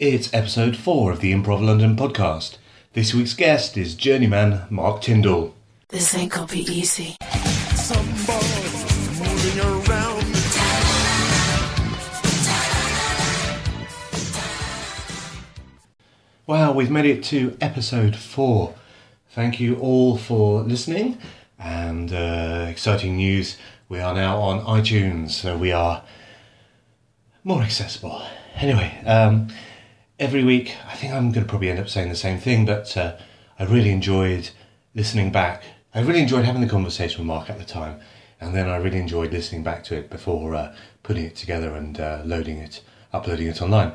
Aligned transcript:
It's 0.00 0.34
episode 0.34 0.76
4 0.76 1.12
of 1.12 1.20
the 1.20 1.32
Improv 1.32 1.64
London 1.64 1.94
podcast. 1.94 2.56
This 2.94 3.14
week's 3.14 3.32
guest 3.32 3.76
is 3.76 3.94
journeyman 3.94 4.66
Mark 4.68 5.00
Tyndall. 5.00 5.54
This 5.88 6.12
ain't 6.16 6.32
gonna 6.32 6.48
be 6.48 6.62
easy. 6.62 7.14
Somebody's 7.76 9.20
moving 9.20 9.60
around. 9.60 10.24
Well, 16.48 16.74
we've 16.74 16.90
made 16.90 17.06
it 17.06 17.22
to 17.26 17.56
episode 17.60 18.16
4. 18.16 18.74
Thank 19.30 19.60
you 19.60 19.76
all 19.76 20.18
for 20.18 20.62
listening. 20.62 21.18
And 21.56 22.12
uh, 22.12 22.66
exciting 22.68 23.14
news 23.14 23.58
we 23.88 24.00
are 24.00 24.12
now 24.12 24.40
on 24.40 24.60
iTunes, 24.64 25.30
so 25.30 25.56
we 25.56 25.70
are 25.70 26.02
more 27.44 27.62
accessible. 27.62 28.22
Anyway, 28.56 29.00
um, 29.06 29.48
every 30.18 30.44
week, 30.44 30.76
I 30.86 30.94
think 30.94 31.12
I'm 31.12 31.32
going 31.32 31.44
to 31.44 31.48
probably 31.48 31.70
end 31.70 31.80
up 31.80 31.88
saying 31.88 32.08
the 32.08 32.16
same 32.16 32.38
thing, 32.38 32.64
but 32.64 32.96
uh, 32.96 33.16
I 33.58 33.64
really 33.64 33.90
enjoyed 33.90 34.50
listening 34.94 35.32
back. 35.32 35.62
I 35.94 36.00
really 36.00 36.20
enjoyed 36.20 36.44
having 36.44 36.60
the 36.60 36.68
conversation 36.68 37.20
with 37.20 37.26
Mark 37.26 37.50
at 37.50 37.58
the 37.58 37.64
time, 37.64 38.00
and 38.40 38.54
then 38.54 38.68
I 38.68 38.76
really 38.76 38.98
enjoyed 38.98 39.32
listening 39.32 39.62
back 39.62 39.84
to 39.84 39.96
it 39.96 40.10
before 40.10 40.54
uh, 40.54 40.74
putting 41.02 41.24
it 41.24 41.36
together 41.36 41.74
and 41.74 41.98
uh, 42.00 42.22
loading 42.24 42.58
it, 42.58 42.82
uploading 43.12 43.46
it 43.46 43.62
online. 43.62 43.92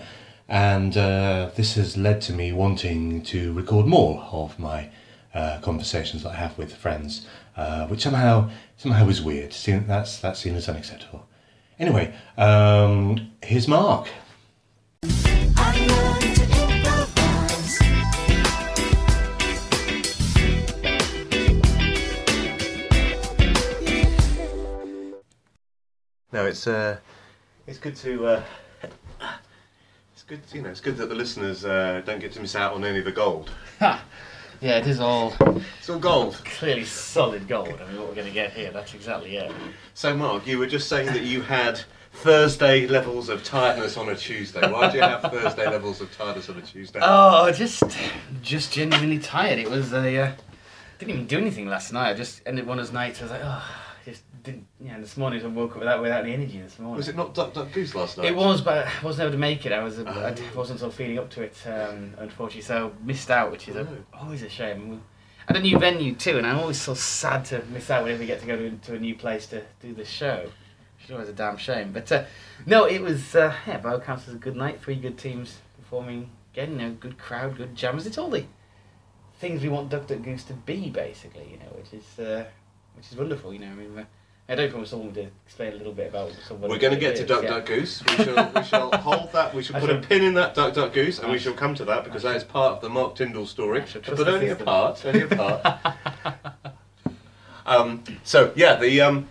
And 0.47 0.97
uh, 0.97 1.51
this 1.55 1.75
has 1.75 1.95
led 1.95 2.21
to 2.21 2.33
me 2.33 2.51
wanting 2.51 3.21
to 3.23 3.53
record 3.53 3.85
more 3.85 4.23
of 4.31 4.57
my 4.57 4.89
uh, 5.33 5.59
conversations 5.61 6.23
that 6.23 6.31
I 6.31 6.35
have 6.35 6.57
with 6.57 6.73
friends, 6.73 7.27
uh, 7.55 7.85
which 7.87 8.01
somehow 8.01 8.49
somehow 8.77 9.07
is 9.09 9.21
weird. 9.21 9.51
That's 9.51 10.19
that's 10.19 10.39
seen 10.39 10.55
as 10.55 10.67
unacceptable. 10.67 11.27
Anyway, 11.77 12.13
um, 12.35 13.31
here's 13.43 13.67
Mark. 13.67 14.09
No, 26.31 26.45
it's 26.45 26.67
uh, 26.67 26.97
it's 27.67 27.79
good 27.79 27.95
to 27.97 28.25
uh, 28.27 28.43
it's 30.13 30.23
good 30.23 30.39
you 30.53 30.61
know 30.61 30.69
it's 30.69 30.81
good 30.81 30.97
that 30.97 31.09
the 31.09 31.15
listeners 31.15 31.65
uh, 31.65 32.01
don't 32.05 32.19
get 32.19 32.31
to 32.33 32.39
miss 32.41 32.55
out 32.55 32.73
on 32.73 32.83
any 32.85 32.99
of 32.99 33.05
the 33.05 33.11
gold. 33.11 33.49
Ha! 33.79 34.03
Yeah, 34.61 34.77
it 34.77 34.87
is 34.87 34.99
all 34.99 35.33
It's 35.79 35.89
all 35.89 35.99
gold. 35.99 36.35
clearly 36.43 36.83
solid 36.83 37.47
gold. 37.47 37.79
I 37.81 37.87
mean, 37.87 37.97
what 37.97 38.09
we're 38.09 38.15
going 38.15 38.27
to 38.27 38.33
get 38.33 38.51
here, 38.51 38.71
that's 38.71 38.93
exactly 38.93 39.37
it. 39.37 39.49
So, 39.93 40.13
Mark, 40.15 40.45
you 40.45 40.59
were 40.59 40.67
just 40.67 40.89
saying 40.89 41.05
that 41.07 41.21
you 41.23 41.41
had 41.41 41.79
Thursday 42.11 42.85
levels 42.85 43.29
of 43.29 43.41
tiredness 43.41 43.95
on 43.95 44.09
a 44.09 44.15
Tuesday. 44.17 44.69
Why 44.69 44.91
do 44.91 44.97
you 44.97 45.03
have 45.03 45.21
Thursday 45.31 45.65
levels 45.65 46.01
of 46.01 46.11
tiredness 46.15 46.49
on 46.49 46.57
a 46.57 46.61
Tuesday? 46.61 46.99
Oh, 47.01 47.49
just, 47.53 47.83
just 48.41 48.73
genuinely 48.73 49.19
tired. 49.19 49.59
It 49.59 49.69
was 49.69 49.93
a, 49.93 50.17
uh, 50.23 50.31
didn't 50.97 51.13
even 51.13 51.25
do 51.27 51.37
anything 51.37 51.67
last 51.69 51.93
night. 51.93 52.09
I 52.09 52.13
just 52.13 52.41
ended 52.45 52.67
one 52.67 52.79
of 52.79 52.85
those 52.85 52.93
nights. 52.93 53.21
I 53.21 53.23
was 53.23 53.31
like, 53.31 53.41
oh, 53.45 53.63
didn't. 54.43 54.67
Yeah, 54.79 54.99
this 54.99 55.17
morning 55.17 55.43
I 55.43 55.47
woke 55.47 55.73
up 55.73 55.79
without 55.79 56.01
without 56.01 56.23
any 56.23 56.33
energy. 56.33 56.59
This 56.61 56.79
morning. 56.79 56.97
was 56.97 57.07
it 57.07 57.15
not 57.15 57.33
Duck 57.33 57.53
Duck 57.53 57.71
Goose 57.71 57.93
last 57.95 58.17
night? 58.17 58.27
It 58.27 58.35
was, 58.35 58.61
but 58.61 58.85
I 58.87 58.91
wasn't 59.03 59.23
able 59.25 59.33
to 59.33 59.37
make 59.37 59.65
it. 59.65 59.71
I 59.71 59.83
was, 59.83 59.99
I 59.99 60.03
Oh. 60.31 60.35
wasn't 60.55 60.79
sort 60.79 60.91
of 60.91 60.97
feeling 60.97 61.19
up 61.19 61.29
to 61.31 61.41
it, 61.43 61.55
um, 61.67 62.13
unfortunately. 62.17 62.61
So 62.61 62.93
missed 63.03 63.29
out, 63.31 63.51
which 63.51 63.67
is 63.67 63.75
a, 63.75 63.81
Oh. 63.81 64.19
always 64.21 64.43
a 64.43 64.49
shame. 64.49 65.01
And 65.47 65.57
a 65.57 65.61
new 65.61 65.79
venue 65.79 66.13
too, 66.13 66.37
and 66.37 66.45
I'm 66.45 66.59
always 66.59 66.79
so 66.79 66.93
sad 66.93 67.45
to 67.45 67.63
miss 67.73 67.89
out 67.89 68.03
whenever 68.03 68.19
we 68.21 68.27
get 68.27 68.39
to 68.41 68.45
go 68.45 68.55
to, 68.55 68.69
to 68.71 68.95
a 68.95 68.99
new 68.99 69.15
place 69.15 69.47
to 69.47 69.63
do 69.81 69.93
the 69.93 70.05
show. 70.05 70.49
It's 71.01 71.09
always 71.11 71.29
a 71.29 71.33
damn 71.33 71.57
shame. 71.57 71.91
But 71.91 72.11
uh, 72.11 72.25
no, 72.67 72.85
it 72.85 73.01
was 73.01 73.35
uh, 73.35 73.53
yeah, 73.65 73.77
by 73.79 73.89
all 73.91 73.95
accounts, 73.97 74.27
was 74.27 74.35
a 74.35 74.39
good 74.39 74.55
night. 74.55 74.79
Three 74.81 74.95
good 74.95 75.17
teams 75.17 75.57
performing 75.79 76.29
again. 76.53 76.73
You 76.73 76.77
know, 76.77 76.91
good 76.91 77.17
crowd, 77.17 77.57
good 77.57 77.75
jammers. 77.75 78.05
It's 78.05 78.17
all 78.17 78.29
the 78.29 78.45
things 79.39 79.63
we 79.63 79.69
want 79.69 79.89
Duck 79.89 80.05
Duck 80.07 80.21
Goose 80.21 80.43
to 80.45 80.53
be, 80.53 80.89
basically. 80.91 81.47
You 81.51 81.57
know, 81.57 81.71
which 81.75 81.93
is 81.93 82.19
uh, 82.19 82.45
which 82.95 83.11
is 83.11 83.17
wonderful. 83.17 83.51
You 83.53 83.59
know, 83.59 83.67
I 83.71 83.75
mean. 83.75 84.05
I 84.49 84.55
don't 84.55 84.71
promise 84.71 84.89
someone 84.89 85.13
to 85.13 85.27
explain 85.45 85.73
a 85.73 85.75
little 85.75 85.93
bit 85.93 86.09
about 86.09 86.31
what 86.49 86.71
We're 86.71 86.79
going 86.79 86.93
to 86.93 86.99
get 86.99 87.15
to 87.17 87.25
Duck 87.25 87.43
yeah. 87.43 87.49
Duck 87.49 87.67
Goose. 87.67 88.03
We 88.03 88.23
shall, 88.25 88.51
we 88.55 88.63
shall 88.63 88.91
hold 88.97 89.31
that. 89.33 89.53
We 89.53 89.61
shall 89.61 89.79
put 89.79 89.91
a 89.91 89.99
pin 89.99 90.23
in 90.23 90.33
that 90.33 90.55
Duck 90.55 90.73
Duck 90.73 90.91
Goose, 90.91 91.19
and 91.19 91.31
we 91.31 91.37
shall 91.37 91.53
come 91.53 91.75
to 91.75 91.85
that 91.85 92.03
because 92.03 92.23
that 92.23 92.35
is 92.35 92.43
part 92.43 92.73
of 92.73 92.81
the 92.81 92.89
Mark 92.89 93.13
Tyndall 93.13 93.45
story. 93.45 93.81
I 93.81 93.85
shall 93.85 94.01
trust 94.01 94.17
But 94.17 94.27
only 94.27 94.49
a 94.49 94.55
part. 94.55 95.05
Only 95.05 95.21
a 95.21 95.27
part. 95.27 96.35
um, 97.67 98.03
so 98.23 98.51
yeah, 98.55 98.75
the 98.75 99.01
um, 99.01 99.27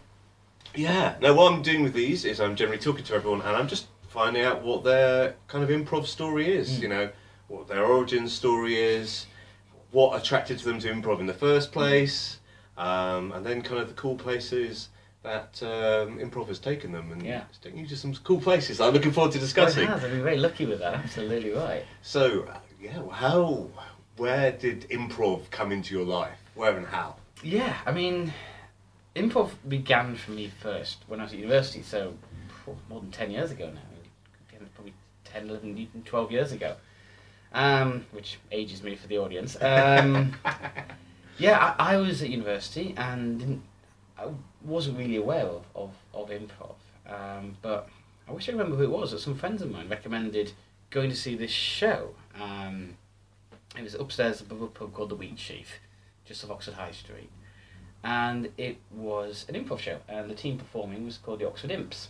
yeah. 0.76 1.16
Now 1.20 1.34
what 1.34 1.52
I'm 1.52 1.62
doing 1.62 1.82
with 1.82 1.94
these 1.94 2.24
is 2.24 2.40
I'm 2.40 2.54
generally 2.54 2.78
talking 2.78 3.04
to 3.06 3.14
everyone, 3.14 3.40
and 3.40 3.56
I'm 3.56 3.66
just 3.66 3.88
finding 4.06 4.44
out 4.44 4.62
what 4.62 4.84
their 4.84 5.34
kind 5.48 5.64
of 5.64 5.70
improv 5.70 6.06
story 6.06 6.48
is. 6.56 6.80
You 6.80 6.86
know, 6.86 7.10
what 7.48 7.66
their 7.66 7.84
origin 7.84 8.28
story 8.28 8.76
is, 8.76 9.26
what 9.90 10.16
attracted 10.16 10.60
them 10.60 10.78
to 10.78 10.92
improv 10.92 11.18
in 11.18 11.26
the 11.26 11.34
first 11.34 11.72
place, 11.72 12.38
um, 12.76 13.32
and 13.32 13.44
then 13.44 13.62
kind 13.62 13.80
of 13.80 13.88
the 13.88 13.94
cool 13.94 14.14
places 14.14 14.90
that 15.28 15.62
um, 15.62 16.18
improv 16.18 16.48
has 16.48 16.58
taken 16.58 16.90
them, 16.92 17.12
and 17.12 17.22
Yeah. 17.22 17.42
it's 17.50 17.58
taking 17.58 17.80
you 17.80 17.86
to 17.88 17.96
some 17.96 18.14
cool 18.24 18.40
places. 18.40 18.80
I'm 18.80 18.94
looking 18.94 19.12
forward 19.12 19.32
to 19.32 19.38
Well, 19.38 19.44
it 19.44 19.46
discussing. 19.46 19.86
has. 19.86 20.02
I've 20.02 20.10
been 20.10 20.22
very 20.22 20.38
lucky 20.38 20.64
with 20.64 20.78
that. 20.78 20.94
Absolutely 20.94 21.50
right. 21.52 21.84
So, 22.02 22.44
uh, 22.48 22.58
yeah, 22.80 22.98
well, 23.00 23.10
how, 23.10 23.68
where 24.16 24.52
did 24.52 24.88
improv 24.88 25.50
come 25.50 25.70
into 25.70 25.94
your 25.94 26.06
life? 26.06 26.38
Where 26.54 26.74
and 26.76 26.86
how? 26.86 27.16
Yeah, 27.42 27.76
I 27.84 27.92
mean, 27.92 28.32
improv 29.14 29.50
began 29.68 30.16
for 30.16 30.30
me 30.30 30.50
first 30.60 31.04
when 31.08 31.20
I 31.20 31.24
was 31.24 31.32
at 31.34 31.38
university, 31.38 31.82
so 31.82 32.14
more 32.88 33.00
than 33.00 33.10
10 33.10 33.30
years 33.30 33.50
ago 33.50 33.70
now. 33.72 33.80
Probably 34.74 34.94
10, 35.24 35.48
11, 35.50 35.88
12 36.04 36.32
years 36.32 36.52
ago. 36.52 36.76
Um, 37.52 38.06
which 38.12 38.38
ages 38.52 38.82
me 38.82 38.94
for 38.96 39.06
the 39.08 39.18
audience. 39.18 39.56
Um, 39.60 40.34
yeah, 41.38 41.74
I, 41.78 41.94
I 41.94 41.96
was 41.96 42.22
at 42.22 42.28
university 42.30 42.94
and 42.96 43.38
didn't, 43.38 43.62
I 44.18 44.26
wasn't 44.62 44.98
really 44.98 45.16
aware 45.16 45.46
of, 45.46 45.64
of, 45.74 45.90
of 46.14 46.30
improv. 46.30 46.74
Um, 47.06 47.56
but 47.62 47.88
I 48.28 48.32
wish 48.32 48.48
I 48.48 48.52
remember 48.52 48.76
who 48.76 48.82
it 48.82 48.90
was. 48.90 49.12
That 49.12 49.20
some 49.20 49.36
friends 49.36 49.62
of 49.62 49.70
mine 49.70 49.88
recommended 49.88 50.52
going 50.90 51.10
to 51.10 51.16
see 51.16 51.34
this 51.34 51.50
show. 51.50 52.14
Um, 52.38 52.96
it 53.76 53.82
was 53.82 53.94
upstairs 53.94 54.40
above 54.40 54.62
a 54.62 54.66
pub 54.66 54.92
called 54.92 55.10
the 55.10 55.14
Wheat 55.14 55.38
Sheaf, 55.38 55.78
just 56.24 56.44
off 56.44 56.50
Oxford 56.50 56.74
High 56.74 56.92
Street. 56.92 57.30
And 58.02 58.50
it 58.56 58.78
was 58.90 59.44
an 59.48 59.54
improv 59.54 59.80
show, 59.80 59.98
and 60.08 60.30
the 60.30 60.34
team 60.34 60.56
performing 60.56 61.04
was 61.04 61.18
called 61.18 61.40
the 61.40 61.46
Oxford 61.46 61.70
Imps. 61.70 62.08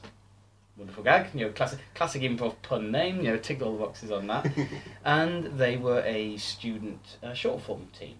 Wonderful 0.76 1.02
gag, 1.02 1.28
you 1.34 1.40
know, 1.40 1.52
classic, 1.52 1.80
classic 1.94 2.22
improv 2.22 2.54
pun 2.62 2.92
name, 2.92 3.16
you 3.16 3.24
know, 3.24 3.36
ticked 3.36 3.62
all 3.62 3.72
the 3.72 3.84
boxes 3.84 4.12
on 4.12 4.26
that. 4.28 4.46
and 5.04 5.58
they 5.58 5.76
were 5.76 6.02
a 6.04 6.36
student 6.36 7.16
uh, 7.22 7.34
short 7.34 7.62
form 7.62 7.88
team. 7.98 8.14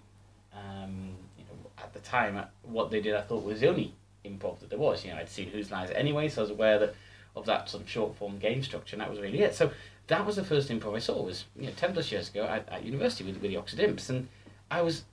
Um, 0.53 1.11
you 1.39 1.45
know, 1.45 1.71
at 1.79 1.93
the 1.93 2.01
time, 2.01 2.37
uh, 2.37 2.47
what 2.63 2.91
they 2.91 3.01
did, 3.01 3.15
I 3.15 3.21
thought 3.21 3.45
was 3.45 3.61
the 3.61 3.69
only 3.69 3.95
improv 4.29 4.61
that 4.61 4.71
there 4.71 4.79
was. 4.79 5.05
You 5.05 5.13
know, 5.13 5.19
I'd 5.19 5.29
seen 5.29 5.49
Who's 5.49 5.71
Lines 5.71 5.91
anyway, 5.91 6.29
so 6.29 6.41
I 6.41 6.45
was 6.45 6.51
aware 6.51 6.79
that 6.79 6.95
of 7.37 7.47
that 7.47 7.69
sort 7.69 7.83
of 7.83 7.89
short 7.89 8.17
form 8.17 8.39
game 8.39 8.63
structure, 8.63 8.95
and 8.97 9.01
that 9.01 9.11
was 9.11 9.21
really 9.21 9.41
it. 9.41 9.55
So 9.55 9.71
that 10.09 10.27
was 10.27 10.37
the 10.37 10.45
first 10.45 10.71
improv 10.71 10.97
I 10.97 10.99
saw. 10.99 11.23
Was 11.23 11.45
you 11.57 11.67
know 11.67 11.73
ten 11.77 11.93
plus 11.93 12.11
years 12.13 12.29
ago 12.31 12.45
at, 12.45 12.69
at 12.69 12.85
university 12.85 13.25
with, 13.25 13.41
with 13.41 13.51
the 13.51 13.57
Oxford 13.57 13.81
Imps, 13.81 14.11
and 14.11 14.29
I 14.71 14.83
was 14.83 15.05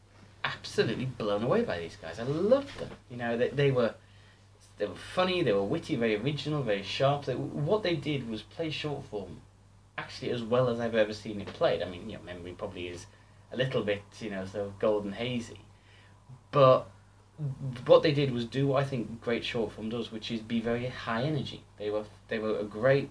absolutely 0.43 1.05
blown 1.05 1.43
away 1.43 1.63
by 1.63 1.79
these 1.79 1.97
guys. 2.01 2.19
I 2.19 2.23
loved 2.23 2.77
them. 2.79 2.89
You 3.09 3.17
know, 3.17 3.37
they, 3.37 3.49
they 3.49 3.71
were 3.71 3.95
they 4.77 4.85
were 4.85 4.95
funny, 4.95 5.41
they 5.41 5.53
were 5.53 5.63
witty, 5.63 5.95
very 5.95 6.15
original, 6.15 6.61
very 6.61 6.83
sharp. 6.83 7.25
They, 7.25 7.35
what 7.35 7.83
they 7.83 7.95
did 7.95 8.29
was 8.29 8.41
play 8.41 8.69
short 8.69 9.05
form 9.05 9.41
actually 9.97 10.31
as 10.31 10.43
well 10.43 10.69
as 10.69 10.79
I've 10.79 10.95
ever 10.95 11.13
seen 11.13 11.39
it 11.39 11.47
played. 11.47 11.81
I 11.81 11.89
mean, 11.89 12.09
you 12.09 12.17
know, 12.17 12.23
memory 12.23 12.53
probably 12.57 12.87
is 12.89 13.05
a 13.51 13.57
little 13.57 13.83
bit, 13.83 14.03
you 14.19 14.29
know, 14.29 14.45
sort 14.45 14.65
of 14.65 14.79
golden 14.79 15.13
hazy, 15.13 15.61
but 16.51 16.89
what 17.85 18.01
they 18.03 18.13
did 18.13 18.31
was 18.31 18.45
do 18.45 18.67
what 18.67 18.83
I 18.83 18.87
think 18.87 19.21
great 19.21 19.43
short 19.43 19.73
form 19.73 19.89
does, 19.89 20.11
which 20.11 20.31
is 20.31 20.41
be 20.41 20.61
very 20.61 20.87
high 20.87 21.23
energy. 21.23 21.63
They 21.77 21.89
were 21.89 22.05
they 22.27 22.39
were 22.39 22.59
a 22.59 22.63
great 22.63 23.09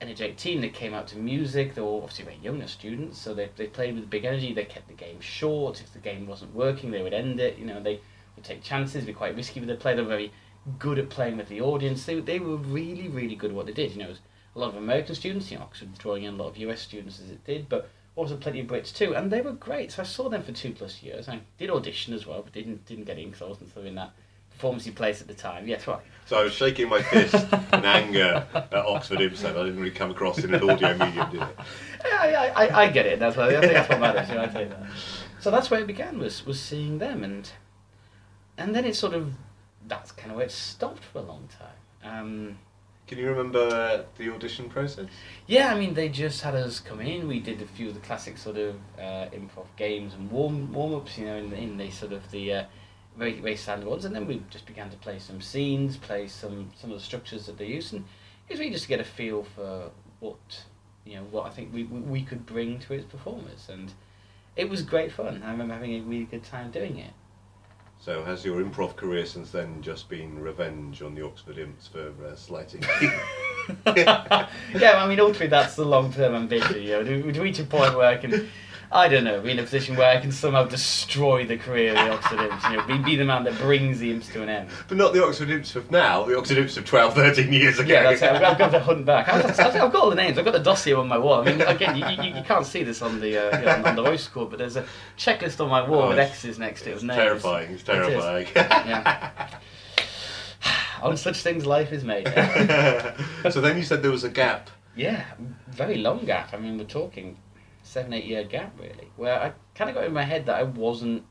energetic 0.00 0.36
team 0.36 0.60
that 0.60 0.74
came 0.74 0.92
out 0.92 1.06
to 1.08 1.18
music. 1.18 1.74
They 1.74 1.80
were 1.80 1.96
obviously 1.96 2.24
very 2.24 2.38
young 2.42 2.66
students, 2.66 3.18
so 3.18 3.32
they, 3.32 3.48
they 3.56 3.66
played 3.66 3.94
with 3.94 4.10
big 4.10 4.24
energy. 4.24 4.52
They 4.52 4.64
kept 4.64 4.88
the 4.88 4.94
game 4.94 5.20
short. 5.20 5.80
If 5.80 5.92
the 5.92 5.98
game 5.98 6.26
wasn't 6.26 6.54
working, 6.54 6.90
they 6.90 7.02
would 7.02 7.14
end 7.14 7.40
it. 7.40 7.58
You 7.58 7.66
know, 7.66 7.80
they 7.80 8.00
would 8.34 8.44
take 8.44 8.62
chances, 8.62 9.04
be 9.04 9.12
quite 9.12 9.36
risky 9.36 9.60
with 9.60 9.68
their 9.68 9.76
play. 9.76 9.94
They 9.94 10.02
were 10.02 10.08
very 10.08 10.32
good 10.78 10.98
at 10.98 11.10
playing 11.10 11.36
with 11.36 11.48
the 11.48 11.60
audience. 11.60 12.04
They, 12.04 12.18
they 12.20 12.40
were 12.40 12.56
really, 12.56 13.08
really 13.08 13.36
good 13.36 13.50
at 13.50 13.56
what 13.56 13.66
they 13.66 13.72
did. 13.72 13.92
You 13.92 14.02
know, 14.02 14.14
a 14.54 14.58
lot 14.58 14.70
of 14.70 14.76
American 14.76 15.14
students, 15.14 15.50
you 15.50 15.58
know, 15.58 15.64
Oxford 15.64 15.96
drawing 15.98 16.24
in 16.24 16.34
a 16.34 16.36
lot 16.36 16.48
of 16.48 16.56
US 16.58 16.80
students 16.80 17.20
as 17.20 17.30
it 17.30 17.44
did, 17.44 17.68
but 17.68 17.88
also 18.16 18.36
plenty 18.36 18.60
of 18.60 18.66
Brits 18.66 18.94
too, 18.94 19.14
and 19.14 19.30
they 19.30 19.40
were 19.40 19.52
great. 19.52 19.92
So 19.92 20.02
I 20.02 20.04
saw 20.04 20.28
them 20.28 20.42
for 20.42 20.52
two 20.52 20.72
plus 20.72 21.02
years. 21.02 21.28
I 21.28 21.40
did 21.58 21.70
audition 21.70 22.14
as 22.14 22.26
well, 22.26 22.42
but 22.42 22.52
didn't 22.52 22.86
didn't 22.86 23.04
get 23.04 23.18
in 23.18 23.30
because 23.30 23.42
I 23.42 23.48
wasn't 23.48 23.76
of 23.76 23.86
in 23.86 23.94
that 23.96 24.12
performance 24.50 24.88
place 24.88 25.20
at 25.20 25.26
the 25.26 25.34
time. 25.34 25.66
Yes, 25.66 25.86
right. 25.86 26.00
So 26.26 26.38
I 26.38 26.44
was 26.44 26.52
shaking 26.52 26.88
my 26.88 27.02
fist 27.02 27.34
in 27.34 27.84
anger 27.84 28.46
at 28.54 28.72
Oxford 28.72 29.20
Imps. 29.20 29.44
I 29.44 29.52
didn't 29.52 29.78
really 29.78 29.90
come 29.90 30.10
across 30.10 30.42
in 30.42 30.54
an 30.54 30.68
audio 30.68 30.96
medium, 30.96 31.30
did 31.30 31.42
it? 31.42 31.58
I, 32.04 32.34
I, 32.34 32.46
I, 32.46 32.82
I 32.82 32.88
get 32.90 33.06
it. 33.06 33.18
That's 33.18 33.36
what 33.36 33.52
I 33.52 33.60
think. 33.60 33.72
That's 33.72 33.88
what 33.88 34.00
matters. 34.00 34.28
You 34.28 34.34
know, 34.36 34.42
I 34.42 34.46
tell 34.46 34.62
you 34.62 34.68
that. 34.68 34.82
So 35.40 35.50
that's 35.50 35.70
where 35.70 35.80
it 35.80 35.86
began. 35.86 36.18
Was 36.18 36.46
was 36.46 36.60
seeing 36.60 36.98
them, 36.98 37.24
and 37.24 37.50
and 38.56 38.74
then 38.74 38.84
it 38.84 38.96
sort 38.96 39.14
of 39.14 39.32
that's 39.86 40.12
kind 40.12 40.30
of 40.30 40.36
where 40.36 40.46
it 40.46 40.52
stopped 40.52 41.04
for 41.04 41.18
a 41.18 41.22
long 41.22 41.48
time. 41.58 42.18
Um, 42.18 42.58
Can 43.06 43.18
you 43.18 43.28
remember 43.28 44.06
the 44.16 44.34
audition 44.34 44.70
process? 44.70 45.06
Yeah, 45.46 45.74
I 45.74 45.78
mean, 45.78 45.92
they 45.92 46.08
just 46.08 46.40
had 46.40 46.54
us 46.54 46.80
come 46.80 47.00
in. 47.00 47.28
We 47.28 47.38
did 47.38 47.60
a 47.60 47.66
few 47.66 47.88
of 47.88 47.94
the 47.94 48.00
classic 48.00 48.38
sort 48.38 48.56
of 48.56 48.76
uh, 48.98 49.28
improv 49.30 49.66
games 49.76 50.14
and 50.14 50.30
warm 50.30 50.72
warm 50.72 50.94
ups, 50.94 51.18
you 51.18 51.26
know, 51.26 51.36
in, 51.36 51.52
in 51.52 51.76
the 51.76 51.90
sort 51.90 52.12
of 52.12 52.30
the 52.30 52.52
uh, 52.52 52.64
very 53.16 53.40
very 53.40 53.56
standard 53.56 53.88
ones, 53.88 54.06
and 54.06 54.14
then 54.14 54.26
we 54.26 54.42
just 54.50 54.64
began 54.64 54.90
to 54.90 54.96
play 54.96 55.18
some 55.18 55.42
scenes, 55.42 55.98
play 55.98 56.26
some 56.26 56.70
some 56.80 56.90
of 56.90 56.98
the 56.98 57.04
structures 57.04 57.44
that 57.46 57.58
they 57.58 57.66
use, 57.66 57.92
and 57.92 58.04
it 58.48 58.54
was 58.54 58.60
really 58.60 58.72
just 58.72 58.84
to 58.84 58.88
get 58.88 59.00
a 59.00 59.04
feel 59.04 59.44
for 59.54 59.90
what 60.20 60.64
you 61.04 61.16
know 61.16 61.24
what 61.24 61.46
I 61.46 61.50
think 61.50 61.74
we 61.74 61.84
we, 61.84 62.22
could 62.22 62.46
bring 62.46 62.78
to 62.80 62.94
its 62.94 63.04
performers, 63.04 63.68
and 63.70 63.92
it 64.56 64.70
was 64.70 64.80
great 64.80 65.12
fun. 65.12 65.42
I 65.44 65.50
remember 65.50 65.74
having 65.74 65.94
a 65.94 66.00
really 66.00 66.24
good 66.24 66.44
time 66.44 66.70
doing 66.70 66.98
it. 66.98 67.12
So 68.04 68.22
has 68.22 68.44
your 68.44 68.62
improv 68.62 68.96
career 68.96 69.24
since 69.24 69.50
then 69.50 69.80
just 69.80 70.10
been 70.10 70.38
revenge 70.38 71.00
on 71.00 71.14
the 71.14 71.24
Oxford 71.24 71.56
Imps 71.56 71.88
for 71.88 72.12
uh, 72.22 72.36
slighting? 72.36 72.82
yeah, 73.96 74.46
I 74.76 75.08
mean, 75.08 75.18
ultimately, 75.18 75.46
that's 75.46 75.74
the 75.74 75.86
long 75.86 76.12
term 76.12 76.34
ambition. 76.34 76.82
You 76.82 77.02
know, 77.02 77.32
to 77.32 77.40
reach 77.40 77.60
a 77.60 77.64
point 77.64 77.96
where 77.96 78.06
I 78.06 78.18
can, 78.18 78.50
I 78.94 79.08
don't 79.08 79.24
know, 79.24 79.40
be 79.40 79.50
in 79.50 79.58
a 79.58 79.62
position 79.64 79.96
where 79.96 80.08
I 80.16 80.20
can 80.20 80.30
somehow 80.30 80.64
destroy 80.66 81.44
the 81.44 81.56
career 81.56 81.90
of 81.90 81.96
the 81.96 82.10
Oxford 82.12 82.38
Imps. 82.38 82.64
You 82.70 82.76
know, 82.76 82.86
be, 82.86 82.98
be 82.98 83.16
the 83.16 83.24
man 83.24 83.42
that 83.42 83.58
brings 83.58 83.98
the 83.98 84.12
Imps 84.12 84.28
to 84.28 84.42
an 84.42 84.48
end. 84.48 84.68
but 84.86 84.96
not 84.96 85.12
the 85.12 85.24
Oxford 85.24 85.50
Imps 85.50 85.74
of 85.74 85.90
now, 85.90 86.22
the 86.22 86.38
Oxford 86.38 86.58
Imps 86.58 86.76
of 86.76 86.84
12, 86.84 87.12
13 87.14 87.52
years 87.52 87.80
ago. 87.80 87.92
Yeah, 87.92 88.04
that's 88.04 88.22
it. 88.22 88.30
I've, 88.30 88.56
got- 88.56 88.70
to 88.70 88.78
hunt 88.90 89.04
back. 89.04 89.28
I've, 89.28 89.46
I've, 89.46 89.58
I've 89.60 89.92
got 89.92 89.96
all 89.96 90.10
the 90.10 90.14
names. 90.16 90.38
I've 90.38 90.44
got 90.44 90.52
the 90.52 90.60
dossier 90.60 90.94
on 90.94 91.08
my 91.08 91.18
wall. 91.18 91.40
I 91.40 91.44
mean, 91.44 91.60
again, 91.62 91.96
you, 91.96 92.06
you, 92.06 92.36
you 92.36 92.42
can't 92.44 92.64
see 92.64 92.84
this 92.84 93.02
on 93.02 93.20
the 93.20 93.36
uh, 93.36 93.58
you 93.58 93.64
know, 93.66 93.82
on, 93.88 93.96
the 93.96 94.02
voice 94.02 94.26
record, 94.28 94.50
but 94.50 94.60
there's 94.60 94.76
a 94.76 94.86
checklist 95.18 95.60
on 95.60 95.68
my 95.68 95.82
wall 95.88 96.02
Oh, 96.02 96.08
with 96.10 96.18
X's 96.20 96.60
next 96.60 96.82
to 96.82 96.90
it 96.90 96.94
It's 96.94 97.02
names. 97.02 97.16
terrifying, 97.16 97.72
it's 97.72 97.82
It 97.82 97.86
terrifying. 97.86 98.46
Yeah. 98.54 99.48
on 101.02 101.16
such 101.16 101.38
things, 101.42 101.66
life 101.66 101.90
is 101.92 102.04
made. 102.04 102.26
so 103.50 103.60
then 103.60 103.76
you 103.76 103.82
said 103.82 104.02
there 104.02 104.12
was 104.12 104.22
a 104.24 104.30
gap. 104.30 104.70
Yeah, 104.96 105.24
very 105.68 105.98
long 105.98 106.24
gap. 106.24 106.54
I 106.54 106.58
mean, 106.58 106.78
we're 106.78 106.84
talking 106.84 107.36
seven, 107.94 108.12
eight 108.12 108.24
year 108.24 108.42
gap 108.42 108.72
really, 108.78 109.08
where 109.16 109.40
I 109.40 109.52
kind 109.76 109.88
of 109.88 109.94
got 109.94 110.04
in 110.04 110.12
my 110.12 110.24
head 110.24 110.46
that 110.46 110.56
I 110.56 110.64
wasn't 110.64 111.22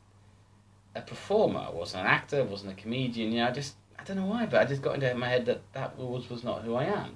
a 0.94 1.02
performer, 1.02 1.60
I 1.60 1.70
wasn't 1.70 2.04
an 2.04 2.06
actor, 2.06 2.38
I 2.38 2.42
wasn't 2.54 2.72
a 2.72 2.80
comedian. 2.82 3.32
You 3.32 3.40
know, 3.40 3.48
I 3.48 3.50
just 3.50 3.74
I 3.98 4.02
don't 4.04 4.16
know 4.16 4.26
why, 4.26 4.46
but 4.46 4.60
I 4.60 4.64
just 4.64 4.82
got 4.82 4.94
into 4.94 5.14
my 5.14 5.28
head 5.28 5.44
that 5.46 5.60
that 5.74 5.98
was 5.98 6.30
was 6.30 6.42
not 6.42 6.62
who 6.62 6.74
I 6.74 6.84
am. 6.84 7.10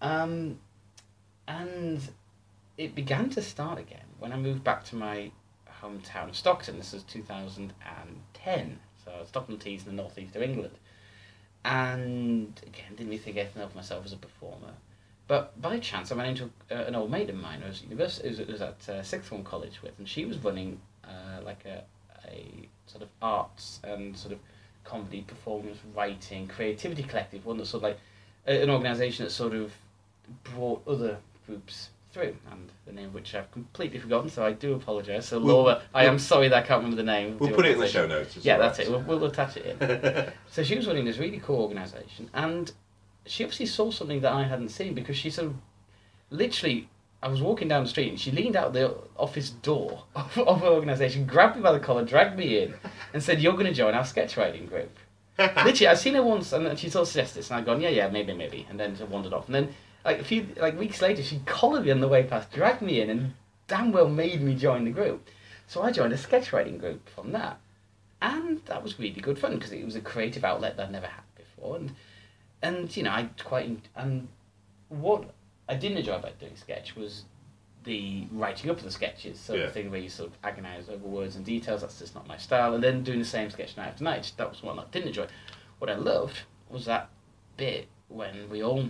Um, 0.00 0.58
and 1.46 2.00
it 2.76 2.94
began 2.94 3.28
to 3.30 3.42
start 3.42 3.78
again 3.78 4.08
when 4.18 4.32
I 4.32 4.36
moved 4.36 4.64
back 4.64 4.84
to 4.86 4.96
my 4.96 5.30
hometown 5.82 6.28
of 6.30 6.36
Stockton. 6.36 6.78
This 6.78 6.92
was 6.94 7.02
two 7.02 7.22
thousand 7.22 7.74
and 7.84 8.22
ten, 8.32 8.78
so 9.04 9.10
Stockton 9.26 9.58
Tees 9.58 9.86
in 9.86 9.94
the 9.94 10.02
northeast 10.02 10.34
of 10.34 10.42
England. 10.42 10.74
And 11.64 12.58
again, 12.66 12.90
didn't 12.90 13.08
really 13.08 13.18
think 13.18 13.36
anything 13.36 13.62
of 13.62 13.74
myself 13.74 14.06
as 14.06 14.12
a 14.12 14.16
performer. 14.16 14.74
But 15.28 15.60
by 15.60 15.78
chance, 15.80 16.12
I 16.12 16.16
ran 16.16 16.28
into 16.28 16.44
uh, 16.70 16.74
an 16.74 16.94
old 16.94 17.10
mate 17.10 17.28
of 17.30 17.36
mine 17.36 17.60
who 17.60 17.68
was, 17.68 17.78
at 17.78 17.84
university, 17.84 18.28
who 18.44 18.52
was, 18.52 18.60
at 18.60 18.88
uh, 18.88 19.02
sixth 19.02 19.28
form 19.28 19.42
college 19.42 19.82
with, 19.82 19.98
and 19.98 20.08
she 20.08 20.24
was 20.24 20.38
running 20.38 20.80
uh, 21.04 21.42
like 21.44 21.64
a, 21.64 21.82
a 22.28 22.68
sort 22.86 23.02
of 23.02 23.08
arts 23.20 23.80
and 23.82 24.16
sort 24.16 24.32
of 24.32 24.38
comedy, 24.84 25.22
performance, 25.22 25.78
writing, 25.94 26.46
creativity 26.46 27.02
collective, 27.02 27.44
one 27.44 27.56
that 27.58 27.66
sort 27.66 27.82
of 27.82 27.90
like 27.90 27.98
an 28.46 28.70
organisation 28.70 29.24
that 29.24 29.30
sort 29.32 29.52
of 29.52 29.72
brought 30.44 30.86
other 30.86 31.16
groups 31.46 31.90
through, 32.12 32.36
and 32.52 32.70
the 32.86 32.92
name 32.92 33.06
of 33.06 33.14
which 33.14 33.34
I've 33.34 33.50
completely 33.50 33.98
forgotten, 33.98 34.30
so 34.30 34.46
I 34.46 34.52
do 34.52 34.74
apologise. 34.74 35.26
So 35.26 35.38
We'll- 35.40 35.56
Laura, 35.56 35.82
I 35.92 36.06
am 36.06 36.20
sorry 36.20 36.46
that 36.48 36.56
I 36.64 36.66
can't 36.66 36.78
remember 36.84 36.96
the 36.96 37.02
name. 37.02 37.36
We'll 37.38 37.50
put 37.50 37.66
it 37.66 37.72
in 37.72 37.80
the 37.80 37.88
show 37.88 38.06
notes. 38.06 38.36
Yeah, 38.42 38.58
that's 38.58 38.78
it. 38.78 38.88
We'll, 38.88 39.00
we'll 39.02 39.24
attach 39.24 39.56
it 39.56 39.66
in. 39.80 40.32
So 40.52 40.62
she 40.62 40.76
was 40.76 40.86
running 40.86 41.04
this 41.04 41.18
really 41.18 41.40
cool 41.44 41.60
organisation, 41.60 42.30
and 42.32 42.72
she 43.26 43.44
obviously 43.44 43.66
saw 43.66 43.90
something 43.90 44.20
that 44.20 44.32
I 44.32 44.44
hadn't 44.44 44.70
seen 44.70 44.94
because 44.94 45.16
she 45.16 45.30
sort 45.30 45.48
of 45.48 45.56
literally. 46.30 46.88
I 47.22 47.28
was 47.28 47.40
walking 47.40 47.66
down 47.66 47.82
the 47.82 47.88
street 47.88 48.10
and 48.10 48.20
she 48.20 48.30
leaned 48.30 48.56
out 48.56 48.72
the 48.72 48.94
office 49.16 49.50
door 49.50 50.04
of, 50.14 50.38
of 50.38 50.60
her 50.60 50.68
organisation, 50.68 51.24
grabbed 51.24 51.56
me 51.56 51.62
by 51.62 51.72
the 51.72 51.80
collar, 51.80 52.04
dragged 52.04 52.38
me 52.38 52.62
in, 52.62 52.74
and 53.12 53.22
said, 53.22 53.40
"You're 53.40 53.54
going 53.54 53.66
to 53.66 53.72
join 53.72 53.94
our 53.94 54.04
sketch 54.04 54.36
writing 54.36 54.66
group." 54.66 54.96
literally, 55.38 55.88
I've 55.88 55.98
seen 55.98 56.14
her 56.14 56.22
once, 56.22 56.52
and 56.52 56.78
she 56.78 56.88
sort 56.88 57.02
of 57.02 57.08
suggested 57.08 57.38
this, 57.38 57.50
and 57.50 57.58
I'd 57.58 57.66
gone, 57.66 57.80
"Yeah, 57.80 57.88
yeah, 57.88 58.08
maybe, 58.08 58.32
maybe," 58.32 58.66
and 58.68 58.78
then 58.78 58.96
she 58.96 59.04
wandered 59.04 59.32
off. 59.32 59.46
And 59.46 59.54
then, 59.54 59.74
like 60.04 60.20
a 60.20 60.24
few 60.24 60.46
like 60.56 60.78
weeks 60.78 61.02
later, 61.02 61.22
she 61.22 61.40
collared 61.46 61.84
me 61.84 61.90
on 61.90 62.00
the 62.00 62.08
way 62.08 62.22
past, 62.22 62.52
dragged 62.52 62.82
me 62.82 63.00
in, 63.00 63.10
and 63.10 63.34
damn 63.66 63.92
well 63.92 64.08
made 64.08 64.42
me 64.42 64.54
join 64.54 64.84
the 64.84 64.90
group. 64.90 65.28
So 65.66 65.82
I 65.82 65.90
joined 65.90 66.12
a 66.12 66.18
sketch 66.18 66.52
writing 66.52 66.78
group 66.78 67.08
from 67.08 67.32
that 67.32 67.58
and 68.22 68.60
that 68.66 68.82
was 68.82 68.98
really 68.98 69.20
good 69.20 69.38
fun 69.38 69.54
because 69.54 69.72
it 69.72 69.84
was 69.84 69.96
a 69.96 70.00
creative 70.00 70.44
outlet 70.44 70.76
that 70.76 70.86
I'd 70.86 70.92
never 70.92 71.06
had 71.06 71.22
before, 71.36 71.76
and 71.76 71.94
and 72.62 72.94
you 72.96 73.02
know 73.02 73.10
I 73.10 73.28
quite 73.44 73.78
and 73.94 74.28
what 74.88 75.30
I 75.68 75.74
didn't 75.74 75.98
enjoy 75.98 76.14
about 76.14 76.38
doing 76.38 76.56
sketch 76.56 76.94
was 76.96 77.24
the 77.84 78.26
writing 78.32 78.68
up 78.70 78.78
of 78.78 78.82
the 78.82 78.90
sketches, 78.90 79.38
so 79.38 79.54
Yeah. 79.54 79.66
the 79.66 79.72
thing 79.72 79.90
where 79.92 80.00
you 80.00 80.08
sort 80.08 80.30
of 80.30 80.42
agonise 80.42 80.88
over 80.88 81.06
words 81.06 81.36
and 81.36 81.44
details. 81.44 81.82
That's 81.82 81.98
just 82.00 82.14
not 82.16 82.26
my 82.26 82.36
style. 82.36 82.74
And 82.74 82.82
then 82.82 83.04
doing 83.04 83.20
the 83.20 83.24
same 83.24 83.48
sketch 83.50 83.76
night 83.76 83.88
after 83.88 84.02
night, 84.02 84.32
that 84.36 84.50
was 84.50 84.60
one 84.62 84.78
I 84.78 84.84
didn't 84.90 85.08
enjoy. 85.08 85.28
What 85.78 85.88
I 85.88 85.94
loved 85.94 86.40
was 86.68 86.84
that 86.86 87.10
bit 87.56 87.86
when 88.08 88.50
we 88.50 88.62
all 88.62 88.88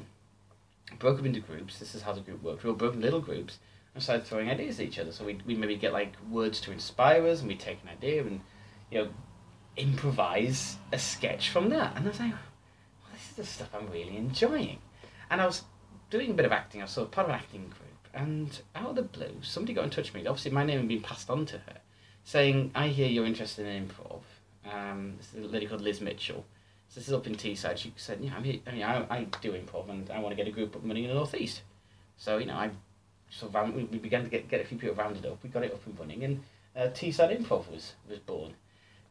broke 0.99 1.19
up 1.19 1.27
into 1.27 1.41
groups. 1.41 1.79
This 1.79 1.95
is 1.95 2.03
how 2.03 2.13
the 2.13 2.21
group 2.23 2.43
worked. 2.43 2.65
We 2.65 2.71
all 2.71 2.77
broke 2.77 2.95
into 2.95 3.05
little 3.05 3.21
groups 3.21 3.59
and 3.93 4.03
started 4.03 4.25
throwing 4.27 4.49
ideas 4.51 4.81
at 4.81 4.87
each 4.87 4.99
other. 4.99 5.13
So 5.13 5.25
we 5.27 5.39
we 5.47 5.55
maybe 5.55 5.77
get 5.77 5.93
like 5.93 6.15
words 6.31 6.59
to 6.63 6.73
inspire 6.73 7.27
us, 7.27 7.41
and 7.41 7.49
we 7.49 7.57
take 7.57 7.83
an 7.83 7.91
idea 7.91 8.23
and 8.23 8.41
you 8.91 8.99
know 9.05 9.09
improvise 9.77 10.77
a 10.93 10.99
sketch 10.99 11.51
from 11.51 11.69
that. 11.71 11.97
And 11.97 12.07
I 12.07 12.09
was 12.09 12.21
like, 12.21 12.31
well, 12.31 12.39
this 12.39 12.45
is 12.45 12.46
the 13.37 13.45
stuff 13.45 13.69
I'm 13.75 13.89
really 13.91 14.17
enjoying. 14.17 14.79
And 15.31 15.41
I 15.41 15.47
was 15.47 15.63
doing 16.11 16.31
a 16.31 16.35
bit 16.35 16.47
of 16.47 16.53
acting. 16.53 16.81
I 16.81 16.85
was 16.85 16.93
sort 16.93 17.07
of 17.07 17.13
part 17.13 17.29
of 17.29 17.35
an 17.35 17.41
acting 17.41 17.63
group. 17.63 17.83
And 18.15 18.59
out 18.75 18.91
of 18.91 18.97
the 18.97 19.03
blue, 19.03 19.37
somebody 19.43 19.75
got 19.75 19.85
in 19.85 19.91
touch 19.91 20.13
with 20.13 20.23
me. 20.23 20.27
Obviously, 20.27 20.51
my 20.51 20.65
name 20.65 20.79
had 20.79 20.89
been 20.89 21.03
passed 21.03 21.29
on 21.29 21.45
to 21.47 21.59
her, 21.59 21.79
saying, 22.25 22.71
I 22.75 22.89
hear 22.89 23.09
you're 23.09 23.27
interested 23.27 23.67
in 23.67 23.89
improv. 23.89 24.23
Um, 24.71 25.15
this 25.19 25.35
is 25.35 25.45
a 25.45 25.49
lady 25.49 25.67
called 25.67 25.83
Liz 25.83 26.01
Mitchell. 26.01 26.45
So 26.89 27.01
this 27.01 27.09
is 27.09 27.15
up 27.15 27.27
in 27.27 27.35
Teesside. 27.35 27.77
She 27.77 27.93
said, 27.97 28.19
yeah, 28.21 28.35
I'm 28.35 28.43
I, 28.67 28.71
mean, 28.71 28.83
I, 28.83 29.07
I 29.11 29.25
do 29.43 29.53
improv 29.53 29.91
and 29.91 30.09
I 30.11 30.19
want 30.21 30.33
to 30.33 30.37
get 30.37 30.49
a 30.49 30.51
group 30.51 30.75
up 30.75 30.83
and 30.83 30.91
running 30.91 31.05
in 31.05 31.11
the 31.11 31.15
Northeast. 31.17 31.63
So, 32.17 32.39
you 32.39 32.47
know, 32.47 32.55
I 32.55 32.71
sort 33.31 33.55
of, 33.55 33.75
we 33.75 33.85
we 33.85 33.99
began 33.99 34.25
to 34.25 34.31
get, 34.31 34.49
get 34.49 34.61
a 34.61 34.65
few 34.65 34.79
people 34.79 34.95
rounded 34.95 35.27
up. 35.27 35.43
We 35.43 35.51
got 35.51 35.65
it 35.65 35.73
up 35.73 35.85
and 35.85 35.99
running 35.99 36.25
and 36.25 36.43
uh, 36.77 36.89
Teesside 36.89 37.37
Improv 37.37 37.71
was, 37.71 37.95
was 38.09 38.19
born. 38.21 38.55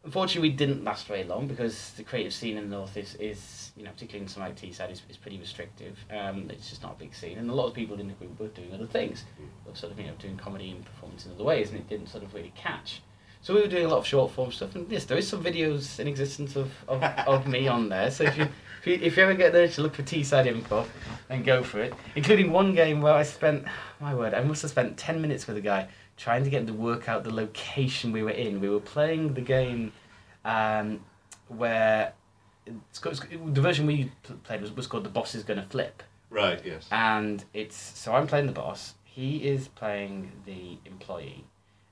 Unfortunately, 0.06 0.50
we 0.50 0.56
didn't 0.56 0.84
last 0.84 1.08
very 1.08 1.24
long 1.24 1.48
because 1.48 1.92
the 1.94 2.04
creative 2.04 2.32
scene 2.32 2.58
in 2.58 2.70
the 2.70 2.76
north 2.76 2.96
is, 2.96 3.16
is 3.16 3.72
you 3.76 3.84
know, 3.84 3.90
particularly 3.90 4.24
in 4.24 4.28
some 4.28 4.44
like 4.44 4.56
Teesside, 4.56 4.92
is, 4.92 5.02
is 5.10 5.18
pretty 5.18 5.40
restrictive. 5.40 5.98
Um, 6.12 6.48
it's 6.52 6.70
just 6.70 6.84
not 6.84 6.94
a 6.94 7.00
big 7.00 7.16
scene, 7.16 7.40
and 7.40 7.50
a 7.50 7.54
lot 7.54 7.66
of 7.66 7.74
people 7.74 8.00
in 8.00 8.08
the 8.08 8.14
group 8.14 8.40
were 8.40 8.48
doing 8.50 8.72
other 8.72 8.86
things, 8.86 9.26
They 9.38 9.72
were 9.72 9.76
sort 9.76 9.92
of 9.92 10.00
you 10.00 10.06
know 10.06 10.14
doing 10.20 10.38
comedy 10.38 10.70
and 10.70 10.86
performance 10.86 11.26
in 11.26 11.32
other 11.32 11.44
ways, 11.44 11.72
and 11.72 11.80
it 11.80 11.90
didn't 11.90 12.08
sort 12.08 12.24
of 12.24 12.36
really 12.36 12.54
catch. 12.56 13.02
So 13.42 13.54
we 13.54 13.62
were 13.62 13.68
doing 13.68 13.86
a 13.86 13.88
lot 13.88 13.98
of 13.98 14.06
short 14.06 14.32
form 14.32 14.52
stuff, 14.52 14.76
and 14.76 14.90
yes, 14.92 15.06
there 15.06 15.18
is 15.18 15.28
some 15.28 15.44
videos 15.44 16.00
in 16.00 16.08
existence 16.08 16.56
of, 16.56 16.72
of, 16.88 17.04
of 17.04 17.48
me 17.48 17.68
on 17.68 17.90
there. 17.90 18.12
So 18.12 18.26
if 18.26 18.38
you, 18.38 18.44
if 18.82 18.88
you 18.88 18.94
if 19.02 19.18
you 19.18 19.24
ever 19.24 19.34
get 19.34 19.54
there 19.54 19.68
to 19.68 19.82
look 19.82 19.96
for 19.96 20.04
Teesside 20.04 20.46
Improv, 20.46 20.86
then 21.30 21.42
go 21.42 21.64
for 21.64 21.80
it. 21.82 21.96
Including 22.16 22.52
one 22.52 22.76
game 22.76 23.02
where 23.02 23.14
I 23.14 23.24
spent, 23.24 23.66
my 24.00 24.14
word, 24.14 24.36
I 24.36 24.44
must 24.44 24.62
have 24.62 24.72
spent 24.72 24.98
ten 24.98 25.20
minutes 25.20 25.48
with 25.48 25.58
a 25.58 25.62
guy 25.62 25.88
trying 26.18 26.44
to 26.44 26.50
get 26.50 26.62
him 26.62 26.68
to 26.68 26.74
work 26.74 27.10
out 27.10 27.24
the 27.24 27.34
location 27.34 28.12
we 28.12 28.24
were 28.24 28.30
in. 28.32 28.60
We 28.60 28.70
were 28.70 28.80
playing 28.80 29.34
the 29.34 29.42
game 29.42 29.92
um, 30.44 31.02
where 31.48 32.14
it's 32.66 33.00
got, 33.00 33.14
it's, 33.14 33.22
the 33.22 33.62
version 33.62 33.86
we 33.86 34.12
played 34.44 34.62
was, 34.62 34.72
was 34.72 34.88
called 34.88 35.04
"The 35.04 35.10
Boss 35.10 35.36
Is 35.36 35.44
Gonna 35.44 35.66
Flip," 35.70 36.02
Right, 36.30 36.62
yes. 36.66 36.88
and 36.92 37.44
it's 37.54 37.76
so 37.76 38.14
I'm 38.14 38.28
playing 38.28 38.48
the 38.48 38.54
boss. 38.54 38.96
He 39.04 39.48
is 39.48 39.68
playing 39.70 40.32
the 40.46 40.78
employee, 40.86 41.46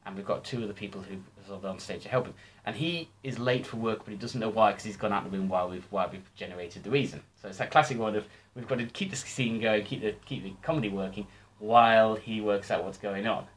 and 0.05 0.15
we've 0.15 0.25
got 0.25 0.43
two 0.43 0.63
other 0.63 0.73
people 0.73 1.01
who 1.01 1.17
are 1.53 1.67
on 1.67 1.79
stage 1.79 2.03
to 2.03 2.09
help 2.09 2.25
him. 2.25 2.33
And 2.65 2.75
he 2.75 3.09
is 3.23 3.37
late 3.39 3.65
for 3.65 3.77
work, 3.77 3.99
but 4.05 4.11
he 4.11 4.17
doesn't 4.17 4.39
know 4.39 4.49
why 4.49 4.71
because 4.71 4.85
he's 4.85 4.97
gone 4.97 5.11
out 5.11 5.25
of 5.25 5.31
the 5.31 5.37
room 5.37 5.49
while 5.49 5.69
we've 5.69 5.85
while 5.89 6.09
we've 6.11 6.33
generated 6.35 6.83
the 6.83 6.89
reason. 6.89 7.21
So 7.41 7.49
it's 7.49 7.57
that 7.57 7.71
classic 7.71 7.97
one 7.99 8.15
of 8.15 8.25
we've 8.55 8.67
got 8.67 8.79
to 8.79 8.85
keep 8.85 9.09
the 9.09 9.15
scene 9.15 9.59
going, 9.59 9.83
keep 9.83 10.01
the 10.01 10.15
keep 10.25 10.43
the 10.43 10.53
comedy 10.61 10.89
working 10.89 11.27
while 11.59 12.15
he 12.15 12.41
works 12.41 12.71
out 12.71 12.83
what's 12.83 12.97
going 12.97 13.27
on. 13.27 13.47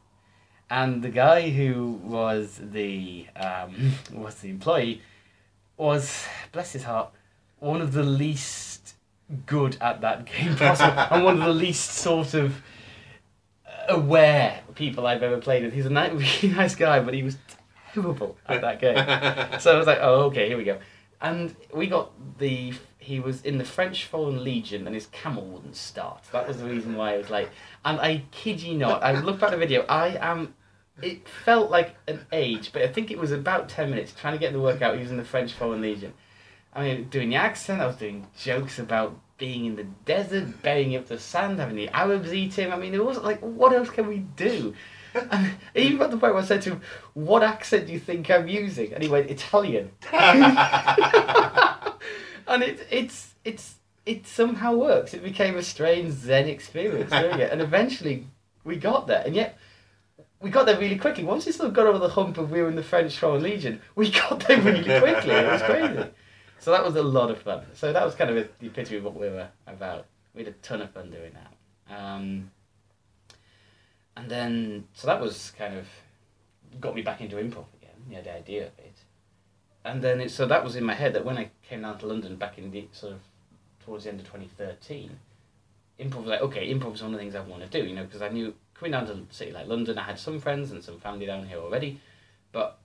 And 0.69 1.01
the 1.01 1.09
guy 1.09 1.49
who 1.49 1.99
was 2.03 2.59
the 2.61 3.27
um, 3.35 3.93
was 4.13 4.35
the 4.35 4.49
employee 4.49 5.01
was 5.77 6.25
bless 6.51 6.73
his 6.73 6.83
heart 6.83 7.11
one 7.59 7.81
of 7.81 7.93
the 7.93 8.03
least 8.03 8.95
good 9.45 9.77
at 9.81 10.01
that 10.01 10.25
game 10.25 10.55
possible 10.57 10.99
and 11.11 11.23
one 11.23 11.39
of 11.39 11.43
the 11.43 11.53
least 11.53 11.91
sort 11.91 12.33
of 12.33 12.61
aware 13.89 14.61
people 14.75 15.07
I've 15.07 15.23
ever 15.23 15.37
played 15.37 15.63
with. 15.63 15.73
He's 15.73 15.85
a 15.85 15.89
ni- 15.89 16.09
really 16.43 16.55
nice 16.55 16.75
guy, 16.75 16.99
but 16.99 17.13
he 17.13 17.23
was 17.23 17.37
terrible 17.93 18.37
at 18.47 18.61
that 18.61 18.79
game. 18.79 19.59
so 19.59 19.73
I 19.73 19.77
was 19.77 19.87
like, 19.87 19.99
oh, 20.01 20.25
okay, 20.25 20.47
here 20.47 20.57
we 20.57 20.63
go. 20.63 20.77
And 21.21 21.55
we 21.73 21.87
got 21.87 22.11
the. 22.37 22.73
He 22.99 23.21
was 23.21 23.41
in 23.43 23.57
the 23.57 23.63
French 23.63 24.05
Foreign 24.05 24.43
Legion, 24.43 24.85
and 24.85 24.93
his 24.93 25.07
camel 25.07 25.45
wouldn't 25.45 25.77
start. 25.77 26.25
That 26.33 26.47
was 26.47 26.57
the 26.57 26.65
reason 26.65 26.95
why 26.95 27.13
I 27.13 27.17
was 27.17 27.29
like. 27.29 27.49
And 27.85 27.99
I 28.01 28.23
kid 28.31 28.61
you 28.61 28.77
not, 28.77 29.01
I 29.01 29.19
looked 29.19 29.41
at 29.43 29.51
the 29.51 29.57
video. 29.57 29.83
I 29.87 30.17
am. 30.19 30.53
It 31.01 31.27
felt 31.27 31.69
like 31.69 31.95
an 32.07 32.25
age, 32.31 32.71
but 32.73 32.81
I 32.81 32.87
think 32.87 33.11
it 33.11 33.19
was 33.19 33.31
about 33.31 33.69
ten 33.69 33.89
minutes 33.89 34.13
trying 34.13 34.33
to 34.33 34.39
get 34.39 34.53
the 34.53 34.59
work 34.59 34.81
out 34.81 34.97
using 34.97 35.17
the 35.17 35.23
French 35.23 35.53
Foreign 35.53 35.81
Legion. 35.81 36.13
I 36.73 36.83
mean, 36.83 37.09
doing 37.09 37.29
the 37.29 37.35
accent. 37.35 37.81
I 37.81 37.87
was 37.87 37.95
doing 37.95 38.27
jokes 38.37 38.79
about 38.79 39.19
being 39.37 39.65
in 39.65 39.75
the 39.75 39.85
desert, 40.05 40.61
burying 40.61 40.95
up 40.95 41.07
the 41.07 41.19
sand, 41.19 41.59
having 41.59 41.75
the 41.75 41.89
Arabs 41.89 42.33
eat 42.33 42.55
him. 42.55 42.71
I 42.71 42.77
mean, 42.77 42.93
it 42.93 43.03
was 43.03 43.17
like, 43.19 43.39
what 43.39 43.73
else 43.73 43.89
can 43.89 44.07
we 44.07 44.19
do? 44.19 44.73
And 45.31 45.51
even 45.73 45.97
got 45.97 46.11
to 46.11 46.11
the 46.11 46.19
point 46.19 46.35
where 46.35 46.43
I 46.43 46.45
said 46.45 46.61
to 46.63 46.71
him, 46.71 46.81
"What 47.15 47.41
accent 47.41 47.87
do 47.87 47.93
you 47.93 47.99
think 47.99 48.29
I'm 48.29 48.47
using?" 48.47 48.93
And 48.93 49.01
he 49.01 49.09
went, 49.09 49.31
"Italian." 49.31 49.89
and 50.11 50.53
it, 52.61 52.85
it's 52.91 53.33
it's 53.43 53.75
it 54.05 54.27
somehow 54.27 54.75
works. 54.75 55.15
It 55.15 55.23
became 55.23 55.57
a 55.57 55.63
strange 55.63 56.11
Zen 56.11 56.47
experience 56.47 57.09
doing 57.09 57.39
it, 57.39 57.51
and 57.51 57.61
eventually 57.61 58.27
we 58.63 58.75
got 58.75 59.07
there. 59.07 59.23
And 59.25 59.33
yet 59.33 59.57
we 60.39 60.49
got 60.49 60.65
there 60.65 60.79
really 60.79 60.97
quickly. 60.97 61.23
Once 61.23 61.45
we 61.45 61.51
sort 61.51 61.69
of 61.69 61.73
got 61.73 61.87
over 61.87 61.97
the 61.97 62.09
hump 62.09 62.37
of 62.37 62.51
we 62.51 62.61
were 62.61 62.69
in 62.69 62.75
the 62.75 62.83
French 62.83 63.17
Foreign 63.17 63.43
Legion, 63.43 63.81
we 63.95 64.11
got 64.11 64.39
there 64.47 64.61
really 64.61 64.83
quickly. 64.99 65.31
It 65.31 65.51
was 65.51 65.61
crazy. 65.63 66.09
So 66.59 66.71
that 66.71 66.83
was 66.83 66.95
a 66.95 67.03
lot 67.03 67.31
of 67.31 67.41
fun. 67.41 67.65
So 67.73 67.93
that 67.93 68.03
was 68.03 68.15
kind 68.15 68.29
of 68.29 68.47
the 68.59 68.67
epitome 68.67 68.97
of 68.97 69.03
what 69.03 69.15
we 69.15 69.27
were 69.29 69.47
about. 69.65 70.05
We 70.33 70.43
had 70.43 70.53
a 70.53 70.57
ton 70.57 70.81
of 70.81 70.91
fun 70.91 71.09
doing 71.09 71.31
that. 71.33 71.95
Um, 71.95 72.51
and 74.15 74.29
then, 74.29 74.87
so 74.93 75.07
that 75.07 75.19
was 75.19 75.53
kind 75.57 75.75
of 75.75 75.87
got 76.79 76.95
me 76.95 77.01
back 77.01 77.21
into 77.21 77.37
improv 77.37 77.65
again. 77.79 77.95
You 78.09 78.17
know, 78.17 78.23
the 78.23 78.35
idea 78.35 78.67
of 78.67 78.79
it. 78.79 78.97
And 79.85 80.01
then, 80.01 80.21
it, 80.21 80.31
so 80.31 80.45
that 80.45 80.63
was 80.63 80.75
in 80.75 80.83
my 80.83 80.93
head 80.93 81.13
that 81.13 81.23
when 81.23 81.37
I 81.37 81.49
came 81.67 81.81
down 81.81 81.97
to 81.99 82.07
London 82.07 82.35
back 82.35 82.57
in 82.57 82.71
the 82.71 82.87
sort 82.91 83.13
of 83.13 83.19
towards 83.85 84.03
the 84.03 84.09
end 84.09 84.19
of 84.19 84.25
2013, 84.25 85.17
improv 85.99 86.17
was 86.17 86.27
like, 86.27 86.41
okay, 86.41 86.71
improv 86.71 86.95
is 86.95 87.01
one 87.01 87.13
of 87.13 87.17
the 87.17 87.23
things 87.23 87.35
I 87.35 87.41
want 87.41 87.63
to 87.63 87.69
do, 87.69 87.87
you 87.87 87.95
know, 87.95 88.03
because 88.03 88.21
I 88.21 88.29
knew 88.29 88.53
coming 88.77 88.91
down 88.91 89.07
to 89.07 89.13
a 89.13 89.19
city 89.31 89.51
like 89.51 89.67
London, 89.67 89.97
I 89.97 90.03
had 90.03 90.19
some 90.19 90.39
friends 90.39 90.71
and 90.71 90.83
some 90.83 90.99
family 90.99 91.25
down 91.25 91.47
here 91.47 91.57
already, 91.57 91.99
but 92.51 92.79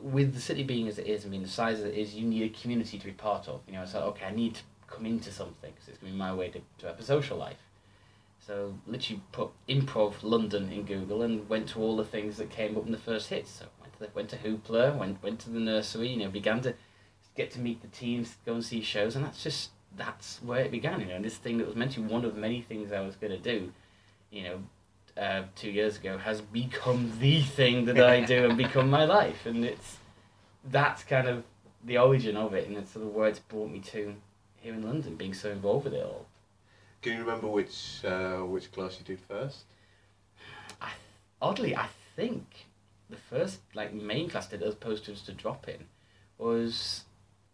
with 0.00 0.34
the 0.34 0.40
city 0.40 0.62
being 0.62 0.88
as 0.88 0.98
it 0.98 1.06
is, 1.06 1.24
I 1.24 1.28
mean, 1.28 1.42
the 1.42 1.48
size 1.48 1.80
it 1.80 1.94
is, 1.94 2.14
you 2.14 2.26
need 2.26 2.42
a 2.42 2.60
community 2.60 2.98
to 2.98 3.04
be 3.04 3.12
part 3.12 3.48
of. 3.48 3.60
You 3.66 3.74
know, 3.74 3.82
it's 3.82 3.94
like, 3.94 4.04
okay, 4.04 4.26
I 4.26 4.30
need 4.34 4.54
to 4.56 4.62
come 4.86 5.06
into 5.06 5.32
something 5.32 5.72
because 5.72 5.88
it's 5.88 5.98
going 5.98 6.12
to 6.12 6.16
be 6.16 6.18
my 6.18 6.34
way 6.34 6.48
to, 6.48 6.60
to 6.78 6.86
have 6.86 6.98
a 6.98 7.02
social 7.02 7.36
life. 7.36 7.58
So 8.48 8.74
literally 8.86 9.20
put 9.32 9.50
improv 9.68 10.14
London 10.22 10.72
in 10.72 10.84
Google 10.84 11.22
and 11.22 11.48
went 11.48 11.68
to 11.70 11.80
all 11.80 11.96
the 11.96 12.04
things 12.04 12.38
that 12.38 12.50
came 12.50 12.76
up 12.76 12.86
in 12.86 12.92
the 12.92 12.98
first 12.98 13.28
hits. 13.28 13.50
So 13.50 13.66
went 13.80 13.92
to 13.92 13.98
the, 13.98 14.08
went 14.14 14.28
to 14.30 14.36
Hoopla, 14.36 14.96
went 14.96 15.22
went 15.22 15.40
to 15.40 15.50
the 15.50 15.60
nursery. 15.60 16.08
You 16.08 16.24
know, 16.24 16.30
began 16.30 16.62
to 16.62 16.74
get 17.36 17.50
to 17.52 17.60
meet 17.60 17.82
the 17.82 17.88
teams, 17.88 18.36
go 18.46 18.54
and 18.54 18.64
see 18.64 18.80
shows, 18.80 19.16
and 19.16 19.24
that's 19.24 19.42
just 19.42 19.70
that's 19.96 20.40
where 20.42 20.60
it 20.60 20.70
began. 20.70 21.00
You 21.00 21.06
know, 21.06 21.16
and 21.16 21.24
this 21.24 21.36
thing 21.36 21.58
that 21.58 21.66
was 21.66 21.76
meant 21.76 21.92
to 21.92 22.00
be 22.00 22.06
one 22.06 22.24
of 22.24 22.36
many 22.36 22.62
things 22.62 22.90
I 22.90 23.00
was 23.00 23.16
going 23.16 23.32
to 23.32 23.38
do, 23.38 23.70
you 24.30 24.44
know, 24.44 24.62
uh, 25.18 25.42
two 25.56 25.70
years 25.70 25.96
ago 25.96 26.18
has 26.18 26.40
become 26.40 27.12
the 27.18 27.42
thing 27.42 27.84
that 27.86 28.00
I 28.00 28.20
do 28.20 28.44
and 28.48 28.56
become 28.56 28.88
my 28.88 29.04
life, 29.04 29.46
and 29.46 29.64
it's 29.64 29.96
that's 30.70 31.02
kind 31.02 31.28
of 31.28 31.44
the 31.84 31.98
origin 31.98 32.36
of 32.36 32.54
it, 32.54 32.68
and 32.68 32.76
it's 32.76 32.92
sort 32.92 33.06
of 33.06 33.14
where 33.14 33.28
it's 33.28 33.38
brought 33.38 33.70
me 33.70 33.80
to 33.80 34.14
here 34.56 34.74
in 34.74 34.82
London, 34.82 35.16
being 35.16 35.34
so 35.34 35.50
involved 35.50 35.84
with 35.84 35.94
it 35.94 36.04
all. 36.04 36.26
Can 37.02 37.12
you 37.12 37.20
remember 37.20 37.46
which 37.46 38.04
uh, 38.04 38.38
which 38.38 38.70
class 38.72 38.98
you 38.98 39.04
did 39.04 39.20
first? 39.20 39.64
I, 40.80 40.90
oddly, 41.40 41.76
I 41.76 41.88
think 42.16 42.66
the 43.10 43.16
first 43.16 43.60
like 43.74 43.92
main 43.92 44.28
class 44.28 44.48
did 44.48 44.62
as 44.62 44.74
opposed 44.74 45.04
to 45.06 45.12
just 45.12 45.28
a 45.28 45.32
drop 45.32 45.68
in 45.68 45.86
was 46.36 47.04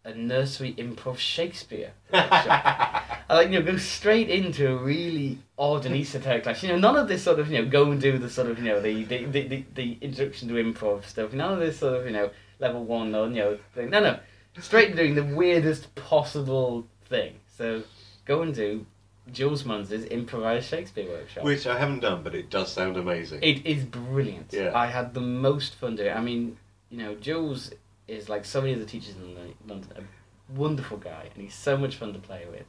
a 0.05 0.13
nursery 0.13 0.73
improv 0.75 1.17
Shakespeare. 1.17 1.91
workshop. 2.13 2.31
I 3.27 3.35
like 3.35 3.49
you 3.49 3.59
know 3.59 3.65
go 3.65 3.77
straight 3.77 4.29
into 4.29 4.71
a 4.71 4.75
really 4.77 5.39
odd 5.57 5.85
and 5.85 5.95
esoteric 5.95 6.43
class. 6.43 6.61
You 6.61 6.69
know 6.69 6.77
none 6.77 6.95
of 6.95 7.07
this 7.07 7.23
sort 7.23 7.39
of 7.39 7.51
you 7.51 7.57
know 7.57 7.69
go 7.69 7.91
and 7.91 7.99
do 7.99 8.17
the 8.17 8.29
sort 8.29 8.49
of 8.49 8.59
you 8.59 8.65
know 8.65 8.79
the 8.79 9.03
the, 9.03 9.25
the, 9.25 9.47
the, 9.47 9.65
the 9.73 9.97
introduction 10.01 10.47
to 10.49 10.53
improv 10.53 11.05
stuff. 11.05 11.33
None 11.33 11.53
of 11.53 11.59
this 11.59 11.79
sort 11.79 11.99
of 11.99 12.05
you 12.05 12.11
know 12.11 12.29
level 12.59 12.85
one 12.85 13.13
or 13.15 13.27
you 13.27 13.35
know 13.35 13.57
thing. 13.73 13.89
No 13.89 13.99
no, 13.99 14.19
straight 14.59 14.91
to 14.91 14.95
doing 14.95 15.15
the 15.15 15.23
weirdest 15.23 15.93
possible 15.95 16.85
thing. 17.09 17.33
So 17.57 17.81
go 18.25 18.43
and 18.43 18.53
do 18.53 18.85
Jules 19.31 19.65
Munns's 19.65 20.05
improvised 20.05 20.69
Shakespeare 20.69 21.09
workshop. 21.09 21.43
Which 21.43 21.65
I 21.65 21.79
haven't 21.79 22.01
done, 22.01 22.21
but 22.21 22.35
it 22.35 22.51
does 22.51 22.71
sound 22.71 22.95
amazing. 22.95 23.41
It 23.41 23.65
is 23.65 23.83
brilliant. 23.83 24.53
Yeah. 24.53 24.71
I 24.75 24.85
had 24.85 25.15
the 25.15 25.21
most 25.21 25.75
fun 25.75 25.95
doing 25.95 26.09
it. 26.09 26.15
I 26.15 26.21
mean, 26.21 26.57
you 26.91 26.99
know, 26.99 27.15
Jules 27.15 27.71
is 28.07 28.29
like 28.29 28.45
so 28.45 28.61
many 28.61 28.73
of 28.73 28.79
the 28.79 28.85
teachers 28.85 29.15
in 29.15 29.53
London, 29.67 29.89
a 29.97 30.53
wonderful 30.53 30.97
guy, 30.97 31.29
and 31.33 31.43
he's 31.43 31.55
so 31.55 31.77
much 31.77 31.95
fun 31.95 32.13
to 32.13 32.19
play 32.19 32.45
with 32.49 32.65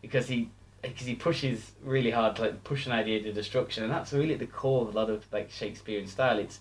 because 0.00 0.28
he 0.28 0.50
because 0.82 1.06
he 1.06 1.14
pushes 1.14 1.72
really 1.84 2.10
hard 2.10 2.34
to 2.36 2.42
like 2.42 2.64
push 2.64 2.86
an 2.86 2.92
idea 2.92 3.22
to 3.22 3.32
destruction, 3.32 3.84
and 3.84 3.92
that's 3.92 4.12
really 4.12 4.34
at 4.34 4.40
the 4.40 4.46
core 4.46 4.82
of 4.82 4.94
a 4.94 4.98
lot 4.98 5.10
of 5.10 5.24
like 5.32 5.50
Shakespearean 5.50 6.06
style. 6.06 6.38
It's 6.38 6.60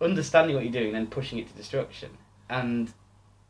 understanding 0.00 0.54
what 0.54 0.64
you're 0.64 0.72
doing, 0.72 0.92
then 0.92 1.06
pushing 1.06 1.38
it 1.38 1.48
to 1.48 1.54
destruction, 1.54 2.10
and 2.48 2.92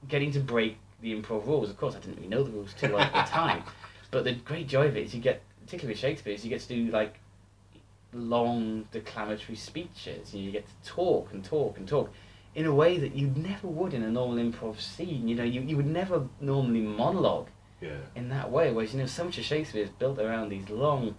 getting 0.07 0.31
to 0.33 0.41
break 0.41 0.79
the 1.01 1.15
improv 1.15 1.47
rules. 1.47 1.71
Of 1.71 1.77
course, 1.77 1.95
I 1.95 1.99
didn't 1.99 2.17
really 2.17 2.29
know 2.29 2.43
the 2.45 2.51
rules 2.51 2.75
too 2.75 2.93
well 2.93 3.01
at 3.01 3.27
the 3.27 3.31
time, 3.31 3.65
but 4.11 4.25
the 4.25 4.35
great 4.35 4.69
joy 4.69 4.87
of 4.87 4.97
it 4.97 5.07
is 5.07 5.15
you 5.15 5.21
get, 5.21 5.43
particularly 5.65 5.95
with 5.95 6.01
Shakespeare, 6.01 6.35
is 6.35 6.45
you 6.45 6.51
get 6.51 6.61
to 6.61 6.69
do 6.69 6.91
like 6.91 7.19
long 8.13 8.87
declamatory 8.93 9.57
speeches. 9.57 10.33
and 10.33 10.43
You 10.43 10.51
get 10.51 10.67
to 10.67 10.89
talk 10.89 11.33
and 11.33 11.45
talk 11.45 11.77
and 11.77 11.89
talk 11.89 12.11
in 12.55 12.67
a 12.67 12.75
way 12.75 12.99
that 12.99 13.15
you 13.15 13.29
never 13.37 13.67
would 13.69 13.95
in 13.95 14.03
a 14.03 14.11
normal 14.11 14.37
improv 14.37 14.81
scene. 14.81 15.29
You 15.29 15.37
know, 15.37 15.45
you, 15.45 15.61
you 15.61 15.77
would 15.77 15.87
never 15.87 16.29
normally 16.41 16.81
monologue 16.81 17.49
Yeah. 17.81 17.99
in 18.15 18.29
that 18.31 18.51
way. 18.51 18.73
Whereas, 18.73 18.93
you 18.95 19.01
know, 19.01 19.07
so 19.07 19.25
much 19.25 19.39
of 19.39 19.45
Shakespeare 19.45 19.83
is 19.85 19.91
built 19.91 20.19
around 20.19 20.49
these 20.49 20.69
long, 20.69 21.15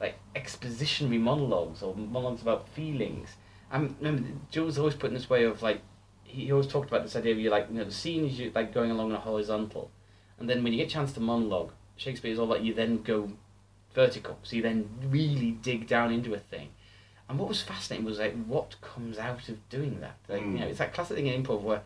like, 0.00 0.16
expositionary 0.34 1.20
monologues 1.20 1.82
or 1.82 1.94
monologues 1.96 2.42
about 2.42 2.68
feelings. 2.68 3.30
I 3.70 3.78
remember 3.78 4.28
Jules 4.50 4.78
always 4.78 4.94
put 4.94 5.08
in 5.08 5.14
this 5.14 5.28
way 5.28 5.44
of, 5.44 5.62
like, 5.62 5.80
he 6.24 6.52
always 6.52 6.66
talked 6.66 6.88
about 6.88 7.02
this 7.02 7.16
idea 7.16 7.32
of 7.32 7.38
you, 7.38 7.50
like, 7.50 7.68
you 7.70 7.78
know, 7.78 7.84
the 7.84 7.90
scene 7.90 8.24
is 8.24 8.38
you, 8.38 8.52
like, 8.54 8.72
going 8.72 8.90
along 8.90 9.10
in 9.10 9.16
a 9.16 9.20
horizontal. 9.20 9.90
And 10.38 10.48
then 10.48 10.62
when 10.62 10.72
you 10.72 10.78
get 10.78 10.88
a 10.88 10.90
chance 10.90 11.12
to 11.14 11.20
monologue, 11.20 11.72
Shakespeare 11.96 12.30
is 12.30 12.38
all 12.38 12.44
about 12.46 12.62
you 12.62 12.74
then 12.74 13.02
go 13.02 13.30
vertical. 13.94 14.38
So 14.42 14.56
you 14.56 14.62
then 14.62 14.88
really 15.08 15.52
dig 15.52 15.86
down 15.86 16.12
into 16.12 16.34
a 16.34 16.38
thing. 16.38 16.68
And 17.28 17.38
what 17.38 17.48
was 17.48 17.60
fascinating 17.62 18.04
was 18.06 18.18
like 18.18 18.34
what 18.46 18.80
comes 18.80 19.18
out 19.18 19.48
of 19.48 19.68
doing 19.68 20.00
that. 20.00 20.16
Like 20.28 20.42
you 20.42 20.46
know, 20.46 20.66
Mm. 20.66 20.70
it's 20.70 20.78
that 20.78 20.94
classic 20.94 21.16
thing 21.16 21.26
in 21.26 21.42
improv 21.42 21.62
where 21.62 21.82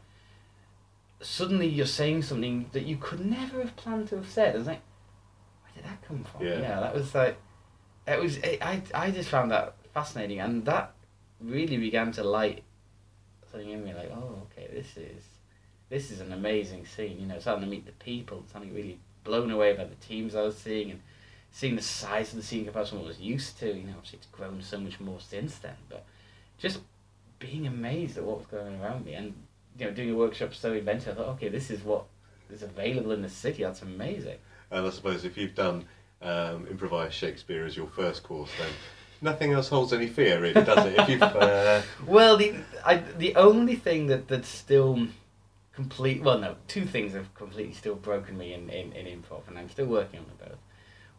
suddenly 1.23 1.67
you're 1.67 1.87
saying 1.87 2.23
something 2.23 2.69
that 2.73 2.85
you 2.85 2.97
could 2.97 3.25
never 3.25 3.61
have 3.61 3.77
planned 3.77 4.09
to 4.09 4.17
have 4.17 4.29
said. 4.31 4.55
It's 4.57 4.67
like, 4.67 4.81
where 5.63 5.73
did 5.75 5.85
that 5.85 6.03
come 6.07 6.25
from? 6.25 6.47
Yeah. 6.47 6.57
You 6.57 6.63
know, 6.63 6.81
that 6.81 6.95
was 6.95 7.15
like, 7.15 7.37
it 8.07 8.21
was. 8.21 8.37
It, 8.39 8.59
I 8.63 8.83
I 8.95 9.11
just 9.11 9.29
found 9.29 9.51
that 9.51 9.75
fascinating, 9.95 10.41
and 10.41 10.65
that 10.67 10.93
really 11.41 11.77
began 11.77 12.13
to 12.13 12.25
light 12.25 12.63
something 13.51 13.69
in 13.71 13.85
me. 13.85 13.95
Like, 13.95 14.11
oh, 14.13 14.43
okay, 14.53 14.69
this 14.73 14.97
is 14.97 15.25
this 15.89 16.11
is 16.11 16.21
an 16.21 16.33
amazing 16.33 16.87
scene. 16.87 17.19
You 17.21 17.27
know, 17.27 17.39
starting 17.39 17.65
to 17.65 17.71
meet 17.71 17.87
the 17.87 17.93
people, 17.93 18.45
starting 18.49 18.75
really 18.75 18.99
blown 19.25 19.51
away 19.51 19.75
by 19.75 19.85
the 19.85 19.95
teams 19.97 20.35
I 20.35 20.43
was 20.43 20.57
seeing, 20.57 20.91
and 20.91 21.01
seeing 21.53 21.77
the 21.77 21.83
size 21.83 22.31
of 22.31 22.37
the 22.37 22.43
scene 22.43 22.65
compared 22.65 22.87
to 22.87 22.97
what 22.97 23.05
I 23.05 23.09
was 23.09 23.21
used 23.21 23.59
to. 23.61 23.67
You 23.67 23.85
know, 23.85 23.95
obviously 23.97 24.19
it's 24.19 24.29
grown 24.29 24.63
so 24.63 24.79
much 24.79 25.01
more 25.01 25.21
since 25.21 25.59
then, 25.59 25.77
but 25.89 26.05
just 26.59 26.81
being 27.39 27.67
amazed 27.67 28.17
at 28.17 28.25
what 28.25 28.39
was 28.39 28.47
going 28.47 28.67
on 28.67 28.81
around 28.81 29.05
me, 29.05 29.15
and 29.15 29.35
you 29.79 29.87
know, 29.87 29.93
doing 29.93 30.11
a 30.11 30.15
workshop 30.15 30.55
so 30.55 30.73
inventive. 30.73 31.19
I 31.19 31.23
thought, 31.23 31.29
okay, 31.31 31.49
this 31.49 31.71
is 31.71 31.83
what 31.83 32.05
is 32.51 32.63
available 32.63 33.13
in 33.13 33.23
the 33.23 33.29
city. 33.29 33.63
That's 33.63 33.83
amazing. 33.83 34.39
And 34.71 34.87
I 34.87 34.91
suppose 34.91 35.25
if 35.25 35.37
you've 35.37 35.55
done 35.55 35.85
um, 36.23 36.67
improvised 36.71 37.15
Shakespeare 37.15 37.65
as 37.65 37.77
your 37.77 37.89
first 37.89 38.23
course, 38.23 38.51
then 38.59 38.71
nothing 39.21 39.53
else 39.53 39.69
holds 39.69 39.93
any 39.93 40.07
fear, 40.07 40.41
really, 40.41 40.63
does 40.63 40.87
it? 40.87 40.99
If 40.99 41.09
you've 41.09 41.23
uh, 41.23 41.83
Well, 42.07 42.37
the 42.37 42.55
I, 42.85 42.97
the 42.97 43.35
only 43.37 43.77
thing 43.77 44.07
that 44.07 44.29
that's 44.29 44.49
still 44.49 45.09
complete. 45.75 46.23
Well, 46.23 46.39
no, 46.39 46.57
two 46.69 46.85
things 46.85 47.15
have 47.15 47.35
completely 47.35 47.75
still 47.75 47.95
broken 47.95 48.37
me 48.37 48.53
in, 48.53 48.69
in, 48.71 48.93
in 48.93 49.07
improv, 49.07 49.49
and 49.49 49.59
I'm 49.59 49.71
still 49.71 49.87
working 49.87 50.21
on 50.21 50.27
them 50.27 50.37
both. 50.51 50.59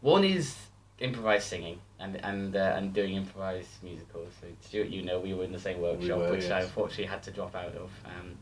One 0.01 0.23
is 0.23 0.55
improvised 0.99 1.47
singing 1.47 1.79
and 1.99 2.17
and 2.17 2.55
uh, 2.55 2.73
and 2.75 2.93
doing 2.93 3.15
improvised 3.15 3.69
musicals. 3.83 4.33
So 4.41 4.47
Stuart, 4.61 4.89
you 4.89 5.03
know, 5.03 5.19
we 5.19 5.33
were 5.33 5.43
in 5.43 5.51
the 5.51 5.59
same 5.59 5.79
workshop, 5.81 6.19
were, 6.19 6.31
which 6.31 6.49
I 6.49 6.61
unfortunately 6.61 7.05
had 7.05 7.23
to 7.23 7.31
drop 7.31 7.55
out 7.55 7.75
of. 7.75 7.89
Um, 8.05 8.37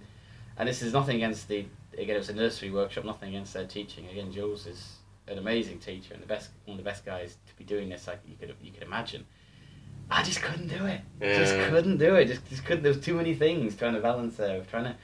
and 0.58 0.68
this 0.68 0.82
is 0.82 0.94
nothing 0.94 1.18
against 1.18 1.48
the 1.48 1.66
again. 1.94 2.16
It 2.16 2.20
was 2.20 2.30
a 2.30 2.34
nursery 2.34 2.72
workshop. 2.72 3.06
Nothing 3.06 3.30
against 3.30 3.54
their 3.54 3.66
teaching. 3.66 4.08
Again, 4.08 4.32
Jules 4.32 4.68
is 4.68 4.96
an 5.28 5.38
amazing 5.38 5.80
teacher 5.80 6.14
and 6.14 6.24
the 6.24 6.28
best 6.28 6.50
one 6.66 6.78
of 6.78 6.84
the 6.84 6.90
best 6.90 7.06
guys 7.06 7.38
to 7.48 7.56
be 7.56 7.64
doing 7.64 7.90
this. 7.90 8.08
Like 8.08 8.20
you 8.28 8.36
could 8.38 8.54
you 8.62 8.72
could 8.72 8.84
imagine. 8.84 9.26
I 10.12 10.24
just 10.24 10.42
couldn't 10.42 10.68
do 10.68 10.86
it. 10.86 11.02
Just 11.22 11.54
couldn't 11.70 11.98
do 11.98 12.16
it. 12.16 12.26
Just, 12.26 12.50
just 12.50 12.66
couldn't. 12.66 12.84
There 12.84 12.92
was 12.92 13.04
too 13.04 13.14
many 13.14 13.36
things 13.36 13.76
trying 13.76 13.94
to 13.94 14.00
balance 14.00 14.38
there. 14.38 14.60
Trying 14.62 14.86
to 14.86 14.96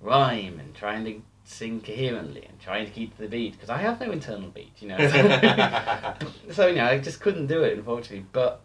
rhyme 0.00 0.60
and 0.60 0.72
trying 0.74 1.04
to 1.04 1.20
sing 1.46 1.80
coherently 1.80 2.44
and 2.44 2.58
trying 2.60 2.84
to 2.84 2.90
keep 2.90 3.16
the 3.16 3.28
beat 3.28 3.52
because 3.52 3.70
I 3.70 3.78
have 3.78 4.00
no 4.00 4.10
internal 4.10 4.50
beat, 4.50 4.72
you 4.80 4.88
know. 4.88 4.98
So, 4.98 6.16
so 6.52 6.66
you 6.66 6.74
know, 6.74 6.86
I 6.86 6.98
just 6.98 7.20
couldn't 7.20 7.46
do 7.46 7.62
it 7.62 7.78
unfortunately. 7.78 8.26
But 8.32 8.60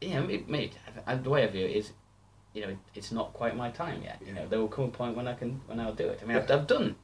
you 0.00 0.14
know, 0.14 0.24
it 0.28 0.48
made 0.48 0.76
the 1.22 1.30
way 1.30 1.44
I 1.44 1.46
view 1.48 1.66
it 1.66 1.76
is, 1.76 1.92
you 2.54 2.62
know, 2.62 2.68
it, 2.70 2.78
it's 2.94 3.12
not 3.12 3.32
quite 3.34 3.54
my 3.56 3.70
time 3.70 4.02
yet. 4.02 4.20
You 4.26 4.32
know, 4.32 4.48
there 4.48 4.58
will 4.58 4.68
come 4.68 4.86
a 4.86 4.88
point 4.88 5.16
when 5.16 5.28
I 5.28 5.34
can 5.34 5.60
when 5.66 5.78
I'll 5.78 5.94
do 5.94 6.08
it. 6.08 6.20
I 6.22 6.26
mean, 6.26 6.38
I've, 6.38 6.50
I've 6.50 6.66
done 6.66 6.96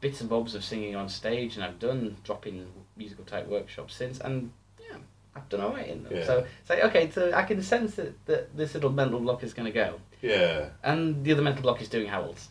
bits 0.00 0.20
and 0.20 0.30
bobs 0.30 0.54
of 0.54 0.64
singing 0.64 0.94
on 0.94 1.08
stage 1.08 1.56
and 1.56 1.64
I've 1.64 1.78
done 1.78 2.16
drop-in 2.22 2.68
musical 2.96 3.24
type 3.24 3.48
workshops 3.48 3.94
since 3.96 4.20
and 4.20 4.52
yeah 4.78 4.96
I've 5.34 5.48
done 5.48 5.60
alright 5.60 5.88
in 5.88 6.04
them 6.04 6.12
Yeah. 6.14 6.24
so 6.24 6.46
it's 6.60 6.70
like 6.70 6.84
okay 6.84 7.10
so 7.10 7.32
I 7.32 7.42
can 7.42 7.60
sense 7.62 7.96
that, 7.96 8.24
that 8.26 8.56
this 8.56 8.74
little 8.74 8.90
mental 8.90 9.18
block 9.18 9.42
is 9.42 9.52
going 9.52 9.66
to 9.66 9.72
go 9.72 10.00
yeah. 10.22 10.68
and 10.84 11.24
the 11.24 11.32
other 11.32 11.42
mental 11.42 11.62
block 11.62 11.82
is 11.82 11.88
doing 11.88 12.06
Harolds 12.06 12.48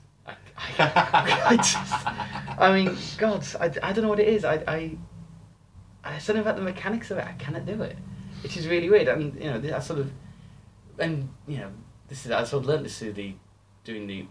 I, 0.58 1.44
I, 1.46 1.56
just 1.58 2.60
I 2.60 2.74
mean 2.74 2.98
God 3.18 3.46
I, 3.60 3.66
I 3.84 3.94
don't 3.94 4.04
know 4.04 4.10
what 4.10 4.20
it 4.20 4.28
is 4.28 4.44
I, 4.44 4.64
I 4.68 4.98
I 6.08 6.20
something 6.20 6.42
about 6.42 6.56
the 6.56 6.62
mechanics 6.62 7.12
of 7.12 7.18
it. 7.18 7.26
I 7.26 7.34
cannot 7.34 7.66
do 7.66 7.82
it, 7.82 7.98
which 8.42 8.56
is 8.56 8.68
really 8.68 8.90
weird. 8.90 9.08
And 9.08 9.36
you 9.36 9.52
know, 9.52 9.76
I 9.76 9.80
sort 9.80 10.00
of, 10.00 10.12
and 10.98 11.30
you 11.48 11.58
know, 11.58 11.72
this 12.08 12.26
is 12.26 12.32
I 12.32 12.44
sort 12.44 12.64
of 12.64 12.70
learned 12.70 12.86
this 12.86 12.98
through 12.98 13.14
the 13.14 13.36
doing 13.84 14.08
the 14.08 14.26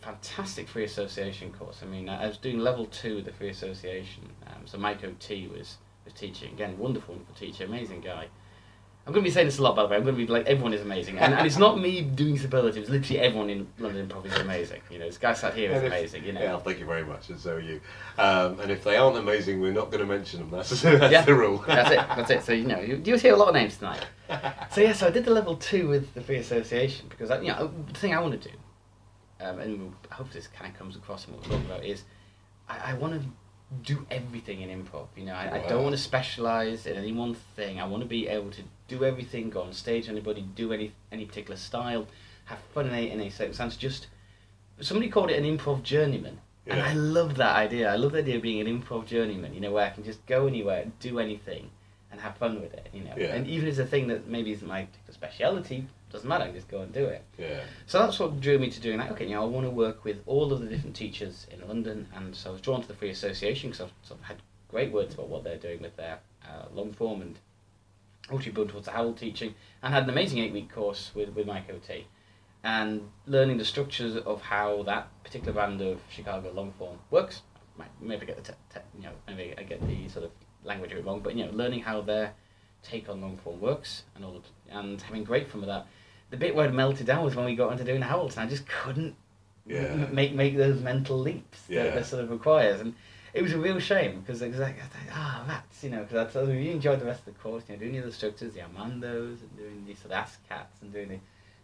fantastic 0.00 0.68
free 0.68 0.84
association 0.84 1.52
course. 1.52 1.80
I 1.82 1.86
mean, 1.86 2.08
I 2.08 2.26
was 2.26 2.38
doing 2.38 2.58
level 2.58 2.86
two 2.86 3.18
of 3.18 3.24
the 3.24 3.32
free 3.32 3.50
association. 3.50 4.28
Um, 4.48 4.66
so 4.66 4.78
Mike 4.78 5.04
O.T. 5.04 5.48
was 5.48 5.78
was 6.04 6.14
teaching 6.14 6.52
again, 6.52 6.76
wonderful, 6.78 7.14
wonderful 7.14 7.36
teacher, 7.36 7.64
amazing 7.64 8.00
guy. 8.00 8.26
I'm 9.04 9.12
going 9.12 9.24
to 9.24 9.28
be 9.28 9.34
saying 9.34 9.48
this 9.48 9.58
a 9.58 9.62
lot, 9.62 9.74
by 9.74 9.82
the 9.82 9.88
way. 9.88 9.96
I'm 9.96 10.04
going 10.04 10.14
to 10.14 10.24
be 10.26 10.32
like, 10.32 10.46
everyone 10.46 10.72
is 10.72 10.80
amazing. 10.80 11.18
And, 11.18 11.34
and 11.34 11.44
it's 11.44 11.58
not 11.58 11.76
me 11.80 12.02
doing 12.02 12.38
superlatives. 12.38 12.88
Literally, 12.88 13.18
everyone 13.18 13.50
in 13.50 13.66
London 13.80 14.06
Improv 14.06 14.24
is 14.26 14.34
amazing. 14.34 14.80
You 14.90 15.00
know, 15.00 15.06
this 15.06 15.18
guy 15.18 15.32
sat 15.32 15.54
here 15.54 15.72
is 15.72 15.82
if- 15.82 15.86
amazing, 15.88 16.24
you 16.24 16.32
know. 16.32 16.40
Yeah, 16.40 16.56
thank 16.58 16.78
you 16.78 16.86
very 16.86 17.04
much, 17.04 17.28
and 17.28 17.38
so 17.40 17.56
are 17.56 17.60
you. 17.60 17.80
Um, 18.16 18.60
and 18.60 18.70
if 18.70 18.84
they 18.84 18.96
aren't 18.96 19.16
amazing, 19.16 19.60
we're 19.60 19.72
not 19.72 19.90
going 19.90 20.02
to 20.02 20.06
mention 20.06 20.38
them. 20.38 20.50
That's, 20.52 20.70
that's 20.82 21.12
Yeah. 21.12 21.22
the 21.24 21.34
rule. 21.34 21.64
That's 21.66 21.90
it. 21.90 21.96
That's 21.96 22.30
it. 22.30 22.42
So 22.44 22.52
you 22.52 22.64
know, 22.64 22.78
you, 22.78 23.02
you 23.04 23.16
hear 23.16 23.34
a 23.34 23.36
lot 23.36 23.48
of 23.48 23.54
names 23.54 23.76
tonight. 23.76 24.06
So 24.70 24.80
yeah, 24.80 24.92
so 24.92 25.08
I 25.08 25.10
did 25.10 25.24
the 25.24 25.32
level 25.32 25.56
two 25.56 25.88
with 25.88 26.14
the 26.14 26.20
free 26.20 26.36
association 26.36 27.06
because 27.08 27.30
I, 27.32 27.40
you 27.40 27.48
know 27.48 27.72
the 27.92 27.98
thing 27.98 28.14
I 28.14 28.20
want 28.20 28.40
to 28.40 28.48
do, 28.48 28.54
um, 29.40 29.58
and 29.58 29.92
I 30.12 30.14
hope 30.14 30.30
this 30.30 30.46
kind 30.46 30.72
of 30.72 30.78
comes 30.78 30.94
across 30.94 31.26
in 31.26 31.34
what 31.34 31.42
we're 31.42 31.56
talking 31.56 31.66
about 31.66 31.84
is, 31.84 32.04
I, 32.68 32.92
I 32.92 32.94
want 32.94 33.20
to 33.20 33.28
do 33.84 34.06
everything 34.10 34.60
in 34.60 34.68
improv. 34.68 35.06
You 35.16 35.24
know, 35.24 35.34
I, 35.34 35.64
I 35.64 35.68
don't 35.68 35.82
want 35.82 35.96
to 35.96 36.02
specialize 36.02 36.86
in 36.86 36.96
any 36.96 37.12
one 37.12 37.34
thing. 37.34 37.80
I 37.80 37.86
want 37.86 38.02
to 38.02 38.08
be 38.08 38.28
able 38.28 38.50
to 38.50 38.62
do 38.88 39.04
everything, 39.04 39.50
go 39.50 39.62
on 39.62 39.72
stage, 39.72 40.08
anybody, 40.08 40.42
do 40.54 40.72
any 40.72 40.92
any 41.10 41.24
particular 41.24 41.56
style, 41.56 42.06
have 42.46 42.58
fun 42.74 42.86
in 42.86 42.92
any, 42.92 43.10
in 43.10 43.20
any 43.20 43.30
circumstance. 43.30 43.76
Just 43.76 44.08
somebody 44.80 45.08
called 45.08 45.30
it 45.30 45.42
an 45.42 45.58
improv 45.58 45.82
journeyman. 45.82 46.38
And 46.66 46.80
I 46.80 46.92
love 46.92 47.36
that 47.36 47.56
idea. 47.56 47.92
I 47.92 47.96
love 47.96 48.12
the 48.12 48.18
idea 48.18 48.36
of 48.36 48.42
being 48.42 48.60
an 48.60 48.82
improv 48.82 49.06
journeyman, 49.06 49.52
you 49.52 49.60
know, 49.60 49.72
where 49.72 49.84
I 49.84 49.90
can 49.90 50.04
just 50.04 50.24
go 50.26 50.46
anywhere, 50.46 50.86
do 51.00 51.18
anything, 51.18 51.70
and 52.12 52.20
have 52.20 52.36
fun 52.36 52.60
with 52.60 52.72
it, 52.72 52.88
you 52.92 53.02
know. 53.02 53.14
Yeah. 53.16 53.34
And 53.34 53.48
even 53.48 53.68
it's 53.68 53.78
a 53.78 53.86
thing 53.86 54.06
that 54.08 54.28
maybe 54.28 54.52
isn't 54.52 54.68
my 54.68 54.84
particular 54.84 55.12
speciality, 55.12 55.86
doesn't 56.12 56.28
matter, 56.28 56.44
I 56.44 56.50
just 56.52 56.68
go 56.68 56.80
and 56.82 56.92
do 56.92 57.04
it. 57.06 57.24
Yeah. 57.38 57.60
So 57.86 57.98
that's 58.00 58.18
what 58.18 58.40
drew 58.40 58.58
me 58.58 58.70
to 58.70 58.80
doing 58.80 58.98
that. 58.98 59.10
Okay, 59.12 59.26
you 59.26 59.34
know, 59.34 59.42
I 59.42 59.46
want 59.46 59.66
to 59.66 59.70
work 59.70 60.04
with 60.04 60.18
all 60.26 60.52
of 60.52 60.60
the 60.60 60.66
different 60.66 60.96
teachers 60.96 61.46
in 61.50 61.66
London, 61.66 62.08
and 62.14 62.34
so 62.34 62.50
I 62.50 62.52
was 62.52 62.60
drawn 62.60 62.82
to 62.82 62.88
the 62.88 62.94
Free 62.94 63.10
Association 63.10 63.70
because 63.70 63.86
I've 63.86 64.06
sort 64.06 64.20
of 64.20 64.26
had 64.26 64.42
great 64.68 64.92
words 64.92 65.14
about 65.14 65.28
what 65.28 65.44
they're 65.44 65.58
doing 65.58 65.82
with 65.82 65.96
their 65.96 66.20
uh, 66.44 66.66
long 66.72 66.92
form 66.92 67.22
and 67.22 67.38
ultra 68.30 68.52
built 68.52 68.68
towards 68.70 68.86
the 68.86 68.92
Harold 68.92 69.16
teaching, 69.16 69.54
and 69.82 69.92
had 69.92 70.04
an 70.04 70.10
amazing 70.10 70.38
eight 70.38 70.52
week 70.52 70.72
course 70.72 71.10
with, 71.14 71.30
with 71.30 71.46
Mike 71.46 71.70
OT. 71.70 72.06
And 72.64 73.08
learning 73.26 73.58
the 73.58 73.64
structures 73.64 74.16
of 74.16 74.40
how 74.42 74.84
that 74.84 75.08
particular 75.24 75.52
brand 75.52 75.80
of 75.80 76.00
Chicago 76.08 76.52
long 76.52 76.72
form 76.78 76.98
works. 77.10 77.42
Might 77.76 77.88
maybe 78.00 78.26
get 78.26 78.36
the 78.36 78.52
te- 78.52 78.58
te- 78.72 78.80
you 78.98 79.04
know 79.04 79.12
maybe 79.26 79.54
I 79.58 79.62
get 79.62 79.84
the 79.86 80.08
sort 80.08 80.26
of 80.26 80.30
language 80.62 80.92
a 80.92 80.96
bit 80.96 81.04
wrong, 81.04 81.20
but 81.20 81.34
you 81.34 81.44
know 81.44 81.52
learning 81.52 81.80
how 81.80 82.02
their 82.02 82.34
take 82.82 83.08
on 83.08 83.20
long 83.20 83.36
form 83.38 83.60
works 83.60 84.04
and 84.14 84.24
all 84.24 84.32
the, 84.32 84.76
and 84.76 85.00
having 85.02 85.24
great 85.24 85.50
fun 85.50 85.60
with 85.60 85.68
that. 85.68 85.86
The 86.32 86.38
bit 86.38 86.54
where 86.54 86.66
it 86.66 86.72
melted 86.72 87.06
down 87.06 87.24
was 87.24 87.36
when 87.36 87.44
we 87.44 87.54
got 87.54 87.72
into 87.72 87.84
doing 87.84 88.00
Harolds, 88.00 88.36
and 88.38 88.46
I 88.46 88.50
just 88.50 88.66
couldn't 88.66 89.14
Yeah. 89.66 89.94
make 90.10 90.32
make 90.32 90.56
those 90.56 90.80
mental 90.80 91.18
leaps 91.18 91.64
Yeah. 91.68 91.84
that, 91.84 91.94
that 91.94 92.06
sort 92.06 92.24
of 92.24 92.30
requires. 92.30 92.80
And 92.80 92.94
it 93.34 93.42
was 93.42 93.52
a 93.52 93.58
real 93.58 93.78
shame 93.78 94.20
because 94.20 94.40
it 94.40 94.48
was 94.48 94.58
like, 94.58 94.76
I 94.78 94.86
thought, 94.86 95.12
ah, 95.12 95.44
that's, 95.46 95.84
you 95.84 95.90
know, 95.90 96.02
because 96.04 96.34
I 96.34 96.40
really 96.40 96.70
enjoyed 96.70 97.00
the 97.00 97.04
rest 97.04 97.20
of 97.20 97.26
the 97.34 97.40
course, 97.40 97.64
you 97.68 97.74
know, 97.74 97.80
doing 97.80 97.92
the 97.92 97.98
other 98.00 98.10
structures, 98.10 98.54
the 98.54 98.60
Armandos, 98.60 99.40
and 99.42 99.56
doing 99.58 99.84
the 99.86 99.94
sort 99.94 100.12
of 100.14 100.24
Asscats, 100.24 100.80
and 100.80 100.90
doing 100.90 101.08
the 101.08 101.18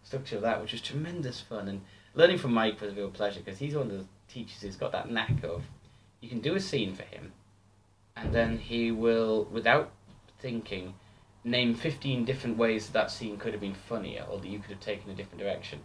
structure 0.04 0.37
of 0.37 0.42
that, 0.42 0.60
which 0.60 0.72
was 0.72 0.82
tremendous 0.82 1.40
fun. 1.40 1.66
And 1.66 1.80
learning 2.14 2.37
from 2.38 2.52
Mike 2.52 2.78
was 2.80 2.92
a 2.92 2.94
real 2.96 3.10
pleasure 3.10 3.40
because 3.40 3.58
he's 3.58 3.75
one 3.75 3.90
of 3.90 3.96
the 3.98 4.04
teachers 4.28 4.60
who's 4.60 4.76
got 4.76 4.92
that 4.92 5.10
knack 5.10 5.42
of, 5.44 5.64
you 6.20 6.28
can 6.28 6.40
do 6.40 6.54
a 6.54 6.60
scene 6.60 6.94
for 6.94 7.04
him, 7.04 7.32
and 8.16 8.34
then 8.34 8.58
he 8.58 8.90
will, 8.90 9.44
without 9.46 9.92
thinking, 10.38 10.92
name 11.49 11.75
15 11.75 12.25
different 12.25 12.57
ways 12.57 12.87
that, 12.87 12.93
that 12.93 13.11
scene 13.11 13.37
could 13.37 13.52
have 13.52 13.61
been 13.61 13.75
funnier 13.75 14.25
or 14.31 14.38
that 14.38 14.49
you 14.49 14.59
could 14.59 14.71
have 14.71 14.81
taken 14.81 15.11
a 15.11 15.14
different 15.14 15.40
direction. 15.40 15.81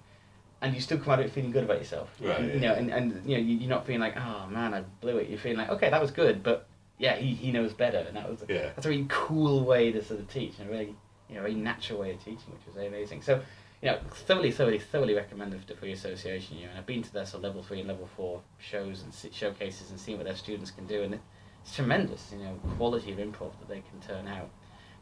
And 0.62 0.74
you 0.74 0.79
still 0.82 0.98
come 0.98 1.13
out 1.13 1.20
of 1.20 1.25
it 1.25 1.32
feeling 1.32 1.51
good 1.51 1.63
about 1.65 1.79
yourself. 1.79 2.15
Right, 2.22 2.41
You 2.41 2.47
yeah. 2.54 2.60
know, 2.60 2.73
and, 2.76 2.89
and 2.89 3.26
you 3.30 3.36
know, 3.38 3.43
you- 3.43 3.58
you're 3.58 3.69
not 3.69 3.86
feeling 3.86 4.02
like, 4.02 4.15
oh 4.17 4.47
man, 4.49 4.73
I 4.73 4.82
blew 5.02 5.17
it. 5.17 5.30
You're 5.30 5.39
feeling 5.39 5.58
like, 5.58 5.69
okay, 5.69 5.89
that 5.89 6.02
was 6.02 6.12
good, 6.12 6.41
but 6.43 6.67
yeah, 6.97 7.15
he, 7.15 7.34
he 7.34 7.52
knows 7.52 7.73
better. 7.73 7.97
And 7.97 8.15
that 8.15 8.30
was 8.30 8.43
Yeah. 8.47 8.69
that's 8.76 8.86
a 8.86 8.89
really 8.89 9.06
cool 9.10 9.65
way 9.65 9.91
to 9.91 10.04
sort 10.04 10.19
of 10.21 10.30
teach 10.30 10.54
and 10.60 10.69
a 10.69 10.71
really, 10.71 10.95
you 11.30 11.36
know, 11.36 11.41
very 11.41 11.56
natural 11.56 11.99
way 11.99 12.12
of 12.12 12.19
teaching, 12.19 12.52
which 12.54 12.65
was 12.65 12.76
amazing. 12.78 13.21
So, 13.23 13.41
you 13.82 13.89
know, 13.89 13.99
thoroughly, 14.12 14.52
thoroughly, 14.52 14.80
thoroughly 14.80 15.13
recommend 15.15 15.52
the, 15.52 15.58
the 15.67 15.76
Free 15.76 15.91
Association. 15.91 16.56
You 16.58 16.63
know, 16.65 16.69
and 16.69 16.80
I've 16.80 16.86
been 16.86 17.02
to 17.04 17.12
their 17.13 17.26
sort 17.26 17.39
of 17.39 17.43
level 17.49 17.62
three 17.63 17.80
and 17.80 17.88
level 17.89 18.08
four 18.15 18.41
shows 18.60 19.04
and 19.04 19.34
showcases 19.34 19.89
and 19.91 19.99
seen 19.99 20.15
what 20.15 20.26
their 20.26 20.36
students 20.38 20.71
can 20.71 20.88
do, 20.88 21.04
and 21.04 21.19
it's 21.62 21.76
tremendous. 21.76 22.32
You 22.32 22.39
know, 22.45 22.60
quality 22.78 23.12
of 23.12 23.17
improv 23.17 23.52
that 23.60 23.67
they 23.67 23.82
can 23.89 23.99
turn 24.08 24.30
out. 24.30 24.49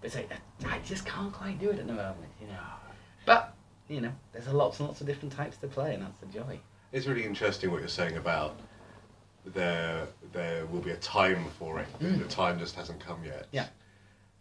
But 0.01 0.07
it's 0.07 0.15
like 0.15 0.31
I 0.67 0.79
just 0.79 1.05
can't 1.05 1.31
quite 1.31 1.59
do 1.59 1.69
it 1.69 1.79
at 1.79 1.87
the 1.87 1.93
moment. 1.93 2.17
You 2.41 2.47
know, 2.47 2.53
but 3.25 3.53
you 3.87 4.01
know, 4.01 4.11
there's 4.33 4.47
a 4.47 4.51
lots 4.53 4.79
and 4.79 4.87
lots 4.87 5.01
of 5.01 5.07
different 5.07 5.33
types 5.33 5.57
to 5.57 5.67
play, 5.67 5.93
and 5.93 6.03
that's 6.03 6.17
the 6.19 6.25
joy. 6.39 6.59
It's 6.91 7.05
really 7.05 7.23
interesting 7.23 7.71
what 7.71 7.79
you're 7.79 7.87
saying 7.87 8.17
about 8.17 8.59
there 9.45 10.07
there 10.33 10.65
will 10.67 10.81
be 10.81 10.91
a 10.91 10.97
time 10.97 11.45
for 11.57 11.79
it. 11.79 11.87
but 11.99 12.19
The 12.19 12.25
time 12.25 12.59
just 12.59 12.75
hasn't 12.75 12.99
come 12.99 13.23
yet. 13.23 13.47
Yeah. 13.51 13.67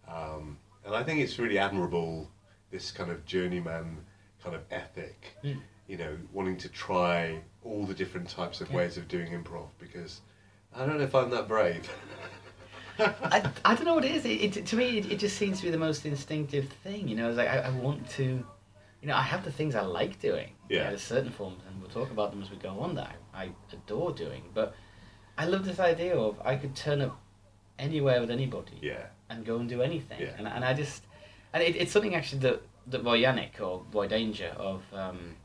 Um, 0.09 0.59
and 0.85 0.95
I 0.95 1.03
think 1.03 1.21
it's 1.21 1.39
really 1.39 1.59
admirable 1.59 2.29
this 2.71 2.91
kind 2.91 3.11
of 3.11 3.25
journeyman 3.27 3.99
kind 4.43 4.55
of 4.57 4.63
ethic. 4.71 5.37
Mm. 5.45 5.61
You 5.89 5.97
know, 5.97 6.17
wanting 6.33 6.57
to 6.59 6.69
try 6.69 7.41
all 7.65 7.85
the 7.85 7.95
different 7.95 8.29
types 8.29 8.61
of 8.61 8.71
Yeah. 8.71 8.77
ways 8.77 8.97
of 8.97 9.09
doing 9.09 9.33
improv 9.33 9.67
because 9.79 10.21
I 10.75 10.87
don't 10.87 10.99
know 10.99 11.05
if 11.05 11.15
I'm 11.15 11.31
that 11.31 11.49
brave. 11.49 11.91
I, 13.01 13.51
I 13.65 13.75
don't 13.75 13.85
know 13.85 13.95
what 13.95 14.05
it 14.05 14.13
is. 14.13 14.25
It, 14.25 14.57
it, 14.57 14.67
to 14.67 14.77
me, 14.77 14.99
it, 14.99 15.13
it 15.13 15.19
just 15.19 15.37
seems 15.37 15.59
to 15.59 15.65
be 15.65 15.71
the 15.71 15.79
most 15.79 16.07
instinctive 16.07 16.69
thing. 16.83 17.09
You 17.09 17.17
know, 17.17 17.29
it's 17.29 17.39
like 17.39 17.49
I, 17.49 17.59
I 17.59 17.71
want 17.71 18.09
to, 18.11 18.23
you 18.23 19.09
know, 19.09 19.17
I 19.17 19.23
have 19.23 19.45
the 19.45 19.53
things 19.53 19.75
I 19.75 19.83
like 19.83 20.21
doing. 20.21 20.53
You 20.69 20.77
know, 20.77 20.83
Yeah. 20.83 20.89
there's 20.91 21.03
certain 21.03 21.31
forms, 21.31 21.63
and 21.67 21.81
we'll 21.81 21.91
talk 21.91 22.11
about 22.11 22.31
them 22.31 22.43
as 22.43 22.51
we 22.51 22.57
go 22.57 22.81
on. 22.81 22.95
That 22.95 23.15
I, 23.35 23.45
I 23.45 23.51
adore 23.73 24.13
doing, 24.13 24.45
but 24.55 24.75
I 25.39 25.47
love 25.47 25.65
this 25.65 25.81
idea 25.81 26.17
of 26.17 26.41
I 26.45 26.57
could 26.57 26.77
turn 26.77 27.01
up 27.01 27.19
anywhere 27.79 28.21
with 28.21 28.31
anybody 28.31 28.79
yeah. 28.83 29.07
and 29.31 29.45
go 29.45 29.57
and 29.57 29.69
do 29.69 29.81
anything. 29.81 30.21
Yeah. 30.21 30.35
And, 30.37 30.47
and 30.47 30.65
I 30.65 30.75
just, 30.75 31.05
and 31.55 31.63
it, 31.63 31.77
it's 31.77 31.93
something 31.93 32.15
actually 32.15 32.41
that, 32.41 32.63
that 32.89 33.03
Roy 33.05 33.23
Janik 33.23 33.61
or 33.61 33.83
Roy 33.91 34.07
Danger 34.07 34.55
of 34.59 34.83
um, 34.93 35.37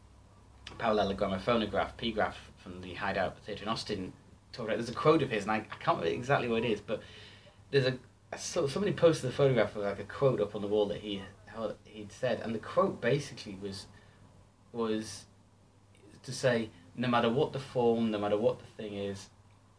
Parallelogramophonograph, 0.79 1.95
P-Graph 1.97 2.37
from 2.57 2.81
the 2.81 2.93
Hideout 2.95 3.37
Theatre 3.45 3.63
in 3.63 3.69
Austin 3.69 4.13
talked 4.51 4.67
about. 4.69 4.77
There's 4.77 4.89
a 4.89 4.93
quote 4.93 5.21
of 5.21 5.29
his, 5.29 5.43
and 5.43 5.51
I, 5.51 5.57
I 5.57 5.75
can't 5.79 5.97
remember 5.99 6.07
exactly 6.07 6.49
what 6.49 6.65
it 6.65 6.71
is, 6.71 6.81
but 6.81 7.01
there's 7.75 7.93
a 8.31 8.37
saw, 8.37 8.67
somebody 8.67 8.93
posted 8.93 9.29
a 9.29 9.33
photograph 9.33 9.75
of 9.75 9.83
like 9.83 9.99
a 9.99 10.05
quote 10.05 10.39
up 10.39 10.55
on 10.55 10.61
the 10.61 10.67
wall 10.67 10.85
that 10.87 10.99
he 10.99 11.21
he'd 11.85 12.11
said, 12.11 12.39
and 12.41 12.55
the 12.55 12.59
quote 12.59 13.01
basically 13.01 13.57
was 13.61 13.87
was 14.71 15.25
to 16.23 16.31
say, 16.31 16.69
no 16.95 17.07
matter 17.07 17.29
what 17.29 17.51
the 17.53 17.59
form, 17.59 18.11
no 18.11 18.17
matter 18.17 18.37
what 18.37 18.59
the 18.59 18.65
thing 18.81 18.93
is, 18.93 19.27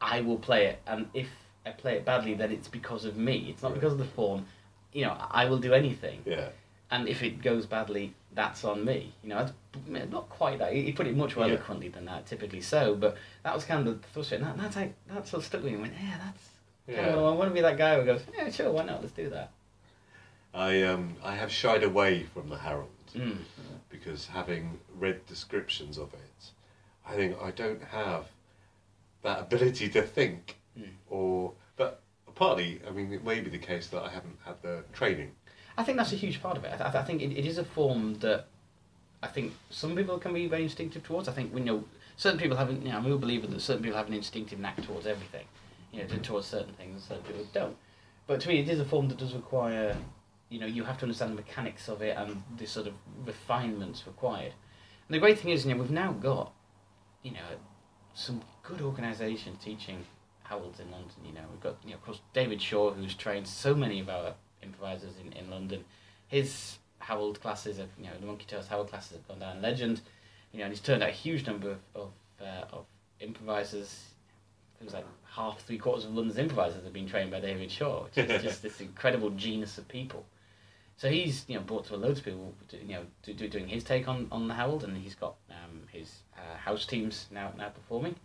I 0.01 0.21
will 0.21 0.39
play 0.39 0.67
it, 0.67 0.83
and 0.87 1.09
if 1.15 1.29
I 1.65 1.71
play 1.71 1.95
it 1.95 2.05
badly, 2.05 2.35
then 2.35 2.53
it's 2.53 2.69
because 2.69 3.05
of 3.07 3.17
me. 3.17 3.47
It's 3.51 3.63
not 3.63 3.73
because 3.75 3.93
of 3.93 3.99
the 3.99 4.05
form. 4.05 4.47
You 4.93 5.07
know, 5.07 5.17
I 5.31 5.47
will 5.47 5.59
do 5.59 5.73
anything, 5.73 6.21
Yeah. 6.27 6.51
and 6.91 7.09
if 7.09 7.23
it 7.23 7.41
goes 7.43 7.65
badly, 7.65 8.15
that's 8.35 8.63
on 8.65 8.85
me. 8.85 9.15
You 9.23 9.31
know, 9.31 9.37
that's 9.39 10.11
not 10.11 10.29
quite 10.29 10.59
that. 10.59 10.75
He 10.75 10.83
he 10.83 10.93
put 10.93 11.07
it 11.07 11.17
much 11.17 11.35
more 11.35 11.47
Yeah. 11.47 11.55
eloquently 11.55 11.89
than 11.89 12.05
that, 12.07 12.27
typically 12.27 12.61
so. 12.61 12.95
But 12.95 13.17
that 13.43 13.55
was 13.55 13.65
kind 13.65 13.89
of 13.89 14.03
the 14.03 14.09
thrust 14.09 14.33
of 14.33 14.41
it. 14.41 14.45
And 14.45 14.59
that, 14.59 14.63
that's 14.63 14.77
like 14.77 14.95
that 15.09 15.27
sort 15.27 15.43
of 15.43 15.47
stuck 15.47 15.63
with 15.63 15.73
me. 15.73 15.79
I 15.79 15.81
went, 15.81 15.95
yeah, 15.95 16.19
that's. 16.23 16.56
Yeah. 16.89 17.15
I 17.17 17.17
want 17.33 17.51
to 17.51 17.55
be 17.55 17.61
that 17.63 17.77
guy 17.77 17.99
who 17.99 18.05
goes, 18.05 18.23
yeah, 18.37 18.49
sure, 18.51 18.71
why 18.71 18.85
not? 18.85 19.01
Let's 19.01 19.13
do 19.13 19.29
that. 19.31 19.51
I 20.55 20.83
um 20.85 21.17
I 21.23 21.35
have 21.35 21.51
shied 21.53 21.83
away 21.83 22.25
from 22.25 22.49
the 22.49 22.57
Harold 22.59 22.91
Mm. 23.15 23.39
because 23.89 24.27
having 24.27 24.79
read 24.99 25.25
descriptions 25.27 25.97
of 25.97 26.13
it, 26.13 26.51
I 27.09 27.15
think 27.15 27.37
I 27.41 27.51
don't 27.51 27.83
have 27.85 28.27
that 29.23 29.41
ability 29.41 29.89
to 29.91 30.03
think, 30.03 30.57
Mm. 30.79 30.91
or 31.09 31.53
but 31.77 32.01
partly 32.35 32.81
I 32.87 32.91
mean 32.91 33.13
it 33.13 33.25
may 33.25 33.41
be 33.41 33.51
the 33.51 33.59
case 33.59 33.89
that 33.89 34.03
I 34.03 34.11
haven't 34.11 34.39
had 34.45 34.61
the 34.63 34.85
training. 34.93 35.33
I 35.79 35.83
think 35.85 35.99
that's 35.99 36.13
a 36.13 36.17
huge 36.17 36.41
part 36.43 36.57
of 36.57 36.65
it. 36.65 36.73
I, 36.73 36.77
th- 36.77 36.95
I 36.95 37.03
think 37.03 37.21
it, 37.23 37.33
it 37.33 37.47
is 37.47 37.59
a 37.59 37.65
form 37.65 38.15
that 38.21 38.47
I 39.23 39.27
think 39.29 39.53
some 39.71 39.95
people 39.97 40.19
can 40.19 40.33
be 40.33 40.47
very 40.47 40.63
instinctive 40.65 41.03
towards. 41.03 41.29
I 41.29 41.33
think 41.33 41.53
we 41.55 41.61
know 41.61 41.85
certain 42.17 42.39
people 42.41 42.57
have, 42.57 42.71
an- 42.71 42.81
you 42.83 42.89
know, 42.91 42.97
I'm 42.99 43.11
a 43.13 43.19
believer 43.19 43.47
that 43.47 43.61
certain 43.61 43.83
people 43.83 43.99
have 43.99 44.07
an 44.09 44.15
instinctive 44.15 44.59
knack 44.59 44.81
towards 44.83 45.07
everything, 45.07 45.45
you 45.93 46.03
know, 46.03 46.09
to- 46.09 46.19
towards 46.19 46.47
certain 46.47 46.75
things, 46.75 47.05
certain 47.05 47.25
people 47.25 47.47
don't. 47.53 47.77
But 48.27 48.41
to 48.41 48.49
me, 48.49 48.61
it 48.61 48.69
is 48.69 48.81
a 48.81 48.85
form 48.85 49.09
that 49.09 49.19
does 49.19 49.35
require, 49.35 49.97
you 50.49 50.59
know, 50.59 50.67
you 50.67 50.85
have 50.85 50.99
to 50.99 51.05
understand 51.05 51.33
the 51.33 51.37
mechanics 51.37 51.89
of 51.89 52.03
it 52.03 52.17
and 52.17 52.43
the 52.57 52.67
sort 52.67 52.87
of 52.87 52.95
refinements 53.25 54.07
required. 54.07 54.53
And 55.09 55.15
the 55.15 55.19
great 55.19 55.39
thing 55.39 55.53
is, 55.53 55.65
you 55.65 55.73
know, 55.73 55.81
we've 55.81 55.91
now 55.91 56.13
got, 56.13 56.53
you 57.23 57.33
know, 57.33 57.57
some 58.15 58.43
good 58.63 58.81
organisations 58.81 59.63
teaching 59.63 60.05
Harolds 60.43 60.81
in 60.81 60.91
London. 60.91 61.15
You 61.25 61.33
know, 61.35 61.43
we've 61.51 61.61
got, 61.61 61.77
you 61.85 61.91
know, 61.91 61.97
of 61.97 62.05
course, 62.05 62.21
David 62.33 62.61
Shaw, 62.61 62.93
who's 62.93 63.15
trained 63.15 63.47
so 63.47 63.75
many 63.75 64.01
of 64.01 64.09
our 64.09 64.35
improvisers 64.63 65.15
in, 65.25 65.33
in 65.33 65.51
London. 65.51 65.85
His 66.29 66.79
Harold 66.99 67.41
classes 67.41 67.77
have, 67.77 67.91
you 67.99 68.07
know, 68.07 68.13
the 68.19 68.27
Monkey 68.27 68.47
Toast 68.49 68.69
Harold 68.69 68.89
classes 68.89 69.13
have 69.19 69.29
gone 69.29 69.39
down 69.39 69.63
legend. 69.63 70.01
You 70.53 70.59
know, 70.59 70.65
and 70.65 70.73
he's 70.73 70.81
turned 70.81 71.03
out 71.03 71.11
a 71.11 71.13
huge 71.13 71.47
number 71.47 71.71
of 71.71 71.79
of, 71.95 72.11
uh, 72.41 72.65
of 72.73 72.87
improvisers. 73.21 74.13
It 74.81 74.85
was 74.85 74.95
like 74.95 75.07
half, 75.25 75.61
three 75.61 75.79
quarters 75.79 76.05
of 76.05 76.15
London's 76.15 76.39
improvisers 76.39 76.85
have 76.85 76.93
been 76.93 77.09
trained 77.09 77.31
by 77.31 77.41
David 77.41 77.71
Shaw, 77.71 78.05
which 78.05 78.19
is 78.19 78.43
just 78.43 78.63
this 78.63 78.81
incredible 78.81 79.31
genus 79.31 79.79
of 79.79 79.87
people. 79.89 80.25
So 80.97 81.11
he's 81.11 81.45
you 81.47 81.57
know 81.57 81.61
brought 81.61 81.87
to 81.87 81.95
a 81.95 81.97
loads 81.97 82.21
of 82.21 82.25
people, 82.25 82.55
you 82.73 82.95
know, 82.95 83.03
do, 83.23 83.35
do, 83.35 83.49
doing 83.49 83.69
his 83.69 83.85
take 83.85 84.09
on, 84.09 84.29
on 84.33 84.49
the 84.49 84.55
Harold, 84.55 84.83
and 84.85 84.97
he's 84.97 85.15
got 85.15 85.35
um, 85.51 85.83
his 85.93 86.21
uh, 86.37 86.57
house 86.57 86.87
teams 86.87 87.27
now 87.31 87.53
now 87.59 87.69
performing, 87.69 88.17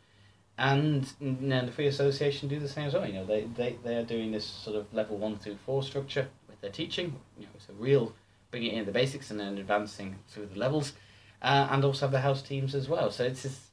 and 0.57 1.11
you 1.19 1.27
the 1.65 1.71
Free 1.71 1.87
Association 1.87 2.47
do 2.47 2.59
the 2.59 2.69
same 2.69 2.87
as 2.87 2.93
well. 2.93 3.05
You 3.05 3.13
know, 3.13 3.25
they, 3.25 3.41
they 3.55 3.77
they 3.83 3.95
are 3.95 4.03
doing 4.03 4.31
this 4.31 4.45
sort 4.45 4.77
of 4.77 4.93
level 4.93 5.17
one 5.17 5.37
through 5.37 5.57
four 5.65 5.83
structure 5.83 6.29
with 6.47 6.61
their 6.61 6.71
teaching. 6.71 7.13
You 7.37 7.45
know, 7.45 7.51
it's 7.55 7.67
a 7.67 7.73
real 7.73 8.13
bringing 8.51 8.75
in 8.75 8.85
the 8.85 8.91
basics 8.91 9.31
and 9.31 9.39
then 9.39 9.57
advancing 9.57 10.19
through 10.29 10.45
the 10.47 10.59
levels, 10.59 10.93
uh, 11.41 11.67
and 11.71 11.83
also 11.83 12.05
have 12.05 12.11
the 12.11 12.21
house 12.21 12.41
teams 12.41 12.73
as 12.73 12.87
well. 12.87 13.11
So 13.11 13.25
it's 13.25 13.70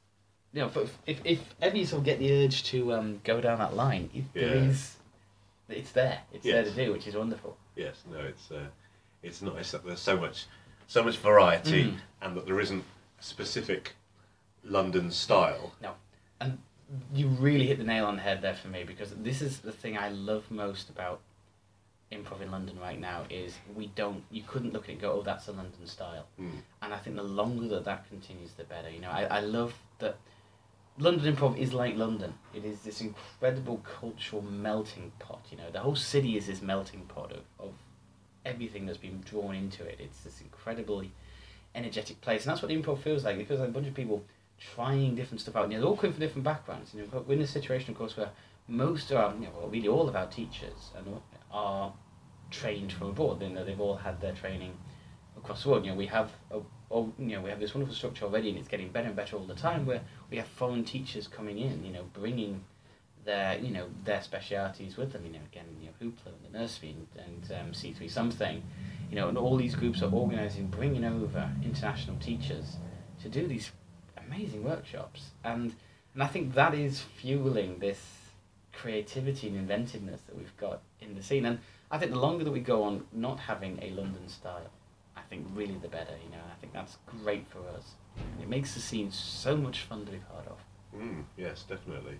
you 0.53 0.61
know, 0.61 0.71
if 0.75 0.97
if, 1.05 1.21
if 1.25 1.55
ever 1.61 1.77
you 1.77 1.85
sort 1.85 1.99
of 1.99 2.05
get 2.05 2.19
the 2.19 2.43
urge 2.45 2.63
to 2.65 2.93
um, 2.93 3.21
go 3.23 3.39
down 3.41 3.59
that 3.59 3.75
line, 3.75 4.09
it, 4.13 4.23
Yeah. 4.33 4.47
is, 4.47 4.95
it's 5.69 5.91
there. 5.91 6.19
It's 6.33 6.43
there 6.45 6.63
to 6.63 6.71
do, 6.71 6.91
which 6.91 7.07
is 7.07 7.15
wonderful. 7.15 7.57
Yes, 7.75 8.03
no, 8.11 8.19
it's 8.19 8.51
uh, 8.51 8.65
it's 9.23 9.41
nice 9.41 9.71
that 9.71 9.85
there's 9.85 9.99
so 9.99 10.17
much 10.17 10.45
so 10.87 11.03
much 11.03 11.17
variety 11.17 11.83
Mm. 11.83 11.97
and 12.21 12.35
that 12.37 12.45
there 12.45 12.59
isn't 12.59 12.83
a 13.19 13.23
specific 13.23 13.93
London 14.63 15.11
style. 15.11 15.73
No, 15.81 15.91
and 16.41 16.57
you 17.13 17.27
really 17.27 17.67
hit 17.67 17.77
the 17.77 17.83
nail 17.83 18.05
on 18.05 18.15
the 18.15 18.21
head 18.23 18.41
there 18.41 18.55
for 18.55 18.67
me 18.69 18.83
because 18.83 19.11
this 19.11 19.41
is 19.43 19.59
the 19.59 19.71
thing 19.71 19.95
I 19.97 20.09
love 20.09 20.49
most 20.49 20.89
about 20.89 21.21
improv 22.11 22.41
in 22.41 22.49
London 22.49 22.75
right 22.79 22.99
now 22.99 23.21
is 23.29 23.53
we 23.75 23.85
don't 23.95 24.23
you 24.31 24.41
couldn't 24.47 24.73
look 24.73 24.85
at 24.85 24.89
it 24.89 24.91
and 24.93 25.01
go 25.01 25.11
oh 25.11 25.21
that's 25.21 25.47
a 25.47 25.51
London 25.51 25.85
style 25.85 26.25
Mm. 26.41 26.49
and 26.81 26.91
I 26.91 26.97
think 26.97 27.15
the 27.17 27.21
longer 27.21 27.67
that 27.67 27.85
that 27.85 28.09
continues 28.09 28.53
the 28.53 28.63
better 28.63 28.89
you 28.89 28.99
know 28.99 29.11
I, 29.11 29.25
I 29.25 29.39
love 29.41 29.75
that 29.99 30.17
London 30.99 31.33
improv 31.33 31.57
is 31.57 31.73
like 31.73 31.95
London. 31.95 32.33
It 32.53 32.65
is 32.65 32.81
this 32.81 32.99
incredible 32.99 33.81
cultural 33.99 34.41
melting 34.41 35.13
pot 35.17 35.45
you 35.49 35.57
know. 35.57 35.71
The 35.71 35.79
whole 35.79 35.95
city 35.95 36.37
is 36.37 36.47
this 36.47 36.61
melting 36.61 37.05
pot 37.07 37.31
of, 37.31 37.43
of 37.57 37.73
everything 38.45 38.85
that's 38.85 38.97
been 38.97 39.21
drawn 39.21 39.55
into 39.55 39.85
it. 39.85 39.97
It's 39.99 40.21
this 40.21 40.41
incredibly 40.41 41.11
energetic 41.73 42.19
place 42.19 42.43
and 42.43 42.51
that's 42.51 42.61
what 42.61 42.67
the 42.67 42.77
improv 42.77 43.01
feels 43.01 43.23
like. 43.23 43.37
It 43.37 43.47
feels 43.47 43.61
like 43.61 43.69
a 43.69 43.71
bunch 43.71 43.87
of 43.87 43.93
people 43.93 44.25
trying 44.59 45.15
different 45.15 45.39
stuff 45.39 45.55
out 45.55 45.63
and 45.63 45.73
they're 45.73 45.83
all 45.83 45.95
coming 45.95 46.11
from 46.11 46.19
different 46.19 46.43
backgrounds 46.43 46.93
you 46.93 47.01
know. 47.01 47.23
We're 47.25 47.35
in 47.35 47.41
a 47.41 47.47
situation 47.47 47.91
of 47.91 47.97
course 47.97 48.17
where 48.17 48.31
most 48.67 49.09
of 49.11 49.17
our 49.17 49.33
you 49.35 49.45
know 49.45 49.51
well, 49.57 49.69
really 49.69 49.87
all 49.87 50.09
of 50.09 50.15
our 50.17 50.27
teachers 50.27 50.91
and 50.97 51.21
are 51.49 51.93
trained 52.51 52.91
from 52.91 53.07
abroad. 53.07 53.41
You 53.41 53.49
know 53.49 53.63
they've 53.63 53.79
all 53.79 53.95
had 53.95 54.19
their 54.19 54.33
training 54.33 54.73
across 55.37 55.63
the 55.63 55.69
world. 55.69 55.85
You 55.85 55.91
know, 55.91 55.97
we 55.97 56.07
have 56.07 56.31
a, 56.51 56.59
oh, 56.91 57.13
you 57.17 57.35
know, 57.35 57.41
we 57.41 57.49
have 57.49 57.59
this 57.59 57.73
wonderful 57.73 57.95
structure 57.95 58.25
already, 58.25 58.49
and 58.49 58.57
it's 58.57 58.67
getting 58.67 58.89
better 58.89 59.07
and 59.07 59.15
better 59.15 59.35
all 59.35 59.45
the 59.45 59.55
time. 59.55 59.85
Where 59.85 60.01
we 60.29 60.37
have 60.37 60.47
foreign 60.47 60.83
teachers 60.83 61.27
coming 61.27 61.57
in, 61.59 61.83
you 61.83 61.91
know, 61.91 62.05
bringing 62.13 62.63
their, 63.25 63.57
you 63.59 63.71
know, 63.71 63.87
their 64.05 64.21
specialities 64.21 64.97
with 64.97 65.13
them. 65.13 65.25
You 65.25 65.33
know, 65.33 65.39
again, 65.51 65.65
you 65.79 65.87
know, 65.87 65.93
Hoopla 66.01 66.27
and 66.27 66.53
the 66.53 66.59
nursery 66.59 66.95
and, 66.95 67.25
and 67.25 67.59
um, 67.59 67.73
C 67.73 67.93
three 67.93 68.07
something, 68.07 68.63
you 69.09 69.15
know, 69.15 69.27
and 69.29 69.37
all 69.37 69.57
these 69.57 69.75
groups 69.75 70.01
are 70.01 70.11
organising, 70.11 70.67
bringing 70.67 71.03
over 71.03 71.49
international 71.63 72.17
teachers 72.17 72.77
to 73.21 73.29
do 73.29 73.47
these 73.47 73.71
amazing 74.25 74.63
workshops, 74.63 75.31
and 75.43 75.73
and 76.13 76.23
I 76.23 76.27
think 76.27 76.53
that 76.53 76.73
is 76.73 77.01
fueling 77.01 77.79
this 77.79 77.99
creativity 78.73 79.47
and 79.47 79.57
inventiveness 79.57 80.21
that 80.21 80.37
we've 80.37 80.55
got 80.57 80.81
in 81.01 81.15
the 81.15 81.23
scene. 81.23 81.45
And 81.45 81.59
I 81.91 81.97
think 81.97 82.11
the 82.11 82.19
longer 82.19 82.43
that 82.43 82.51
we 82.51 82.61
go 82.61 82.83
on 82.83 83.05
not 83.11 83.39
having 83.39 83.79
a 83.81 83.89
London 83.91 84.27
style, 84.27 84.69
think 85.29 85.45
really 85.53 85.75
the 85.81 85.87
better. 85.87 86.13
You 86.23 86.31
know, 86.31 86.43
I 86.51 86.59
think 86.59 86.73
that's 86.73 86.97
great 87.23 87.47
for 87.47 87.59
us. 87.77 87.93
It 88.41 88.49
makes 88.49 88.73
the 88.73 88.79
scene 88.79 89.11
so 89.11 89.55
much 89.55 89.81
fun 89.81 90.05
to 90.05 90.11
be 90.11 90.17
part 90.17 90.47
of. 90.47 90.57
Mm, 90.99 91.23
yes, 91.37 91.63
definitely. 91.63 92.19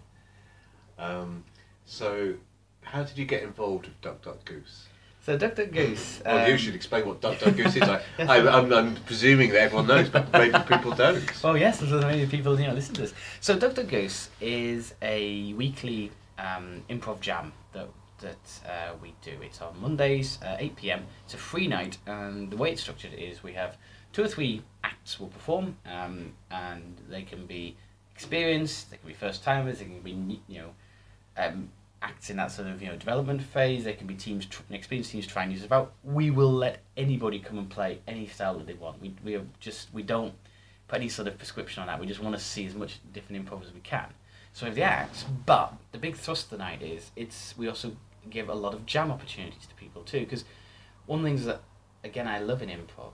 Um, 0.97 1.43
so, 1.85 2.35
how 2.81 3.03
did 3.03 3.17
you 3.17 3.25
get 3.25 3.43
involved 3.43 3.87
with 3.87 3.99
Duck 4.01 4.21
Duck 4.21 4.45
Goose? 4.45 4.87
So 5.25 5.37
Duck 5.37 5.55
Duck 5.55 5.71
Goose. 5.71 6.21
Well, 6.25 6.47
you 6.47 6.53
um, 6.53 6.59
should 6.59 6.75
explain 6.75 7.05
what 7.07 7.21
Duck 7.21 7.39
Duck 7.39 7.55
Goose 7.55 7.75
is. 7.75 7.83
I, 7.83 8.01
I, 8.19 8.47
I'm, 8.47 8.71
I'm 8.71 8.95
presuming 8.95 9.49
that 9.51 9.61
everyone 9.61 9.87
knows, 9.87 10.09
but 10.09 10.31
maybe 10.31 10.57
people 10.67 10.91
don't. 10.91 11.23
Oh 11.43 11.55
yes, 11.55 11.79
there's 11.79 11.91
a 11.91 12.01
many 12.01 12.25
people 12.25 12.59
you 12.59 12.67
know 12.67 12.73
listen 12.73 12.95
to 12.95 13.01
this. 13.01 13.13
So 13.39 13.57
Duck 13.57 13.75
Duck 13.75 13.87
Goose 13.87 14.29
is 14.39 14.93
a 15.01 15.53
weekly 15.53 16.11
um, 16.37 16.83
improv 16.89 17.19
jam 17.19 17.53
that 17.73 17.89
that 18.19 18.59
uh, 18.65 18.93
we 19.01 19.13
do. 19.21 19.37
It's 19.41 19.61
on 19.61 19.79
Mondays, 19.81 20.39
uh, 20.43 20.57
8 20.59 20.75
p.m. 20.75 21.05
It's 21.25 21.33
a 21.33 21.37
free 21.37 21.67
night, 21.67 21.97
and 22.05 22.49
the 22.49 22.57
way 22.57 22.71
it's 22.71 22.81
structured 22.81 23.13
is 23.13 23.43
we 23.43 23.53
have 23.53 23.77
two 24.13 24.23
or 24.23 24.27
three 24.27 24.61
acts 24.83 25.19
will 25.19 25.27
perform, 25.27 25.77
um, 25.85 26.33
and 26.51 26.97
they 27.09 27.23
can 27.23 27.45
be 27.45 27.75
experienced, 28.13 28.91
they 28.91 28.97
can 28.97 29.07
be 29.07 29.13
first 29.13 29.43
timers, 29.43 29.79
they 29.79 29.85
can 29.85 30.01
be 30.01 30.41
you 30.47 30.61
know 30.61 30.69
um, 31.37 31.69
acts 32.01 32.29
in 32.29 32.37
that 32.37 32.51
sort 32.51 32.67
of 32.67 32.81
you 32.81 32.87
know 32.87 32.95
development 32.95 33.41
phase. 33.41 33.83
They 33.83 33.93
can 33.93 34.07
be 34.07 34.15
teams, 34.15 34.45
tr- 34.45 34.61
experienced 34.71 35.11
teams 35.11 35.27
trying 35.27 35.49
new 35.49 35.63
about. 35.63 35.93
We 36.03 36.31
will 36.31 36.51
let 36.51 36.81
anybody 36.97 37.39
come 37.39 37.57
and 37.57 37.69
play 37.69 37.99
any 38.07 38.27
style 38.27 38.57
that 38.57 38.67
they 38.67 38.73
want. 38.73 39.01
We 39.01 39.15
we 39.23 39.39
just 39.59 39.93
we 39.93 40.03
don't 40.03 40.33
put 40.87 40.97
any 40.97 41.09
sort 41.09 41.27
of 41.27 41.37
prescription 41.37 41.81
on 41.81 41.87
that. 41.87 41.99
We 41.99 42.07
just 42.07 42.21
want 42.21 42.35
to 42.35 42.41
see 42.41 42.65
as 42.65 42.75
much 42.75 42.99
different 43.13 43.45
improv 43.45 43.63
as 43.63 43.73
we 43.73 43.79
can. 43.81 44.07
So 44.53 44.65
we 44.65 44.69
have 44.69 44.75
the 44.75 44.83
acts, 44.83 45.25
but 45.45 45.73
the 45.91 45.99
big 45.99 46.15
thrust 46.15 46.45
of 46.45 46.49
the 46.51 46.57
night 46.57 46.81
is 46.81 47.11
it's 47.15 47.57
we 47.57 47.67
also 47.67 47.95
give 48.29 48.49
a 48.49 48.53
lot 48.53 48.73
of 48.73 48.85
jam 48.85 49.11
opportunities 49.11 49.65
to 49.67 49.75
people 49.75 50.03
too. 50.03 50.21
Because 50.21 50.45
one 51.05 51.19
of 51.19 51.23
the 51.23 51.29
things 51.29 51.45
that 51.45 51.61
again 52.03 52.27
I 52.27 52.39
love 52.39 52.61
in 52.61 52.69
improv, 52.69 53.11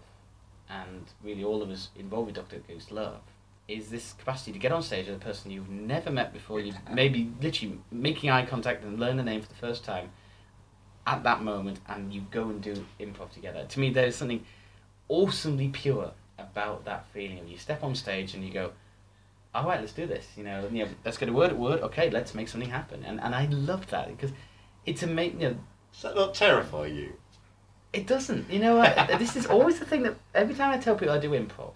and 0.70 1.06
really 1.24 1.44
all 1.44 1.62
of 1.62 1.70
us 1.70 1.90
involved 1.96 2.28
with 2.28 2.36
Duck 2.36 2.50
Duck 2.50 2.68
Goose 2.68 2.92
love, 2.92 3.22
is 3.68 3.90
this 3.90 4.14
capacity 4.14 4.52
to 4.52 4.60
get 4.60 4.72
on 4.72 4.82
stage 4.82 5.08
with 5.08 5.16
a 5.16 5.20
person 5.20 5.52
you've 5.52 5.70
never 5.70 6.12
met 6.12 6.34
before. 6.34 6.60
You 6.60 6.74
maybe 6.92 7.32
literally 7.42 7.80
making 7.92 8.30
eye 8.30 8.46
contact 8.46 8.84
and 8.84 9.00
learn 9.00 9.18
the 9.18 9.24
name 9.24 9.42
for 9.42 9.50
the 9.50 9.56
first 9.56 9.84
time 9.84 10.12
at 11.08 11.24
that 11.24 11.44
moment, 11.44 11.80
and 11.88 12.14
you 12.14 12.26
go 12.32 12.50
and 12.50 12.62
do 12.62 12.86
improv 13.00 13.32
together. 13.32 13.66
To 13.70 13.80
me, 13.80 13.92
there 13.92 14.08
is 14.08 14.16
something 14.16 14.44
awesomely 15.08 15.70
pure 15.70 16.12
about 16.38 16.86
that 16.86 17.06
feeling 17.14 17.40
of 17.40 17.48
you 17.48 17.58
step 17.58 17.84
on 17.84 17.96
stage 17.96 18.34
and 18.34 18.44
you 18.44 18.52
go, 18.52 18.72
all 19.54 19.66
right, 19.66 19.80
let's 19.80 19.94
do 19.94 20.06
this. 20.06 20.28
You 20.36 20.44
know, 20.44 20.68
you 20.72 20.84
know 20.84 20.90
let's 21.06 21.18
get 21.18 21.30
a 21.30 21.34
word 21.34 21.52
at 21.52 21.58
word. 21.58 21.80
Okay, 21.82 22.10
let's 22.10 22.34
make 22.36 22.50
something 22.50 22.70
happen. 22.70 23.04
And 23.06 23.22
and 23.22 23.34
I 23.34 23.46
love 23.46 23.88
that 23.88 24.08
because 24.10 24.32
it's 24.86 25.04
amazing. 25.04 25.42
You 25.42 25.50
know, 25.50 25.58
Does 25.94 26.02
that 26.04 26.16
not 26.16 26.34
terrify 26.34 26.88
you? 26.88 27.14
it 27.94 28.08
doesn't. 28.08 28.50
You 28.52 28.60
know, 28.60 28.80
I, 28.82 29.16
this 29.20 29.36
is 29.38 29.46
always 29.46 29.80
the 29.80 29.86
thing 29.86 30.04
that 30.04 30.16
every 30.34 30.54
time 30.56 30.72
I 30.74 30.78
tell 30.78 30.96
people 30.96 31.14
I 31.16 31.20
do 31.20 31.32
improv, 31.32 31.74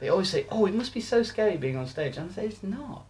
they 0.00 0.08
always 0.08 0.28
say, 0.28 0.46
"Oh, 0.50 0.66
it 0.66 0.74
must 0.74 0.92
be 0.94 1.00
so 1.00 1.22
scary 1.22 1.56
being 1.56 1.76
on 1.76 1.86
stage." 1.86 2.16
And 2.16 2.30
I 2.30 2.34
say, 2.34 2.46
"It's 2.46 2.62
not." 2.62 3.04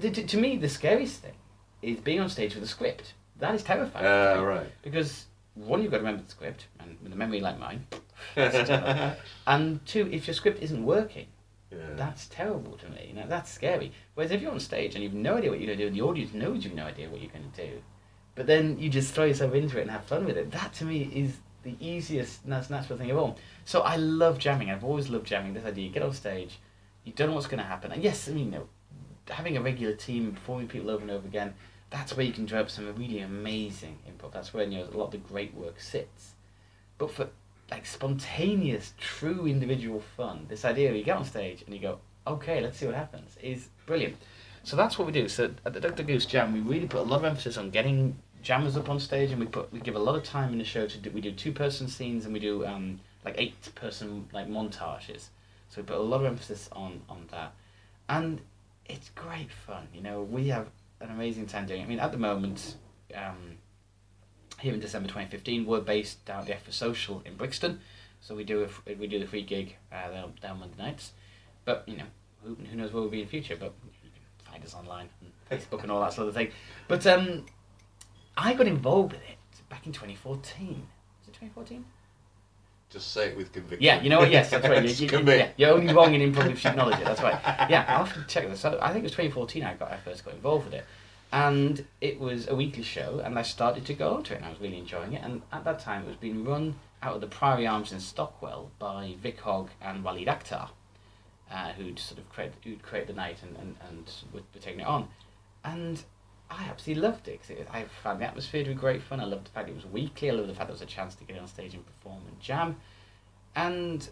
To, 0.00 0.10
to, 0.10 0.26
to 0.26 0.36
me, 0.38 0.56
the 0.56 0.68
scariest 0.68 1.20
thing 1.22 1.34
is 1.82 1.98
being 2.00 2.20
on 2.20 2.28
stage 2.30 2.54
with 2.54 2.64
a 2.64 2.68
script. 2.68 3.14
That 3.38 3.54
is 3.54 3.62
terrifying. 3.62 4.06
Uh, 4.06 4.42
right. 4.42 4.66
Because 4.82 5.26
one, 5.54 5.82
you've 5.82 5.90
got 5.90 5.98
to 5.98 6.04
remember 6.04 6.22
the 6.24 6.30
script, 6.30 6.66
and 6.80 6.96
with 7.02 7.12
a 7.12 7.16
memory 7.16 7.40
like 7.40 7.58
mine, 7.58 7.84
and 9.46 9.84
two, 9.86 10.08
if 10.12 10.26
your 10.26 10.34
script 10.34 10.62
isn't 10.62 10.84
working, 10.84 11.26
Yeah. 11.70 11.78
that's 11.96 12.26
terrible 12.26 12.76
to 12.78 12.88
me. 12.90 13.06
You 13.08 13.14
know, 13.20 13.26
that's 13.28 13.50
scary. 13.52 13.92
Whereas 14.14 14.30
if 14.30 14.40
you're 14.40 14.52
on 14.52 14.60
stage 14.60 14.94
and 14.94 15.02
you've 15.04 15.14
no 15.14 15.36
idea 15.36 15.50
what 15.50 15.58
you're 15.60 15.66
going 15.66 15.78
to 15.78 15.84
do, 15.84 15.88
and 15.88 15.96
the 15.96 16.02
audience 16.02 16.32
knows 16.34 16.64
you've 16.64 16.74
no 16.74 16.86
idea 16.86 17.08
what 17.08 17.20
you're 17.20 17.30
going 17.30 17.50
to 17.50 17.66
do, 17.66 17.72
but 18.38 18.46
then 18.46 18.78
you 18.78 18.88
just 18.88 19.14
throw 19.14 19.24
yourself 19.24 19.52
into 19.52 19.78
it 19.78 19.82
and 19.82 19.90
have 19.90 20.04
fun 20.04 20.24
with 20.24 20.36
it, 20.36 20.52
that 20.52 20.72
to 20.74 20.84
me 20.84 21.10
is 21.12 21.38
the 21.64 21.74
easiest, 21.80 22.46
most 22.46 22.70
natural 22.70 22.96
thing 22.96 23.10
of 23.10 23.18
all. 23.18 23.36
So 23.64 23.80
I 23.80 23.96
love 23.96 24.38
jamming. 24.38 24.70
I've 24.70 24.84
always 24.84 25.08
loved 25.08 25.26
jamming. 25.26 25.54
This 25.54 25.64
idea, 25.64 25.86
you 25.86 25.90
get 25.90 26.04
on 26.04 26.12
stage, 26.12 26.60
you 27.02 27.12
don't 27.12 27.30
know 27.30 27.34
what's 27.34 27.48
going 27.48 27.58
to 27.58 27.66
happen. 27.66 27.90
And 27.90 28.00
yes, 28.00 28.28
I 28.28 28.32
mean, 28.32 28.44
you 28.46 28.50
know, 28.52 28.68
having 29.28 29.56
a 29.56 29.60
regular 29.60 29.92
team, 29.92 30.30
performing 30.30 30.68
people 30.68 30.88
over 30.88 31.02
and 31.02 31.10
over 31.10 31.26
again, 31.26 31.52
that's 31.90 32.16
where 32.16 32.24
you 32.24 32.32
can 32.32 32.44
develop 32.44 32.70
some 32.70 32.94
really 32.94 33.18
amazing 33.18 33.98
input. 34.06 34.30
That's 34.30 34.54
where 34.54 34.62
you 34.62 34.78
know 34.78 34.84
a 34.84 34.96
lot 34.96 35.06
of 35.06 35.10
the 35.10 35.18
great 35.18 35.52
work 35.54 35.80
sits. 35.80 36.34
But 36.96 37.10
for 37.10 37.30
like 37.72 37.86
spontaneous, 37.86 38.94
true 39.00 39.48
individual 39.48 40.00
fun, 40.16 40.46
this 40.48 40.64
idea 40.64 40.92
you 40.92 41.02
get 41.02 41.16
on 41.16 41.24
stage 41.24 41.64
and 41.66 41.74
you 41.74 41.80
go, 41.80 41.98
okay, 42.24 42.60
let's 42.60 42.78
see 42.78 42.86
what 42.86 42.94
happens, 42.94 43.36
is 43.42 43.68
brilliant. 43.84 44.16
So 44.62 44.76
that's 44.76 44.98
what 44.98 45.06
we 45.06 45.12
do. 45.12 45.28
So 45.28 45.50
at 45.64 45.72
the 45.72 45.80
Duck 45.80 45.96
Duck 45.96 46.06
Goose 46.06 46.26
Jam, 46.26 46.52
we 46.52 46.60
really 46.60 46.86
put 46.86 47.00
a 47.00 47.02
lot 47.02 47.16
of 47.16 47.24
emphasis 47.24 47.56
on 47.56 47.70
getting 47.70 48.16
jammers 48.48 48.78
up 48.78 48.88
on 48.88 48.98
stage, 48.98 49.30
and 49.30 49.38
we 49.38 49.46
put 49.46 49.70
we 49.70 49.78
give 49.78 49.94
a 49.94 49.98
lot 49.98 50.16
of 50.16 50.24
time 50.24 50.52
in 50.52 50.58
the 50.58 50.64
show 50.64 50.86
to 50.86 50.96
do. 50.96 51.10
We 51.10 51.20
do 51.20 51.32
two 51.32 51.52
person 51.52 51.86
scenes, 51.86 52.24
and 52.24 52.32
we 52.32 52.40
do 52.40 52.64
um, 52.64 52.98
like 53.22 53.34
eight 53.36 53.74
person 53.74 54.26
like 54.32 54.48
montages. 54.48 55.28
So 55.68 55.82
we 55.82 55.82
put 55.82 55.98
a 55.98 56.00
lot 56.00 56.20
of 56.20 56.26
emphasis 56.26 56.70
on 56.72 57.02
on 57.10 57.26
that, 57.30 57.52
and 58.08 58.40
it's 58.86 59.10
great 59.10 59.52
fun. 59.52 59.88
You 59.92 60.00
know, 60.00 60.22
we 60.22 60.48
have 60.48 60.68
an 60.98 61.10
amazing 61.10 61.44
time 61.44 61.66
doing 61.66 61.82
it. 61.82 61.84
I 61.84 61.88
mean, 61.88 62.00
at 62.00 62.10
the 62.10 62.16
moment, 62.16 62.76
um, 63.14 63.58
here 64.60 64.72
in 64.72 64.80
December 64.80 65.08
2015, 65.08 65.66
we're 65.66 65.82
based 65.82 66.24
down 66.24 66.40
at 66.40 66.46
the 66.46 66.52
Effra 66.54 66.72
Social 66.72 67.22
in 67.26 67.36
Brixton. 67.36 67.80
So 68.22 68.34
we 68.34 68.44
do 68.44 68.66
a, 68.66 68.94
we 68.94 69.06
do 69.08 69.18
the 69.18 69.26
free 69.26 69.42
gig 69.42 69.76
uh, 69.92 70.10
down, 70.10 70.32
down 70.40 70.60
Monday 70.60 70.74
nights. 70.78 71.12
But, 71.66 71.84
you 71.86 71.98
know, 71.98 72.06
who, 72.42 72.56
who 72.56 72.76
knows 72.76 72.92
where 72.92 73.02
we'll 73.02 73.10
be 73.10 73.20
in 73.20 73.26
the 73.26 73.30
future. 73.30 73.56
But 73.60 73.74
find 74.50 74.64
us 74.64 74.74
online 74.74 75.08
and 75.20 75.60
Facebook 75.60 75.82
and 75.82 75.92
all 75.92 76.00
that 76.00 76.14
sort 76.14 76.28
of 76.28 76.34
thing. 76.34 76.50
But 76.88 77.06
um, 77.06 77.44
I 78.38 78.54
got 78.54 78.68
involved 78.68 79.12
with 79.12 79.22
it 79.22 79.68
back 79.68 79.84
in 79.86 79.92
2014. 79.92 80.68
Is 80.68 81.28
it 81.28 81.32
2014? 81.32 81.84
Just 82.88 83.12
say 83.12 83.28
it 83.28 83.36
with 83.36 83.52
conviction. 83.52 83.82
Yeah, 83.82 84.00
you 84.00 84.08
know 84.08 84.20
what? 84.20 84.30
Yes, 84.30 84.48
that's 84.48 84.66
right. 84.66 84.82
You, 84.88 84.90
you, 84.90 85.08
commit. 85.08 85.38
yeah, 85.38 85.50
you're 85.56 85.76
only 85.76 85.92
wrong 85.92 86.14
in 86.14 86.20
improv 86.32 86.50
if 86.50 86.62
you 86.64 86.70
acknowledge 86.70 87.00
it. 87.00 87.04
That's 87.04 87.20
right. 87.20 87.38
Yeah, 87.68 87.84
I'll 87.88 88.04
have 88.04 88.14
to 88.14 88.24
check 88.32 88.48
this. 88.48 88.64
I 88.64 88.70
think 88.92 89.00
it 89.00 89.02
was 89.02 89.12
2014 89.12 89.64
I 89.64 89.74
got 89.74 89.90
I 89.90 89.96
first 89.98 90.24
got 90.24 90.34
involved 90.34 90.66
with 90.66 90.74
it, 90.74 90.84
And 91.32 91.84
it 92.00 92.18
was 92.18 92.48
a 92.48 92.54
weekly 92.54 92.84
show, 92.84 93.20
and 93.22 93.38
I 93.38 93.42
started 93.42 93.84
to 93.86 93.94
go 93.94 94.22
to 94.22 94.32
it, 94.32 94.36
and 94.36 94.46
I 94.46 94.50
was 94.50 94.60
really 94.60 94.78
enjoying 94.78 95.12
it. 95.14 95.22
And 95.22 95.42
at 95.52 95.64
that 95.64 95.80
time, 95.80 96.04
it 96.04 96.08
was 96.08 96.16
being 96.16 96.44
run 96.44 96.76
out 97.02 97.16
of 97.16 97.20
the 97.20 97.26
Priory 97.26 97.66
Arms 97.66 97.92
in 97.92 98.00
Stockwell 98.00 98.70
by 98.78 99.16
Vic 99.20 99.40
Hogg 99.40 99.70
and 99.82 100.02
Walid 100.02 100.28
Akhtar, 100.28 100.70
uh, 101.50 101.72
who'd 101.72 101.98
sort 101.98 102.20
of 102.20 102.28
create, 102.30 102.52
who'd 102.64 102.82
create 102.82 103.06
the 103.08 103.12
night 103.12 103.38
and, 103.42 103.56
and, 103.56 103.76
and 103.88 104.10
were, 104.32 104.40
were 104.54 104.60
taking 104.60 104.80
it 104.80 104.86
on. 104.86 105.08
And 105.64 106.02
I 106.50 106.64
absolutely 106.64 107.02
loved 107.02 107.28
it 107.28 107.40
because 107.40 107.66
I 107.70 107.84
found 108.02 108.20
the 108.20 108.26
atmosphere 108.26 108.64
to 108.64 108.70
be 108.70 108.74
great 108.74 109.02
fun. 109.02 109.20
I 109.20 109.24
loved 109.24 109.46
the 109.46 109.50
fact 109.50 109.68
it 109.68 109.74
was 109.74 109.86
weekly. 109.86 110.30
I 110.30 110.32
loved 110.32 110.48
the 110.48 110.54
fact 110.54 110.68
there 110.68 110.74
was 110.74 110.82
a 110.82 110.86
chance 110.86 111.14
to 111.16 111.24
get 111.24 111.38
on 111.38 111.46
stage 111.46 111.74
and 111.74 111.84
perform 111.84 112.22
and 112.26 112.40
jam. 112.40 112.76
And 113.54 114.08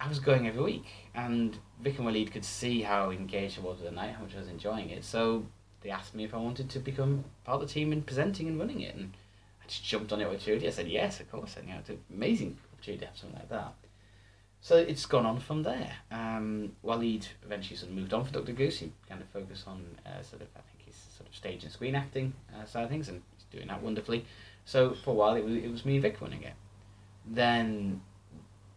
I 0.00 0.08
was 0.08 0.18
going 0.18 0.46
every 0.48 0.62
week. 0.62 0.86
And 1.14 1.56
Vic 1.80 1.98
and 1.98 2.06
Waleed 2.06 2.32
could 2.32 2.44
see 2.44 2.82
how 2.82 3.10
engaged 3.10 3.58
I 3.58 3.62
was 3.62 3.78
with 3.78 3.88
the 3.88 3.94
night, 3.94 4.14
how 4.14 4.22
much 4.22 4.34
I 4.34 4.40
was 4.40 4.48
enjoying 4.48 4.90
it. 4.90 5.04
So 5.04 5.46
they 5.82 5.90
asked 5.90 6.14
me 6.14 6.24
if 6.24 6.34
I 6.34 6.38
wanted 6.38 6.68
to 6.70 6.80
become 6.80 7.24
part 7.44 7.62
of 7.62 7.68
the 7.68 7.72
team 7.72 7.92
in 7.92 8.02
presenting 8.02 8.48
and 8.48 8.58
running 8.58 8.80
it. 8.80 8.94
And 8.96 9.12
I 9.62 9.68
just 9.68 9.84
jumped 9.84 10.12
on 10.12 10.20
it 10.20 10.24
the 10.24 10.30
opportunity. 10.30 10.66
I 10.66 10.70
said, 10.70 10.88
yes, 10.88 11.20
of 11.20 11.30
course. 11.30 11.56
And, 11.56 11.68
you 11.68 11.74
know, 11.74 11.80
it's 11.80 11.90
an 11.90 12.00
amazing 12.12 12.58
opportunity 12.72 13.00
to 13.00 13.06
have 13.06 13.16
something 13.16 13.38
like 13.38 13.48
that. 13.50 13.74
So 14.60 14.76
it's 14.76 15.06
gone 15.06 15.26
on 15.26 15.38
from 15.38 15.62
there. 15.62 15.92
Um, 16.10 16.72
Walid 16.82 17.28
eventually 17.44 17.76
sort 17.76 17.90
of 17.90 17.96
moved 17.96 18.12
on 18.12 18.24
for 18.24 18.32
Duck 18.32 18.46
Duck 18.46 18.56
Goose. 18.56 18.78
He 18.78 18.92
began 19.04 19.18
to 19.18 19.24
focus 19.26 19.62
on 19.66 19.84
uh, 20.04 20.22
sort 20.22 20.42
of, 20.42 20.48
I 20.56 20.60
think, 20.60 20.75
sort 21.26 21.32
of 21.32 21.36
stage 21.36 21.62
and 21.64 21.72
screen 21.72 21.94
acting 21.94 22.32
uh, 22.54 22.64
side 22.64 22.84
of 22.84 22.90
things, 22.90 23.08
and 23.08 23.22
he's 23.36 23.44
doing 23.50 23.68
that 23.68 23.82
wonderfully. 23.82 24.24
So 24.64 24.94
for 25.04 25.10
a 25.10 25.14
while, 25.14 25.34
it 25.34 25.44
was, 25.44 25.54
it 25.54 25.70
was 25.70 25.84
me 25.84 25.94
and 25.94 26.02
Vic 26.02 26.20
running 26.20 26.42
it. 26.42 26.54
Then 27.26 28.00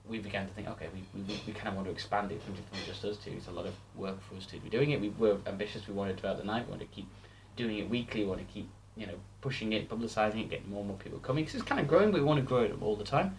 we 0.08 0.20
began 0.20 0.48
to 0.48 0.54
think, 0.54 0.68
okay, 0.68 0.88
we, 0.94 1.22
we, 1.22 1.40
we 1.48 1.54
kind 1.54 1.70
of 1.70 1.76
want 1.76 1.88
to 1.88 1.92
expand 1.92 2.32
it 2.32 2.42
from, 2.44 2.56
from 2.56 2.64
just 2.86 3.04
us 3.06 3.18
two. 3.18 3.32
It's 3.32 3.48
a 3.48 3.52
lot 3.52 3.66
of 3.66 3.74
work 3.96 4.18
for 4.22 4.36
us 4.36 4.46
to 4.48 4.60
be 4.60 4.70
doing 4.70 4.92
it. 4.92 5.02
We 5.02 5.10
were 5.10 5.38
ambitious. 5.46 5.88
We 5.88 5.94
wanted 5.94 6.12
to 6.12 6.16
develop 6.18 6.40
the 6.40 6.46
night. 6.46 6.66
We 6.66 6.72
wanted 6.72 6.90
to 6.90 6.96
keep 6.96 7.08
doing 7.56 7.78
it 7.78 7.90
weekly. 7.90 8.22
We 8.22 8.28
want 8.28 8.40
to 8.40 8.54
keep, 8.54 8.70
you 8.96 9.06
know, 9.06 9.16
pushing 9.42 9.74
it, 9.74 9.90
publicising 9.90 10.42
it, 10.42 10.50
getting 10.50 10.70
more 10.70 10.80
and 10.80 10.90
more 10.90 10.98
people 10.98 11.20
coming. 11.20 11.44
Because 11.44 11.60
it's 11.60 11.70
kind 11.70 11.82
of 11.82 11.88
growing, 11.88 12.12
we 12.12 12.22
want 12.22 12.40
to 12.40 12.46
grow 12.46 12.64
it 12.64 12.76
all 12.82 12.96
the 12.96 13.04
time. 13.04 13.38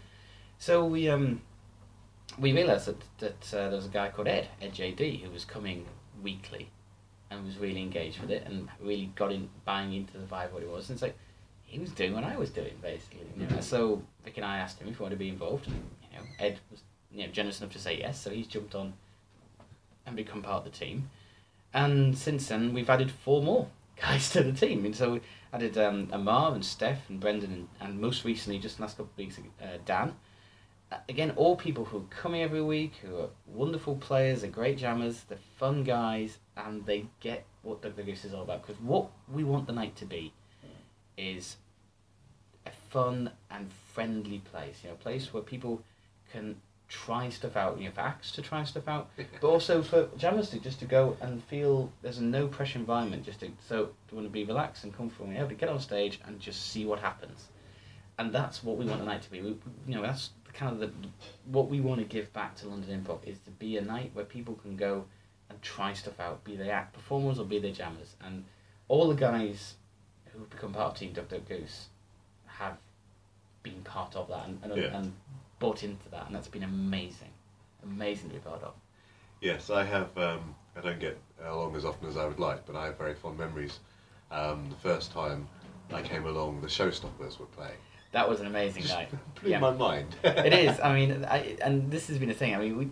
So 0.59 0.85
we 0.85 1.09
um, 1.09 1.41
we 2.39 2.53
realised 2.53 2.87
that, 2.87 3.03
that 3.19 3.55
uh, 3.55 3.69
there 3.69 3.77
was 3.77 3.87
a 3.87 3.91
guy 3.91 4.11
called 4.11 4.29
Ed, 4.29 4.49
Ed 4.61 4.75
JD, 4.75 5.23
who 5.23 5.31
was 5.31 5.45
coming 5.45 5.87
weekly 6.23 6.71
and 7.31 7.45
was 7.45 7.59
really 7.59 7.81
engaged 7.81 8.21
with 8.21 8.31
it 8.31 8.45
and 8.47 8.69
really 8.81 9.13
got 9.15 9.33
in, 9.33 9.49
buying 9.65 9.93
into 9.93 10.19
the 10.19 10.27
vibe 10.27 10.47
of 10.47 10.55
what 10.55 10.63
it 10.63 10.69
was. 10.69 10.89
And 10.89 10.97
it's 10.97 11.03
like, 11.03 11.17
he 11.63 11.79
was 11.79 11.91
doing 11.91 12.13
what 12.13 12.25
I 12.25 12.37
was 12.37 12.51
doing, 12.51 12.75
basically. 12.83 13.21
You 13.39 13.47
know? 13.47 13.61
So 13.61 14.03
Vic 14.25 14.37
and 14.37 14.45
I 14.45 14.59
asked 14.59 14.81
him 14.81 14.89
if 14.89 14.97
he 14.97 15.03
wanted 15.03 15.15
to 15.15 15.19
be 15.19 15.29
involved. 15.29 15.69
And, 15.69 15.77
you 16.11 16.19
know, 16.19 16.25
Ed 16.41 16.59
was 16.71 16.81
you 17.13 17.27
know, 17.27 17.33
generous 17.33 17.61
enough 17.61 17.73
to 17.73 17.79
say 17.79 17.99
yes, 17.99 18.21
so 18.21 18.31
he's 18.31 18.47
jumped 18.47 18.75
on 18.75 18.93
and 20.07 20.17
become 20.17 20.43
part 20.43 20.65
of 20.67 20.73
the 20.73 20.79
team. 20.79 21.11
And 21.73 22.17
since 22.17 22.49
then, 22.49 22.75
we've 22.75 22.91
added 22.91 23.11
four 23.11 23.43
more 23.43 23.69
guys 24.01 24.31
to 24.31 24.43
the 24.43 24.53
team. 24.53 24.85
And 24.85 24.95
so 24.95 25.13
we 25.13 25.21
added 25.53 25.77
um, 25.79 26.09
Amar 26.13 26.55
and 26.55 26.65
Steph 26.65 27.09
and 27.09 27.21
Brendan 27.21 27.53
and, 27.53 27.69
and 27.81 28.01
most 28.01 28.25
recently, 28.25 28.59
just 28.59 28.81
last 28.81 28.97
couple 28.97 29.13
of 29.13 29.19
weeks, 29.19 29.39
uh, 29.63 29.79
Dan. 29.85 30.15
Again, 31.09 31.33
all 31.37 31.55
people 31.55 31.85
who 31.85 31.99
are 31.99 32.11
coming 32.11 32.43
every 32.43 32.63
week, 32.63 32.95
who 33.03 33.17
are 33.17 33.29
wonderful 33.47 33.97
players, 33.97 34.41
they're 34.41 34.51
great 34.51 34.77
jammers, 34.77 35.25
they're 35.29 35.39
fun 35.57 35.85
guys, 35.85 36.39
and 36.57 36.85
they 36.85 37.07
get 37.21 37.45
what 37.63 37.81
Duck 37.81 37.97
Duck 37.97 38.07
Goose 38.07 38.25
is 38.25 38.35
all 38.35 38.43
about. 38.43 38.67
Because 38.67 38.81
what 38.83 39.09
we 39.33 39.45
want 39.45 39.67
the 39.67 39.73
night 39.73 39.95
to 39.97 40.05
be 40.05 40.33
is 41.17 41.57
a 42.67 42.71
fun 42.91 43.31
and 43.51 43.71
friendly 43.93 44.39
place. 44.39 44.79
You 44.83 44.89
know, 44.89 44.95
a 44.95 44.99
place 44.99 45.33
where 45.33 45.43
people 45.43 45.83
can 46.33 46.57
try 46.89 47.29
stuff 47.29 47.57
out. 47.57 47.79
You 47.79 47.87
know, 47.87 47.93
for 47.93 48.01
acts 48.01 48.33
to 48.33 48.43
try 48.43 48.65
stuff 48.65 48.89
out, 48.89 49.11
but 49.17 49.47
also 49.47 49.83
for 49.83 50.09
jammers 50.17 50.51
to 50.51 50.59
just 50.59 50.81
to 50.81 50.87
go 50.87 51.17
and 51.21 51.43
feel 51.45 51.93
there's 52.03 52.19
a 52.19 52.25
no 52.25 52.49
pressure 52.49 52.79
environment. 52.79 53.25
Just 53.25 53.41
to 53.41 53.51
so 53.69 53.91
to 54.09 54.15
want 54.15 54.27
to 54.27 54.31
be 54.31 54.45
relaxed 54.45 54.85
and 54.85 54.97
comfortable 54.97 55.27
and 55.27 55.37
able 55.37 55.49
to 55.49 55.55
get 55.55 55.69
on 55.69 55.81
stage 55.81 56.21
and 56.27 56.41
just 56.41 56.71
see 56.71 56.85
what 56.85 56.99
happens. 56.99 57.47
And 58.19 58.33
that's 58.33 58.63
what 58.63 58.77
we 58.77 58.85
want 58.85 59.01
the 59.01 59.07
night 59.07 59.23
to 59.23 59.31
be. 59.31 59.41
We, 59.41 59.57
you 59.87 59.95
know, 59.95 60.03
that's 60.03 60.31
kind 60.61 60.75
of 60.75 60.81
the 60.81 60.93
what 61.47 61.71
we 61.71 61.81
want 61.81 61.99
to 62.01 62.05
give 62.05 62.31
back 62.35 62.55
to 62.55 62.69
London 62.69 63.03
Improv 63.03 63.27
is 63.27 63.39
to 63.41 63.51
be 63.53 63.79
a 63.79 63.81
night 63.81 64.11
where 64.13 64.27
people 64.27 64.55
can 64.57 64.77
go 64.77 65.07
and 65.49 65.61
try 65.63 65.95
stuff 65.95 66.21
out, 66.21 66.45
be 66.45 66.55
they 66.55 66.71
act 66.71 66.93
performers 66.93 67.39
or 67.39 67.47
be 67.47 67.59
they 67.59 67.73
jammers. 67.73 68.15
And 68.23 68.45
all 68.87 69.09
the 69.09 69.15
guys 69.15 69.75
who 70.27 70.41
have 70.41 70.51
become 70.51 70.75
part 70.75 70.93
of 70.93 70.99
Team 70.99 71.13
Duck 71.15 71.29
Duck 71.29 71.49
Goose 71.49 71.87
have 72.47 72.77
been 73.63 73.81
part 73.83 74.15
of 74.15 74.29
that 74.29 74.47
and, 74.49 74.61
and, 74.63 74.77
Yeah. 74.77 74.99
and 74.99 75.13
bought 75.59 75.83
into 75.83 76.09
that, 76.11 76.27
and 76.27 76.37
that's 76.37 76.49
been 76.49 76.63
amazing, 76.63 77.33
amazing 77.83 78.29
to 78.29 78.35
be 78.35 78.41
part 78.41 78.63
of. 78.63 78.75
Yes, 79.41 79.71
I 79.71 79.85
have. 79.85 80.17
Um, 80.19 80.55
I 80.77 80.83
don't 80.83 81.01
get 81.01 81.19
along 81.43 81.75
as 81.75 81.85
often 81.87 82.07
as 82.07 82.17
I 82.19 82.27
would 82.27 82.39
like, 82.39 82.67
but 82.67 82.77
I 82.77 82.85
have 82.87 82.99
very 82.99 83.15
fond 83.15 83.39
memories. 83.39 83.81
Um, 84.31 84.69
the 84.69 84.77
first 84.77 85.11
time 85.11 85.49
I 85.91 86.03
came 86.03 86.27
along, 86.27 86.61
the 86.61 86.69
Showstoppers 86.69 87.39
were 87.41 87.47
playing. 87.47 87.79
That 88.13 88.29
was 88.29 88.41
an 88.41 88.47
amazing 88.47 88.85
night. 88.87 89.09
Blew 89.43 89.59
my 89.59 89.71
mind. 89.71 90.17
it 90.25 90.53
is. 90.53 90.81
I 90.81 90.95
mean, 90.99 91.25
I, 91.25 91.57
and 91.63 91.91
this 91.91 92.09
has 92.09 92.19
been 92.19 92.31
a 92.31 92.35
thing. 92.35 92.55
I 92.55 92.59
mean, 92.59 92.77
we 92.77 92.89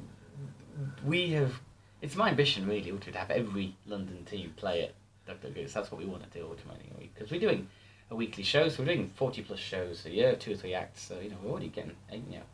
we 1.05 1.31
have. 1.33 1.61
It's 2.01 2.15
my 2.15 2.29
ambition 2.29 2.69
really 2.69 2.93
to 2.93 3.19
have 3.19 3.31
every 3.31 3.77
London 3.87 4.25
team 4.25 4.55
play 4.57 4.85
at 4.85 4.95
Duck 5.27 5.53
Goose. 5.53 5.73
That's 5.73 5.91
what 5.91 6.01
we 6.01 6.07
want 6.07 6.23
to 6.31 6.39
do 6.39 6.47
ultimately 6.49 7.11
because 7.13 7.31
we're 7.33 7.41
doing 7.41 7.69
a 8.11 8.15
weekly 8.15 8.45
show. 8.45 8.69
So 8.69 8.83
we're 8.83 8.95
doing 8.95 9.11
forty 9.17 9.43
plus 9.43 9.59
shows 9.59 10.07
a 10.07 10.11
year, 10.11 10.37
two 10.37 10.53
or 10.53 10.57
three 10.57 10.75
acts. 10.75 11.03
So 11.03 11.19
you 11.19 11.31
know 11.31 11.37
we're 11.43 11.51
already 11.51 11.69
getting 11.69 11.97
eh, 12.13 12.17
you 12.31 12.39
know. 12.39 12.45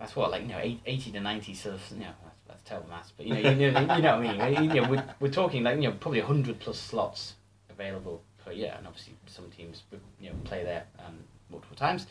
That's 0.00 0.14
what 0.14 0.30
like 0.30 0.42
you 0.42 0.48
know 0.48 0.58
eight- 0.60 0.82
80 0.84 1.12
to 1.12 1.20
ninety 1.20 1.54
sort 1.54 1.76
of 1.76 1.82
you 1.92 2.00
know 2.00 2.12
that's, 2.24 2.40
that's 2.48 2.62
terrible 2.64 2.90
maths, 2.90 3.12
but 3.16 3.26
you 3.26 3.34
know 3.34 3.50
you 3.50 3.70
know, 3.70 3.80
you 3.80 3.86
know 4.02 4.18
what 4.18 4.26
I 4.26 4.50
mean. 4.50 4.74
You 4.74 4.82
know, 4.82 4.90
we're, 4.90 5.04
we're 5.20 5.30
talking 5.30 5.62
like 5.62 5.76
you 5.76 5.84
know 5.84 5.92
probably 5.92 6.20
hundred 6.20 6.58
plus 6.58 6.78
slots 6.78 7.34
available 7.70 8.22
per 8.44 8.52
year, 8.52 8.74
and 8.76 8.86
obviously 8.86 9.14
some 9.26 9.48
teams 9.50 9.84
you 10.20 10.30
know 10.30 10.36
play 10.44 10.64
there 10.64 10.84
um, 10.98 11.16
multiple 11.50 11.76
times. 11.76 12.06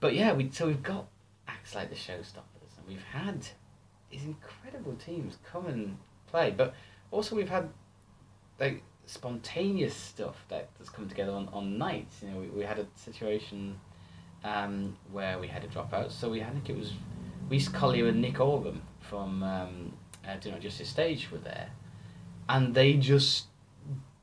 But 0.00 0.14
yeah, 0.14 0.32
we 0.32 0.50
so 0.50 0.66
we've 0.66 0.82
got 0.82 1.06
acts 1.48 1.74
like 1.74 1.90
the 1.90 1.96
Showstoppers, 1.96 2.76
and 2.78 2.86
we've 2.88 3.02
had 3.02 3.46
these 4.10 4.24
incredible 4.24 4.94
teams 4.96 5.38
come 5.50 5.66
and 5.66 5.98
play. 6.26 6.52
But 6.56 6.74
also 7.10 7.36
we've 7.36 7.48
had 7.48 7.68
like 8.58 8.82
spontaneous 9.06 9.94
stuff 9.94 10.44
that 10.48 10.68
has 10.78 10.88
come 10.88 11.08
together 11.08 11.32
on, 11.32 11.48
on 11.52 11.78
nights. 11.78 12.22
You 12.22 12.30
know, 12.30 12.38
we, 12.40 12.46
we 12.48 12.64
had 12.64 12.78
a 12.78 12.86
situation 12.96 13.78
um, 14.44 14.96
where 15.12 15.38
we 15.38 15.48
had 15.48 15.64
a 15.64 15.68
dropout. 15.68 16.10
So 16.10 16.30
we 16.30 16.40
had, 16.40 16.50
I 16.50 16.52
think 16.52 16.70
it 16.70 16.76
was 16.76 16.92
Reese 17.48 17.68
Collier 17.68 18.08
and 18.08 18.20
Nick 18.20 18.40
Oram 18.40 18.82
from 19.00 19.42
um, 19.42 19.92
uh, 20.26 20.36
Do 20.40 20.50
Not 20.50 20.60
Justice 20.60 20.88
Stage 20.88 21.30
were 21.30 21.38
there, 21.38 21.70
and 22.48 22.74
they 22.74 22.94
just 22.94 23.46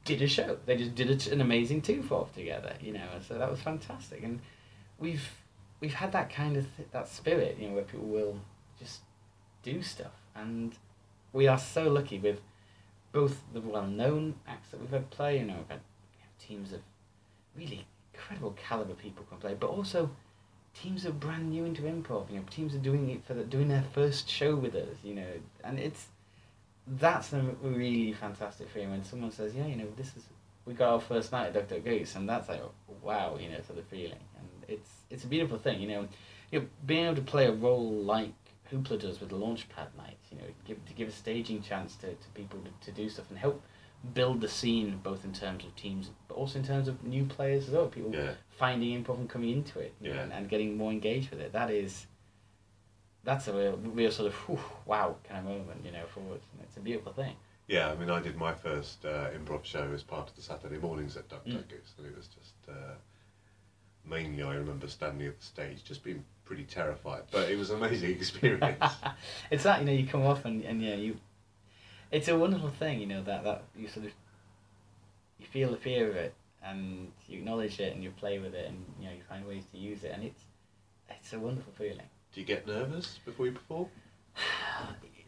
did 0.05 0.21
a 0.21 0.27
show. 0.27 0.57
They 0.65 0.77
just 0.77 0.95
did 0.95 1.27
an 1.27 1.41
amazing 1.41 1.81
two 1.81 2.05
off 2.09 2.33
together. 2.33 2.73
You 2.81 2.93
know, 2.93 3.07
so 3.27 3.37
that 3.37 3.49
was 3.49 3.61
fantastic. 3.61 4.23
And 4.23 4.39
we've 4.99 5.29
we've 5.79 5.93
had 5.93 6.11
that 6.13 6.29
kind 6.29 6.57
of 6.57 6.65
th- 6.75 6.89
that 6.91 7.07
spirit. 7.07 7.57
You 7.59 7.69
know, 7.69 7.75
where 7.75 7.83
people 7.83 8.07
will 8.07 8.39
just 8.79 9.01
do 9.63 9.81
stuff, 9.81 10.13
and 10.35 10.75
we 11.33 11.47
are 11.47 11.59
so 11.59 11.89
lucky 11.89 12.19
with 12.19 12.41
both 13.11 13.41
the 13.53 13.61
well-known 13.61 14.35
acts 14.47 14.69
that 14.69 14.79
we've 14.79 14.89
had 14.89 15.09
play. 15.09 15.39
You 15.39 15.45
know, 15.45 15.55
we've 15.57 15.69
had 15.69 15.81
you 16.13 16.19
know, 16.19 16.29
teams 16.39 16.73
of 16.73 16.79
really 17.55 17.85
incredible 18.13 18.55
caliber 18.67 18.93
people 18.93 19.25
come 19.29 19.39
play, 19.39 19.55
but 19.59 19.67
also 19.67 20.09
teams 20.73 21.05
are 21.05 21.11
brand 21.11 21.49
new 21.49 21.65
into 21.65 21.83
improv. 21.83 22.29
You 22.29 22.37
know, 22.37 22.45
teams 22.49 22.73
are 22.73 22.79
doing 22.79 23.09
it 23.09 23.25
for 23.25 23.33
the, 23.33 23.43
doing 23.43 23.67
their 23.67 23.83
first 23.93 24.29
show 24.29 24.55
with 24.55 24.75
us. 24.75 24.97
You 25.03 25.15
know, 25.15 25.27
and 25.63 25.79
it's 25.79 26.07
that's 26.87 27.33
a 27.33 27.41
really 27.61 28.13
fantastic 28.13 28.69
feeling 28.69 28.91
when 28.91 29.03
someone 29.03 29.31
says, 29.31 29.53
"Yeah, 29.55 29.65
you 29.67 29.75
know, 29.75 29.87
this 29.95 30.15
is 30.17 30.25
we 30.65 30.73
got 30.73 30.89
our 30.93 31.01
first 31.01 31.31
night 31.31 31.55
at 31.55 31.69
Duck 31.69 31.83
Goose," 31.83 32.15
and 32.15 32.27
that's 32.27 32.49
like, 32.49 32.61
wow, 33.01 33.37
you 33.39 33.49
know, 33.49 33.59
sort 33.61 33.79
of 33.79 33.85
feeling, 33.85 34.19
and 34.37 34.47
it's 34.67 34.89
it's 35.09 35.23
a 35.23 35.27
beautiful 35.27 35.57
thing. 35.57 35.81
You 35.81 35.87
know, 35.87 36.07
you 36.51 36.59
know, 36.59 36.65
being 36.85 37.05
able 37.05 37.15
to 37.15 37.21
play 37.21 37.45
a 37.47 37.51
role 37.51 37.91
like 37.91 38.33
Hoopla 38.71 38.99
does 38.99 39.19
with 39.19 39.29
the 39.29 39.35
Launchpad 39.35 39.95
nights. 39.97 40.31
You 40.31 40.37
know, 40.39 40.43
give 40.65 40.83
to 40.85 40.93
give 40.93 41.07
a 41.09 41.11
staging 41.11 41.61
chance 41.61 41.95
to, 41.97 42.07
to 42.07 42.29
people 42.33 42.59
to, 42.59 42.85
to 42.85 42.91
do 42.91 43.09
stuff 43.09 43.25
and 43.29 43.37
help 43.37 43.61
build 44.15 44.41
the 44.41 44.47
scene 44.47 44.99
both 45.03 45.23
in 45.23 45.31
terms 45.31 45.63
of 45.63 45.75
teams 45.75 46.09
but 46.27 46.33
also 46.33 46.57
in 46.57 46.65
terms 46.65 46.87
of 46.87 47.03
new 47.03 47.23
players 47.23 47.67
as 47.67 47.73
well 47.75 47.85
people 47.85 48.09
Yeah. 48.11 48.31
finding 48.49 49.03
improv 49.03 49.19
and 49.19 49.29
coming 49.29 49.51
into 49.51 49.79
it 49.79 49.93
know, 50.01 50.09
Yeah. 50.09 50.21
and, 50.23 50.33
and 50.33 50.49
getting 50.49 50.75
more 50.75 50.91
engaged 50.91 51.29
with 51.29 51.39
it 51.39 51.53
that 51.53 51.69
is 51.69 52.07
that's 53.23 53.47
a 53.47 53.53
real, 53.53 53.77
real 53.77 54.11
sort 54.11 54.27
of 54.27 54.33
whew, 54.47 54.59
wow 54.85 55.15
kind 55.27 55.39
of 55.39 55.45
moment 55.45 55.79
you 55.85 55.91
know 55.91 56.05
forward 56.13 56.39
it's 56.63 56.77
a 56.77 56.79
beautiful 56.79 57.13
thing 57.13 57.35
Yeah, 57.67 57.89
I 57.91 57.95
mean, 57.95 58.09
I 58.09 58.19
did 58.21 58.35
my 58.35 58.53
first 58.53 59.05
uh, 59.05 59.29
improv 59.37 59.63
show 59.63 59.89
as 59.93 60.03
part 60.03 60.29
of 60.29 60.35
the 60.35 60.41
Saturday 60.41 60.77
mornings 60.77 61.15
at 61.15 61.29
Duck 61.29 61.45
Mm. 61.45 61.53
Duck 61.53 61.67
Goose, 61.69 61.93
and 61.97 62.07
it 62.07 62.15
was 62.17 62.27
just 62.27 62.55
uh, 62.67 62.95
mainly 64.05 64.43
I 64.43 64.55
remember 64.55 64.87
standing 64.87 65.27
at 65.27 65.39
the 65.39 65.45
stage, 65.45 65.83
just 65.83 66.03
being 66.03 66.23
pretty 66.43 66.63
terrified, 66.65 67.23
but 67.31 67.49
it 67.49 67.57
was 67.57 67.69
an 67.69 67.77
amazing 67.77 68.11
experience. 68.19 68.93
it's 69.51 69.63
that 69.63 69.79
you 69.79 69.85
know 69.85 69.93
you 69.93 70.05
come 70.07 70.25
off 70.25 70.43
and, 70.45 70.63
and 70.65 70.81
yeah 70.81 70.95
you 70.95 71.17
it's 72.11 72.27
a 72.27 72.37
wonderful 72.37 72.69
thing 72.69 72.99
you 72.99 73.07
know 73.07 73.23
that 73.23 73.43
that 73.43 73.63
you 73.77 73.87
sort 73.87 74.05
of 74.07 74.11
you 75.39 75.45
feel 75.45 75.71
the 75.71 75.77
fear 75.77 76.09
of 76.09 76.15
it 76.15 76.33
and 76.63 77.11
you 77.27 77.37
acknowledge 77.39 77.79
it 77.79 77.93
and 77.93 78.03
you 78.03 78.11
play 78.11 78.37
with 78.39 78.53
it 78.53 78.67
and 78.67 78.83
you 78.99 79.05
know 79.07 79.13
you 79.13 79.21
find 79.29 79.47
ways 79.47 79.63
to 79.71 79.77
use 79.77 80.03
it 80.03 80.11
and 80.13 80.23
it's 80.23 80.43
it's 81.09 81.31
a 81.33 81.39
wonderful 81.39 81.71
feeling 81.77 82.09
Do 82.33 82.39
you 82.39 82.45
get 82.45 82.65
nervous 82.67 83.19
before 83.25 83.45
you 83.45 83.51
perform? 83.51 83.87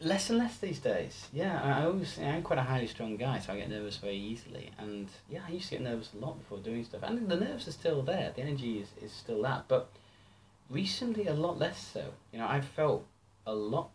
Less 0.01 0.29
and 0.29 0.37
less 0.37 0.57
these 0.57 0.79
days. 0.79 1.29
Yeah, 1.31 1.61
I 1.63 1.85
always 1.85 2.19
I'm 2.19 2.41
quite 2.43 2.59
a 2.59 2.63
highly 2.63 2.87
strung 2.87 3.15
guy, 3.15 3.39
so 3.39 3.53
I 3.53 3.57
get 3.57 3.69
nervous 3.69 3.95
very 3.95 4.17
easily. 4.17 4.69
And 4.77 5.07
yeah, 5.29 5.39
I 5.47 5.51
used 5.51 5.69
to 5.69 5.75
get 5.75 5.81
nervous 5.81 6.09
a 6.13 6.17
lot 6.17 6.37
before 6.39 6.57
doing 6.57 6.83
stuff. 6.83 7.03
And 7.03 7.29
the 7.29 7.37
nerves 7.37 7.69
are 7.69 7.71
still 7.71 8.01
there. 8.01 8.33
The 8.35 8.41
energy 8.41 8.79
is, 8.79 8.89
is 9.01 9.13
still 9.13 9.41
that. 9.43 9.69
But 9.69 9.89
recently, 10.69 11.27
a 11.27 11.33
lot 11.33 11.57
less 11.57 11.79
so. 11.93 12.03
You 12.33 12.39
know, 12.39 12.47
I 12.47 12.59
felt 12.59 13.05
a 13.47 13.53
lot 13.55 13.91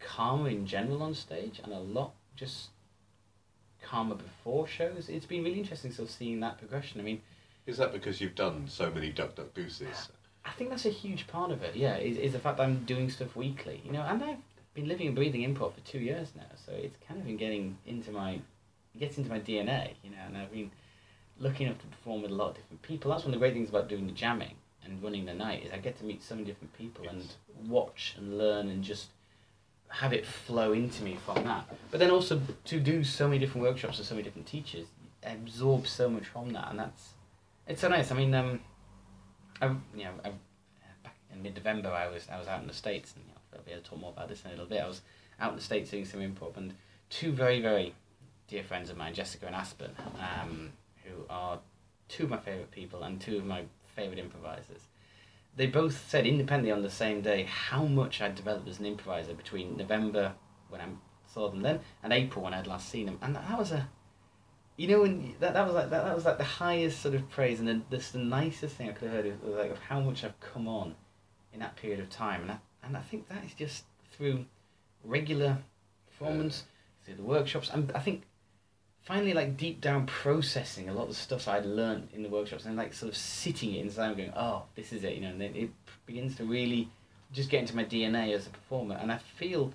calmer 0.00 0.48
in 0.48 0.66
general 0.66 1.04
on 1.04 1.14
stage, 1.14 1.60
and 1.62 1.72
a 1.72 1.78
lot 1.78 2.14
just 2.34 2.70
calmer 3.80 4.16
before 4.16 4.66
shows. 4.66 5.08
It's 5.08 5.26
been 5.26 5.44
really 5.44 5.60
interesting 5.60 5.92
still 5.92 6.08
seeing 6.08 6.40
that 6.40 6.58
progression. 6.58 7.00
I 7.00 7.04
mean, 7.04 7.22
Is 7.66 7.76
that 7.76 7.92
because 7.92 8.20
you've 8.20 8.34
done 8.34 8.64
so 8.66 8.90
many 8.90 9.10
Duck 9.10 9.36
Duck 9.36 9.54
Gooses? 9.54 10.08
I 10.44 10.50
think 10.52 10.70
that's 10.70 10.86
a 10.86 10.90
huge 10.90 11.26
part 11.26 11.50
of 11.50 11.62
it. 11.62 11.74
Yeah, 11.74 11.96
is, 11.96 12.16
is 12.16 12.32
the 12.32 12.38
fact 12.38 12.58
that 12.58 12.64
I'm 12.64 12.84
doing 12.84 13.10
stuff 13.10 13.34
weekly. 13.34 13.80
You 13.84 13.92
know, 13.92 14.02
and 14.02 14.22
I've 14.22 14.38
been 14.74 14.88
living 14.88 15.06
and 15.06 15.16
breathing 15.16 15.42
improv 15.42 15.74
for 15.74 15.80
two 15.80 15.98
years 15.98 16.28
now, 16.36 16.42
so 16.64 16.72
it's 16.72 16.96
kind 17.06 17.18
of 17.18 17.26
been 17.26 17.36
getting 17.36 17.78
into 17.86 18.10
my, 18.10 18.32
it 18.32 18.98
gets 18.98 19.18
into 19.18 19.30
my 19.30 19.40
DNA. 19.40 19.92
You 20.02 20.10
know, 20.10 20.22
and 20.26 20.36
I've 20.36 20.52
been 20.52 20.70
looking 21.38 21.68
up 21.68 21.80
to 21.80 21.86
perform 21.86 22.22
with 22.22 22.30
a 22.30 22.34
lot 22.34 22.50
of 22.50 22.56
different 22.56 22.82
people. 22.82 23.10
That's 23.10 23.24
one 23.24 23.34
of 23.34 23.40
the 23.40 23.44
great 23.44 23.54
things 23.54 23.68
about 23.68 23.88
doing 23.88 24.06
the 24.06 24.12
jamming 24.12 24.54
and 24.84 25.02
running 25.02 25.24
the 25.24 25.34
night 25.34 25.64
is 25.64 25.72
I 25.72 25.78
get 25.78 25.98
to 25.98 26.04
meet 26.04 26.22
so 26.22 26.34
many 26.34 26.46
different 26.46 26.76
people 26.76 27.08
and 27.08 27.26
watch 27.66 28.14
and 28.18 28.38
learn 28.38 28.68
and 28.68 28.82
just 28.82 29.08
have 29.88 30.12
it 30.12 30.26
flow 30.26 30.72
into 30.72 31.02
me 31.02 31.16
from 31.24 31.44
that. 31.44 31.66
But 31.90 32.00
then 32.00 32.10
also 32.10 32.40
to 32.64 32.80
do 32.80 33.04
so 33.04 33.28
many 33.28 33.38
different 33.38 33.62
workshops 33.62 33.98
with 33.98 34.06
so 34.06 34.14
many 34.14 34.24
different 34.24 34.46
teachers, 34.46 34.86
I 35.26 35.30
absorb 35.30 35.86
so 35.86 36.08
much 36.08 36.26
from 36.26 36.52
that, 36.52 36.70
and 36.70 36.78
that's 36.78 37.10
it's 37.66 37.80
so 37.80 37.88
nice. 37.88 38.10
I 38.10 38.14
mean, 38.14 38.34
um, 38.34 38.60
I 39.64 39.98
you 39.98 40.04
know 40.04 40.12
I, 40.24 40.30
back 41.02 41.16
in 41.32 41.42
mid 41.42 41.56
November 41.56 41.90
I 41.90 42.08
was 42.08 42.28
I 42.30 42.38
was 42.38 42.48
out 42.48 42.60
in 42.60 42.68
the 42.68 42.74
states 42.74 43.14
and 43.14 43.24
you 43.24 43.30
know, 43.30 43.58
I'll 43.58 43.64
be 43.64 43.72
able 43.72 43.82
to 43.82 43.90
talk 43.90 44.00
more 44.00 44.12
about 44.12 44.28
this 44.28 44.42
in 44.44 44.48
a 44.48 44.50
little 44.50 44.66
bit. 44.66 44.82
I 44.82 44.86
was 44.86 45.02
out 45.40 45.50
in 45.50 45.56
the 45.56 45.62
states 45.62 45.90
doing 45.90 46.04
some 46.04 46.20
improv 46.20 46.56
and 46.56 46.74
two 47.10 47.32
very 47.32 47.60
very 47.60 47.94
dear 48.48 48.62
friends 48.62 48.90
of 48.90 48.96
mine, 48.96 49.14
Jessica 49.14 49.46
and 49.46 49.54
Aspen, 49.54 49.96
um, 50.20 50.72
who 51.04 51.24
are 51.30 51.58
two 52.08 52.24
of 52.24 52.30
my 52.30 52.38
favourite 52.38 52.70
people 52.70 53.02
and 53.02 53.20
two 53.20 53.38
of 53.38 53.44
my 53.44 53.64
favourite 53.96 54.18
improvisers. 54.18 54.82
They 55.56 55.66
both 55.66 56.08
said 56.08 56.26
independently 56.26 56.72
on 56.72 56.82
the 56.82 56.90
same 56.90 57.22
day 57.22 57.44
how 57.44 57.84
much 57.84 58.20
I'd 58.20 58.34
developed 58.34 58.68
as 58.68 58.80
an 58.80 58.86
improviser 58.86 59.34
between 59.34 59.76
November 59.76 60.34
when 60.68 60.80
I 60.80 60.86
saw 61.32 61.48
them 61.48 61.62
then 61.62 61.80
and 62.02 62.12
April 62.12 62.44
when 62.44 62.54
I'd 62.54 62.66
last 62.66 62.88
seen 62.88 63.06
them, 63.06 63.18
and 63.22 63.34
that 63.36 63.58
was 63.58 63.72
a, 63.72 63.88
you 64.76 64.88
know, 64.88 65.02
when 65.02 65.34
that, 65.40 65.54
that 65.54 65.64
was 65.64 65.74
like 65.74 65.90
that, 65.90 66.04
that 66.04 66.14
was 66.14 66.24
like 66.24 66.38
the 66.38 66.44
highest 66.44 67.00
sort 67.00 67.14
of 67.14 67.28
praise 67.30 67.60
and 67.60 67.68
the, 67.68 67.80
this 67.90 68.10
the 68.10 68.18
nicest 68.18 68.76
thing 68.76 68.88
I 68.88 68.92
could 68.92 69.08
have 69.08 69.24
heard 69.24 69.42
was 69.42 69.54
like 69.54 69.70
of 69.70 69.78
how 69.78 70.00
much 70.00 70.24
I've 70.24 70.38
come 70.40 70.66
on 70.66 70.94
in 71.52 71.60
that 71.60 71.76
period 71.76 72.00
of 72.00 72.10
time, 72.10 72.42
and 72.42 72.50
I, 72.50 72.58
and 72.82 72.96
I 72.96 73.00
think 73.00 73.28
that 73.28 73.44
is 73.44 73.54
just 73.54 73.84
through 74.12 74.44
regular 75.04 75.58
performance, 76.08 76.64
through 77.04 77.14
the 77.14 77.22
workshops, 77.22 77.70
and 77.72 77.92
I 77.94 78.00
think 78.00 78.22
finally 79.02 79.34
like 79.34 79.56
deep 79.56 79.80
down 79.80 80.06
processing 80.06 80.88
a 80.88 80.92
lot 80.92 81.02
of 81.02 81.08
the 81.10 81.14
stuff 81.14 81.46
I'd 81.46 81.66
learned 81.66 82.08
in 82.12 82.22
the 82.22 82.28
workshops 82.28 82.64
and 82.64 82.76
like 82.76 82.94
sort 82.94 83.12
of 83.12 83.16
sitting 83.16 83.74
it 83.74 83.82
inside 83.82 84.08
and 84.08 84.16
going, 84.16 84.32
oh, 84.34 84.64
this 84.74 84.92
is 84.92 85.04
it, 85.04 85.14
you 85.14 85.20
know, 85.20 85.28
and 85.28 85.40
then 85.40 85.54
it 85.54 85.70
begins 86.06 86.36
to 86.36 86.44
really 86.44 86.88
just 87.32 87.50
get 87.50 87.60
into 87.60 87.76
my 87.76 87.84
DNA 87.84 88.34
as 88.34 88.46
a 88.46 88.50
performer, 88.50 88.98
and 89.00 89.12
I 89.12 89.18
feel. 89.18 89.72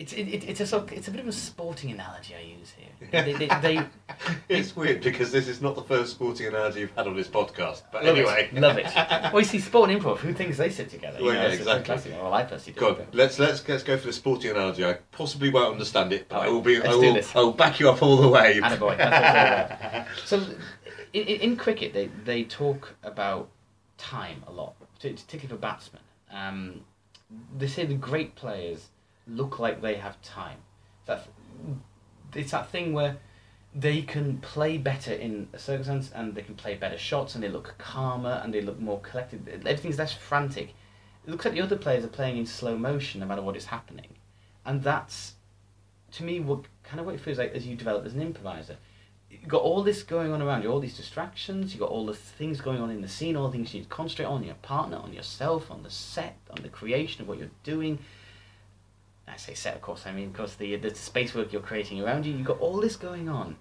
It's, 0.00 0.14
it, 0.14 0.28
it, 0.28 0.48
it's 0.48 0.60
a 0.60 0.66
sort 0.66 0.84
of, 0.84 0.92
it's 0.92 1.08
a 1.08 1.10
bit 1.10 1.20
of 1.20 1.28
a 1.28 1.32
sporting 1.32 1.90
analogy 1.90 2.34
I 2.34 2.40
use 2.40 2.72
here. 2.72 2.86
They, 3.12 3.32
they, 3.34 3.48
they, 3.60 3.86
It's 4.48 4.74
weird 4.74 5.02
because 5.02 5.30
this 5.30 5.46
is 5.46 5.60
not 5.60 5.74
the 5.74 5.82
first 5.82 6.12
sporting 6.12 6.46
analogy 6.46 6.80
you've 6.80 6.94
had 6.96 7.06
on 7.06 7.14
this 7.16 7.28
podcast. 7.28 7.82
But 7.92 8.04
love 8.04 8.16
anyway, 8.16 8.48
it, 8.50 8.58
love 8.58 8.78
it. 8.78 8.86
Well, 8.94 9.40
you 9.40 9.44
see, 9.44 9.58
sport 9.58 9.90
and 9.90 10.00
improv. 10.00 10.18
Who 10.18 10.32
thinks 10.32 10.56
they 10.56 10.70
sit 10.70 10.88
together? 10.88 11.18
You 11.18 11.26
know, 11.26 11.42
yeah, 11.42 11.48
exactly. 11.48 12.12
Well, 12.12 12.32
I 12.32 12.44
personally 12.44 12.72
do. 12.72 12.80
God, 12.80 12.96
but- 12.96 13.14
let's 13.14 13.38
let's 13.38 13.66
let's 13.68 13.82
go 13.82 13.98
for 13.98 14.06
the 14.06 14.12
sporting 14.14 14.52
analogy. 14.52 14.86
I 14.86 14.94
possibly 15.12 15.50
won't 15.50 15.72
understand 15.72 16.14
it, 16.14 16.30
but 16.30 16.38
I 16.38 16.48
will 16.48 16.62
be. 16.62 16.80
I 16.80 16.94
will. 16.94 17.20
I 17.34 17.38
will 17.40 17.52
back 17.52 17.78
you 17.78 17.90
up 17.90 18.02
all 18.02 18.16
the 18.16 18.28
way. 18.28 18.58
Attaboy, 18.58 18.62
that's 18.62 18.80
what 18.80 18.94
it's 19.00 19.04
all 19.04 19.90
about. 19.92 20.06
So, 20.24 20.56
in, 21.12 21.22
in 21.26 21.56
cricket, 21.56 21.92
they, 21.92 22.06
they 22.24 22.44
talk 22.44 22.94
about 23.02 23.50
time 23.98 24.42
a 24.46 24.52
lot, 24.52 24.74
partic- 24.80 25.16
particularly 25.26 25.48
for 25.48 25.56
batsmen. 25.56 26.02
Um, 26.32 26.80
they 27.58 27.66
say 27.66 27.84
the 27.84 27.94
great 27.94 28.34
players 28.34 28.88
look 29.30 29.58
like 29.58 29.80
they 29.80 29.94
have 29.96 30.20
time. 30.22 30.58
That 31.06 31.26
it's 32.34 32.52
that 32.52 32.70
thing 32.70 32.92
where 32.92 33.16
they 33.74 34.02
can 34.02 34.38
play 34.38 34.78
better 34.78 35.12
in 35.12 35.48
a 35.52 35.58
circumstance 35.58 36.10
and 36.14 36.34
they 36.34 36.42
can 36.42 36.54
play 36.54 36.74
better 36.74 36.98
shots 36.98 37.34
and 37.34 37.44
they 37.44 37.48
look 37.48 37.74
calmer 37.78 38.40
and 38.42 38.52
they 38.52 38.60
look 38.60 38.80
more 38.80 39.00
collected. 39.00 39.48
Everything's 39.48 39.98
less 39.98 40.12
frantic. 40.12 40.74
It 41.26 41.30
looks 41.30 41.44
like 41.44 41.54
the 41.54 41.60
other 41.60 41.76
players 41.76 42.04
are 42.04 42.08
playing 42.08 42.38
in 42.38 42.46
slow 42.46 42.76
motion 42.76 43.20
no 43.20 43.26
matter 43.26 43.42
what 43.42 43.56
is 43.56 43.66
happening, 43.66 44.08
and 44.64 44.82
that's 44.82 45.34
to 46.12 46.24
me 46.24 46.40
what 46.40 46.64
kind 46.82 46.98
of 46.98 47.06
what 47.06 47.14
it 47.14 47.20
feels 47.20 47.38
like 47.38 47.52
as 47.52 47.66
you 47.66 47.76
develop 47.76 48.04
as 48.06 48.14
an 48.14 48.22
improviser. 48.22 48.76
You've 49.30 49.46
got 49.46 49.62
all 49.62 49.84
this 49.84 50.02
going 50.02 50.32
on 50.32 50.42
around 50.42 50.62
you, 50.62 50.72
all 50.72 50.80
these 50.80 50.96
distractions, 50.96 51.72
you've 51.72 51.80
got 51.80 51.90
all 51.90 52.04
the 52.04 52.14
things 52.14 52.60
going 52.60 52.80
on 52.80 52.90
in 52.90 53.00
the 53.00 53.08
scene, 53.08 53.36
all 53.36 53.46
the 53.46 53.52
things 53.52 53.72
you 53.72 53.80
need 53.80 53.84
to 53.84 53.94
concentrate 53.94 54.26
on 54.26 54.42
your 54.42 54.56
partner, 54.56 54.96
on 54.96 55.12
yourself, 55.12 55.70
on 55.70 55.84
the 55.84 55.90
set, 55.90 56.36
on 56.50 56.62
the 56.64 56.68
creation 56.68 57.22
of 57.22 57.28
what 57.28 57.38
you're 57.38 57.48
doing. 57.62 58.00
I 59.32 59.36
say 59.36 59.54
set, 59.54 59.74
of 59.74 59.82
course, 59.82 60.06
I 60.06 60.12
mean, 60.12 60.28
of 60.28 60.34
course, 60.34 60.54
the, 60.54 60.76
the 60.76 60.94
space 60.94 61.34
work 61.34 61.52
you're 61.52 61.62
creating 61.62 62.00
around 62.00 62.26
you, 62.26 62.32
you've 62.32 62.46
got 62.46 62.60
all 62.60 62.80
this 62.80 62.96
going 62.96 63.28
on. 63.28 63.56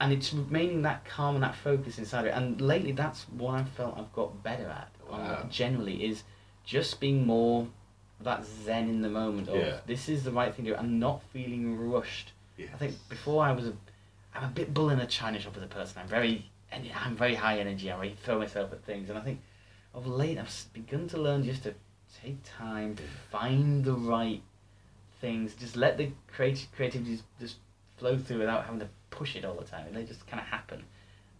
And 0.00 0.12
it's 0.12 0.32
remaining 0.32 0.82
that 0.82 1.04
calm 1.04 1.34
and 1.34 1.42
that 1.42 1.56
focus 1.56 1.98
inside 1.98 2.26
it. 2.26 2.30
And 2.34 2.60
lately, 2.60 2.92
that's 2.92 3.24
what 3.30 3.54
I've 3.54 3.68
felt 3.70 3.98
I've 3.98 4.12
got 4.12 4.42
better 4.42 4.68
at. 4.68 4.90
Wow. 5.10 5.46
generally, 5.50 6.04
is 6.04 6.22
just 6.64 7.00
being 7.00 7.26
more 7.26 7.66
that 8.20 8.44
zen 8.44 8.88
in 8.88 9.00
the 9.00 9.08
moment 9.08 9.48
of 9.48 9.56
Yeah. 9.56 9.80
this 9.86 10.08
is 10.08 10.24
the 10.24 10.30
right 10.30 10.54
thing 10.54 10.66
to 10.66 10.72
do 10.72 10.76
and 10.76 11.00
not 11.00 11.22
feeling 11.32 11.78
rushed. 11.90 12.32
Yes. 12.56 12.70
I 12.74 12.76
think 12.76 13.08
before 13.08 13.42
I 13.44 13.52
was 13.52 13.66
a, 13.68 13.72
I'm 14.34 14.44
a 14.44 14.48
bit 14.48 14.74
bull 14.74 14.90
in 14.90 15.00
a 15.00 15.06
china 15.06 15.40
shop 15.40 15.56
as 15.56 15.62
a 15.62 15.66
person. 15.66 16.02
I'm 16.02 16.08
very, 16.08 16.50
I'm 16.72 17.16
very 17.16 17.34
high 17.36 17.58
energy. 17.58 17.90
I 17.90 17.98
really 17.98 18.16
throw 18.22 18.38
myself 18.38 18.72
at 18.72 18.84
things, 18.84 19.08
and 19.08 19.18
I 19.18 19.22
think 19.22 19.40
of 19.94 20.06
late 20.06 20.38
I've 20.38 20.66
begun 20.72 21.08
to 21.08 21.16
learn 21.20 21.42
just 21.44 21.62
to 21.62 21.74
take 22.22 22.38
time, 22.44 22.96
to 22.96 23.02
find 23.30 23.84
the 23.84 23.94
right 23.94 24.42
things, 25.20 25.54
just 25.54 25.76
let 25.76 25.96
the 25.98 26.10
creati- 26.34 26.66
creativity 26.74 27.20
just- 27.40 27.56
flow 27.96 28.16
through 28.16 28.38
without 28.38 28.64
having 28.64 28.78
to 28.78 28.88
push 29.10 29.34
it 29.34 29.44
all 29.44 29.54
the 29.56 29.64
time. 29.64 29.92
They 29.92 30.04
just 30.04 30.24
kind 30.28 30.40
of 30.40 30.46
happen, 30.46 30.84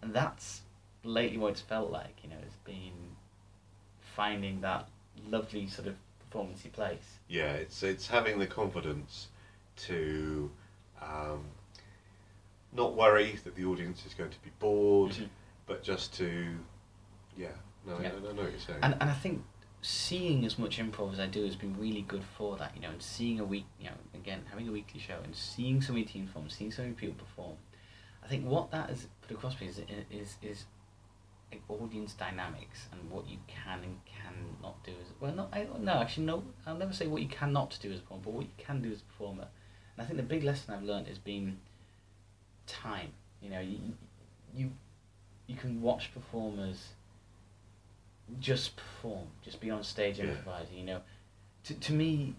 and 0.02 0.12
that's 0.12 0.62
lately 1.04 1.38
what 1.38 1.52
it's 1.52 1.60
felt 1.60 1.92
like. 1.92 2.16
You 2.24 2.30
know, 2.30 2.36
it's 2.42 2.56
been 2.64 3.14
finding 4.00 4.60
that 4.62 4.88
lovely 5.28 5.68
sort 5.68 5.86
of 5.86 5.94
performancey 6.32 6.72
place. 6.72 7.18
Yeah, 7.28 7.52
it's 7.52 7.82
it's 7.84 8.08
having 8.08 8.40
the 8.40 8.46
confidence 8.48 9.28
to 9.86 10.50
um, 11.00 11.44
not 12.72 12.94
worry 12.96 13.38
that 13.44 13.54
the 13.54 13.64
audience 13.64 14.04
is 14.04 14.14
going 14.14 14.30
to 14.30 14.42
be 14.42 14.50
bored, 14.58 15.12
Mhm. 15.12 15.28
but 15.66 15.82
just 15.84 16.12
to 16.14 16.56
yeah. 17.36 17.48
No, 17.86 18.00
Yeah. 18.00 18.08
I, 18.08 18.16
I 18.16 18.32
know 18.32 18.42
what 18.42 18.50
you're 18.50 18.58
saying. 18.58 18.80
And 18.82 18.94
and 19.00 19.08
I 19.08 19.14
think 19.14 19.44
seeing 19.88 20.44
as 20.44 20.58
much 20.58 20.76
improv 20.76 21.14
as 21.14 21.18
I 21.18 21.26
do 21.26 21.46
has 21.46 21.56
been 21.56 21.74
really 21.80 22.02
good 22.02 22.22
for 22.36 22.58
that, 22.58 22.72
you 22.76 22.82
know, 22.82 22.90
and 22.90 23.00
seeing 23.00 23.40
a 23.40 23.44
week, 23.44 23.64
you 23.80 23.86
know, 23.86 23.96
again 24.14 24.42
having 24.50 24.68
a 24.68 24.70
weekly 24.72 25.00
show 25.00 25.16
and 25.24 25.34
seeing 25.34 25.80
so 25.80 25.94
many 25.94 26.04
team 26.04 26.26
perform, 26.26 26.50
seeing 26.50 26.70
so 26.70 26.82
many 26.82 26.92
people 26.94 27.14
perform. 27.14 27.56
I 28.22 28.28
think 28.28 28.44
what 28.44 28.70
that 28.70 28.90
has 28.90 29.06
put 29.22 29.30
across 29.38 29.58
me 29.58 29.68
is 29.68 29.80
is 30.10 30.36
is 30.42 30.66
like 31.50 31.62
audience 31.70 32.12
dynamics 32.12 32.88
and 32.92 33.10
what 33.10 33.26
you 33.26 33.38
can 33.46 33.78
and 33.82 33.96
cannot 34.04 34.84
do 34.84 34.92
as 35.00 35.10
well. 35.20 35.32
Not 35.32 35.48
I 35.54 35.66
no 35.80 35.92
actually 35.92 36.26
no. 36.26 36.44
I'll 36.66 36.76
never 36.76 36.92
say 36.92 37.06
what 37.06 37.22
you 37.22 37.28
cannot 37.28 37.78
do 37.80 37.90
as 37.90 38.00
a 38.00 38.02
performer, 38.02 38.22
but 38.24 38.32
what 38.34 38.44
you 38.44 38.52
can 38.58 38.82
do 38.82 38.92
as 38.92 39.00
a 39.00 39.04
performer. 39.04 39.48
And 39.96 40.02
I 40.02 40.04
think 40.04 40.18
the 40.18 40.22
big 40.22 40.44
lesson 40.44 40.74
I've 40.74 40.82
learned 40.82 41.06
has 41.06 41.18
been 41.18 41.60
time. 42.66 43.12
You 43.40 43.48
know, 43.48 43.60
you 43.60 43.78
you 44.54 44.70
you 45.46 45.56
can 45.56 45.80
watch 45.80 46.12
performers 46.12 46.90
just 48.40 48.76
perform, 48.76 49.28
just 49.42 49.60
be 49.60 49.70
on 49.70 49.82
stage 49.82 50.18
Yeah. 50.18 50.26
improvising. 50.26 50.78
You 50.78 50.84
know, 50.84 51.00
to 51.64 51.74
to 51.74 51.92
me, 51.92 52.34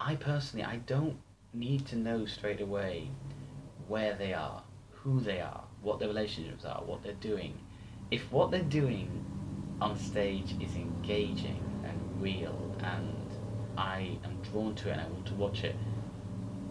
I 0.00 0.16
personally 0.16 0.64
I 0.64 0.76
don't 0.78 1.18
need 1.52 1.86
to 1.86 1.96
know 1.96 2.26
straight 2.26 2.60
away 2.60 3.10
where 3.88 4.14
they 4.14 4.34
are, 4.34 4.62
who 4.92 5.20
they 5.20 5.40
are, 5.40 5.64
what 5.80 5.98
their 5.98 6.08
relationships 6.08 6.64
are, 6.64 6.82
what 6.84 7.02
they're 7.02 7.12
doing. 7.14 7.58
If 8.10 8.30
what 8.32 8.50
they're 8.50 8.60
doing 8.62 9.24
on 9.80 9.96
stage 9.96 10.54
is 10.60 10.74
engaging 10.76 11.62
and 11.84 12.22
real, 12.22 12.74
and 12.80 13.26
I 13.76 14.18
am 14.24 14.40
drawn 14.42 14.74
to 14.76 14.88
it 14.88 14.92
and 14.92 15.00
I 15.00 15.08
want 15.08 15.26
to 15.26 15.34
watch 15.34 15.64
it, 15.64 15.76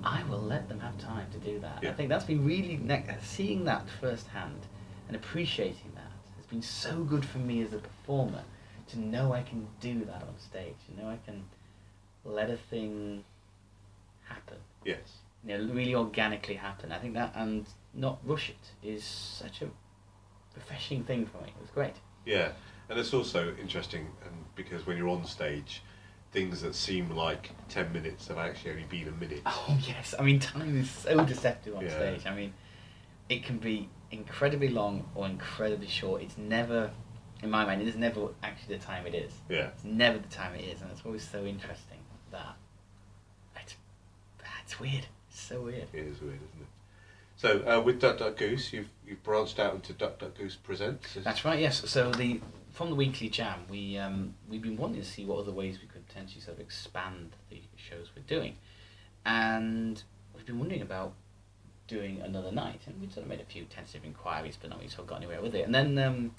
I 0.04 0.24
will 0.24 0.42
let 0.42 0.70
them 0.70 0.80
have 0.80 0.98
time 0.98 1.28
to 1.32 1.38
do 1.40 1.60
that. 1.60 1.84
I 1.84 1.92
think 1.92 2.10
that's 2.10 2.26
been 2.26 2.46
really 2.46 2.78
ne- 2.78 3.18
seeing 3.22 3.66
that 3.66 3.90
firsthand 3.90 4.68
and 5.08 5.16
appreciating 5.16 5.92
been 6.56 6.62
so 6.62 7.04
good 7.04 7.26
for 7.26 7.40
me 7.40 7.62
as 7.62 7.74
a 7.74 7.78
performer 7.78 8.44
to 8.88 8.98
know 9.00 9.34
I 9.34 9.42
can 9.42 9.68
do 9.82 10.06
that 10.06 10.22
on 10.24 10.40
stage. 10.40 10.76
You 10.88 11.02
know 11.04 11.10
I 11.10 11.18
can 11.26 11.44
let 12.24 12.50
a 12.50 12.56
thing 12.56 13.26
happen. 14.24 14.58
yes. 14.86 15.18
You 15.46 15.58
know, 15.58 15.74
really 15.74 15.94
organically 15.94 16.56
happen. 16.56 16.92
I 16.92 16.98
think 16.98 17.14
that 17.14 17.34
and 17.36 17.68
not 17.94 18.20
rush 18.24 18.50
it 18.50 18.88
is 18.88 19.04
such 19.04 19.62
a 19.62 19.68
refreshing 20.56 21.04
thing 21.04 21.26
for 21.26 21.38
me. 21.40 21.50
It 21.50 21.62
was 21.62 21.70
great. 21.72 21.96
Yeah, 22.26 22.54
and 22.90 22.98
it's 22.98 23.14
also 23.14 23.54
interesting, 23.62 24.08
and 24.24 24.34
because 24.56 24.88
when 24.88 24.98
you're 24.98 25.10
on 25.10 25.26
stage, 25.26 25.84
things 26.32 26.62
that 26.62 26.74
seem 26.74 27.12
like 27.12 27.52
ten 27.70 27.92
minutes 27.92 28.30
have 28.30 28.38
actually 28.40 28.72
only 28.72 28.86
been 28.86 29.08
a 29.10 29.12
minute. 29.12 29.42
Oh 29.46 29.78
yes, 29.86 30.16
I 30.18 30.24
mean 30.24 30.40
time 30.40 30.80
is 30.80 30.90
so 30.90 31.24
deceptive 31.26 31.76
on 31.76 31.84
Yeah. 31.84 31.90
stage. 31.92 32.26
I 32.26 32.34
mean, 32.34 32.54
it 33.30 33.44
can 33.44 33.58
be 33.60 33.90
incredibly 34.16 34.70
long 34.70 35.10
or 35.16 35.26
incredibly 35.26 35.88
short. 35.88 36.22
It's 36.22 36.38
never, 36.38 36.92
in 37.44 37.50
my 37.50 37.66
mind, 37.66 37.82
it 37.82 37.88
is 37.88 37.96
never 37.96 38.30
actually 38.44 38.78
the 38.78 38.84
time 38.84 39.06
it 39.06 39.16
is. 39.16 39.32
Yeah. 39.50 39.68
It's 39.68 39.84
never 39.84 40.18
the 40.18 40.28
time 40.28 40.56
it 40.56 40.64
is, 40.64 40.82
and 40.82 40.92
it's 40.92 41.02
always 41.06 41.28
so 41.28 41.46
interesting 41.46 42.00
that 42.32 42.56
it's 43.62 43.76
it's 44.64 44.80
weird. 44.80 45.06
It's 45.30 45.42
so 45.42 45.62
weird. 45.62 45.88
It 45.94 46.00
is 46.00 46.22
weird, 46.22 46.36
isn't 46.36 46.62
it? 46.62 46.68
So 47.38 47.60
uh, 47.68 47.82
with 47.82 48.00
Duck 48.00 48.18
Duck 48.18 48.38
Goose, 48.38 48.72
you've 48.74 48.90
you've 49.06 49.22
branched 49.24 49.60
out 49.60 49.76
into 49.76 49.94
Duck 49.94 50.20
Duck 50.20 50.36
Goose 50.38 50.56
Presents. 50.56 51.18
That's 51.24 51.44
right. 51.44 51.60
Yes. 51.60 51.90
So 51.90 52.12
the 52.12 52.42
from 52.72 52.90
the 52.90 52.96
weekly 52.96 53.30
jam, 53.30 53.66
we 53.70 53.98
um, 53.98 54.36
we've 54.50 54.62
been 54.62 54.78
wanting 54.78 55.02
to 55.02 55.08
see 55.08 55.26
what 55.26 55.40
other 55.40 55.52
ways 55.52 55.80
we 55.82 55.88
could 55.88 56.08
potentially 56.08 56.42
sort 56.42 56.58
of 56.58 56.62
expand 56.62 57.36
the 57.50 57.62
shows 57.76 58.10
we're 58.16 58.24
doing, 58.24 58.56
and 59.26 60.02
we've 60.34 60.46
been 60.46 60.60
wondering 60.60 60.82
about 60.82 61.14
doing 61.88 62.22
another 62.22 62.52
night, 62.52 62.82
and 62.88 63.00
we 63.00 63.08
sort 63.08 63.24
of 63.24 63.28
made 63.28 63.40
a 63.42 63.46
few 63.46 63.64
tentative 63.66 64.04
inquiries, 64.04 64.58
but 64.60 64.70
not 64.70 64.80
really 64.80 64.90
sort 64.90 65.02
of 65.02 65.08
got 65.08 65.18
anywhere 65.18 65.42
with 65.42 65.56
it. 65.56 65.66
And 65.66 65.74
then 65.76 65.98
um, 66.00 66.32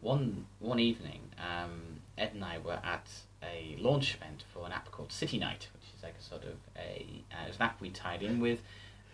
one 0.00 0.46
one 0.60 0.78
evening, 0.80 1.20
um, 1.38 2.00
Ed 2.18 2.30
and 2.34 2.44
I 2.44 2.58
were 2.58 2.78
at 2.84 3.08
a 3.42 3.76
launch 3.78 4.14
event 4.14 4.44
for 4.52 4.64
an 4.66 4.72
app 4.72 4.90
called 4.90 5.12
City 5.12 5.38
Night, 5.38 5.68
which 5.74 5.84
is 5.96 6.02
like 6.02 6.14
a 6.18 6.22
sort 6.22 6.42
of 6.44 6.54
a 6.76 7.06
uh, 7.32 7.46
it's 7.48 7.56
an 7.56 7.62
app 7.62 7.80
we 7.80 7.90
tied 7.90 8.22
in 8.22 8.40
with, 8.40 8.60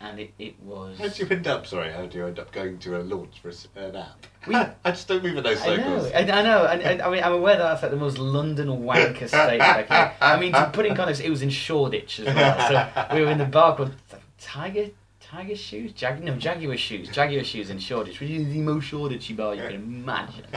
and 0.01 0.21
it, 0.21 0.33
it 0.39 0.61
was. 0.63 0.99
How 0.99 1.05
did 1.09 1.19
you 1.19 1.27
end 1.31 1.47
up? 1.47 1.67
Sorry, 1.67 1.91
how 1.93 2.07
do 2.07 2.19
you 2.19 2.27
end 2.27 2.39
up 2.39 2.53
going 2.53 2.79
to 2.79 3.01
a 3.01 3.03
launch 3.03 3.41
for 3.41 3.51
a, 3.51 3.85
an 3.89 3.97
app? 3.97 4.27
We- 4.47 4.55
I 4.85 4.91
just 4.91 5.09
don't 5.09 5.23
move 5.23 5.37
in 5.37 5.43
those 5.45 5.61
I 5.63 5.77
know. 5.77 6.11
I, 6.15 6.19
I 6.21 6.43
know, 6.43 6.67
and, 6.67 7.03
I 7.03 7.11
mean, 7.11 7.23
I'm 7.23 7.33
aware 7.33 7.57
that 7.57 7.63
that's 7.63 7.83
like 7.83 7.91
the 7.91 7.97
most 7.97 8.19
London 8.19 8.69
wanker 8.69 9.29
state. 9.29 9.59
Like, 9.59 9.91
I 9.91 10.39
mean, 10.39 10.53
to 10.53 10.71
put 10.73 10.87
in 10.87 10.95
context, 10.95 11.23
it 11.23 11.31
was 11.31 11.43
in 11.43 11.51
Shoreditch 11.51 12.21
as 12.21 12.27
well. 12.35 12.69
So 12.69 13.15
we 13.15 13.23
were 13.23 13.31
in 13.31 13.39
the 13.39 13.45
bar 13.45 13.77
called 13.77 13.93
Tiger, 14.39 14.91
Tiger 15.31 15.55
Shoes, 15.55 15.93
Jag, 15.93 16.25
no 16.25 16.35
Jaguar 16.35 16.77
Shoes, 16.77 17.09
Jaguar 17.09 17.45
Shoes 17.45 17.71
in 17.71 17.79
Shoreditch, 17.79 18.19
which 18.19 18.31
is 18.31 18.53
the 18.53 18.61
most 18.61 18.91
Shoreditchy 18.91 19.37
bar 19.37 19.55
you 19.55 19.63
can 19.63 19.75
imagine. 19.75 20.47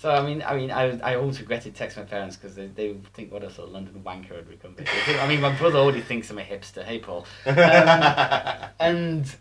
So 0.00 0.12
I 0.12 0.24
mean, 0.24 0.44
I 0.46 0.56
mean, 0.56 0.70
I, 0.70 0.96
I 1.00 1.16
always 1.16 1.40
regretted 1.40 1.74
texting 1.74 1.96
my 1.96 2.02
parents 2.04 2.36
because 2.36 2.54
they, 2.54 2.68
they 2.68 2.92
would 2.92 3.12
think 3.14 3.32
what 3.32 3.42
a 3.42 3.50
sort 3.50 3.66
of 3.66 3.74
London 3.74 4.00
wanker 4.06 4.38
I'd 4.38 4.48
become. 4.48 4.76
I 5.20 5.26
mean, 5.26 5.40
my 5.40 5.52
brother 5.58 5.80
already 5.80 6.02
thinks 6.02 6.30
I'm 6.30 6.38
a 6.38 6.42
hipster. 6.42 6.84
Hey, 6.84 7.00
Paul. 7.00 7.26
Um, 7.44 7.56
and 8.78 9.36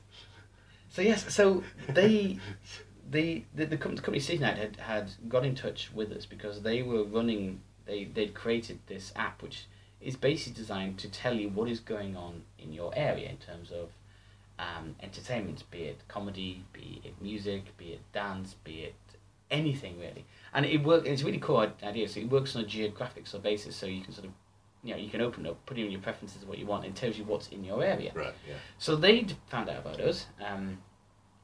so 0.90 1.04
yes, 1.04 1.32
so 1.32 1.64
they 1.90 2.40
the 3.12 3.44
the, 3.54 3.66
the, 3.66 3.78
the 3.78 3.78
company 3.78 4.20
City 4.20 4.40
Night 4.40 4.58
had, 4.58 4.78
had 4.78 5.12
got 5.30 5.46
in 5.46 5.54
touch 5.54 5.92
with 5.94 6.12
us 6.12 6.26
because 6.26 6.64
they 6.64 6.82
were 6.82 7.04
running 7.04 7.62
they 7.86 8.06
they'd 8.06 8.34
created 8.34 8.80
this 8.88 9.14
app 9.16 9.44
which 9.44 9.68
is 10.02 10.16
basically 10.16 10.60
designed 10.60 10.98
to 10.98 11.08
tell 11.08 11.36
you 11.36 11.50
what 11.50 11.70
is 11.70 11.80
going 11.80 12.18
on 12.18 12.42
in 12.58 12.74
your 12.74 12.92
area 12.96 13.30
in 13.30 13.38
terms 13.38 13.70
of 13.70 13.92
um, 14.60 14.96
entertainment, 15.02 15.64
be 15.72 15.84
it 15.84 16.02
comedy, 16.08 16.64
be 16.74 17.02
it 17.04 17.22
music, 17.22 17.78
be 17.78 17.90
it 17.90 18.02
dance, 18.14 18.56
be 18.64 18.82
it 18.82 18.96
anything 19.52 20.00
really. 20.00 20.26
And 20.54 20.66
it 20.66 20.84
work. 20.84 21.06
It's 21.06 21.22
a 21.22 21.26
really 21.26 21.40
cool 21.40 21.58
idea. 21.84 22.08
So 22.08 22.20
it 22.20 22.30
works 22.30 22.56
on 22.56 22.64
a 22.64 22.66
geographic 22.66 23.28
sort 23.28 23.40
of 23.40 23.44
basis. 23.44 23.76
So 23.76 23.86
you 23.86 24.02
can 24.02 24.14
sort 24.14 24.26
of 24.26 24.34
you 24.84 24.94
know 24.94 25.00
you 25.00 25.10
can 25.10 25.22
open 25.22 25.46
up, 25.46 25.64
put 25.66 25.78
in 25.78 25.92
your 25.92 26.02
preferences 26.02 26.42
of 26.44 26.50
what 26.50 26.58
you 26.58 26.66
want, 26.66 26.86
and 26.86 26.96
it 26.96 27.00
tells 27.00 27.18
you 27.18 27.24
what's 27.26 27.50
in 27.50 27.64
your 27.64 27.84
area. 27.84 28.12
Right. 28.14 28.34
Yeah. 28.48 28.56
So 28.78 28.96
they'd 28.96 29.36
found 29.48 29.70
out 29.70 29.80
about 29.80 30.00
us, 30.00 30.28
um, 30.40 30.78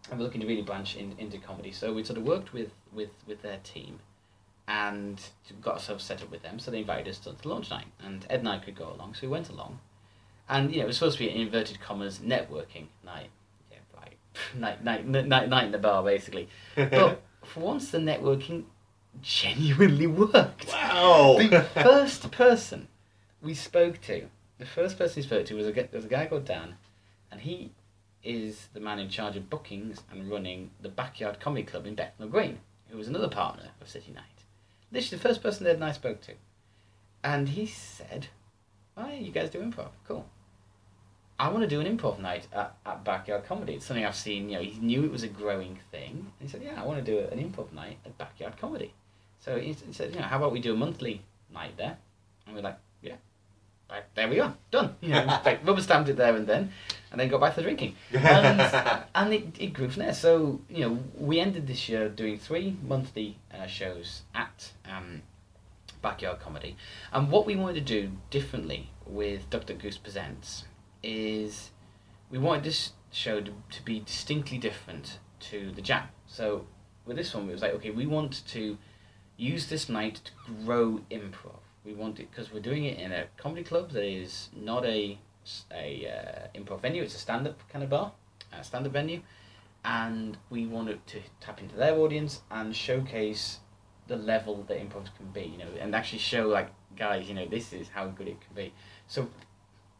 and 0.09 0.19
we're 0.19 0.25
looking 0.25 0.41
to 0.41 0.47
really 0.47 0.61
branch 0.61 0.95
in, 0.95 1.15
into 1.17 1.37
comedy. 1.37 1.71
So 1.71 1.93
we 1.93 2.03
sort 2.03 2.17
of 2.17 2.25
worked 2.25 2.53
with, 2.53 2.71
with, 2.91 3.09
with 3.27 3.41
their 3.41 3.57
team, 3.63 3.99
and 4.67 5.21
got 5.61 5.75
ourselves 5.75 6.03
set 6.03 6.21
up 6.21 6.31
with 6.31 6.41
them. 6.43 6.59
So 6.59 6.71
they 6.71 6.79
invited 6.79 7.07
us 7.09 7.17
to 7.19 7.31
the 7.31 7.47
launch 7.47 7.69
night, 7.69 7.87
and 8.03 8.25
Ed 8.29 8.39
and 8.39 8.49
I 8.49 8.59
could 8.59 8.75
go 8.75 8.91
along. 8.91 9.15
So 9.15 9.21
we 9.23 9.27
went 9.29 9.49
along, 9.49 9.79
and 10.49 10.71
you 10.71 10.77
know 10.77 10.83
it 10.83 10.87
was 10.87 10.97
supposed 10.97 11.17
to 11.17 11.23
be 11.23 11.29
an 11.29 11.37
inverted 11.37 11.79
commas 11.79 12.19
networking 12.19 12.87
night. 13.03 13.29
Yeah, 13.71 13.77
right. 13.95 14.17
night, 14.55 14.83
night, 14.83 15.07
night, 15.07 15.27
night, 15.27 15.49
night 15.49 15.65
in 15.65 15.71
the 15.71 15.77
bar 15.77 16.03
basically. 16.03 16.49
But 16.75 17.21
for 17.43 17.59
once, 17.61 17.91
the 17.91 17.97
networking 17.97 18.65
genuinely 19.21 20.07
worked. 20.25 20.67
Wow. 20.67 21.37
The 21.39 21.61
first 21.61 22.31
person 22.31 22.87
we 23.41 23.53
spoke 23.53 24.01
to, 24.01 24.27
the 24.57 24.65
first 24.65 24.97
person 24.97 25.21
we 25.21 25.27
spoke 25.27 25.45
to 25.47 25.55
was 25.55 25.67
a, 25.67 25.89
was 25.91 26.05
a 26.05 26.09
guy 26.09 26.25
called 26.25 26.45
Dan, 26.45 26.75
and 27.31 27.41
he 27.41 27.71
is 28.23 28.69
the 28.73 28.79
man 28.79 28.99
in 28.99 29.09
charge 29.09 29.35
of 29.35 29.49
bookings 29.49 30.01
and 30.11 30.29
running 30.29 30.71
the 30.81 30.89
Backyard 30.89 31.39
Comedy 31.39 31.63
Club 31.63 31.85
in 31.85 31.95
Bethnal 31.95 32.29
Green, 32.29 32.59
who 32.89 32.97
was 32.97 33.07
another 33.07 33.27
partner 33.27 33.69
of 33.81 33.89
City 33.89 34.13
Night. 34.13 34.23
This 34.91 35.05
is 35.05 35.11
the 35.11 35.17
first 35.17 35.41
person 35.41 35.65
and 35.67 35.83
I 35.83 35.91
spoke 35.91 36.21
to. 36.21 36.33
And 37.23 37.49
he 37.49 37.65
said, 37.65 38.27
Oh, 38.95 39.07
yeah, 39.07 39.15
you 39.15 39.31
guys 39.31 39.49
do 39.49 39.59
improv. 39.59 39.89
Cool. 40.07 40.25
I 41.39 41.49
want 41.49 41.61
to 41.61 41.67
do 41.67 41.81
an 41.81 41.97
improv 41.97 42.19
night 42.19 42.47
at, 42.53 42.75
at 42.85 43.03
Backyard 43.03 43.45
Comedy. 43.45 43.73
It's 43.73 43.85
something 43.85 44.05
I've 44.05 44.15
seen, 44.15 44.49
you 44.49 44.57
know, 44.57 44.63
he 44.63 44.79
knew 44.79 45.03
it 45.03 45.11
was 45.11 45.23
a 45.23 45.27
growing 45.27 45.79
thing. 45.91 46.31
And 46.39 46.41
he 46.41 46.47
said, 46.47 46.61
Yeah, 46.61 46.81
I 46.81 46.85
want 46.85 47.03
to 47.03 47.11
do 47.11 47.19
an 47.19 47.39
improv 47.39 47.73
night 47.73 47.97
at 48.05 48.17
Backyard 48.17 48.57
Comedy. 48.57 48.93
So 49.39 49.59
he, 49.59 49.73
he 49.73 49.93
said, 49.93 50.13
You 50.13 50.21
know, 50.21 50.27
how 50.27 50.37
about 50.37 50.51
we 50.51 50.59
do 50.59 50.73
a 50.73 50.77
monthly 50.77 51.21
night 51.53 51.75
there? 51.77 51.97
And 52.45 52.55
we're 52.55 52.61
like, 52.61 52.77
Yeah. 53.01 53.15
Right, 53.89 54.03
there 54.15 54.27
we 54.29 54.39
are, 54.39 54.53
done. 54.71 54.95
You 55.01 55.09
know, 55.09 55.41
like, 55.43 55.65
rubber 55.67 55.81
stamped 55.81 56.09
it 56.09 56.17
there 56.17 56.35
and 56.35 56.47
then, 56.47 56.71
and 57.11 57.19
then 57.19 57.29
got 57.29 57.41
back 57.41 57.55
to 57.55 57.61
drinking. 57.61 57.95
And, 58.13 58.61
and 59.15 59.33
it, 59.33 59.47
it 59.59 59.73
grew 59.73 59.89
from 59.89 60.03
there. 60.03 60.13
So, 60.13 60.61
you 60.69 60.81
know, 60.81 60.99
we 61.17 61.39
ended 61.39 61.67
this 61.67 61.89
year 61.89 62.09
doing 62.09 62.37
three 62.39 62.77
monthly 62.87 63.37
uh, 63.53 63.67
shows 63.67 64.21
at 64.33 64.71
um, 64.89 65.23
Backyard 66.01 66.39
Comedy. 66.39 66.75
And 67.11 67.29
what 67.29 67.45
we 67.45 67.55
wanted 67.55 67.85
to 67.85 68.01
do 68.01 68.11
differently 68.29 68.89
with 69.05 69.49
Duck 69.49 69.65
Duck 69.65 69.79
Goose 69.79 69.97
Presents 69.97 70.63
is 71.03 71.71
we 72.31 72.37
wanted 72.37 72.63
this 72.63 72.93
show 73.11 73.41
to, 73.41 73.51
to 73.69 73.85
be 73.85 73.99
distinctly 73.99 74.57
different 74.57 75.19
to 75.39 75.71
the 75.71 75.81
jam. 75.81 76.07
So 76.25 76.65
with 77.05 77.17
this 77.17 77.33
one, 77.33 77.49
it 77.49 77.51
was 77.51 77.61
like, 77.61 77.73
okay, 77.75 77.91
we 77.91 78.05
want 78.05 78.45
to 78.47 78.77
use 79.37 79.67
this 79.67 79.89
night 79.89 80.21
to 80.23 80.31
grow 80.65 81.01
improv. 81.11 81.59
We 81.85 81.93
want 81.93 82.19
it 82.19 82.29
because 82.31 82.51
we're 82.51 82.61
doing 82.61 82.85
it 82.85 82.97
in 82.97 83.11
a 83.11 83.25
comedy 83.37 83.63
club 83.63 83.91
that 83.91 84.05
is 84.05 84.49
not 84.55 84.85
a 84.85 85.19
a 85.73 86.07
uh, 86.07 86.57
improv 86.57 86.81
venue. 86.81 87.03
It's 87.03 87.15
a 87.15 87.17
stand 87.17 87.47
up 87.47 87.59
kind 87.69 87.83
of 87.83 87.89
bar, 87.89 88.13
a 88.57 88.63
stand 88.63 88.85
up 88.85 88.93
venue, 88.93 89.21
and 89.83 90.37
we 90.49 90.65
wanted 90.65 91.05
to 91.07 91.19
tap 91.41 91.61
into 91.61 91.75
their 91.75 91.95
audience 91.95 92.41
and 92.49 92.73
showcase 92.73 93.59
the 94.07 94.15
level 94.15 94.63
that 94.69 94.77
improv 94.77 95.13
can 95.17 95.27
be. 95.33 95.41
You 95.41 95.57
know, 95.57 95.67
and 95.79 95.93
actually 95.93 96.19
show 96.19 96.47
like 96.47 96.69
guys, 96.95 97.27
you 97.27 97.33
know, 97.35 97.47
this 97.47 97.73
is 97.73 97.89
how 97.89 98.07
good 98.07 98.29
it 98.29 98.39
can 98.39 98.55
be. 98.55 98.73
So 99.07 99.27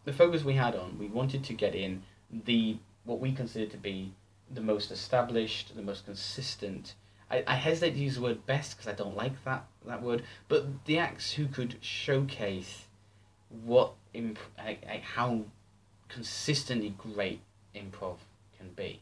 the 0.06 0.14
focus 0.14 0.44
we 0.44 0.54
had 0.54 0.76
on, 0.76 0.98
we 1.00 1.08
wanted 1.08 1.44
to 1.46 1.54
get 1.54 1.76
in 1.76 2.04
the 2.46 2.78
what 3.06 3.20
we 3.20 3.32
consider 3.32 3.66
to 3.66 3.78
be 3.78 4.14
the 4.54 4.62
most 4.62 4.92
established, 4.92 5.76
the 5.76 5.82
most 5.82 6.06
consistent. 6.06 6.96
I, 7.30 7.44
I 7.48 7.56
hesitate 7.56 7.94
to 7.94 8.00
use 8.00 8.16
the 8.16 8.22
word 8.22 8.46
best 8.46 8.78
because 8.78 8.92
I 8.92 8.96
don't 8.96 9.16
like 9.16 9.44
that 9.46 9.66
that 9.86 10.02
word, 10.02 10.24
but 10.48 10.86
the 10.86 11.00
acts 11.00 11.34
who 11.34 11.48
could 11.48 11.78
showcase 11.82 12.86
what 13.64 13.94
imp- 14.14 14.40
how 15.16 15.44
consistently 16.10 16.94
great 16.98 17.42
improv 17.76 18.18
can 18.58 18.70
be, 18.76 19.02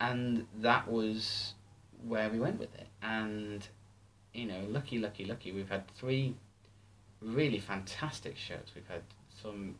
and 0.00 0.46
that 0.60 0.88
was 0.88 1.54
where 2.06 2.28
we 2.28 2.38
went 2.38 2.58
with 2.58 2.74
it. 2.74 2.86
And 3.02 3.66
you 4.32 4.46
know, 4.46 4.60
lucky, 4.68 4.98
lucky, 4.98 5.24
lucky, 5.24 5.52
we've 5.52 5.68
had 5.68 5.88
three 5.96 6.34
really 7.20 7.58
fantastic 7.58 8.36
shows. 8.36 8.72
We've 8.74 8.88
had 8.88 9.02
some 9.42 9.76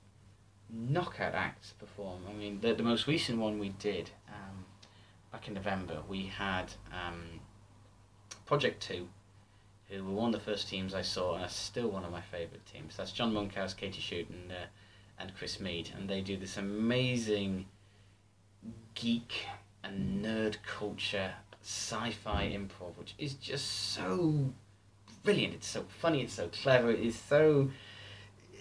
knockout 0.72 1.34
acts 1.34 1.72
perform. 1.78 2.22
I 2.28 2.32
mean, 2.32 2.60
the, 2.60 2.74
the 2.74 2.82
most 2.82 3.06
recent 3.06 3.38
one 3.38 3.58
we 3.58 3.70
did 3.70 4.10
um, 4.28 4.64
back 5.32 5.48
in 5.48 5.54
November, 5.54 6.02
we 6.08 6.26
had 6.26 6.72
um, 6.92 7.40
Project 8.46 8.82
2, 8.82 9.08
who 9.88 10.04
were 10.04 10.12
one 10.12 10.34
of 10.34 10.40
the 10.40 10.50
first 10.50 10.68
teams 10.68 10.94
I 10.94 11.02
saw, 11.02 11.34
and 11.34 11.44
are 11.44 11.48
still 11.48 11.88
one 11.88 12.04
of 12.04 12.12
my 12.12 12.20
favourite 12.20 12.64
teams. 12.66 12.96
That's 12.96 13.12
John 13.12 13.32
Monkhouse, 13.32 13.74
Katy 13.74 14.00
Schutte, 14.00 14.30
and, 14.30 14.52
uh, 14.52 14.66
and 15.18 15.32
Chris 15.36 15.60
Mead, 15.60 15.90
and 15.96 16.08
they 16.08 16.20
do 16.20 16.36
this 16.36 16.56
amazing 16.56 17.66
geek 18.94 19.46
and 19.82 20.24
nerd 20.24 20.56
culture 20.66 21.32
sci-fi 21.62 22.46
improv, 22.54 22.96
which 22.96 23.14
is 23.18 23.34
just 23.34 23.92
so 23.92 24.52
brilliant. 25.22 25.54
It's 25.54 25.66
so 25.66 25.84
funny. 26.00 26.22
It's 26.22 26.34
so 26.34 26.48
clever. 26.48 26.90
It 26.90 27.00
is 27.00 27.18
so. 27.18 27.70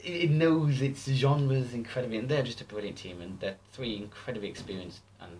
It 0.03 0.25
it 0.25 0.31
knows 0.31 0.81
its 0.81 1.05
genres 1.05 1.73
incredibly, 1.73 2.17
and 2.17 2.29
they're 2.29 2.43
just 2.43 2.61
a 2.61 2.65
brilliant 2.65 2.97
team, 2.97 3.21
and 3.21 3.39
they're 3.39 3.57
three 3.71 3.95
incredibly 3.95 4.49
experienced 4.49 5.01
and 5.21 5.31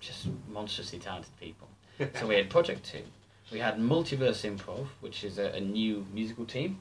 just 0.00 0.28
monstrously 0.48 0.98
talented 0.98 1.36
people. 1.40 1.68
so 2.14 2.26
we 2.26 2.36
had 2.36 2.50
Project 2.50 2.84
Two, 2.84 3.02
we 3.50 3.58
had 3.58 3.78
Multiverse 3.78 4.44
Improv, 4.48 4.86
which 5.00 5.24
is 5.24 5.38
a, 5.38 5.52
a 5.52 5.60
new 5.60 6.06
musical 6.12 6.44
team. 6.44 6.80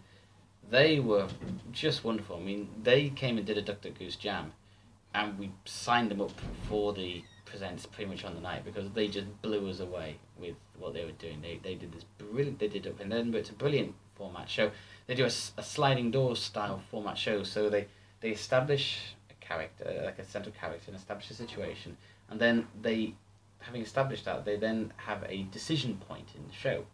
They 0.70 1.00
were 1.00 1.28
just 1.72 2.04
wonderful. 2.04 2.38
I 2.38 2.42
mean, 2.42 2.68
they 2.84 3.10
came 3.10 3.38
and 3.38 3.48
did 3.48 3.58
a 3.58 3.62
Duck 3.62 3.82
Duck 3.82 3.98
Goose 3.98 4.18
jam, 4.18 4.52
and 5.14 5.40
we 5.40 5.52
signed 5.66 6.12
them 6.12 6.22
up 6.22 6.32
for 6.68 6.94
the 6.94 7.24
presents 7.46 7.86
pretty 7.86 8.10
much 8.10 8.26
on 8.26 8.36
the 8.36 8.42
night 8.42 8.66
because 8.66 8.92
they 8.92 9.08
just 9.08 9.42
blew 9.42 9.70
us 9.70 9.80
away 9.80 10.18
with 10.38 10.56
what 10.78 10.94
they 10.94 11.06
were 11.06 11.12
doing. 11.12 11.42
They, 11.42 11.60
they 11.64 11.76
did 11.76 11.94
this 11.94 12.04
brilliant. 12.18 12.60
They 12.60 12.68
did 12.68 12.86
up 12.86 13.00
in 13.00 13.12
Edinburgh. 13.12 13.42
It's 13.42 13.50
a 13.50 13.54
brilliant 13.54 13.96
format 14.16 14.50
show. 14.50 14.72
They 15.08 15.16
do 15.16 15.24
a, 15.24 15.32
a 15.58 15.64
sliding 15.64 16.12
door 16.12 16.36
style 16.36 16.82
format 16.92 17.18
show. 17.18 17.44
So 17.44 17.70
they 17.70 17.88
they 18.20 18.30
establish 18.30 19.00
a 19.30 19.46
character, 19.46 20.02
like 20.06 20.20
a 20.20 20.26
central 20.26 20.54
character, 20.60 20.86
and 20.88 20.96
establish 20.96 21.30
a 21.32 21.34
situation, 21.34 21.98
and 22.30 22.40
then 22.40 22.68
they, 22.82 23.14
having 23.60 23.82
established 23.82 24.26
that, 24.26 24.44
they 24.46 24.58
then 24.58 24.94
have 24.98 25.24
a 25.30 25.44
decision 25.52 26.02
point 26.08 26.30
in 26.36 26.46
the 26.48 26.54
show, 26.54 26.86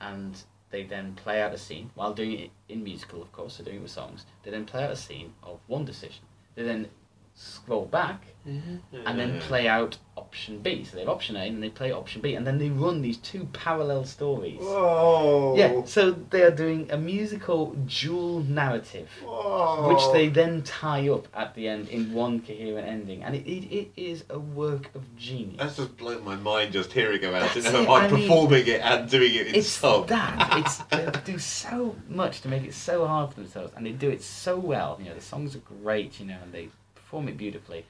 and 0.00 0.42
they 0.70 0.84
then 0.84 1.14
play 1.14 1.40
out 1.40 1.52
a 1.52 1.58
scene 1.58 1.90
while 1.94 2.12
doing 2.12 2.38
it 2.38 2.50
in 2.68 2.82
musical, 2.82 3.22
of 3.22 3.30
course. 3.32 3.56
They're 3.56 3.64
doing 3.64 3.78
it 3.78 3.82
with 3.82 3.90
songs. 3.90 4.26
They 4.42 4.50
then 4.50 4.64
play 4.64 4.84
out 4.84 4.90
a 4.90 4.96
scene 4.96 5.32
of 5.42 5.60
one 5.66 5.84
decision. 5.84 6.24
They 6.54 6.64
then 6.64 6.88
scroll 7.34 7.86
back 7.86 8.26
mm-hmm. 8.46 8.76
and 9.06 9.18
then 9.18 9.40
play 9.40 9.68
out 9.68 9.98
option 10.16 10.58
B. 10.58 10.84
So 10.84 10.96
they 10.96 11.02
have 11.02 11.08
option 11.08 11.36
A 11.36 11.46
and 11.46 11.62
they 11.62 11.70
play 11.70 11.92
option 11.92 12.20
B, 12.20 12.34
and 12.34 12.46
then 12.46 12.58
they 12.58 12.68
run 12.68 13.02
these 13.02 13.16
two 13.18 13.44
parallel 13.52 14.04
stories. 14.04 14.60
Whoa. 14.60 15.54
Yeah, 15.56 15.84
so 15.84 16.10
they 16.10 16.42
are 16.42 16.50
doing 16.50 16.90
a 16.90 16.96
musical 16.96 17.72
dual 17.86 18.40
narrative, 18.40 19.08
Whoa. 19.22 19.88
which 19.88 20.02
they 20.12 20.28
then 20.28 20.62
tie 20.62 21.08
up 21.08 21.28
at 21.34 21.54
the 21.54 21.68
end 21.68 21.88
in 21.88 22.12
one 22.12 22.40
coherent 22.40 22.86
ending, 22.86 23.22
and 23.22 23.34
it, 23.34 23.46
it, 23.46 23.74
it 23.74 23.92
is 23.96 24.24
a 24.30 24.38
work 24.38 24.90
of 24.94 25.16
genius. 25.16 25.58
That's 25.58 25.76
just 25.76 25.96
blown 25.96 26.24
my 26.24 26.36
mind 26.36 26.72
just 26.72 26.92
hearing 26.92 27.24
about 27.24 27.42
it. 27.42 27.62
That's 27.62 27.72
Never 27.72 27.84
it, 27.84 27.88
mind 27.88 28.06
I 28.06 28.16
mean, 28.16 28.28
performing 28.28 28.66
it 28.66 28.80
and 28.80 29.08
doing 29.08 29.34
it 29.34 29.46
in 29.48 29.54
it's 29.54 29.68
song. 29.68 30.06
that. 30.06 30.40
It's 30.62 30.78
they 30.78 31.10
do 31.24 31.38
so 31.38 31.96
much 32.08 32.42
to 32.42 32.48
make 32.48 32.62
it 32.62 32.74
so 32.74 33.06
hard 33.06 33.30
for 33.30 33.40
themselves, 33.40 33.72
and 33.76 33.86
they 33.86 33.92
do 33.92 34.10
it 34.10 34.22
so 34.22 34.58
well. 34.58 34.98
You 35.00 35.08
know, 35.08 35.14
the 35.14 35.20
songs 35.20 35.56
are 35.56 35.60
great. 35.60 36.20
You 36.20 36.26
know, 36.26 36.38
and 36.42 36.52
they 36.52 36.68
perform 37.12 37.28
it 37.28 37.36
beautifully. 37.36 37.84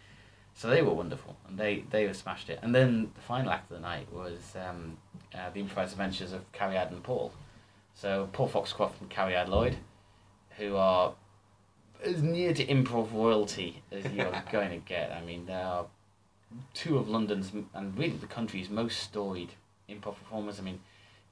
So 0.55 0.69
they 0.69 0.83
were 0.83 0.93
wonderful, 0.93 1.37
and 1.49 1.57
they 1.57 1.85
they 1.91 2.03
have 2.07 2.17
smashed 2.17 2.51
it. 2.51 2.59
And 2.61 2.75
then 2.75 3.11
the 3.15 3.21
final 3.21 3.53
act 3.53 3.71
of 3.71 3.77
the 3.77 3.83
night 3.83 4.13
was 4.13 4.55
um, 4.57 4.99
uh, 5.33 5.49
the 5.55 5.61
improvised 5.61 5.93
adventures 5.93 6.33
of 6.33 6.51
Cariad 6.53 6.91
and 6.91 7.03
Paul. 7.03 7.33
So 7.95 8.29
Paul 8.33 8.49
Foxcroft 8.49 9.01
and 9.01 9.09
Cariad 9.09 9.49
Lloyd, 9.49 9.77
who 10.59 10.77
are 10.77 11.15
as 12.05 12.21
near 12.21 12.53
to 12.53 12.67
improv 12.67 13.13
royalty 13.13 13.83
as 13.93 14.05
you're 14.13 14.43
going 14.53 14.71
to 14.71 14.79
get. 14.79 15.13
I 15.13 15.25
mean, 15.25 15.47
they 15.47 15.55
are 15.55 15.87
two 16.75 16.99
of 16.99 17.09
London's 17.09 17.53
and 17.73 17.97
really 17.97 18.17
the 18.17 18.27
country's 18.27 18.69
most 18.69 18.99
storied 18.99 19.53
improv 19.89 20.17
performers. 20.17 20.59
I 20.59 20.63
mean, 20.63 20.81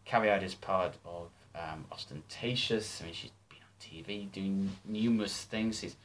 Cariad 0.07 0.43
is 0.45 0.55
part 0.55 0.95
of 1.05 1.29
um, 1.57 1.85
Austentatious. 1.93 3.01
I 3.01 3.07
mean, 3.07 3.15
she's 3.15 3.33
been 3.51 3.59
on 3.59 3.75
TV 3.83 4.33
doing 4.33 4.71
numerous 4.87 5.45
things. 5.45 5.81
She's 5.81 5.97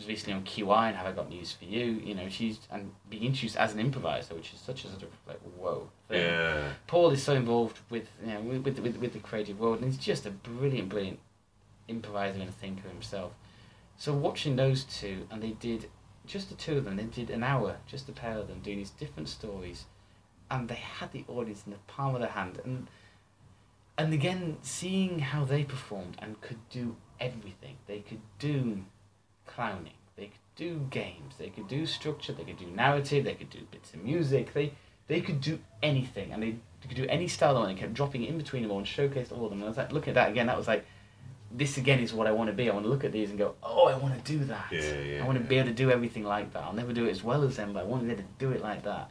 was 0.00 0.08
recently 0.08 0.32
on 0.34 0.42
QI 0.44 0.88
and 0.88 0.96
Have 0.96 1.06
I 1.06 1.12
Got 1.12 1.28
News 1.28 1.52
for 1.52 1.66
You. 1.66 2.00
You 2.02 2.14
know, 2.14 2.28
she's 2.28 2.58
and 2.70 2.90
being 3.10 3.24
introduced 3.24 3.56
as 3.56 3.74
an 3.74 3.80
improviser, 3.80 4.34
which 4.34 4.52
is 4.54 4.60
such 4.60 4.84
a 4.84 4.88
sort 4.88 5.02
of 5.02 5.10
like 5.28 5.40
whoa 5.58 5.90
thing. 6.08 6.22
Yeah. 6.22 6.72
Paul 6.86 7.10
is 7.10 7.22
so 7.22 7.34
involved 7.34 7.78
with 7.90 8.08
you 8.24 8.32
know 8.32 8.40
with, 8.40 8.64
with, 8.64 8.78
with, 8.78 8.96
with 8.96 9.12
the 9.12 9.18
creative 9.18 9.60
world, 9.60 9.80
and 9.80 9.92
he's 9.92 9.98
just 9.98 10.24
a 10.26 10.30
brilliant, 10.30 10.88
brilliant 10.88 11.18
improviser 11.86 12.40
and 12.40 12.54
thinker 12.54 12.88
himself. 12.88 13.32
So 13.98 14.14
watching 14.14 14.56
those 14.56 14.84
two, 14.84 15.26
and 15.30 15.42
they 15.42 15.50
did 15.50 15.90
just 16.26 16.48
the 16.48 16.54
two 16.54 16.78
of 16.78 16.84
them. 16.84 16.96
They 16.96 17.04
did 17.04 17.28
an 17.28 17.42
hour, 17.42 17.76
just 17.86 18.06
the 18.06 18.12
pair 18.12 18.38
of 18.38 18.48
them, 18.48 18.60
doing 18.60 18.78
these 18.78 18.90
different 18.90 19.28
stories, 19.28 19.84
and 20.50 20.68
they 20.68 20.76
had 20.76 21.12
the 21.12 21.24
audience 21.28 21.64
in 21.66 21.72
the 21.72 21.78
palm 21.86 22.14
of 22.14 22.22
their 22.22 22.30
hand, 22.30 22.58
and 22.64 22.88
and 23.98 24.14
again 24.14 24.56
seeing 24.62 25.18
how 25.18 25.44
they 25.44 25.62
performed 25.62 26.16
and 26.20 26.40
could 26.40 26.66
do 26.70 26.96
everything. 27.20 27.76
They 27.86 27.98
could 27.98 28.22
do 28.38 28.84
clowning. 29.54 29.92
They 30.16 30.26
could 30.26 30.56
do 30.56 30.86
games. 30.90 31.34
They 31.38 31.48
could 31.48 31.68
do 31.68 31.86
structure. 31.86 32.32
They 32.32 32.44
could 32.44 32.58
do 32.58 32.66
narrative. 32.66 33.24
They 33.24 33.34
could 33.34 33.50
do 33.50 33.60
bits 33.70 33.94
of 33.94 34.02
music. 34.02 34.52
They 34.52 34.72
they 35.10 35.20
could 35.20 35.40
do 35.40 35.58
anything, 35.82 36.32
and 36.32 36.40
they, 36.40 36.50
they 36.52 36.86
could 36.86 36.96
do 36.96 37.06
any 37.08 37.26
style 37.26 37.54
they 37.54 37.60
wanted. 37.60 37.76
They 37.76 37.80
kept 37.80 37.94
dropping 37.94 38.22
it 38.22 38.28
in 38.28 38.38
between 38.38 38.62
them 38.62 38.70
all 38.70 38.78
and 38.78 38.86
showcased 38.86 39.32
all 39.32 39.44
of 39.44 39.50
them. 39.50 39.58
And 39.58 39.64
I 39.64 39.68
was 39.68 39.76
like, 39.76 39.90
looking 39.90 40.10
at 40.10 40.14
that 40.14 40.30
again, 40.30 40.46
that 40.46 40.56
was 40.56 40.68
like, 40.68 40.86
this 41.50 41.78
again 41.78 41.98
is 41.98 42.14
what 42.14 42.28
I 42.28 42.30
want 42.30 42.48
to 42.48 42.54
be. 42.54 42.70
I 42.70 42.72
want 42.72 42.84
to 42.84 42.90
look 42.90 43.02
at 43.02 43.10
these 43.10 43.30
and 43.30 43.36
go, 43.36 43.56
oh, 43.60 43.88
I 43.88 43.96
want 43.96 44.24
to 44.24 44.32
do 44.32 44.44
that. 44.44 44.68
Yeah, 44.70 45.00
yeah, 45.00 45.22
I 45.24 45.26
want 45.26 45.36
to 45.36 45.44
be 45.44 45.58
able 45.58 45.68
to 45.68 45.74
do 45.74 45.90
everything 45.90 46.22
like 46.22 46.52
that. 46.52 46.62
I'll 46.62 46.72
never 46.72 46.92
do 46.92 47.06
it 47.06 47.10
as 47.10 47.24
well 47.24 47.42
as 47.42 47.56
them, 47.56 47.72
but 47.72 47.80
I 47.80 47.82
want 47.86 48.02
to 48.02 48.06
be 48.06 48.12
able 48.12 48.22
to 48.22 48.28
do 48.38 48.52
it 48.52 48.62
like 48.62 48.84
that. 48.84 49.10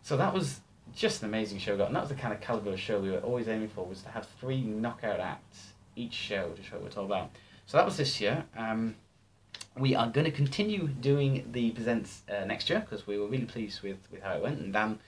So 0.00 0.16
that 0.16 0.32
was 0.32 0.60
just 0.94 1.22
an 1.22 1.28
amazing 1.28 1.58
show. 1.58 1.76
got, 1.76 1.88
And 1.88 1.96
that 1.96 2.00
was 2.00 2.08
the 2.08 2.16
kind 2.16 2.32
of 2.32 2.40
caliber 2.40 2.70
of 2.72 2.80
show 2.80 2.98
we 2.98 3.10
were 3.10 3.18
always 3.18 3.46
aiming 3.46 3.68
for, 3.68 3.84
was 3.84 4.00
to 4.02 4.08
have 4.08 4.26
three 4.40 4.62
knockout 4.62 5.20
acts 5.20 5.72
each 5.94 6.14
show 6.14 6.52
to 6.56 6.62
show 6.62 6.78
what 6.78 6.96
we're 6.96 7.00
all 7.00 7.06
about. 7.06 7.30
So 7.66 7.76
that 7.76 7.84
was 7.84 7.98
this 7.98 8.18
year. 8.18 8.44
Um, 8.56 8.96
we 9.76 9.94
are 9.94 10.08
going 10.08 10.24
to 10.24 10.30
continue 10.30 10.88
doing 10.88 11.48
the 11.52 11.70
presents 11.72 12.22
uh, 12.30 12.44
next 12.44 12.70
year 12.70 12.80
because 12.80 13.06
we 13.06 13.18
were 13.18 13.26
really 13.26 13.44
pleased 13.44 13.82
with, 13.82 13.98
with 14.10 14.22
how 14.22 14.34
it 14.34 14.42
went, 14.42 14.60
and 14.60 14.72
Dan 14.72 14.98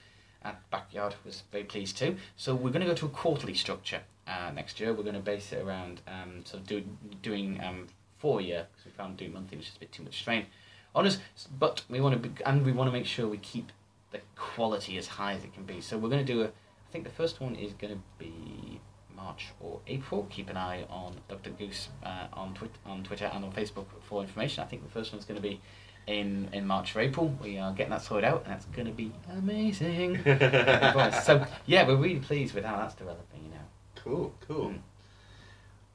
at 0.42 0.70
Backyard 0.70 1.14
was 1.24 1.42
very 1.52 1.64
pleased 1.64 1.96
too. 1.96 2.16
So 2.36 2.54
we're 2.54 2.70
going 2.70 2.84
to 2.84 2.86
go 2.86 2.94
to 2.94 3.06
a 3.06 3.10
quarterly 3.10 3.54
structure 3.54 4.00
uh, 4.26 4.50
next 4.54 4.80
year. 4.80 4.92
We're 4.92 5.02
going 5.02 5.14
to 5.14 5.20
base 5.20 5.52
it 5.52 5.62
around 5.62 6.00
um, 6.08 6.44
sort 6.44 6.62
of 6.62 6.66
do, 6.66 6.84
doing 7.22 7.60
um, 7.62 7.86
four 8.18 8.40
year 8.40 8.66
because 8.72 8.86
we 8.86 8.90
found 8.92 9.16
doing 9.16 9.32
monthly 9.32 9.56
was 9.56 9.66
just 9.66 9.76
a 9.76 9.80
bit 9.80 9.92
too 9.92 10.02
much 10.02 10.18
strain 10.18 10.46
on 10.94 11.06
us. 11.06 11.18
But 11.58 11.82
we 11.88 12.00
want 12.00 12.20
to 12.20 12.28
be, 12.28 12.44
and 12.44 12.64
we 12.64 12.72
want 12.72 12.88
to 12.88 12.92
make 12.92 13.06
sure 13.06 13.28
we 13.28 13.38
keep 13.38 13.70
the 14.10 14.20
quality 14.36 14.96
as 14.98 15.06
high 15.06 15.32
as 15.34 15.44
it 15.44 15.54
can 15.54 15.64
be. 15.64 15.80
So 15.80 15.98
we're 15.98 16.10
going 16.10 16.24
to 16.24 16.32
do 16.32 16.42
a. 16.42 16.46
I 16.46 16.92
think 16.92 17.04
the 17.04 17.10
first 17.10 17.40
one 17.40 17.56
is 17.56 17.72
going 17.72 17.94
to 17.94 18.00
be 18.18 18.80
March 19.16 19.48
or 19.60 19.80
April. 19.86 20.26
Keep 20.30 20.50
an 20.50 20.56
eye 20.56 20.84
on 20.90 21.14
Dr. 21.28 21.50
Goose 21.50 21.88
uh, 22.04 22.26
on 22.32 22.54
Twitter, 22.54 22.74
on 22.86 23.02
Twitter 23.02 23.30
and 23.32 23.44
on 23.44 23.52
Facebook 23.52 23.86
for 24.02 24.22
information. 24.22 24.62
I 24.62 24.66
think 24.66 24.84
the 24.84 24.90
first 24.90 25.12
one's 25.12 25.24
going 25.24 25.40
to 25.40 25.48
be 25.48 25.60
in 26.06 26.48
in 26.52 26.66
March 26.66 26.94
or 26.94 27.00
April. 27.00 27.34
We 27.42 27.58
are 27.58 27.72
getting 27.72 27.90
that 27.90 28.02
sorted 28.02 28.24
out, 28.24 28.42
and 28.44 28.52
that's 28.52 28.66
going 28.66 28.86
to 28.86 28.92
be 28.92 29.12
amazing. 29.36 30.22
so 30.24 31.44
yeah, 31.66 31.86
we're 31.86 31.96
really 31.96 32.20
pleased 32.20 32.54
with 32.54 32.64
how 32.64 32.76
that's 32.76 32.94
developing. 32.94 33.42
You 33.44 33.50
know, 33.50 33.56
Cool, 33.96 34.34
cool. 34.46 34.68
Mm. 34.70 34.78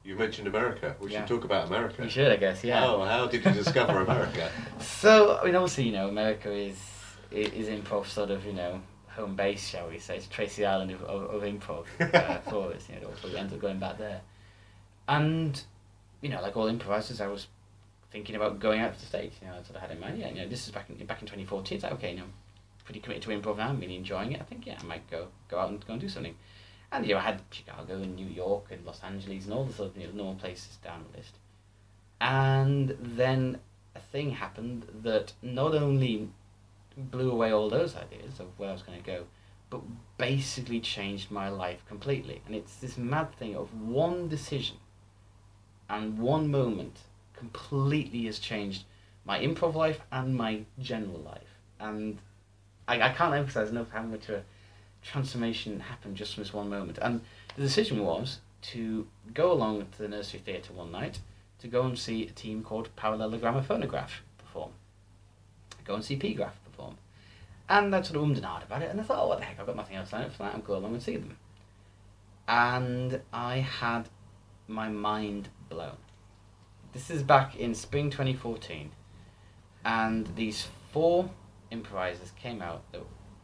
You 0.04 0.16
mentioned 0.16 0.48
America. 0.48 0.96
We 1.00 1.12
Yeah. 1.12 1.20
should 1.20 1.28
talk 1.28 1.44
about 1.44 1.68
America. 1.68 2.02
we 2.02 2.08
should, 2.10 2.30
I 2.32 2.36
guess. 2.36 2.64
Yeah. 2.64 2.80
How, 2.80 3.02
how 3.04 3.26
did 3.28 3.44
you 3.44 3.52
discover 3.52 4.00
America? 4.00 4.50
So 4.80 5.38
I 5.40 5.44
mean, 5.46 5.54
obviously, 5.54 5.84
you 5.84 5.92
know, 5.92 6.08
America 6.08 6.50
is 6.52 6.76
is 7.30 7.68
improv 7.68 8.06
sort 8.06 8.30
of 8.30 8.44
you 8.44 8.52
know 8.52 8.82
home 9.14 9.34
base, 9.36 9.68
shall 9.68 9.88
we 9.88 9.98
say? 9.98 10.16
It's 10.16 10.26
Tracy 10.26 10.64
Island 10.64 10.90
of, 10.90 11.02
of, 11.02 11.22
of 11.30 11.42
improv 11.42 11.84
uh, 12.14 12.38
for 12.50 12.72
us. 12.72 12.88
You 12.88 13.00
know, 13.00 13.10
so 13.20 13.28
we 13.28 13.36
ended 13.36 13.54
up 13.54 13.60
going 13.60 13.78
back 13.78 13.98
there, 13.98 14.20
and 15.08 15.60
you 16.20 16.28
know, 16.28 16.40
like 16.40 16.56
all 16.56 16.66
improvisers, 16.66 17.20
I 17.20 17.26
was 17.26 17.46
thinking 18.10 18.36
about 18.36 18.60
going 18.60 18.80
out 18.80 18.94
to 18.94 19.00
the 19.00 19.06
states. 19.06 19.36
You 19.40 19.48
know, 19.48 19.54
I 19.54 19.62
sort 19.62 19.76
of 19.76 19.82
had 19.82 19.90
in 19.90 20.00
mind, 20.00 20.18
yeah, 20.18 20.28
you 20.28 20.36
know, 20.36 20.48
this 20.48 20.66
is 20.66 20.72
back 20.72 20.88
in 20.90 21.04
back 21.06 21.20
in 21.20 21.28
twenty 21.28 21.44
fourteen. 21.44 21.76
It's 21.76 21.84
like 21.84 21.94
okay, 21.94 22.12
you 22.12 22.18
know, 22.18 22.24
pretty 22.84 23.00
committed 23.00 23.22
to 23.24 23.30
improv 23.30 23.58
now. 23.58 23.68
I'm 23.68 23.80
really 23.80 23.96
enjoying 23.96 24.32
it. 24.32 24.40
I 24.40 24.44
think 24.44 24.66
yeah, 24.66 24.78
I 24.80 24.84
might 24.84 25.10
go 25.10 25.28
go 25.48 25.58
out 25.58 25.70
and 25.70 25.84
go 25.86 25.92
and 25.92 26.00
do 26.00 26.08
something. 26.08 26.36
And 26.90 27.06
you 27.06 27.14
know, 27.14 27.20
I 27.20 27.22
had 27.24 27.40
Chicago 27.50 27.94
and 27.94 28.14
New 28.14 28.26
York 28.26 28.66
and 28.70 28.84
Los 28.84 29.02
Angeles 29.02 29.44
and 29.44 29.54
all 29.54 29.64
the 29.64 29.72
sort 29.72 29.90
of 29.90 29.96
you 29.96 30.08
know, 30.08 30.12
normal 30.12 30.34
places 30.34 30.76
down 30.84 31.04
the 31.10 31.18
list. 31.18 31.36
And 32.20 32.96
then 33.00 33.58
a 33.96 34.00
thing 34.00 34.30
happened 34.30 34.86
that 35.02 35.32
not 35.42 35.74
only 35.74 36.28
blew 36.96 37.30
away 37.30 37.52
all 37.52 37.68
those 37.68 37.96
ideas 37.96 38.40
of 38.40 38.46
where 38.58 38.70
I 38.70 38.72
was 38.72 38.82
going 38.82 38.98
to 38.98 39.04
go, 39.04 39.24
but 39.70 39.80
basically 40.18 40.80
changed 40.80 41.30
my 41.30 41.48
life 41.48 41.84
completely. 41.88 42.42
And 42.46 42.54
it's 42.54 42.76
this 42.76 42.96
mad 42.96 43.34
thing 43.36 43.56
of 43.56 43.72
one 43.74 44.28
decision 44.28 44.76
and 45.88 46.18
one 46.18 46.50
moment 46.50 47.00
completely 47.34 48.24
has 48.26 48.38
changed 48.38 48.84
my 49.24 49.38
improv 49.40 49.74
life 49.74 50.00
and 50.10 50.34
my 50.34 50.62
general 50.78 51.20
life. 51.20 51.58
And 51.80 52.18
I, 52.88 53.00
I 53.00 53.08
can't 53.10 53.34
emphasize 53.34 53.70
enough 53.70 53.90
how 53.90 54.02
much 54.02 54.28
a 54.28 54.42
transformation 55.02 55.80
happened 55.80 56.16
just 56.16 56.34
from 56.34 56.42
this 56.42 56.52
one 56.52 56.68
moment. 56.68 56.98
And 57.00 57.20
the 57.56 57.62
decision 57.62 58.04
was 58.04 58.38
to 58.62 59.06
go 59.34 59.52
along 59.52 59.86
to 59.92 59.98
the 59.98 60.08
nursery 60.08 60.40
theatre 60.40 60.72
one 60.72 60.92
night 60.92 61.18
to 61.60 61.68
go 61.68 61.82
and 61.82 61.98
see 61.98 62.26
a 62.26 62.30
team 62.30 62.62
called 62.62 62.94
Parallelogramophonograph 62.96 64.10
perform. 64.38 64.72
Go 65.84 65.94
and 65.94 66.04
see 66.04 66.16
P 66.16 66.34
Graph. 66.34 66.61
And 67.72 67.94
I 67.94 68.02
sort 68.02 68.16
of 68.16 68.24
ummed 68.24 68.36
and 68.36 68.44
ahed 68.44 68.64
about 68.64 68.82
it, 68.82 68.90
and 68.90 69.00
I 69.00 69.02
thought, 69.02 69.18
oh, 69.18 69.28
what 69.28 69.38
the 69.38 69.46
heck, 69.46 69.58
I've 69.58 69.64
got 69.64 69.76
nothing 69.76 69.96
else 69.96 70.12
lined 70.12 70.26
up 70.26 70.32
for 70.32 70.42
that, 70.42 70.54
I'll 70.54 70.60
go 70.60 70.76
along 70.76 70.92
and 70.92 71.02
see 71.02 71.16
them. 71.16 71.38
And 72.46 73.22
I 73.32 73.60
had 73.60 74.10
my 74.68 74.90
mind 74.90 75.48
blown. 75.70 75.96
This 76.92 77.08
is 77.08 77.22
back 77.22 77.56
in 77.56 77.74
spring 77.74 78.10
2014, 78.10 78.90
and 79.86 80.36
these 80.36 80.68
four 80.92 81.30
improvisers 81.70 82.32
came 82.32 82.60
out. 82.60 82.82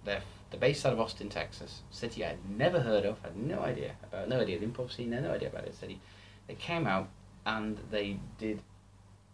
They're, 0.05 0.21
the 0.51 0.59
based 0.59 0.85
out 0.85 0.93
of 0.93 1.01
Austin, 1.01 1.31
Texas, 1.31 1.81
city 1.91 2.23
I'd 2.23 2.51
never 2.51 2.81
heard 2.81 3.07
of, 3.07 3.19
had 3.23 3.35
no 3.35 3.61
idea 3.61 3.93
about, 4.03 4.29
no 4.29 4.41
idea 4.41 4.59
the 4.59 4.67
improv 4.67 4.93
scene, 4.93 5.09
no 5.09 5.33
idea 5.33 5.49
about 5.49 5.65
it. 5.65 5.75
City. 5.75 6.03
They 6.49 6.55
came 6.55 6.87
out 6.87 7.09
and 7.47 7.79
they 7.91 8.19
did 8.37 8.61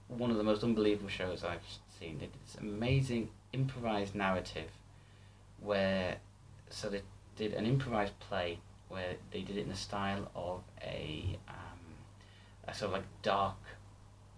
one 0.07 0.31
of 0.31 0.37
the 0.37 0.45
most 0.45 0.63
unbelievable 0.63 1.09
shows 1.09 1.43
I've 1.43 1.67
seen. 1.99 2.19
They 2.19 2.27
did 2.27 2.35
this 2.47 2.57
amazing 2.61 3.31
improvised 3.53 4.15
narrative 4.15 4.71
where, 5.65 6.17
so 6.71 6.89
they 6.89 7.03
did 7.37 7.55
an 7.55 7.67
improvised 7.67 8.19
play 8.21 8.59
where 8.89 9.15
they 9.33 9.41
did 9.41 9.57
it 9.57 9.63
in 9.63 9.69
the 9.69 9.75
style 9.77 10.31
of 10.35 10.61
a, 10.83 11.39
um, 11.49 11.81
a 12.69 12.75
sort 12.75 12.91
of 12.91 12.99
like 12.99 13.07
dark 13.23 13.57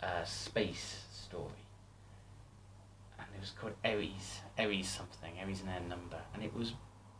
uh, 0.02 0.24
space 0.24 1.04
story. 1.12 1.64
And 3.18 3.26
it 3.36 3.40
was 3.40 3.50
called 3.50 3.74
Aries, 3.84 4.40
Aries 4.56 4.88
something, 4.88 5.32
Aries 5.40 5.60
and 5.60 5.68
their 5.68 5.80
number, 5.80 6.20
and 6.32 6.42
it 6.42 6.54
was 6.54 6.72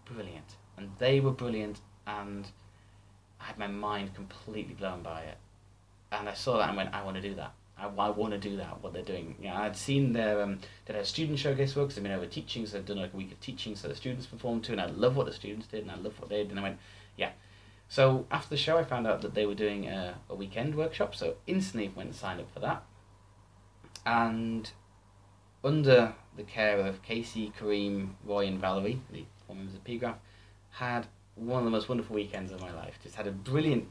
brilliant. 0.05 0.57
And 0.77 0.91
they 0.99 1.21
were 1.21 1.31
brilliant, 1.33 1.81
and 2.07 2.47
I 3.41 3.45
had 3.45 3.59
my 3.59 3.67
mind 3.67 4.15
completely 4.15 4.75
blown 4.75 5.03
by 5.03 5.23
it. 5.23 5.39
and 6.13 6.29
I 6.29 6.35
saw 6.35 6.59
that 6.59 6.69
and 6.69 6.77
went, 6.77 6.95
I 6.95 7.03
want 7.03 7.17
to 7.17 7.23
do 7.23 7.35
that. 7.35 7.53
I, 7.79 7.87
I 7.87 8.11
want 8.11 8.33
to 8.33 8.39
do 8.39 8.57
that. 8.57 8.83
What 8.83 8.93
they're 8.93 9.03
doing. 9.03 9.37
You 9.41 9.49
know, 9.49 9.55
I'd 9.57 9.77
seen 9.77 10.13
their 10.13 10.41
um, 10.43 10.59
a 10.89 11.05
student 11.05 11.39
showcase 11.39 11.77
work. 11.77 11.89
'cause 11.89 11.97
They've 11.97 12.05
been 12.05 12.13
over 12.13 12.27
teaching, 12.27 12.67
so 12.67 12.77
they've 12.77 12.87
done 12.87 12.99
like 12.99 13.13
a 13.13 13.17
week 13.17 13.33
of 13.33 13.41
teaching, 13.41 13.77
so 13.77 13.89
the 13.89 13.95
students 13.95 14.27
performed 14.27 14.65
too, 14.65 14.73
and 14.73 14.81
I 14.81 14.87
love 14.87 15.17
what 15.17 15.27
the 15.27 15.33
students 15.33 15.67
did, 15.67 15.83
and 15.83 15.91
I 15.91 15.97
love 15.97 16.19
what 16.19 16.29
they 16.31 16.39
did, 16.39 16.51
and 16.51 16.61
I 16.61 16.63
went, 16.63 16.79
yeah. 17.17 17.31
So 17.89 18.27
after 18.31 18.51
the 18.51 18.57
show, 18.57 18.79
I 18.79 18.85
found 18.85 19.07
out 19.07 19.23
that 19.23 19.35
they 19.35 19.47
were 19.47 19.55
doing 19.55 19.87
a, 19.87 20.17
a 20.29 20.35
weekend 20.35 20.75
workshop, 20.75 21.15
so 21.15 21.37
instantly 21.47 21.93
went 21.95 22.09
and 22.09 22.17
signed 22.17 22.41
up 22.41 22.53
for 22.53 22.61
that. 22.61 22.83
And 24.05 24.71
under 25.63 26.15
the 26.37 26.43
care 26.43 26.79
of 26.79 27.03
Kaci, 27.03 27.53
Kareem, 27.55 28.11
Roy, 28.25 28.47
and 28.47 28.61
Valerie, 28.61 29.01
the 29.13 29.25
four 29.47 29.57
members 29.57 29.75
of 29.75 29.85
PGRAPH, 29.85 30.17
had 30.71 31.07
one 31.35 31.59
of 31.59 31.65
the 31.65 31.71
most 31.71 31.89
wonderful 31.89 32.15
weekends 32.17 32.53
of 32.53 32.61
my 32.61 32.73
life. 32.73 32.99
Just 33.03 33.17
had 33.17 33.27
a 33.27 33.33
brilliant, 33.33 33.89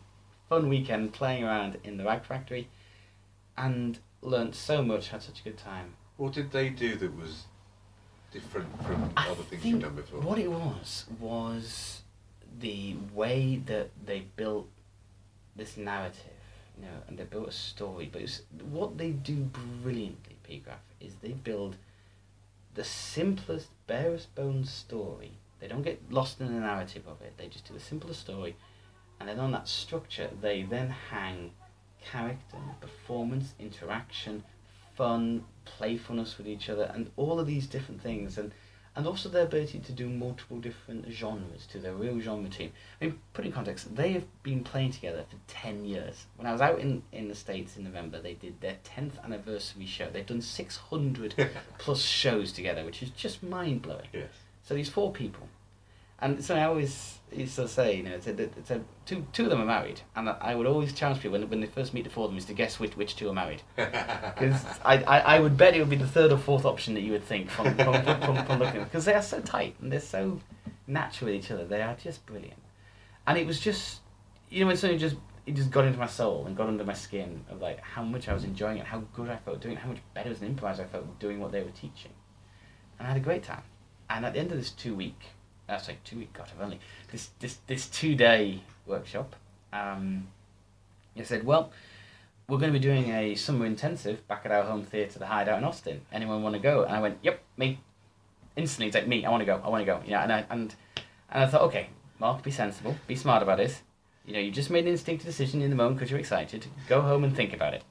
fun 0.49 0.69
weekend 0.69 1.13
playing 1.13 1.43
around 1.43 1.77
in 1.83 1.97
the 1.97 2.03
Rag 2.03 2.23
Factory, 2.25 2.67
and 3.57 3.99
learnt 4.21 4.55
so 4.55 4.83
much. 4.83 5.09
Had 5.09 5.21
such 5.21 5.41
a 5.41 5.43
good 5.43 5.57
time. 5.57 5.93
What 6.17 6.33
did 6.33 6.51
they 6.51 6.69
do 6.69 6.95
that 6.95 7.15
was 7.15 7.43
different 8.31 8.67
from 8.83 9.11
I 9.15 9.29
other 9.29 9.43
things 9.43 9.65
you've 9.65 9.81
done 9.81 9.95
before? 9.95 10.21
What 10.21 10.39
it 10.39 10.51
was 10.51 11.05
was 11.19 12.01
the 12.59 12.95
way 13.13 13.61
that 13.65 13.89
they 14.05 14.25
built 14.35 14.69
this 15.55 15.77
narrative, 15.77 16.19
you 16.77 16.85
know, 16.85 16.97
and 17.07 17.17
they 17.17 17.23
built 17.23 17.49
a 17.49 17.51
story. 17.51 18.09
But 18.11 18.21
it's, 18.21 18.41
what 18.69 18.97
they 18.97 19.11
do 19.11 19.49
brilliantly, 19.83 20.37
PGRAPH, 20.49 20.85
is 21.01 21.15
they 21.21 21.31
build 21.31 21.75
the 22.73 22.83
simplest, 22.83 23.69
barest 23.87 24.33
bones 24.35 24.71
story. 24.71 25.31
They 25.59 25.67
don't 25.67 25.81
get 25.81 26.01
lost 26.11 26.41
in 26.41 26.53
the 26.53 26.59
narrative 26.59 27.03
of 27.07 27.21
it. 27.21 27.33
They 27.37 27.47
just 27.47 27.67
do 27.67 27.73
the 27.73 27.79
simplest 27.79 28.21
story, 28.21 28.55
and 29.19 29.29
then 29.29 29.39
on 29.39 29.51
that 29.51 29.67
structure, 29.67 30.29
they 30.41 30.63
then 30.63 30.93
hang 31.09 31.51
character, 32.11 32.57
performance, 32.81 33.53
interaction, 33.59 34.43
fun, 34.95 35.43
playfulness 35.65 36.37
with 36.37 36.47
each 36.47 36.69
other, 36.69 36.91
and 36.93 37.11
all 37.15 37.39
of 37.39 37.47
these 37.47 37.67
different 37.67 38.01
things, 38.01 38.37
and 38.37 38.51
and 38.95 39.05
also 39.05 39.27
their 39.27 39.43
ability 39.43 39.79
to 39.79 39.91
do 39.91 40.09
multiple 40.09 40.57
different 40.57 41.11
genres 41.11 41.65
to 41.67 41.79
their 41.79 41.93
real 41.93 42.19
genre 42.21 42.49
team. 42.49 42.71
I 43.01 43.05
mean, 43.05 43.19
put 43.33 43.45
in 43.45 43.51
context, 43.51 43.93
they 43.93 44.13
have 44.13 44.23
been 44.41 44.63
playing 44.63 44.91
together 44.91 45.25
for 45.29 45.35
10 45.47 45.83
years. 45.83 46.27
When 46.37 46.47
I 46.47 46.53
was 46.53 46.61
out 46.61 46.79
in, 46.79 47.03
in 47.11 47.27
the 47.27 47.35
States 47.35 47.75
in 47.75 47.83
November, 47.83 48.21
they 48.21 48.35
did 48.35 48.61
their 48.61 48.77
10th 48.85 49.21
anniversary 49.23 49.85
show. 49.85 50.09
They've 50.09 50.25
done 50.25 50.41
600 50.41 51.35
plus 51.77 52.01
shows 52.01 52.53
together, 52.53 52.85
which 52.85 53.03
is 53.03 53.09
just 53.09 53.43
mind 53.43 53.81
blowing. 53.81 54.07
Yes. 54.13 54.29
So 54.63 54.73
these 54.73 54.89
four 54.89 55.11
people, 55.11 55.49
and 56.19 56.43
so 56.43 56.55
I 56.55 56.63
always 56.63 57.19
used 57.31 57.55
to 57.57 57.67
say, 57.67 57.97
you 57.97 58.03
know, 58.03 58.11
it's 58.11 58.27
a, 58.27 58.41
it's 58.41 58.71
a, 58.71 58.81
two 59.05 59.25
two 59.33 59.43
of 59.43 59.49
them 59.49 59.61
are 59.61 59.65
married, 59.65 60.01
and 60.15 60.29
I 60.29 60.55
would 60.55 60.65
always 60.65 60.93
challenge 60.93 61.21
people 61.21 61.37
when, 61.37 61.49
when 61.49 61.59
they 61.59 61.67
first 61.67 61.93
meet 61.93 62.05
the 62.05 62.09
four 62.09 62.25
of 62.25 62.31
them 62.31 62.37
is 62.37 62.45
to 62.45 62.53
guess 62.53 62.79
which 62.79 62.95
which 62.95 63.15
two 63.15 63.29
are 63.29 63.33
married, 63.33 63.61
because 63.75 64.63
I, 64.83 65.03
I 65.03 65.19
I 65.19 65.39
would 65.39 65.57
bet 65.57 65.75
it 65.75 65.79
would 65.79 65.89
be 65.89 65.97
the 65.97 66.07
third 66.07 66.31
or 66.31 66.37
fourth 66.37 66.65
option 66.65 66.93
that 66.93 67.01
you 67.01 67.11
would 67.11 67.23
think 67.23 67.49
from 67.49 67.75
from, 67.75 68.01
from, 68.03 68.45
from 68.45 68.59
looking 68.59 68.83
because 68.83 69.05
they 69.05 69.13
are 69.13 69.21
so 69.21 69.41
tight 69.41 69.75
and 69.81 69.91
they're 69.91 69.99
so 69.99 70.39
natural 70.87 71.31
with 71.31 71.43
each 71.43 71.51
other. 71.51 71.65
They 71.65 71.81
are 71.81 71.95
just 71.95 72.25
brilliant, 72.25 72.61
and 73.27 73.37
it 73.37 73.45
was 73.45 73.59
just 73.59 73.99
you 74.49 74.61
know 74.61 74.67
when 74.67 74.77
something 74.77 74.97
just 74.97 75.17
it 75.45 75.55
just 75.55 75.69
got 75.69 75.85
into 75.85 75.99
my 75.99 76.07
soul 76.07 76.45
and 76.45 76.55
got 76.55 76.67
under 76.67 76.83
my 76.85 76.93
skin 76.93 77.43
of 77.49 77.61
like 77.61 77.81
how 77.81 78.03
much 78.03 78.29
I 78.29 78.33
was 78.33 78.45
enjoying 78.45 78.77
it, 78.77 78.85
how 78.85 78.99
good 79.13 79.29
I 79.29 79.35
felt 79.35 79.59
doing 79.61 79.75
it, 79.75 79.79
how 79.79 79.89
much 79.89 79.99
better 80.13 80.29
as 80.29 80.41
an 80.41 80.47
improviser 80.47 80.83
I 80.83 80.87
felt 80.87 81.19
doing 81.19 81.39
what 81.41 81.51
they 81.51 81.61
were 81.61 81.71
teaching, 81.71 82.13
and 82.97 83.05
I 83.05 83.11
had 83.11 83.17
a 83.17 83.23
great 83.23 83.43
time. 83.43 83.63
And 84.09 84.25
at 84.25 84.33
the 84.33 84.39
end 84.39 84.51
of 84.51 84.57
this 84.57 84.69
two 84.69 84.93
week, 84.95 85.19
that's 85.67 85.87
like 85.87 86.03
two 86.03 86.17
week, 86.17 86.33
God, 86.33 86.49
I've 86.55 86.63
only 86.63 86.79
this 87.11 87.29
this 87.39 87.57
this 87.67 87.87
two 87.87 88.15
day 88.15 88.61
workshop. 88.85 89.35
Um, 89.73 90.27
said, 91.23 91.45
well, 91.45 91.71
we're 92.47 92.57
going 92.57 92.71
to 92.71 92.77
be 92.77 92.83
doing 92.83 93.09
a 93.09 93.35
summer 93.35 93.65
intensive 93.65 94.27
back 94.27 94.41
at 94.45 94.51
our 94.51 94.63
home 94.63 94.83
theatre, 94.83 95.17
the 95.17 95.25
Hideout 95.25 95.57
in 95.57 95.63
Austin. 95.63 96.01
Anyone 96.11 96.43
want 96.43 96.53
to 96.53 96.61
go? 96.61 96.83
And 96.83 96.95
I 96.95 97.01
went, 97.01 97.17
yep, 97.23 97.41
me. 97.57 97.79
Instantly, 98.55 98.87
it's 98.87 98.95
like 98.95 99.07
me. 99.07 99.25
I 99.25 99.31
want 99.31 99.41
to 99.41 99.45
go. 99.45 99.61
I 99.63 99.69
want 99.69 99.81
to 99.81 99.85
go. 99.85 100.01
You 100.05 100.11
know, 100.11 100.19
and 100.19 100.31
I 100.31 100.45
and 100.49 100.75
and 101.29 101.43
I 101.43 101.47
thought, 101.47 101.63
okay, 101.63 101.89
Mark, 102.19 102.43
be 102.43 102.51
sensible, 102.51 102.95
be 103.07 103.15
smart 103.15 103.43
about 103.43 103.57
this. 103.57 103.81
You 104.25 104.33
know, 104.33 104.39
you 104.39 104.51
just 104.51 104.69
made 104.69 104.85
an 104.85 104.91
instinctive 104.91 105.25
decision 105.25 105.61
in 105.61 105.69
the 105.69 105.75
moment 105.75 105.97
because 105.97 106.09
you're 106.09 106.19
excited. 106.19 106.65
Go 106.87 107.01
home 107.01 107.23
and 107.23 107.35
think 107.35 107.53
about 107.53 107.73
it. 107.73 107.83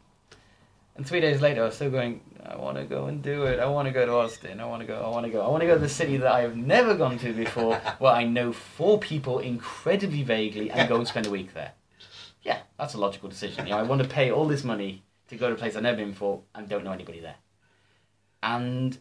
And 0.97 1.07
three 1.07 1.21
days 1.21 1.41
later, 1.41 1.63
I 1.63 1.67
was 1.67 1.75
still 1.75 1.91
going. 1.91 2.21
I 2.47 2.57
want 2.57 2.77
to 2.77 2.85
go 2.85 3.07
and 3.07 3.23
do 3.23 3.45
it. 3.45 3.59
I 3.59 3.67
want 3.67 3.87
to 3.89 3.93
go 3.93 4.05
to 4.05 4.13
Austin. 4.13 4.61
I 4.61 4.67
want 4.67 4.83
to 4.83 4.87
go. 4.87 5.03
I 5.03 5.09
want 5.09 5.25
to 5.25 5.33
go. 5.33 5.41
I 5.41 5.49
want 5.49 5.63
to 5.63 5.67
go 5.67 5.75
to 5.75 5.81
the 5.81 5.89
city 5.89 6.19
that 6.19 6.31
I 6.31 6.43
have 6.43 6.57
never 6.57 6.95
gone 6.95 7.19
to 7.19 7.33
before, 7.33 7.77
where 7.99 8.13
I 8.13 8.25
know 8.25 8.53
four 8.53 8.99
people 8.99 9.39
incredibly 9.39 10.23
vaguely, 10.23 10.71
and 10.71 10.89
go 10.89 10.97
and 10.97 11.09
spend 11.09 11.27
a 11.27 11.31
week 11.31 11.55
there. 11.55 11.73
Yeah, 12.43 12.59
that's 12.79 12.95
a 12.95 12.99
logical 12.99 13.29
decision. 13.29 13.67
You 13.67 13.73
know, 13.73 13.79
I 13.79 13.83
want 13.83 14.03
to 14.03 14.09
pay 14.09 14.31
all 14.31 14.47
this 14.47 14.63
money 14.63 15.03
to 15.29 15.37
go 15.37 15.49
to 15.49 15.55
a 15.55 15.59
place 15.59 15.75
I've 15.75 15.83
never 15.83 15.97
been 15.97 16.11
before 16.11 16.43
and 16.55 16.69
don't 16.69 16.85
know 16.85 16.93
anybody 16.93 17.21
there. 17.21 17.37
And 18.43 18.99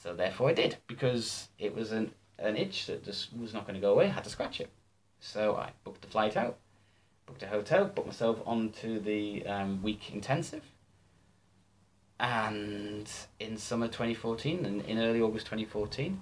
so 0.00 0.14
therefore 0.14 0.50
I 0.50 0.52
did 0.54 0.76
because 0.86 1.48
it 1.58 1.74
was 1.74 1.90
an 1.92 2.12
an 2.38 2.56
itch 2.56 2.86
that 2.86 3.04
just 3.04 3.36
was 3.36 3.52
not 3.54 3.66
going 3.66 3.74
to 3.74 3.80
go 3.80 3.92
away. 3.92 4.06
I 4.06 4.10
had 4.10 4.24
to 4.24 4.30
scratch 4.30 4.60
it. 4.60 4.70
So 5.20 5.56
I 5.56 5.70
booked 5.84 6.02
the 6.02 6.08
flight 6.08 6.36
out, 6.36 6.58
booked 7.24 7.42
a 7.42 7.46
hotel, 7.46 7.86
booked 7.86 8.06
myself 8.06 8.38
onto 8.46 9.00
the 9.00 9.46
um, 9.46 9.82
week 9.82 10.12
intensive. 10.12 10.62
And 12.18 13.10
in 13.38 13.56
summer 13.58 13.88
2014 13.88 14.64
and 14.64 14.82
in 14.82 14.98
early 14.98 15.20
August 15.20 15.46
2014, 15.46 16.20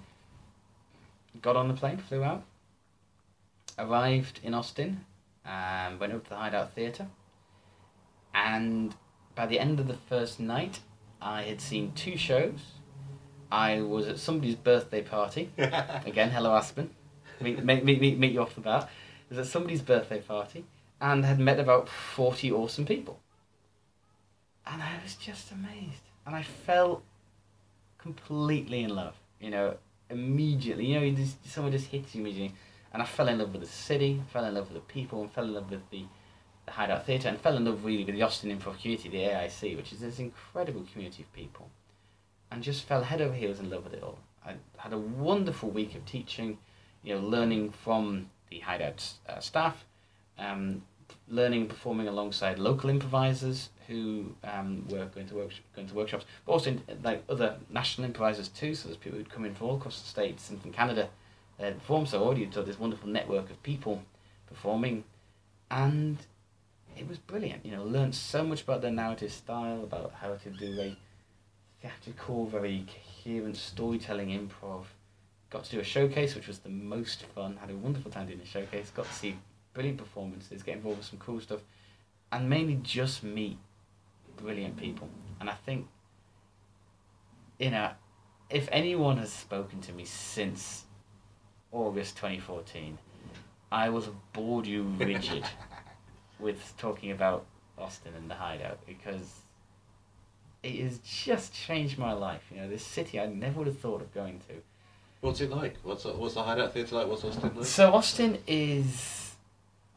got 1.41 1.55
on 1.55 1.67
the 1.67 1.73
plane, 1.73 1.97
flew 1.97 2.23
out, 2.23 2.43
arrived 3.79 4.39
in 4.43 4.53
Austin, 4.53 5.05
um, 5.45 5.99
went 5.99 6.13
up 6.13 6.23
to 6.25 6.29
the 6.29 6.35
Hideout 6.35 6.73
Theatre, 6.73 7.07
and 8.33 8.93
by 9.35 9.45
the 9.45 9.59
end 9.59 9.79
of 9.79 9.87
the 9.87 9.97
first 10.09 10.39
night, 10.39 10.79
I 11.21 11.43
had 11.43 11.61
seen 11.61 11.93
two 11.93 12.17
shows. 12.17 12.59
I 13.51 13.81
was 13.81 14.07
at 14.07 14.19
somebody's 14.19 14.55
birthday 14.55 15.01
party. 15.01 15.51
Again, 15.57 16.31
hello 16.31 16.55
Aspen. 16.55 16.89
Meet, 17.39 17.63
meet, 17.63 17.85
meet, 17.85 18.01
meet, 18.01 18.17
meet 18.17 18.33
you 18.33 18.41
off 18.41 18.55
the 18.55 18.61
bat. 18.61 18.83
I 18.83 18.89
was 19.29 19.37
at 19.39 19.47
somebody's 19.47 19.81
birthday 19.81 20.21
party 20.21 20.65
and 20.99 21.25
had 21.25 21.39
met 21.39 21.59
about 21.59 21.89
40 21.89 22.51
awesome 22.51 22.85
people. 22.85 23.19
And 24.67 24.81
I 24.81 24.99
was 25.03 25.15
just 25.15 25.51
amazed. 25.51 26.01
And 26.25 26.35
I 26.35 26.43
fell 26.43 27.03
completely 27.97 28.83
in 28.83 28.95
love. 28.95 29.15
You 29.39 29.51
know, 29.51 29.77
immediately. 30.09 30.85
You 30.85 30.99
know, 30.99 31.09
just, 31.11 31.47
someone 31.49 31.71
just 31.71 31.87
hits 31.87 32.15
you 32.15 32.21
immediately. 32.21 32.55
And 32.93 33.01
I 33.01 33.05
fell 33.05 33.27
in 33.27 33.39
love 33.39 33.51
with 33.51 33.61
the 33.61 33.67
city, 33.67 34.21
fell 34.31 34.45
in 34.45 34.53
love 34.53 34.71
with 34.71 34.81
the 34.81 34.93
people, 34.93 35.21
and 35.21 35.31
fell 35.31 35.43
in 35.43 35.53
love 35.53 35.69
with 35.69 35.89
the, 35.89 36.05
the 36.65 36.71
Hideout 36.71 37.05
Theatre, 37.05 37.27
and 37.27 37.37
fell 37.37 37.57
in 37.57 37.65
love 37.65 37.83
really 37.83 38.05
with 38.05 38.15
the 38.15 38.21
Austin 38.21 38.57
Improv 38.57 38.79
community, 38.79 39.09
the 39.09 39.17
AIC, 39.17 39.75
which 39.75 39.91
is 39.91 39.99
this 39.99 40.19
incredible 40.19 40.85
community 40.91 41.23
of 41.23 41.33
people. 41.33 41.69
And 42.51 42.63
just 42.63 42.83
fell 42.85 43.03
head 43.03 43.21
over 43.21 43.33
heels 43.33 43.59
in 43.59 43.69
love 43.69 43.83
with 43.83 43.93
it 43.93 44.03
all. 44.03 44.19
I 44.45 44.53
had 44.77 44.93
a 44.93 44.97
wonderful 44.97 45.69
week 45.69 45.95
of 45.95 46.05
teaching, 46.05 46.57
you 47.03 47.15
know, 47.15 47.21
learning 47.21 47.71
from 47.71 48.29
the 48.49 48.59
Hideout 48.59 49.03
uh, 49.27 49.39
staff, 49.39 49.83
um, 50.37 50.83
learning 51.27 51.61
and 51.61 51.69
performing 51.69 52.07
alongside 52.07 52.59
local 52.59 52.89
improvisers 52.89 53.69
who 53.87 54.33
um, 54.43 54.85
were 54.89 55.05
going 55.05 55.27
to 55.27 55.35
work, 55.35 55.51
going 55.75 55.87
to 55.87 55.93
workshops, 55.93 56.25
but 56.45 56.51
also 56.51 56.71
in, 56.71 56.81
like 57.03 57.23
other 57.29 57.57
national 57.69 58.05
improvisers 58.05 58.47
too. 58.49 58.75
So 58.75 58.87
there's 58.87 58.97
people 58.97 59.17
who'd 59.17 59.29
come 59.29 59.45
in 59.45 59.53
from 59.53 59.67
all 59.67 59.75
across 59.77 60.01
the 60.01 60.07
states 60.07 60.49
and 60.49 60.61
from 60.61 60.71
Canada 60.71 61.09
uh, 61.59 61.71
perform. 61.71 62.05
So 62.05 62.23
already 62.23 62.45
got 62.45 62.65
this 62.65 62.79
wonderful 62.79 63.09
network 63.09 63.49
of 63.49 63.61
people 63.63 64.03
performing, 64.47 65.03
and 65.71 66.17
it 66.97 67.07
was 67.07 67.17
brilliant. 67.17 67.65
You 67.65 67.71
know, 67.71 67.83
learned 67.83 68.15
so 68.15 68.43
much 68.43 68.61
about 68.61 68.81
their 68.81 68.91
narrative 68.91 69.31
style, 69.31 69.83
about 69.83 70.13
how 70.21 70.35
to 70.35 70.49
do 70.49 70.79
a 70.79 70.97
theatrical, 71.81 72.45
very 72.45 72.85
coherent 73.23 73.57
storytelling 73.57 74.29
improv. 74.29 74.85
Got 75.49 75.65
to 75.65 75.71
do 75.71 75.79
a 75.79 75.83
showcase, 75.83 76.35
which 76.35 76.47
was 76.47 76.59
the 76.59 76.69
most 76.69 77.23
fun. 77.23 77.57
Had 77.57 77.69
a 77.69 77.75
wonderful 77.75 78.11
time 78.11 78.27
doing 78.27 78.39
the 78.39 78.45
showcase. 78.45 78.91
Got 78.95 79.05
to 79.05 79.13
see 79.13 79.37
brilliant 79.75 79.99
performances, 79.99 80.63
get 80.63 80.77
involved 80.77 80.97
with 80.97 81.07
some 81.07 81.19
cool 81.19 81.39
stuff, 81.39 81.59
and 82.31 82.49
mainly 82.49 82.79
just 82.81 83.23
meet 83.23 83.59
brilliant 84.37 84.77
people. 84.77 85.07
And 85.39 85.47
I 85.47 85.53
think, 85.53 85.87
you 87.59 87.69
know, 87.69 87.91
if 88.49 88.67
anyone 88.71 89.17
has 89.17 89.31
spoken 89.31 89.81
to 89.81 89.93
me 89.93 90.05
since 90.05 90.85
August 91.71 92.15
2014, 92.15 92.97
I 93.71 93.89
will 93.89 94.01
have 94.01 94.33
bored 94.33 94.65
you 94.65 94.83
rigid 94.83 95.43
with 96.39 96.73
talking 96.77 97.11
about 97.11 97.45
Austin 97.77 98.13
and 98.15 98.29
the 98.29 98.35
Hideout 98.35 98.79
because 98.87 99.41
it 100.63 100.79
has 100.79 100.99
just 100.99 101.53
changed 101.53 101.97
my 101.97 102.13
life. 102.13 102.43
You 102.51 102.61
know, 102.61 102.69
this 102.69 102.85
city 102.85 103.19
I 103.19 103.25
never 103.25 103.59
would 103.59 103.67
have 103.67 103.79
thought 103.79 104.01
of 104.01 104.13
going 104.13 104.39
to. 104.47 104.55
What's 105.21 105.41
it 105.41 105.49
like? 105.49 105.77
What's 105.83 106.05
what's 106.05 106.35
the 106.35 106.43
Hideout 106.43 106.73
Theatre 106.73 106.95
like? 106.95 107.07
What's 107.07 107.23
Austin 107.23 107.51
like? 107.55 107.65
So 107.65 107.93
Austin 107.93 108.37
is 108.47 109.24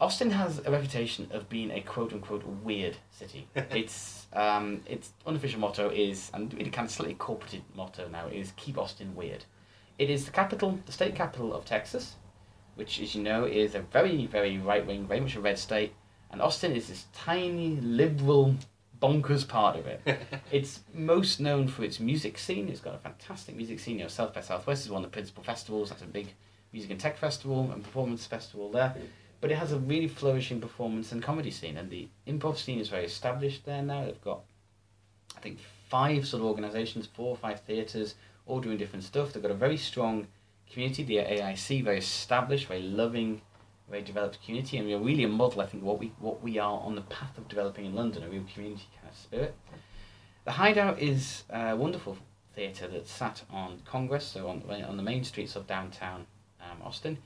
Austin 0.00 0.30
has 0.30 0.60
a 0.64 0.70
reputation 0.70 1.28
of 1.32 1.48
being 1.48 1.72
a 1.72 1.80
quote 1.80 2.12
unquote 2.12 2.44
weird 2.62 2.96
city. 3.10 3.48
it's 3.54 4.26
um, 4.32 4.80
its 4.86 5.12
unofficial 5.26 5.58
motto 5.58 5.90
is, 5.90 6.30
and 6.34 6.54
it 6.54 6.72
kind 6.72 6.86
of 6.86 6.92
slightly 6.92 7.14
corporate 7.14 7.62
motto 7.74 8.08
now 8.08 8.28
is 8.28 8.52
keep 8.56 8.78
Austin 8.78 9.14
weird. 9.16 9.44
It 9.98 10.08
is 10.08 10.24
the 10.24 10.30
capital, 10.30 10.78
the 10.86 10.92
state 10.92 11.16
capital 11.16 11.52
of 11.52 11.64
Texas, 11.64 12.14
which, 12.76 13.00
as 13.00 13.16
you 13.16 13.22
know, 13.22 13.44
is 13.44 13.74
a 13.74 13.80
very 13.80 14.26
very 14.26 14.58
right 14.58 14.86
wing, 14.86 15.06
very 15.06 15.20
much 15.20 15.34
a 15.34 15.40
red 15.40 15.58
state, 15.58 15.92
And 16.30 16.40
Austin 16.40 16.76
is 16.76 16.86
this 16.86 17.06
tiny, 17.12 17.80
liberal, 17.80 18.54
bonkers 19.02 19.46
part 19.46 19.76
of 19.76 19.86
it. 19.88 20.00
it's 20.52 20.80
most 20.94 21.40
known 21.40 21.66
for 21.66 21.82
its 21.82 21.98
music 21.98 22.38
scene. 22.38 22.68
It's 22.68 22.80
got 22.80 22.94
a 22.94 22.98
fantastic 22.98 23.56
music 23.56 23.80
scene. 23.80 23.98
You 23.98 24.04
know, 24.04 24.08
South 24.08 24.32
by 24.32 24.42
Southwest 24.42 24.84
is 24.84 24.92
one 24.92 25.04
of 25.04 25.10
the 25.10 25.14
principal 25.14 25.42
festivals. 25.42 25.90
That's 25.90 26.02
a 26.02 26.06
big 26.06 26.34
music 26.72 26.92
and 26.92 27.00
tech 27.00 27.16
festival 27.16 27.70
and 27.72 27.82
performance 27.82 28.26
festival 28.26 28.70
there. 28.70 28.94
But 29.40 29.52
it 29.52 29.58
has 29.58 29.72
a 29.72 29.78
really 29.78 30.08
flourishing 30.08 30.60
performance 30.60 31.12
and 31.12 31.22
comedy 31.22 31.50
scene. 31.50 31.76
And 31.76 31.90
the 31.90 32.08
improv 32.26 32.56
scene 32.56 32.80
is 32.80 32.88
very 32.88 33.04
established 33.04 33.64
there 33.64 33.82
now. 33.82 34.04
They've 34.04 34.20
got, 34.20 34.40
I 35.36 35.40
think, 35.40 35.58
five 35.88 36.26
sort 36.26 36.42
of 36.42 36.48
organisations, 36.48 37.06
four 37.06 37.30
or 37.30 37.36
five 37.36 37.60
theatres, 37.60 38.14
all 38.46 38.60
doing 38.60 38.78
different 38.78 39.04
stuff. 39.04 39.32
They've 39.32 39.42
got 39.42 39.52
a 39.52 39.54
very 39.54 39.76
strong 39.76 40.26
community, 40.70 41.02
the 41.02 41.16
AIC, 41.16 41.84
very 41.84 41.98
established, 41.98 42.66
very 42.66 42.82
loving, 42.82 43.40
very 43.88 44.02
developed 44.02 44.42
community, 44.44 44.78
and 44.78 44.86
we're 44.86 44.98
really 44.98 45.24
a 45.24 45.28
model, 45.28 45.60
I 45.60 45.66
think, 45.66 45.82
what 45.82 45.98
we 45.98 46.12
what 46.18 46.42
we 46.42 46.58
are 46.58 46.80
on 46.80 46.94
the 46.94 47.02
path 47.02 47.36
of 47.38 47.48
developing 47.48 47.86
in 47.86 47.94
London, 47.94 48.22
a 48.22 48.28
real 48.28 48.44
community 48.52 48.86
kind 48.96 49.08
of 49.10 49.18
spirit. 49.18 49.54
The 50.44 50.52
Hideout 50.52 50.98
is 50.98 51.44
a 51.50 51.76
wonderful 51.76 52.16
theatre 52.54 52.88
that's 52.88 53.10
sat 53.10 53.42
on 53.50 53.80
Congress, 53.84 54.26
so 54.26 54.48
on 54.48 54.62
on 54.86 54.96
the 54.96 55.02
main 55.02 55.24
streets 55.24 55.56
of 55.56 55.66
downtown 55.66 56.26
um, 56.60 56.82
Austin. 56.82 57.18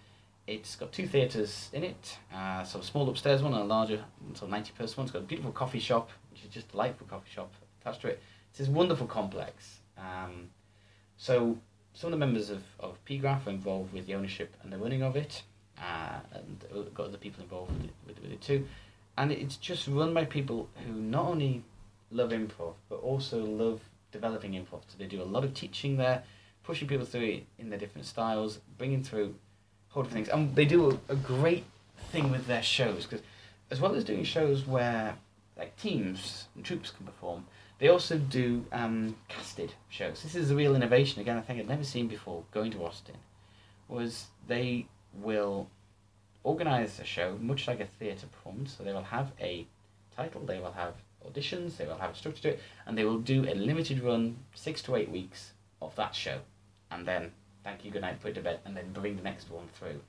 It's 0.47 0.75
got 0.75 0.93
two 0.93 1.07
theatres 1.07 1.71
in 1.73 1.85
it, 1.85 2.19
uh, 2.35 2.65
so 2.65 2.81
a 2.81 2.83
small 2.83 3.09
upstairs 3.09 3.43
one 3.43 3.55
and 3.55 3.63
a 3.63 3.65
larger, 3.65 4.05
sort 4.35 4.43
of 4.43 4.51
90 4.51 4.73
person 4.73 4.97
one. 4.97 5.05
It's 5.05 5.13
got 5.13 5.23
a 5.23 5.27
beautiful 5.27 5.53
coffee 5.53 5.79
shop, 5.79 6.11
which 6.31 6.43
is 6.43 6.49
just 6.49 6.69
a 6.69 6.73
delightful 6.73 7.07
coffee 7.07 7.31
shop 7.31 7.53
attached 7.81 8.01
to 8.03 8.09
it. 8.09 8.21
It's 8.51 8.59
this 8.59 8.69
wonderful 8.69 9.07
complex. 9.07 9.79
Um, 9.97 10.49
so 11.17 11.59
some 11.95 12.13
of 12.13 12.19
the 12.19 12.27
members 12.27 12.51
of, 12.51 12.63
of 12.81 13.03
PGRAPH 13.05 13.47
are 13.47 13.51
involved 13.51 13.93
with 13.93 14.07
the 14.07 14.15
ownership 14.15 14.57
and 14.63 14.73
the 14.73 14.79
running 14.79 15.03
of 15.03 15.15
it, 15.15 15.43
uh, 15.79 16.19
and 16.33 16.93
got 16.95 17.07
other 17.07 17.19
people 17.19 17.43
involved 17.43 17.73
with 17.73 17.85
it, 17.85 17.95
with, 18.07 18.21
with 18.21 18.33
it 18.33 18.41
too. 18.41 18.67
And 19.17 19.31
it's 19.31 19.57
just 19.57 19.87
run 19.87 20.13
by 20.13 20.25
people 20.25 20.69
who 20.85 20.93
not 20.93 21.27
only 21.27 21.63
love 22.11 22.31
improv, 22.31 22.75
but 22.89 22.97
also 22.97 23.45
love 23.45 23.81
developing 24.11 24.53
improv. 24.53 24.83
So 24.89 24.99
they 24.99 25.07
do 25.07 25.23
a 25.23 25.25
lot 25.25 25.45
of 25.45 25.55
teaching 25.55 25.97
there, 25.97 26.23
pushing 26.63 26.89
people 26.89 27.07
through 27.07 27.27
it 27.27 27.47
in 27.59 27.71
their 27.71 27.79
different 27.79 28.07
styles, 28.07 28.61
bringing 28.79 29.03
through 29.03 29.35
different 30.01 30.13
things. 30.13 30.29
And 30.29 30.55
they 30.55 30.65
do 30.65 30.91
a, 31.09 31.13
a 31.13 31.17
great 31.17 31.65
thing 32.11 32.31
with 32.31 32.47
their 32.47 32.63
shows, 32.63 33.07
because 33.07 33.25
as 33.71 33.81
well 33.81 33.95
as 33.95 34.05
doing 34.05 34.25
shows 34.25 34.67
where 34.67 35.17
like 35.57 35.77
teams 35.77 36.49
and 36.55 36.65
troops 36.65 36.91
can 36.91 37.07
perform, 37.07 37.47
they 37.79 37.89
also 37.89 38.17
do 38.19 38.65
um, 38.73 39.17
casted 39.29 39.75
shows. 39.89 40.23
This 40.23 40.35
is 40.35 40.51
a 40.51 40.57
real 40.57 40.75
innovation. 40.75 41.21
Again, 41.21 41.37
I 41.37 41.41
think 41.41 41.59
I'd 41.59 41.69
never 41.69 41.85
seen 41.85 42.09
before 42.09 42.45
going 42.53 42.71
to 42.73 42.85
Austin. 42.85 43.17
Was 43.89 44.27
they 44.47 44.87
will 45.15 45.69
organise 46.45 46.99
a 46.99 47.05
show 47.05 47.37
much 47.41 47.69
like 47.69 47.81
a 47.81 47.87
theatre 47.87 48.27
performance. 48.27 48.75
So 48.77 48.85
they 48.85 48.93
will 48.93 49.03
have 49.03 49.33
a 49.41 49.67
title, 50.17 50.43
they 50.45 50.59
will 50.59 50.73
have 50.73 50.95
auditions, 51.27 51.77
they 51.77 51.87
will 51.87 51.99
have 51.99 52.11
a 52.11 52.15
structure 52.15 52.43
to 52.43 52.49
it, 52.51 52.61
and 52.87 52.97
they 52.97 53.05
will 53.05 53.19
do 53.19 53.45
a 53.45 53.55
limited 53.55 54.03
run, 54.03 54.37
six 54.55 54.83
to 54.83 54.97
eight 54.97 55.11
weeks 55.11 55.53
of 55.81 55.95
that 55.97 56.15
show, 56.15 56.39
and 56.91 57.07
then 57.07 57.33
thank 57.65 57.85
you, 57.85 57.91
good 57.91 58.03
night, 58.03 58.21
put 58.21 58.33
it 58.33 58.35
to 58.35 58.41
bed, 58.41 58.61
and 58.65 58.77
then 58.77 58.93
bring 58.93 59.17
the 59.17 59.23
next 59.23 59.51
one 59.51 59.69
through. 59.75 60.01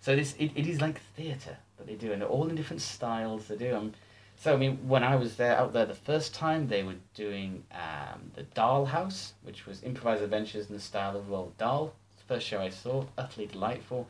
So 0.00 0.14
this 0.14 0.34
it, 0.38 0.52
it 0.54 0.66
is 0.66 0.80
like 0.80 1.00
theatre 1.16 1.56
that 1.78 1.86
they 1.86 1.94
do, 1.94 2.12
and 2.12 2.20
they're 2.20 2.28
all 2.28 2.48
in 2.48 2.54
different 2.54 2.82
styles. 2.82 3.48
They 3.48 3.56
do. 3.56 3.74
Um, 3.74 3.92
so 4.36 4.52
I 4.52 4.56
mean, 4.56 4.86
when 4.86 5.02
I 5.02 5.16
was 5.16 5.36
there 5.36 5.56
out 5.56 5.72
there 5.72 5.86
the 5.86 5.94
first 5.94 6.34
time, 6.34 6.68
they 6.68 6.82
were 6.82 6.96
doing 7.14 7.64
um, 7.72 8.30
the 8.34 8.42
Doll 8.42 8.84
House, 8.84 9.32
which 9.42 9.66
was 9.66 9.82
improvised 9.82 10.22
adventures 10.22 10.68
in 10.68 10.74
the 10.74 10.80
style 10.80 11.16
of 11.16 11.28
Roald 11.28 11.56
Dahl. 11.56 11.94
First 12.26 12.46
show 12.46 12.60
I 12.60 12.70
saw, 12.70 13.04
utterly 13.16 13.46
delightful. 13.46 14.08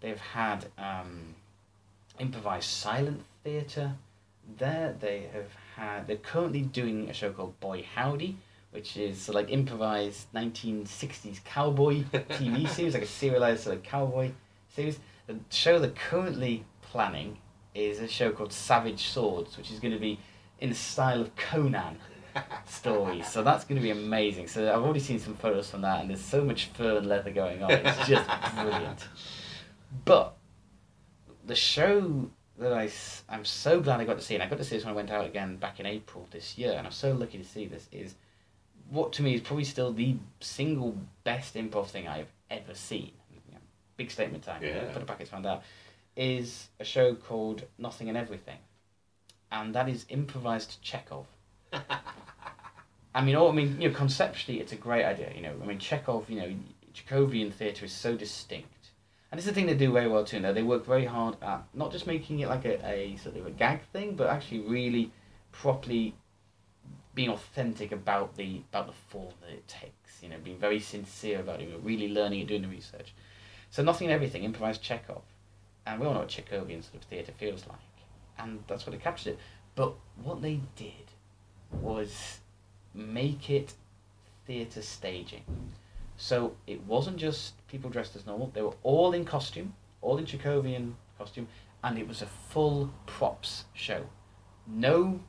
They've 0.00 0.20
had 0.20 0.66
um, 0.78 1.34
improvised 2.18 2.68
silent 2.68 3.24
theatre. 3.42 3.92
There, 4.58 4.94
they 4.98 5.28
have 5.32 5.50
had. 5.74 6.06
They're 6.06 6.16
currently 6.16 6.62
doing 6.62 7.10
a 7.10 7.12
show 7.12 7.32
called 7.32 7.58
Boy 7.58 7.84
Howdy, 7.94 8.36
which 8.76 8.98
is 8.98 9.30
like 9.30 9.50
improvised 9.50 10.26
nineteen 10.34 10.84
sixties 10.84 11.40
cowboy 11.46 12.02
TV 12.12 12.68
series, 12.68 12.92
like 12.92 13.04
a 13.04 13.06
serialized 13.06 13.64
sort 13.64 13.76
of 13.76 13.82
cowboy 13.82 14.30
series. 14.68 14.98
The 15.26 15.38
show 15.48 15.78
they're 15.78 15.90
currently 15.90 16.66
planning 16.82 17.38
is 17.74 18.00
a 18.00 18.06
show 18.06 18.30
called 18.30 18.52
Savage 18.52 19.08
Swords, 19.08 19.56
which 19.56 19.70
is 19.70 19.80
going 19.80 19.94
to 19.94 19.98
be 19.98 20.20
in 20.60 20.68
the 20.68 20.74
style 20.74 21.22
of 21.22 21.34
Conan 21.36 21.96
stories. 22.66 23.26
So 23.26 23.42
that's 23.42 23.64
going 23.64 23.76
to 23.76 23.82
be 23.82 23.90
amazing. 23.90 24.46
So 24.46 24.70
I've 24.70 24.82
already 24.82 25.00
seen 25.00 25.18
some 25.18 25.36
photos 25.36 25.70
from 25.70 25.80
that, 25.80 26.02
and 26.02 26.10
there's 26.10 26.20
so 26.20 26.44
much 26.44 26.66
fur 26.66 26.98
and 26.98 27.06
leather 27.06 27.30
going 27.30 27.62
on. 27.62 27.70
It's 27.70 28.06
just 28.06 28.28
brilliant. 28.56 29.08
But 30.04 30.36
the 31.46 31.54
show 31.54 32.30
that 32.58 32.74
I, 32.74 32.90
I'm 33.30 33.46
so 33.46 33.80
glad 33.80 34.00
I 34.00 34.04
got 34.04 34.18
to 34.18 34.22
see, 34.22 34.34
and 34.34 34.42
I 34.42 34.48
got 34.48 34.58
to 34.58 34.64
see 34.64 34.76
this 34.76 34.84
when 34.84 34.92
I 34.92 34.96
went 34.96 35.10
out 35.10 35.24
again 35.24 35.56
back 35.56 35.80
in 35.80 35.86
April 35.86 36.28
this 36.30 36.58
year, 36.58 36.72
and 36.72 36.86
I'm 36.86 36.92
so 36.92 37.12
lucky 37.12 37.38
to 37.38 37.44
see 37.44 37.66
this, 37.66 37.88
is 37.90 38.14
what 38.90 39.12
to 39.14 39.22
me 39.22 39.34
is 39.34 39.40
probably 39.40 39.64
still 39.64 39.92
the 39.92 40.16
single 40.40 40.96
best 41.24 41.54
improv 41.54 41.88
thing 41.88 42.06
I've 42.08 42.30
ever 42.50 42.74
seen. 42.74 43.12
Big 43.96 44.10
statement 44.10 44.44
time, 44.44 44.62
Yeah. 44.62 44.92
put 44.92 45.00
the 45.00 45.06
brackets 45.06 45.32
around 45.32 45.44
that, 45.44 45.62
is 46.16 46.68
a 46.78 46.84
show 46.84 47.14
called 47.14 47.64
Nothing 47.78 48.08
and 48.08 48.16
Everything. 48.18 48.58
And 49.50 49.74
that 49.74 49.88
is 49.88 50.04
improvised 50.08 50.82
Chekhov. 50.82 51.26
I 53.14 53.22
mean, 53.22 53.34
all, 53.36 53.48
I 53.48 53.52
mean, 53.54 53.80
you 53.80 53.88
know, 53.88 53.94
conceptually, 53.94 54.60
it's 54.60 54.72
a 54.72 54.76
great 54.76 55.04
idea. 55.04 55.32
You 55.34 55.40
know, 55.40 55.54
I 55.62 55.66
mean, 55.66 55.78
Chekhov, 55.78 56.28
you 56.28 56.40
know, 56.40 56.54
Chekhovian 56.94 57.52
theatre 57.52 57.86
is 57.86 57.92
so 57.92 58.16
distinct, 58.16 58.90
and 59.30 59.38
it's 59.38 59.46
the 59.46 59.54
thing 59.54 59.66
they 59.66 59.74
do 59.74 59.92
very 59.92 60.08
well 60.08 60.24
too. 60.24 60.40
Now 60.40 60.52
they 60.52 60.62
work 60.62 60.84
very 60.84 61.06
hard 61.06 61.36
at 61.42 61.64
not 61.74 61.92
just 61.92 62.06
making 62.06 62.40
it 62.40 62.48
like 62.48 62.64
a, 62.66 62.84
a 62.86 63.16
sort 63.16 63.36
of 63.36 63.46
a 63.46 63.50
gag 63.50 63.80
thing, 63.92 64.14
but 64.16 64.28
actually 64.28 64.60
really 64.60 65.12
properly 65.52 66.14
being 67.16 67.30
authentic 67.30 67.90
about 67.90 68.36
the 68.36 68.62
about 68.70 68.86
the 68.86 68.92
form 68.92 69.32
that 69.40 69.50
it 69.50 69.66
takes. 69.66 70.22
You 70.22 70.28
know, 70.28 70.36
being 70.44 70.58
very 70.58 70.78
sincere 70.78 71.40
about 71.40 71.60
it, 71.60 71.68
really 71.82 72.08
learning 72.08 72.40
it, 72.40 72.46
doing 72.46 72.62
the 72.62 72.68
research. 72.68 73.12
So 73.70 73.82
nothing 73.82 74.06
and 74.06 74.14
everything, 74.14 74.44
improvised 74.44 74.82
Chekhov, 74.82 75.22
and 75.84 75.98
we 75.98 76.06
all 76.06 76.12
know 76.12 76.20
what 76.20 76.28
Chekhovian 76.28 76.84
sort 76.84 76.94
of 76.94 77.02
theatre 77.02 77.32
feels 77.36 77.66
like, 77.66 77.78
and 78.38 78.62
that's 78.68 78.86
what 78.86 78.94
it 78.94 79.02
captured. 79.02 79.30
It. 79.30 79.38
But 79.74 79.94
what 80.22 80.40
they 80.40 80.60
did 80.76 81.10
was 81.72 82.38
make 82.94 83.50
it 83.50 83.74
theatre 84.46 84.82
staging. 84.82 85.42
So 86.16 86.56
it 86.66 86.82
wasn't 86.84 87.16
just 87.16 87.66
people 87.66 87.90
dressed 87.90 88.16
as 88.16 88.26
normal, 88.26 88.50
they 88.54 88.62
were 88.62 88.76
all 88.82 89.12
in 89.12 89.24
costume, 89.24 89.74
all 90.00 90.16
in 90.18 90.24
Chekhovian 90.24 90.92
costume, 91.18 91.48
and 91.82 91.98
it 91.98 92.06
was 92.06 92.22
a 92.22 92.26
full 92.26 92.90
props 93.06 93.64
show. 93.74 94.04
No 94.66 95.20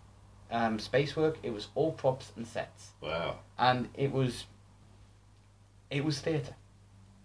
um, 0.51 0.79
space 0.79 1.15
work, 1.15 1.37
it 1.43 1.53
was 1.53 1.67
all 1.75 1.91
props 1.91 2.31
and 2.35 2.47
sets. 2.47 2.91
Wow. 3.01 3.37
And 3.57 3.89
it 3.93 4.11
was 4.11 4.45
it 5.89 6.03
was 6.03 6.19
theatre. 6.19 6.55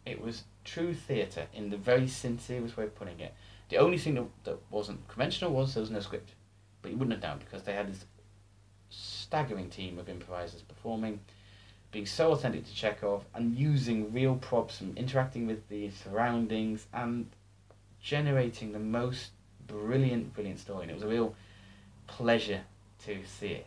It 0.07 0.21
was 0.21 0.45
true 0.65 0.95
theatre 0.95 1.47
in 1.53 1.71
the 1.71 1.77
very 1.77 2.09
sincerest 2.09 2.77
way 2.77 2.85
of 2.85 2.95
putting 2.95 3.21
it. 3.21 3.35
The 3.69 3.79
only 3.79 3.99
thing 3.99 4.15
that, 4.15 4.27
that 4.45 4.59
wasn't 4.71 5.07
conventional 5.09 5.53
was 5.53 5.75
there 5.75 5.81
was 5.81 5.91
no 5.91 6.01
script. 6.01 6.31
But 6.83 6.91
you 6.91 6.97
wouldn't 6.97 7.23
have 7.23 7.31
known 7.31 7.39
because 7.39 7.63
they 7.63 7.75
had 7.75 7.89
this 7.89 8.05
staggering 8.91 9.71
team 9.71 9.99
of 9.99 10.09
improvisers 10.09 10.63
performing, 10.63 11.21
being 11.91 12.07
so 12.07 12.33
authentic 12.33 12.67
to 12.67 12.75
Chekhov 12.75 13.25
and 13.35 13.57
using 13.57 14.13
real 14.13 14.37
props 14.37 14.81
and 14.81 14.97
interacting 14.99 15.47
with 15.47 15.69
the 15.69 15.91
surroundings 15.91 16.87
and 16.93 17.31
generating 18.01 18.73
the 18.73 18.79
most 18.79 19.31
brilliant, 19.67 20.35
brilliant 20.35 20.61
story. 20.61 20.83
And 20.83 20.91
it 20.91 20.95
was 20.95 21.03
a 21.05 21.09
real 21.09 21.35
pleasure 22.07 22.63
to 23.07 23.19
see 23.27 23.49
it. 23.49 23.67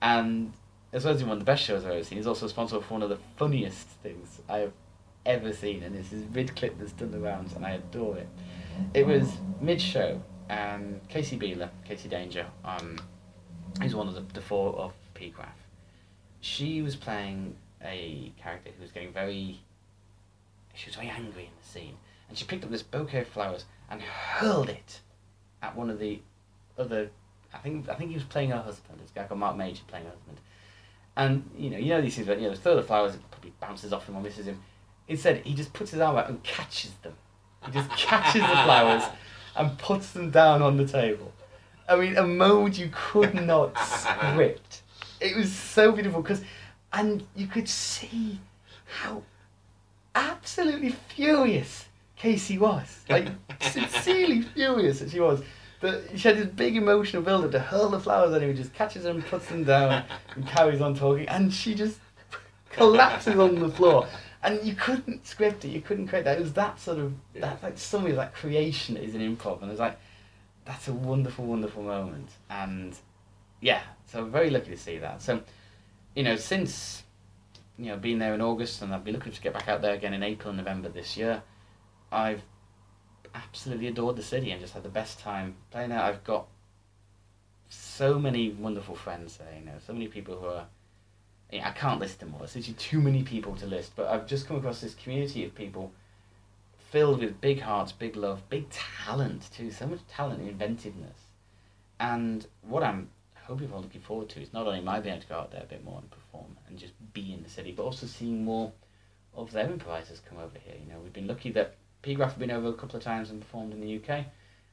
And 0.00 0.52
as 0.92 1.04
well 1.04 1.14
as 1.14 1.20
being 1.20 1.28
one 1.28 1.38
of 1.38 1.40
the 1.40 1.50
best 1.50 1.64
shows 1.64 1.84
I've 1.84 1.92
ever 1.92 2.04
seen, 2.04 2.18
he's 2.18 2.26
also 2.26 2.46
responsible 2.46 2.82
for 2.82 2.94
one 2.94 3.02
of 3.02 3.08
the 3.08 3.18
funniest 3.36 3.88
things 4.02 4.40
I 4.48 4.58
have 4.58 4.72
ever 5.24 5.52
seen. 5.52 5.82
And 5.82 5.96
it's 5.96 6.10
this 6.10 6.22
vid 6.22 6.54
clip 6.56 6.78
that's 6.78 6.92
done 6.92 7.10
the 7.10 7.18
rounds, 7.18 7.54
and 7.54 7.64
I 7.64 7.72
adore 7.72 8.16
it. 8.18 8.28
It 8.94 9.06
was 9.06 9.32
mid 9.60 9.80
show, 9.80 10.22
and 10.48 11.00
Kaci 11.08 11.38
Beeler, 11.38 11.70
Kaci 11.88 12.08
Danger, 12.08 12.46
um, 12.64 12.98
one 13.80 14.08
of 14.08 14.14
the, 14.14 14.22
the 14.32 14.40
four 14.40 14.74
of 14.76 14.92
PGRAPH, 15.14 15.48
she 16.40 16.82
was 16.82 16.96
playing 16.96 17.56
a 17.82 18.32
character 18.40 18.70
who 18.76 18.82
was 18.82 18.92
getting 18.92 19.12
very. 19.12 19.60
She 20.74 20.88
was 20.88 20.96
very 20.96 21.08
angry 21.08 21.44
in 21.44 21.52
the 21.60 21.66
scene, 21.66 21.96
and 22.28 22.36
she 22.36 22.44
picked 22.44 22.64
up 22.64 22.70
this 22.70 22.82
bouquet 22.82 23.20
of 23.20 23.28
flowers 23.28 23.64
and 23.90 24.02
hurled 24.02 24.68
it 24.68 25.00
at 25.62 25.74
one 25.74 25.90
of 25.90 25.98
the 25.98 26.20
other. 26.78 27.10
I 27.56 27.62
think 27.62 27.88
I 27.88 27.94
think 27.94 28.10
he 28.10 28.16
was 28.16 28.24
playing 28.24 28.50
her 28.50 28.60
husband. 28.60 29.00
This 29.00 29.10
guy 29.10 29.24
called 29.24 29.40
Marc 29.40 29.56
Majcher 29.56 29.86
playing 29.86 30.04
her 30.04 30.10
husband, 30.10 30.38
and 31.16 31.50
you 31.56 31.70
know 31.70 31.78
you 31.78 31.88
know 31.88 32.02
these 32.02 32.14
things. 32.14 32.26
But 32.26 32.38
you 32.38 32.44
know, 32.44 32.54
the 32.54 32.60
throw 32.60 32.76
the 32.76 32.82
flowers, 32.82 33.14
it 33.14 33.20
probably 33.30 33.52
bounces 33.60 33.92
off 33.92 34.08
him 34.08 34.16
or 34.16 34.22
misses 34.22 34.46
him. 34.46 34.60
Instead, 35.08 35.44
he 35.46 35.54
just 35.54 35.72
puts 35.72 35.92
his 35.92 36.00
arm 36.00 36.16
out 36.16 36.28
and 36.28 36.42
catches 36.42 36.92
them. 37.02 37.14
He 37.64 37.72
just 37.72 37.90
catches 37.90 38.42
the 38.42 38.46
flowers 38.46 39.04
and 39.56 39.78
puts 39.78 40.12
them 40.12 40.30
down 40.30 40.62
on 40.62 40.76
the 40.76 40.86
table. 40.86 41.32
I 41.88 41.96
mean, 41.96 42.16
a 42.16 42.26
moment 42.26 42.78
you 42.78 42.90
could 42.92 43.34
not 43.34 43.78
script. 43.78 44.82
It 45.20 45.36
was 45.36 45.52
so 45.52 45.92
beautiful 45.92 46.20
because, 46.20 46.42
and 46.92 47.24
you 47.36 47.46
could 47.46 47.68
see 47.68 48.40
how 49.00 49.22
absolutely 50.14 50.90
furious 50.90 51.86
Kaci 52.18 52.58
was. 52.58 53.04
Like, 53.08 53.28
sincerely 53.60 54.42
furious 54.42 54.98
that 54.98 55.10
she 55.10 55.20
was. 55.20 55.42
But 55.80 56.18
she 56.18 56.28
had 56.28 56.38
this 56.38 56.46
big 56.46 56.76
emotional 56.76 57.22
build 57.22 57.44
up 57.44 57.50
to 57.52 57.58
hurl 57.58 57.90
the 57.90 58.00
flowers 58.00 58.32
at 58.34 58.42
him. 58.42 58.50
He 58.50 58.56
just 58.56 58.72
catches 58.72 59.02
them, 59.02 59.22
puts 59.22 59.46
them 59.46 59.64
down, 59.64 60.04
and 60.34 60.46
carries 60.46 60.80
on 60.80 60.94
talking. 60.94 61.28
And 61.28 61.52
she 61.52 61.74
just 61.74 61.98
collapses 62.70 63.38
on 63.38 63.58
the 63.58 63.68
floor. 63.68 64.06
And 64.42 64.62
you 64.64 64.74
couldn't 64.74 65.26
script 65.26 65.64
it. 65.64 65.68
You 65.68 65.80
couldn't 65.80 66.08
create 66.08 66.24
that. 66.24 66.38
It 66.38 66.42
was 66.42 66.52
that 66.54 66.80
sort 66.80 66.98
of 66.98 67.12
that 67.34 67.62
like 67.62 67.78
some 67.78 68.06
of 68.06 68.16
that 68.16 68.34
creation 68.34 68.96
is 68.96 69.14
an 69.14 69.20
improv, 69.20 69.60
and 69.62 69.70
it's 69.70 69.80
like 69.80 69.98
that's 70.64 70.88
a 70.88 70.92
wonderful, 70.92 71.44
wonderful 71.44 71.82
moment. 71.82 72.30
And 72.48 72.96
yeah, 73.60 73.82
so 74.06 74.24
very 74.24 74.50
lucky 74.50 74.70
to 74.70 74.76
see 74.76 74.98
that. 74.98 75.20
So 75.20 75.40
you 76.14 76.22
know, 76.22 76.36
since 76.36 77.02
you 77.76 77.86
know 77.86 77.96
being 77.96 78.18
there 78.18 78.34
in 78.34 78.40
August, 78.40 78.82
and 78.82 78.92
I'll 78.94 79.00
be 79.00 79.10
looking 79.10 79.32
to 79.32 79.40
get 79.40 79.52
back 79.52 79.68
out 79.68 79.82
there 79.82 79.94
again 79.94 80.14
in 80.14 80.22
April 80.22 80.50
and 80.50 80.58
November 80.58 80.88
this 80.88 81.16
year. 81.16 81.42
I've 82.12 82.42
absolutely 83.44 83.86
adored 83.88 84.16
the 84.16 84.22
city 84.22 84.50
and 84.50 84.60
just 84.60 84.74
had 84.74 84.82
the 84.82 84.88
best 84.88 85.20
time 85.20 85.54
playing 85.70 85.90
there. 85.90 86.00
I've 86.00 86.24
got 86.24 86.46
so 87.68 88.18
many 88.18 88.50
wonderful 88.50 88.94
friends 88.94 89.36
there, 89.36 89.54
you 89.58 89.64
know, 89.64 89.78
so 89.86 89.92
many 89.92 90.08
people 90.08 90.36
who 90.36 90.46
are. 90.46 90.66
you 91.52 91.58
know, 91.60 91.66
I 91.66 91.70
can't 91.70 92.00
list 92.00 92.20
them 92.20 92.32
all. 92.32 92.40
There's 92.40 92.56
literally 92.56 92.78
too 92.78 93.00
many 93.00 93.22
people 93.22 93.54
to 93.56 93.66
list, 93.66 93.92
but 93.96 94.06
I've 94.06 94.26
just 94.26 94.46
come 94.46 94.56
across 94.56 94.80
this 94.80 94.94
community 94.94 95.44
of 95.44 95.54
people 95.54 95.92
filled 96.90 97.20
with 97.20 97.40
big 97.40 97.60
hearts, 97.60 97.92
big 97.92 98.16
love, 98.16 98.48
big 98.48 98.66
talent 98.70 99.48
too. 99.52 99.70
So 99.70 99.86
much 99.86 100.00
talent 100.08 100.40
and 100.40 100.48
inventiveness. 100.48 101.18
And 101.98 102.46
what 102.62 102.82
I'm 102.82 103.10
hoping 103.34 103.68
for, 103.68 103.78
looking 103.78 104.00
forward 104.00 104.28
to, 104.30 104.40
is 104.40 104.52
not 104.52 104.66
only 104.66 104.80
my 104.80 105.00
being 105.00 105.14
able 105.14 105.22
to 105.22 105.28
go 105.28 105.34
out 105.36 105.50
there 105.50 105.62
a 105.62 105.66
bit 105.66 105.84
more 105.84 105.98
and 105.98 106.10
perform 106.10 106.56
and 106.68 106.78
just 106.78 106.92
be 107.12 107.32
in 107.32 107.42
the 107.42 107.50
city, 107.50 107.72
but 107.72 107.82
also 107.82 108.06
seeing 108.06 108.44
more 108.44 108.72
of 109.34 109.52
their 109.52 109.66
improvisers 109.66 110.20
come 110.28 110.38
over 110.38 110.58
here. 110.64 110.74
You 110.80 110.92
know, 110.92 111.00
we've 111.00 111.12
been 111.12 111.26
lucky 111.26 111.50
that 111.52 111.74
P 112.06 112.14
Graph 112.14 112.30
have 112.30 112.38
been 112.38 112.52
over 112.52 112.68
a 112.68 112.72
couple 112.72 112.96
of 112.96 113.02
times 113.02 113.30
and 113.30 113.40
performed 113.40 113.72
in 113.72 113.80
the 113.80 113.96
UK, 113.96 114.26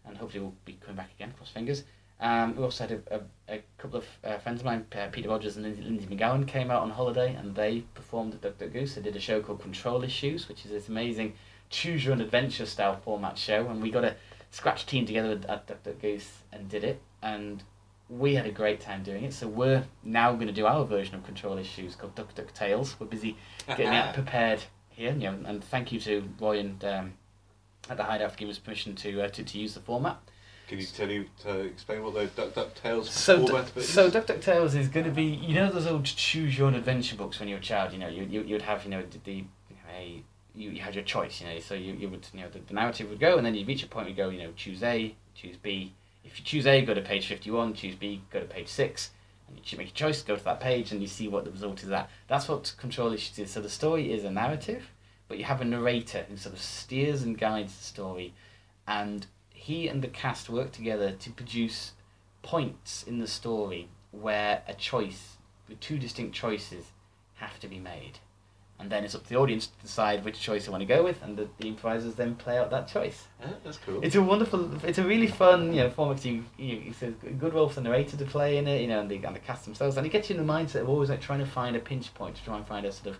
and 0.05 0.15
hopefully 0.15 0.39
we'll 0.43 0.53
be 0.65 0.77
coming 0.79 0.97
back 0.97 1.09
again. 1.15 1.33
Cross 1.35 1.49
fingers. 1.49 1.83
Um, 2.19 2.55
we 2.55 2.63
also 2.63 2.87
had 2.87 3.01
a, 3.09 3.15
a, 3.15 3.55
a 3.55 3.63
couple 3.79 3.97
of 3.97 4.05
uh, 4.23 4.37
friends 4.37 4.61
of 4.61 4.65
mine, 4.65 4.85
uh, 4.95 5.07
Peter 5.11 5.29
Rogers 5.29 5.57
and 5.57 5.65
Lindsay, 5.65 6.05
McGowan, 6.05 6.47
came 6.47 6.69
out 6.69 6.83
on 6.83 6.91
holiday 6.91 7.33
and 7.33 7.55
they 7.55 7.85
performed 7.95 8.35
at 8.35 8.41
Duck 8.41 8.59
Duck 8.59 8.71
Goose. 8.71 8.93
They 8.93 9.01
did 9.01 9.15
a 9.15 9.19
show 9.19 9.41
called 9.41 9.63
Control 9.63 10.03
Issues, 10.03 10.47
which 10.47 10.63
is 10.63 10.69
this 10.69 10.89
amazing 10.89 11.33
choose 11.71 12.05
your 12.05 12.13
own 12.13 12.21
adventure 12.21 12.67
style 12.67 12.97
format 13.03 13.35
show, 13.39 13.67
and 13.67 13.81
we 13.81 13.89
got 13.89 14.03
a 14.03 14.15
scratch 14.51 14.85
team 14.85 15.07
together 15.07 15.31
at 15.31 15.49
at 15.49 15.65
Duck 15.65 15.81
Duck 15.81 15.99
Goose 15.99 16.43
and 16.51 16.69
did 16.69 16.83
it, 16.83 17.01
and 17.23 17.63
we 18.09 18.35
had 18.35 18.45
a 18.45 18.51
great 18.51 18.79
time 18.79 19.01
doing 19.01 19.23
it. 19.23 19.33
So 19.33 19.47
we're 19.47 19.85
now 20.03 20.33
going 20.33 20.45
to 20.45 20.53
do 20.53 20.67
our 20.67 20.85
version 20.85 21.15
of 21.15 21.23
Control 21.25 21.57
Issues 21.57 21.95
called 21.95 22.13
Duck 22.13 22.35
Duck 22.35 22.53
Tales. 22.53 22.95
We're 22.99 23.07
busy 23.07 23.37
getting 23.65 23.89
that 23.89 24.13
prepared 24.21 24.63
here, 24.89 25.13
you 25.13 25.31
know, 25.31 25.39
and 25.45 25.63
thank 25.63 25.91
you 25.91 25.99
to 26.01 26.29
Roy 26.39 26.59
and 26.59 26.85
um, 26.85 27.13
at 27.89 27.97
the 27.97 28.03
Hideout 28.03 28.31
for 28.31 28.37
giving 28.37 28.51
us 28.51 28.59
permission 28.59 28.95
to, 28.95 29.23
uh, 29.23 29.27
to 29.29 29.43
to 29.43 29.57
use 29.59 29.73
the 29.73 29.79
format. 29.79 30.17
Can 30.67 30.79
you 30.79 30.85
tell 30.85 31.09
you 31.09 31.25
to 31.43 31.59
explain 31.61 32.03
what 32.03 32.13
the 32.13 32.25
Duck 32.27 32.53
Duck 32.55 32.73
Tales 32.75 33.09
So, 33.09 33.45
format 33.45 33.75
is? 33.75 33.89
so 33.89 34.09
Duck 34.09 34.25
Duck 34.25 34.39
Tales 34.41 34.75
is 34.75 34.87
going 34.87 35.05
to 35.05 35.11
be 35.11 35.25
you 35.25 35.53
know 35.53 35.69
those 35.69 35.85
old 35.87 36.05
choose 36.05 36.57
your 36.57 36.67
own 36.67 36.75
adventure 36.75 37.15
books 37.15 37.39
when 37.39 37.49
you 37.49 37.55
were 37.55 37.59
a 37.59 37.63
child. 37.63 37.91
You 37.93 37.99
know, 37.99 38.07
you 38.07 38.23
you 38.23 38.41
you'd 38.43 38.61
have 38.61 38.83
you 38.85 38.89
know 38.91 39.03
the, 39.03 39.17
the 39.19 39.33
you 39.33 39.45
a 39.95 40.23
you, 40.55 40.69
you 40.69 40.81
had 40.81 40.95
your 40.95 41.03
choice. 41.03 41.41
You 41.41 41.47
know, 41.47 41.59
so 41.59 41.73
you, 41.73 41.93
you 41.93 42.09
would 42.09 42.27
you 42.33 42.39
know 42.41 42.49
the, 42.49 42.59
the 42.59 42.73
narrative 42.73 43.09
would 43.09 43.19
go, 43.19 43.37
and 43.37 43.45
then 43.45 43.55
you'd 43.55 43.67
reach 43.67 43.83
a 43.83 43.87
point 43.87 44.07
you 44.09 44.15
go 44.15 44.29
you 44.29 44.39
know 44.39 44.51
choose 44.55 44.81
A, 44.83 45.15
choose 45.35 45.57
B. 45.57 45.93
If 46.23 46.39
you 46.39 46.45
choose 46.45 46.65
A, 46.65 46.81
go 46.85 46.93
to 46.93 47.01
page 47.01 47.27
fifty 47.27 47.51
one. 47.51 47.73
Choose 47.73 47.95
B, 47.95 48.21
go 48.31 48.39
to 48.39 48.45
page 48.45 48.69
six. 48.69 49.11
And 49.49 49.57
you 49.57 49.63
should 49.65 49.77
make 49.77 49.89
a 49.89 49.91
choice, 49.91 50.21
go 50.21 50.37
to 50.37 50.43
that 50.45 50.61
page, 50.61 50.93
and 50.93 51.01
you 51.01 51.07
see 51.07 51.27
what 51.27 51.43
the 51.43 51.51
result 51.51 51.83
is. 51.83 51.89
That 51.89 52.09
that's 52.27 52.47
what 52.47 52.73
control 52.77 53.11
issues 53.11 53.37
is. 53.37 53.51
So 53.51 53.59
the 53.59 53.69
story 53.69 54.13
is 54.13 54.23
a 54.23 54.31
narrative, 54.31 54.89
but 55.33 55.39
you 55.39 55.45
have 55.45 55.61
a 55.61 55.65
narrator 55.65 56.27
who 56.29 56.37
sort 56.37 56.53
of 56.53 56.61
steers 56.61 57.23
and 57.23 57.39
guides 57.39 57.75
the 57.75 57.83
story, 57.83 58.35
and 58.87 59.25
he 59.49 59.87
and 59.87 60.03
the 60.03 60.07
cast 60.07 60.47
work 60.47 60.71
together 60.71 61.11
to 61.11 61.31
produce 61.31 61.93
points 62.43 63.01
in 63.01 63.17
the 63.17 63.25
story 63.25 63.87
where 64.11 64.61
a 64.67 64.75
choice, 64.75 65.37
with 65.67 65.79
two 65.79 65.97
distinct 65.97 66.35
choices, 66.35 66.91
have 67.37 67.59
to 67.59 67.67
be 67.67 67.79
made. 67.79 68.19
And 68.79 68.91
then 68.91 69.03
it's 69.03 69.15
up 69.15 69.23
to 69.23 69.29
the 69.29 69.37
audience 69.37 69.65
to 69.65 69.81
decide 69.81 70.23
which 70.23 70.39
choice 70.39 70.65
they 70.65 70.71
want 70.71 70.81
to 70.81 70.85
go 70.85 71.03
with, 71.03 71.23
and 71.23 71.35
the, 71.35 71.47
the 71.57 71.67
improvisers 71.67 72.13
then 72.13 72.35
play 72.35 72.59
out 72.59 72.69
that 72.69 72.87
choice. 72.87 73.25
Ah, 73.43 73.55
that's 73.63 73.77
cool. 73.77 74.03
It's 74.03 74.13
a 74.13 74.21
wonderful, 74.21 74.69
it's 74.85 74.99
a 74.99 75.03
really 75.03 75.25
fun, 75.25 75.73
you 75.73 75.81
know, 75.81 75.89
format. 75.89 76.23
You, 76.23 76.45
you, 76.59 76.83
it's 76.89 77.01
a 77.01 77.09
good 77.09 77.55
role 77.55 77.69
for 77.69 77.81
the 77.81 77.89
narrator 77.89 78.17
to 78.17 78.25
play 78.25 78.57
in 78.57 78.67
it, 78.67 78.81
you 78.81 78.87
know, 78.87 78.99
and 78.99 79.09
the, 79.09 79.15
and 79.15 79.35
the 79.35 79.39
cast 79.39 79.65
themselves, 79.65 79.97
and 79.97 80.05
it 80.05 80.11
gets 80.11 80.29
you 80.29 80.37
in 80.37 80.45
the 80.45 80.53
mindset 80.53 80.81
of 80.81 80.89
always 80.89 81.09
like 81.09 81.21
trying 81.21 81.39
to 81.39 81.47
find 81.47 81.75
a 81.75 81.79
pinch 81.79 82.13
point, 82.13 82.35
to 82.35 82.43
try 82.43 82.55
and 82.55 82.67
find 82.67 82.85
a 82.85 82.91
sort 82.91 83.15
of. 83.15 83.17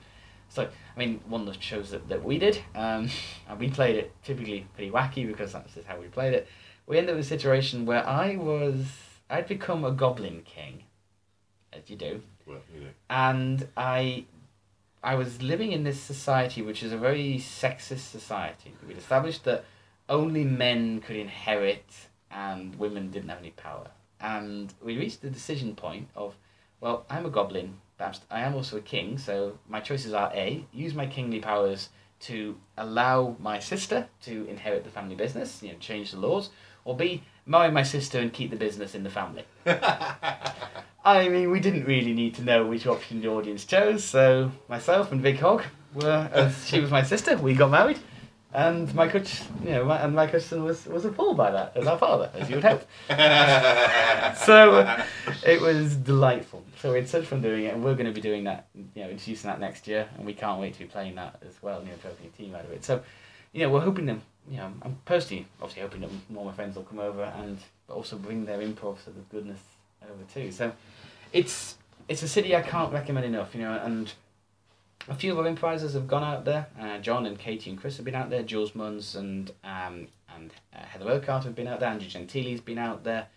So, 0.54 0.70
I 0.96 1.00
mean, 1.00 1.20
one 1.28 1.42
of 1.42 1.48
the 1.48 1.60
shows 1.60 1.90
that, 1.90 2.08
that 2.10 2.24
we 2.24 2.38
did, 2.38 2.60
um, 2.76 3.10
and 3.50 3.60
we 3.60 3.70
played 3.70 3.96
it 3.96 4.14
typically 4.24 4.68
pretty 4.76 4.92
wacky 4.92 5.26
because 5.26 5.52
that's 5.52 5.74
just 5.74 5.88
how 5.88 6.00
we 6.00 6.06
played 6.08 6.36
it. 6.36 6.48
We 6.86 7.00
ended 7.00 7.12
up 7.12 7.16
in 7.16 7.22
a 7.22 7.26
situation 7.26 7.88
where 7.88 8.08
I 8.08 8.36
was, 8.36 8.86
I'd 9.32 9.48
become 9.48 9.84
a 9.84 9.92
goblin 9.92 10.44
king, 10.46 10.84
as 11.72 11.90
you 11.90 11.96
do, 11.96 12.22
well, 12.46 12.60
you 12.72 12.82
know. 12.82 12.88
and 13.10 13.68
I 13.76 14.26
I 15.04 15.16
was 15.16 15.42
living 15.42 15.74
in 15.74 15.84
this 15.84 16.00
society 16.00 16.62
which 16.62 16.84
is 16.84 16.92
a 16.92 16.98
very 16.98 17.36
sexist 17.36 18.12
society. 18.12 18.74
We'd 18.88 18.98
established 18.98 19.44
that 19.46 19.66
only 20.08 20.44
men 20.44 21.02
could 21.02 21.16
inherit 21.16 22.08
and 22.32 22.76
women 22.76 23.10
didn't 23.12 23.30
have 23.30 23.40
any 23.40 23.52
power. 23.52 23.88
And 24.22 24.74
we 24.82 24.98
reached 24.98 25.22
the 25.22 25.30
decision 25.30 25.76
point 25.76 26.08
of, 26.16 26.36
well, 26.80 27.06
I'm 27.10 27.26
a 27.26 27.30
goblin, 27.30 27.80
perhaps 27.98 28.22
I 28.30 28.42
am 28.42 28.56
also 28.56 28.78
a 28.78 28.82
king, 28.82 29.18
so 29.18 29.60
my 29.68 29.80
choices 29.80 30.14
are 30.14 30.32
A, 30.34 30.66
use 30.72 30.94
my 30.94 31.06
kingly 31.06 31.40
powers 31.40 31.90
to 32.22 32.58
allow 32.78 33.36
my 33.40 33.60
sister 33.60 34.08
to 34.24 34.46
inherit 34.48 34.84
the 34.84 34.90
family 34.90 35.16
business, 35.16 35.62
you 35.62 35.74
know, 35.74 35.78
change 35.80 36.12
the 36.12 36.18
laws, 36.18 36.50
or 36.86 36.96
B, 36.96 37.24
marry 37.46 37.72
my 37.72 37.84
sister 37.84 38.20
and 38.20 38.32
keep 38.32 38.50
the 38.50 38.56
business 38.56 38.96
in 38.96 39.04
the 39.04 39.10
family. 39.10 39.46
I 41.06 41.28
mean, 41.28 41.52
we 41.52 41.60
didn't 41.60 41.86
really 41.86 42.14
need 42.14 42.36
to 42.36 42.44
know 42.44 42.66
which 42.66 42.88
option 42.88 43.22
the 43.22 43.28
audience 43.28 43.66
chose, 43.66 44.04
so 44.04 44.52
myself 44.70 45.12
and 45.12 45.22
Big 45.22 45.40
Hog 45.40 45.64
were, 45.94 46.30
as 46.32 46.68
she 46.68 46.80
was 46.80 46.92
my 46.92 47.04
sister, 47.04 47.38
we 47.38 47.54
got 47.54 47.72
married, 47.72 48.00
and 48.54 48.94
my 48.94 49.08
coach, 49.08 49.42
you 49.64 49.72
know, 49.72 49.86
my, 49.86 49.98
and 49.98 50.16
my 50.16 50.28
cousin 50.28 50.64
was 50.64 50.86
was 50.86 51.06
appalled 51.06 51.36
by 51.36 51.50
that 51.52 51.76
as 51.76 51.88
our 51.88 51.98
father, 51.98 52.30
as 52.36 52.50
you 52.50 52.56
would 52.56 52.64
hope. 52.64 52.88
so 54.38 54.76
uh, 54.76 55.04
it 55.46 55.60
was 55.60 55.96
delightful. 55.96 56.64
So 56.84 56.92
we 56.92 56.98
had 56.98 57.08
such 57.08 57.28
fun 57.28 57.42
doing 57.42 57.64
it, 57.64 57.74
and 57.74 57.82
we're 57.82 57.94
going 57.94 58.08
to 58.08 58.12
be 58.12 58.20
doing 58.20 58.44
that, 58.44 58.68
you 58.76 59.04
know, 59.04 59.10
introducing 59.10 59.50
that 59.50 59.62
next 59.62 59.88
year, 59.88 60.06
and 60.18 60.26
we 60.26 60.34
can't 60.34 60.60
wait 60.60 60.74
to 60.74 60.80
be 60.80 60.86
playing 60.86 61.16
that 61.16 61.42
as 61.48 61.54
well, 61.62 61.80
you 61.82 61.88
know, 61.88 61.96
developing 61.96 62.26
a 62.28 62.38
team 62.38 62.54
out 62.54 62.66
of 62.66 62.72
it. 62.72 62.84
So, 62.84 63.02
you 63.54 63.62
know, 63.62 63.70
we're 63.70 63.80
hoping 63.80 64.06
them, 64.06 64.22
you 64.52 64.58
know, 64.58 64.70
I'm 64.82 64.98
personally 65.06 65.48
obviously 65.62 65.84
hoping 65.84 66.02
that 66.02 66.10
more 66.30 66.42
of 66.42 66.48
my 66.48 66.54
friends 66.54 66.76
will 66.76 66.84
come 66.84 67.00
over 67.00 67.24
and 67.24 67.58
also 67.88 68.18
bring 68.18 68.44
their 68.44 68.58
improv 68.60 69.02
sort 69.02 69.16
the 69.16 69.22
goodness 69.32 69.62
over 70.04 70.24
too. 70.34 70.52
So 70.52 70.74
it's 71.32 71.78
it's 72.10 72.22
a 72.22 72.28
city 72.28 72.54
I 72.54 72.62
can't 72.62 72.92
recommend 72.92 73.28
enough, 73.28 73.56
you 73.56 73.62
know, 73.62 73.80
and 73.82 74.12
a 75.08 75.16
few 75.16 75.32
of 75.32 75.40
our 75.40 75.48
improvisers 75.48 75.94
have 75.94 76.10
gone 76.10 76.26
out 76.26 76.44
there. 76.44 76.68
Uh, 76.78 76.98
John 76.98 77.26
and 77.26 77.40
Katy 77.40 77.70
and 77.70 77.80
Chris 77.80 77.96
have 77.96 78.04
been 78.04 78.14
out 78.14 78.30
there. 78.30 78.44
Jules 78.44 78.74
Munns 78.74 79.16
and 79.16 79.54
um, 79.64 80.10
and 80.36 80.52
uh, 80.76 80.80
Heather 80.80 81.06
Urquhart 81.06 81.46
have 81.46 81.56
been 81.56 81.70
out 81.70 81.80
there. 81.80 81.88
Andrew 81.88 82.10
Gentile's 82.10 82.60
been 82.60 82.78
out 82.78 83.06
there 83.06 83.28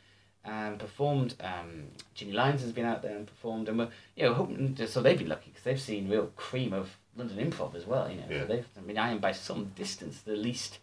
and 0.47 0.79
performed. 0.79 1.35
Um, 1.41 1.89
Ginny 2.15 2.33
Lyons 2.33 2.63
has 2.63 2.73
been 2.73 2.87
out 2.87 3.03
there 3.03 3.17
and 3.17 3.27
performed, 3.27 3.69
and 3.69 3.79
we're 3.79 3.89
you 4.17 4.25
know 4.25 4.35
hoping 4.35 4.77
so 4.87 5.03
they've 5.03 5.19
been 5.19 5.29
lucky 5.29 5.51
because 5.51 5.65
they've 5.65 5.81
seen 5.81 6.09
real 6.09 6.31
cream 6.37 6.73
of 6.73 6.97
London 7.17 7.51
improv 7.51 7.75
as 7.75 7.85
well. 7.85 8.09
You 8.11 8.17
know, 8.17 8.27
Yeah. 8.31 8.41
so 8.41 8.47
they've. 8.47 8.69
I 8.79 8.81
mean, 8.81 8.97
I 8.99 9.11
am 9.11 9.19
by 9.19 9.33
some 9.33 9.73
distance 9.75 10.21
the 10.23 10.37
least 10.37 10.79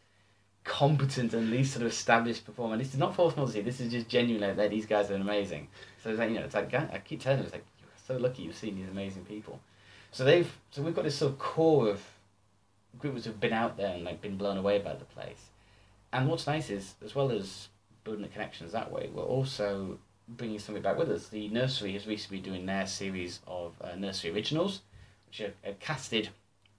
competent 0.64 1.34
and 1.34 1.50
least 1.52 1.74
sort 1.74 1.86
of 1.86 1.92
established 1.92 2.46
performer. 2.46 2.78
This 2.78 2.94
is 2.94 2.98
not 2.98 3.16
false 3.16 3.36
modesty. 3.36 3.62
This 3.62 3.82
is 3.82 3.92
just 3.92 4.08
genuinely 4.08 4.54
like, 4.56 4.70
these 4.70 4.86
guys 4.86 5.12
are 5.12 5.16
amazing. 5.16 5.68
So 6.02 6.10
it's 6.10 6.20
like 6.20 6.30
you 6.30 6.36
know, 6.38 6.46
it's 6.46 6.56
like 6.56 6.74
I 6.74 7.02
keep 7.04 7.22
telling 7.22 7.40
them, 7.40 7.46
it's 7.46 7.54
like 7.54 7.66
you're 7.80 8.18
so 8.18 8.22
lucky 8.22 8.44
you've 8.44 8.56
seen 8.56 8.76
these 8.76 8.90
amazing 8.90 9.26
people. 9.26 9.60
So 10.12 10.24
they've 10.24 10.52
so 10.72 10.82
we've 10.82 10.96
got 10.96 11.04
this 11.04 11.16
sort 11.18 11.34
of 11.34 11.40
core 11.40 11.90
of 11.90 12.02
groups 13.00 13.26
who've 13.26 13.40
been 13.40 13.54
out 13.54 13.78
there 13.78 13.94
and 13.94 14.04
like 14.04 14.22
been 14.22 14.38
blown 14.38 14.58
away 14.58 14.80
by 14.80 14.94
the 14.94 15.06
place. 15.06 15.50
And 16.12 16.30
what's 16.30 16.46
nice 16.46 16.70
is 16.70 16.94
as 17.04 17.16
well 17.16 17.32
as 17.32 17.68
building 18.04 18.24
the 18.24 18.30
connections 18.30 18.72
that 18.72 18.92
way, 18.92 19.10
we're 19.14 19.24
also 19.24 19.98
bringing 20.28 20.60
something 20.60 20.84
back 20.84 20.98
with 20.98 21.10
us. 21.12 21.28
The 21.28 21.48
nursery 21.50 21.94
has 21.94 22.08
recently 22.08 22.38
been 22.40 22.52
doing 22.54 22.66
their 22.66 22.88
series 22.88 23.40
of 23.48 23.74
uh, 23.82 23.96
nursery 23.96 24.32
originals, 24.32 24.82
which 25.28 25.42
are, 25.42 25.54
are 25.70 25.74
casted 25.80 26.30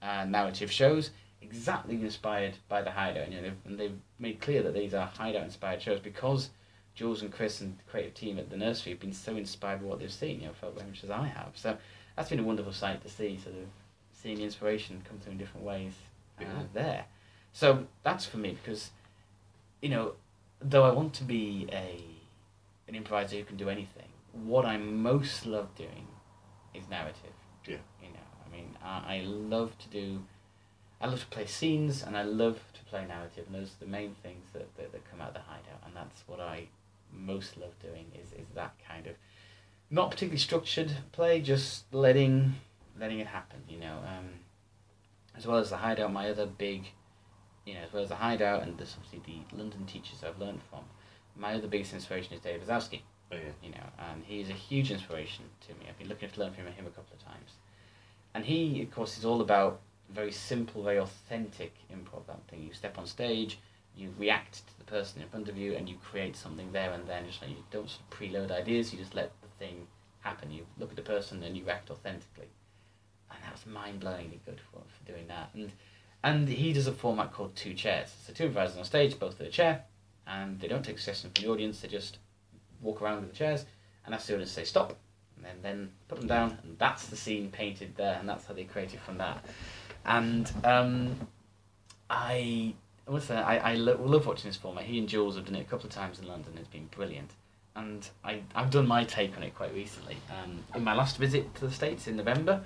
uh, 0.02 0.24
narrative 0.24 0.70
shows 0.70 1.10
exactly 1.42 1.94
inspired 1.96 2.54
by 2.68 2.82
the 2.82 2.90
Hideout. 2.90 3.30
You 3.30 3.36
know, 3.36 3.42
they've, 3.42 3.56
and 3.66 3.78
they've 3.78 3.98
made 4.18 4.40
clear 4.40 4.62
that 4.62 4.74
these 4.74 4.94
are 4.94 5.06
Hideout 5.06 5.44
inspired 5.44 5.82
shows 5.82 6.00
because 6.00 6.50
Jules 6.94 7.22
and 7.22 7.32
Chris 7.32 7.60
and 7.60 7.76
the 7.78 7.82
creative 7.90 8.14
team 8.14 8.38
at 8.38 8.50
the 8.50 8.56
nursery 8.56 8.92
have 8.92 9.00
been 9.00 9.12
so 9.12 9.36
inspired 9.36 9.80
by 9.80 9.86
what 9.86 9.98
they've 9.98 10.12
seen. 10.12 10.40
You 10.40 10.46
know, 10.48 10.52
felt 10.54 10.74
very 10.76 10.88
much 10.88 11.04
as 11.04 11.10
I 11.10 11.26
have. 11.26 11.52
So 11.54 11.76
that's 12.16 12.30
been 12.30 12.38
a 12.40 12.44
wonderful 12.44 12.72
sight 12.72 13.02
to 13.02 13.10
see, 13.10 13.38
sort 13.42 13.56
of 13.56 13.66
seeing 14.12 14.36
the 14.38 14.44
inspiration 14.44 15.02
come 15.06 15.18
through 15.18 15.32
in 15.32 15.38
different 15.38 15.66
ways 15.66 15.92
uh, 16.40 16.44
Yeah. 16.44 16.62
there. 16.72 17.04
So 17.52 17.86
that's 18.02 18.24
for 18.26 18.38
me 18.38 18.56
because, 18.62 18.90
you 19.82 19.88
know, 19.88 20.12
though 20.64 20.84
I 20.84 20.90
want 20.90 21.12
to 21.14 21.24
be 21.24 21.68
a 21.70 22.02
an 22.88 22.94
improviser 22.94 23.36
who 23.36 23.44
can 23.44 23.56
do 23.56 23.68
anything, 23.68 24.08
what 24.32 24.64
I 24.64 24.76
most 24.76 25.46
love 25.46 25.74
doing 25.74 26.06
is 26.74 26.88
narrative. 26.88 27.32
Yeah. 27.66 27.76
You 28.02 28.08
know, 28.08 28.28
I 28.44 28.54
mean, 28.54 28.76
I, 28.82 29.16
I 29.16 29.22
love 29.24 29.76
to 29.78 29.88
do. 29.88 30.24
I 31.00 31.06
love 31.06 31.20
to 31.20 31.26
play 31.26 31.46
scenes 31.46 32.02
and 32.02 32.16
I 32.16 32.22
love 32.22 32.60
to 32.74 32.84
play 32.84 33.04
narrative, 33.06 33.44
and 33.46 33.54
those 33.54 33.72
are 33.72 33.84
the 33.84 33.90
main 33.90 34.14
things 34.22 34.50
that, 34.52 34.74
that, 34.76 34.92
that 34.92 35.10
come 35.10 35.20
out 35.20 35.28
of 35.28 35.34
the 35.34 35.40
hideout, 35.40 35.82
and 35.86 35.94
that's 35.94 36.22
what 36.26 36.40
I 36.40 36.68
most 37.12 37.56
love 37.56 37.78
doing 37.80 38.06
is, 38.14 38.32
is 38.32 38.48
that 38.54 38.74
kind 38.88 39.06
of 39.06 39.14
not 39.90 40.10
particularly 40.10 40.38
structured 40.38 40.92
play, 41.12 41.40
just 41.40 41.84
letting 41.92 42.54
letting 42.98 43.18
it 43.18 43.26
happen, 43.26 43.60
you 43.68 43.78
know. 43.78 43.98
Um, 44.06 44.30
as 45.36 45.46
well 45.46 45.58
as 45.58 45.70
the 45.70 45.78
hideout, 45.78 46.12
my 46.12 46.30
other 46.30 46.46
big, 46.46 46.92
you 47.66 47.74
know, 47.74 47.80
as 47.80 47.92
well 47.92 48.02
as 48.02 48.08
the 48.08 48.16
hideout 48.16 48.62
and 48.62 48.76
this 48.78 48.96
obviously 48.96 49.20
the 49.26 49.56
London 49.56 49.86
teachers 49.86 50.22
I've 50.24 50.38
learned 50.38 50.60
from, 50.70 50.80
my 51.36 51.54
other 51.54 51.68
biggest 51.68 51.92
inspiration 51.94 52.34
is 52.34 52.40
Dave 52.40 52.60
Razowsky 52.60 53.00
Oh, 53.32 53.36
yeah. 53.36 53.52
you 53.62 53.70
know, 53.70 53.86
and 54.10 54.22
he's 54.24 54.48
a 54.50 54.52
huge 54.52 54.90
inspiration 54.90 55.44
to 55.66 55.72
me. 55.74 55.86
I've 55.88 55.98
been 55.98 56.08
looking 56.08 56.30
to 56.30 56.40
learn 56.40 56.52
from 56.52 56.66
him 56.66 56.86
a 56.86 56.90
couple 56.90 57.16
of 57.16 57.24
times. 57.24 57.52
And 58.34 58.44
he, 58.44 58.82
of 58.82 58.90
course, 58.90 59.16
is 59.18 59.24
all 59.24 59.40
about 59.40 59.80
very 60.10 60.32
simple, 60.32 60.82
very 60.82 60.98
authentic 60.98 61.74
improv. 61.92 62.26
That 62.26 62.40
thing 62.48 62.62
you 62.62 62.72
step 62.72 62.98
on 62.98 63.06
stage, 63.06 63.58
you 63.96 64.12
react 64.18 64.66
to 64.66 64.78
the 64.78 64.84
person 64.84 65.22
in 65.22 65.28
front 65.28 65.48
of 65.48 65.56
you, 65.56 65.74
and 65.74 65.88
you 65.88 65.96
create 65.96 66.36
something 66.36 66.70
there 66.72 66.92
and 66.92 67.06
then. 67.08 67.26
Just 67.26 67.42
like 67.42 67.50
you 67.50 67.56
don't 67.70 67.88
sort 67.88 68.02
of 68.02 68.18
preload 68.18 68.50
ideas, 68.50 68.92
you 68.92 68.98
just 68.98 69.14
let 69.14 69.32
the 69.40 69.48
thing 69.64 69.86
happen. 70.20 70.50
You 70.50 70.66
look 70.78 70.90
at 70.90 70.96
the 70.96 71.02
person 71.02 71.42
and 71.42 71.56
you 71.56 71.68
act 71.68 71.90
authentically. 71.90 72.48
And 73.30 73.42
that 73.42 73.52
was 73.52 73.66
mind 73.66 74.00
blowingly 74.00 74.38
good 74.44 74.60
for, 74.70 74.78
for 74.78 75.12
doing 75.12 75.26
that. 75.28 75.50
And 75.54 75.72
and 76.24 76.48
he 76.48 76.72
does 76.72 76.86
a 76.86 76.92
format 76.92 77.32
called 77.32 77.54
two 77.54 77.74
chairs. 77.74 78.08
So 78.26 78.32
two 78.32 78.44
improvisers 78.46 78.78
on 78.78 78.84
stage, 78.84 79.18
both 79.18 79.38
at 79.40 79.46
a 79.46 79.50
chair, 79.50 79.84
and 80.26 80.58
they 80.58 80.66
don't 80.66 80.82
take 80.82 80.98
suggestions 80.98 81.32
from 81.34 81.44
the 81.44 81.52
audience. 81.52 81.80
They 81.80 81.88
just 81.88 82.16
walk 82.80 83.02
around 83.02 83.20
with 83.20 83.30
the 83.30 83.36
chairs 83.36 83.66
and 84.04 84.14
ask 84.14 84.26
the 84.26 84.32
audience 84.32 84.50
to 84.50 84.60
say 84.60 84.64
stop, 84.64 84.96
and 85.36 85.44
then, 85.44 85.56
then 85.62 85.90
put 86.08 86.18
them 86.18 86.26
down, 86.26 86.58
and 86.62 86.78
that's 86.78 87.06
the 87.08 87.16
scene 87.16 87.50
painted 87.50 87.94
there, 87.96 88.16
and 88.18 88.26
that's 88.26 88.46
how 88.46 88.54
they 88.54 88.64
created 88.64 89.00
from 89.00 89.18
that. 89.18 89.44
And 90.06 90.50
um, 90.64 91.14
I, 92.08 92.72
what's 93.04 93.26
that? 93.26 93.46
I, 93.46 93.58
I 93.58 93.74
lo- 93.74 94.00
love 94.02 94.26
watching 94.26 94.48
this 94.48 94.56
format. 94.56 94.84
He 94.84 94.98
and 94.98 95.06
Jules 95.08 95.36
have 95.36 95.44
done 95.44 95.56
it 95.56 95.60
a 95.60 95.64
couple 95.64 95.86
of 95.86 95.92
times 95.92 96.18
in 96.18 96.26
London. 96.26 96.54
It's 96.58 96.68
been 96.68 96.86
brilliant. 96.86 97.32
And 97.76 98.08
I, 98.24 98.40
I've 98.54 98.70
done 98.70 98.86
my 98.86 99.04
take 99.04 99.36
on 99.36 99.42
it 99.42 99.54
quite 99.54 99.74
recently. 99.74 100.16
Um, 100.30 100.64
in 100.74 100.84
my 100.84 100.94
last 100.94 101.18
visit 101.18 101.54
to 101.56 101.66
the 101.66 101.72
States 101.72 102.06
in 102.06 102.16
November, 102.16 102.62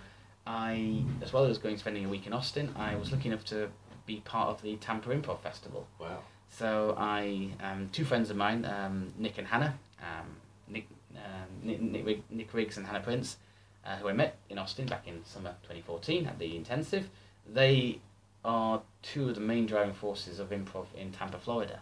I, 0.49 1.05
as 1.20 1.32
well 1.32 1.44
as 1.44 1.59
going 1.59 1.76
spending 1.76 2.07
a 2.07 2.09
week 2.09 2.26
in 2.26 2.32
Austin, 2.32 2.74
I 2.74 2.96
was 2.96 3.12
lucky 3.12 3.28
enough 3.28 3.44
to 3.46 3.68
be 4.07 4.20
part 4.24 4.49
of 4.49 4.62
the 4.62 4.76
Tampa 4.76 5.11
Improv 5.11 5.40
Festival. 5.40 5.86
Wow. 6.01 6.20
So 6.49 6.94
I, 6.96 7.51
um, 7.62 7.90
two 7.92 8.07
friends 8.07 8.30
of 8.30 8.36
mine, 8.36 8.64
um, 8.64 9.12
Nick 9.18 9.36
and 9.36 9.46
Hannah, 9.46 9.78
um, 10.01 10.26
Nick, 10.66 10.86
um, 11.14 11.22
Nick, 11.62 11.80
Nick, 11.82 12.30
Nick 12.30 12.55
Riggs 12.55 12.78
and 12.78 12.86
Hannah 12.86 13.01
Prince, 13.01 13.36
uh, 13.84 13.96
who 13.96 14.09
I 14.09 14.14
met 14.14 14.38
in 14.49 14.57
Austin 14.57 14.86
back 14.86 15.07
in 15.07 15.22
summer 15.26 15.55
2014 15.64 16.26
at 16.26 16.38
the 16.38 16.57
intensive. 16.57 17.11
They 17.46 18.01
are 18.42 18.80
two 19.03 19.28
of 19.28 19.34
the 19.34 19.42
main 19.42 19.66
driving 19.66 19.92
forces 19.92 20.38
of 20.38 20.49
improv 20.49 20.86
in 20.96 21.12
Tampa, 21.12 21.38
Florida, 21.38 21.80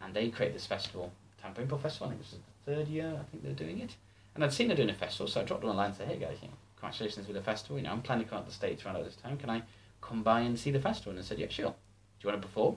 and 0.00 0.14
they 0.14 0.28
created 0.28 0.54
this 0.54 0.66
festival, 0.66 1.10
Tampa 1.42 1.62
Improv 1.62 1.82
Festival. 1.82 2.06
I 2.06 2.10
think 2.10 2.22
this 2.22 2.32
is 2.34 2.38
the 2.64 2.74
third 2.76 2.86
year 2.86 3.18
I 3.18 3.24
think 3.24 3.42
they're 3.42 3.52
doing 3.52 3.80
it, 3.80 3.96
and 4.36 4.44
I'd 4.44 4.52
seen 4.52 4.70
her 4.70 4.76
doing 4.76 4.90
a 4.90 4.94
festival, 4.94 5.26
so 5.26 5.40
I 5.40 5.44
dropped 5.44 5.62
them 5.62 5.70
a 5.70 5.74
line 5.74 5.86
and 5.86 5.96
said, 5.96 6.06
"Hey 6.06 6.18
guys, 6.18 6.38
you 6.40 6.48
know, 6.48 6.54
congratulations 6.78 7.26
with 7.26 7.36
the 7.36 7.42
festival. 7.42 7.76
You 7.76 7.84
know, 7.84 7.92
I'm 7.92 8.02
planning 8.02 8.24
to 8.24 8.30
come 8.30 8.38
out 8.38 8.44
to 8.44 8.50
the 8.50 8.54
states 8.54 8.84
around 8.84 8.96
at 8.96 9.04
this 9.04 9.16
time. 9.16 9.36
Can 9.36 9.50
I 9.50 9.62
come 10.00 10.22
by 10.22 10.40
and 10.40 10.58
see 10.58 10.70
the 10.70 10.80
festival?" 10.80 11.10
And 11.10 11.18
they 11.18 11.26
said, 11.26 11.38
"Yeah, 11.38 11.48
sure. 11.48 11.70
Do 11.70 11.74
you 12.22 12.30
want 12.30 12.42
to 12.42 12.48
perform?" 12.48 12.76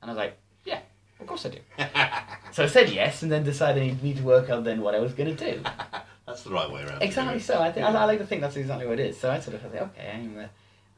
And 0.00 0.10
I 0.10 0.14
was 0.14 0.18
like, 0.18 0.38
"Yeah, 0.64 0.80
of 1.20 1.26
course 1.26 1.46
I 1.46 1.50
do." 1.50 1.58
so 2.52 2.64
I 2.64 2.66
said 2.66 2.90
yes, 2.90 3.22
and 3.22 3.30
then 3.30 3.44
decided 3.44 3.82
I 3.82 3.96
need 4.02 4.16
to 4.18 4.22
work 4.22 4.50
out 4.50 4.64
then 4.64 4.80
what 4.80 4.94
I 4.94 4.98
was 4.98 5.12
going 5.12 5.36
to 5.36 5.52
do. 5.52 5.62
That's 6.26 6.42
the 6.44 6.50
right 6.50 6.70
way 6.70 6.82
around. 6.82 7.02
Exactly 7.02 7.40
so. 7.40 7.60
I 7.60 7.72
think 7.72 7.86
I, 7.86 7.90
I 7.90 8.04
like 8.04 8.18
to 8.18 8.26
think 8.26 8.42
that's 8.42 8.56
exactly 8.56 8.86
what 8.86 9.00
it 9.00 9.06
is. 9.06 9.18
So 9.18 9.30
I 9.30 9.40
sort 9.40 9.56
of 9.56 9.62
thought, 9.62 9.74
okay, 9.74 10.12
I'm 10.14 10.38
uh, 10.38 10.46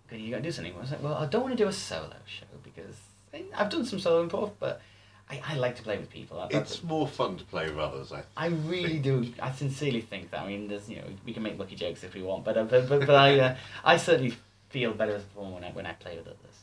good. 0.08 0.30
To 0.30 0.40
do 0.40 0.52
something. 0.52 0.74
I 0.76 0.80
was 0.80 0.90
like, 0.90 1.02
well, 1.02 1.14
I 1.14 1.26
don't 1.26 1.42
want 1.42 1.56
to 1.56 1.64
do 1.64 1.66
a 1.66 1.72
solo 1.72 2.14
show 2.26 2.44
because 2.62 2.96
I, 3.32 3.42
I've 3.56 3.70
done 3.70 3.86
some 3.86 3.98
solo 3.98 4.28
improv, 4.28 4.52
but 4.60 4.82
I, 5.30 5.40
I 5.44 5.54
like 5.56 5.76
to 5.76 5.82
play 5.82 5.96
with 5.98 6.10
people. 6.10 6.38
That, 6.38 6.52
It's 6.54 6.82
more 6.82 7.08
fun 7.08 7.36
to 7.38 7.44
play 7.44 7.68
with 7.68 7.78
others, 7.78 8.12
I 8.12 8.22
I 8.36 8.48
really 8.48 8.98
do. 8.98 9.32
I 9.40 9.52
sincerely 9.52 10.00
think 10.00 10.30
that. 10.30 10.40
I 10.40 10.46
mean, 10.46 10.68
there's 10.68 10.88
you 10.88 10.96
know 10.96 11.04
we 11.24 11.32
can 11.32 11.42
make 11.42 11.58
lucky 11.58 11.76
jokes 11.76 12.04
if 12.04 12.14
we 12.14 12.22
want, 12.22 12.44
but 12.44 12.58
uh, 12.58 12.64
but 12.64 12.88
but, 12.88 13.06
but 13.06 13.14
I 13.14 13.38
uh, 13.40 13.56
I 13.84 13.96
certainly 13.96 14.34
feel 14.68 14.92
better 14.92 15.14
as 15.14 15.22
a 15.22 15.26
performer 15.26 15.54
when 15.54 15.64
I 15.64 15.70
when 15.72 15.86
I 15.86 15.92
play 15.92 16.16
with 16.16 16.26
others. 16.26 16.58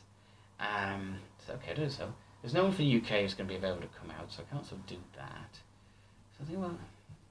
Um, 0.60 1.16
so 1.44 1.54
okay, 1.54 1.74
do 1.74 1.88
so. 1.90 2.12
There's 2.40 2.54
no 2.54 2.64
one 2.64 2.72
for 2.72 2.78
the 2.78 2.96
UK 2.96 3.20
who's 3.20 3.34
going 3.34 3.48
to 3.48 3.52
be 3.52 3.56
available 3.56 3.82
to 3.82 3.88
come 4.00 4.10
out, 4.10 4.32
so 4.32 4.42
I 4.42 4.52
can't 4.52 4.66
sort 4.66 4.80
of 4.80 4.86
do 4.86 4.96
that. 5.16 5.54
So 6.36 6.42
I 6.42 6.44
think, 6.44 6.58
well, 6.58 6.76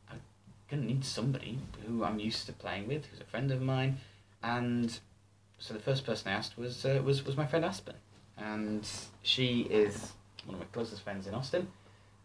I'm 0.09 0.21
going 0.69 0.83
to 0.83 0.87
need 0.87 1.03
somebody 1.03 1.59
who 1.85 2.05
I'm 2.05 2.17
used 2.17 2.45
to 2.45 2.53
playing 2.53 2.87
with, 2.87 3.05
who's 3.07 3.19
a 3.19 3.25
friend 3.25 3.51
of 3.51 3.61
mine, 3.61 3.97
and 4.41 4.99
so 5.59 5.73
the 5.73 5.79
first 5.79 6.05
person 6.05 6.31
I 6.31 6.35
asked 6.35 6.57
was 6.57 6.85
uh, 6.85 7.01
was 7.03 7.25
was 7.25 7.37
my 7.37 7.45
friend 7.45 7.63
Aspen, 7.63 7.95
and 8.37 8.87
she 9.21 9.61
is 9.61 10.13
one 10.45 10.55
of 10.55 10.59
my 10.59 10.67
closest 10.71 11.01
friends 11.03 11.27
in 11.27 11.33
Austin. 11.33 11.67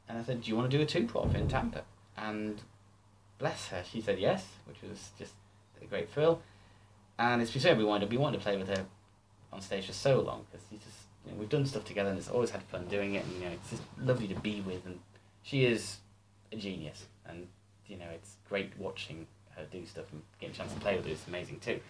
And 0.09 0.19
I 0.19 0.23
said, 0.23 0.43
"Do 0.43 0.51
you 0.51 0.57
want 0.57 0.71
to 0.71 0.77
do 0.77 0.83
a 0.83 0.87
two 0.87 1.07
prop 1.07 1.35
in 1.35 1.49
Tampa?" 1.49 1.83
And 2.17 2.61
bless 3.39 3.69
her, 3.69 3.83
she 3.91 4.01
said 4.01 4.19
yes, 4.19 4.45
which 4.67 4.83
was 4.83 5.11
just 5.19 5.35
a 5.83 5.87
great 5.87 6.11
thrill. 6.11 6.41
And 7.19 7.43
it's 7.43 7.61
so 7.61 7.75
we 7.75 7.85
wanted 7.85 8.11
we 8.11 8.17
wanted 8.17 8.39
to 8.39 8.43
play 8.43 8.57
with 8.57 8.69
her 8.69 8.85
on 9.53 9.61
stage 9.61 9.87
for 9.87 9.93
so 9.93 10.21
long 10.21 10.47
because 10.51 10.67
just 10.69 11.07
you 11.25 11.33
know, 11.33 11.39
we've 11.39 11.49
done 11.49 11.67
stuff 11.67 11.85
together 11.85 12.11
and 12.11 12.19
it's 12.19 12.29
always 12.29 12.51
had 12.51 12.63
fun 12.65 12.87
doing 12.87 13.15
it. 13.15 13.25
And 13.25 13.35
you 13.35 13.41
know, 13.41 13.53
it's 13.53 13.71
just 13.71 13.83
lovely 13.99 14.29
to 14.29 14.39
be 14.41 14.61
with, 14.61 14.85
and 14.87 15.01
she 15.43 15.65
is 15.65 15.99
a 16.53 16.57
genius. 16.57 17.07
And 17.27 17.49
you 17.87 17.97
know, 17.97 18.09
it's 18.15 18.37
great 18.49 18.77
watching 18.79 19.27
her 19.57 19.65
do 19.71 19.85
stuff 19.87 20.05
and 20.13 20.23
getting 20.41 20.55
a 20.55 20.59
chance 20.59 20.73
to 20.73 20.81
play 20.81 20.97
with 20.97 21.07
her. 21.07 21.13
It's 21.13 21.27
amazing 21.27 21.61
too. 21.61 21.81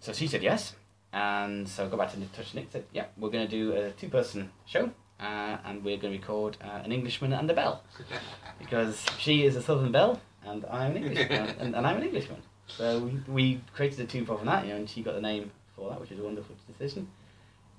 So 0.00 0.12
she 0.12 0.28
said 0.28 0.42
yes, 0.42 0.74
and 1.12 1.68
so 1.68 1.86
I 1.86 1.88
got 1.88 1.98
back 1.98 2.12
to 2.12 2.20
touch 2.36 2.54
Nick. 2.54 2.68
Said, 2.70 2.84
"Yeah, 2.92 3.06
we're 3.16 3.30
going 3.30 3.46
to 3.46 3.50
do 3.50 3.72
a 3.72 3.90
two-person 3.90 4.50
show, 4.64 4.90
uh, 5.20 5.58
and 5.64 5.84
we're 5.84 5.96
going 5.96 6.12
to 6.12 6.18
record 6.18 6.56
uh, 6.62 6.80
an 6.84 6.92
Englishman 6.92 7.32
and 7.32 7.50
a 7.50 7.54
belle, 7.54 7.82
because 8.58 9.04
she 9.18 9.44
is 9.44 9.56
a 9.56 9.62
Southern 9.62 9.92
belle 9.92 10.20
and 10.48 10.64
I'm 10.70 10.96
an 10.96 11.04
Englishman, 11.04 11.56
and, 11.60 11.74
and 11.74 11.86
I'm 11.86 11.96
an 11.96 12.04
Englishman. 12.04 12.42
So 12.66 13.00
we, 13.00 13.20
we 13.26 13.60
created 13.74 14.00
a 14.00 14.04
tune 14.04 14.26
for 14.26 14.38
that, 14.44 14.64
you 14.64 14.72
know, 14.72 14.76
and 14.76 14.88
she 14.88 15.02
got 15.02 15.14
the 15.14 15.20
name 15.20 15.50
for 15.74 15.90
that, 15.90 16.00
which 16.00 16.10
is 16.10 16.18
a 16.18 16.22
wonderful 16.22 16.54
decision. 16.66 17.08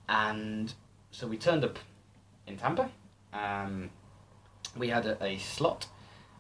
And 0.08 0.74
so 1.12 1.28
we 1.28 1.38
turned 1.38 1.64
up 1.64 1.78
in 2.48 2.58
Tampa. 2.58 2.90
Um, 3.34 3.90
we 4.76 4.90
had 4.90 5.06
a, 5.06 5.24
a 5.24 5.38
slot, 5.38 5.88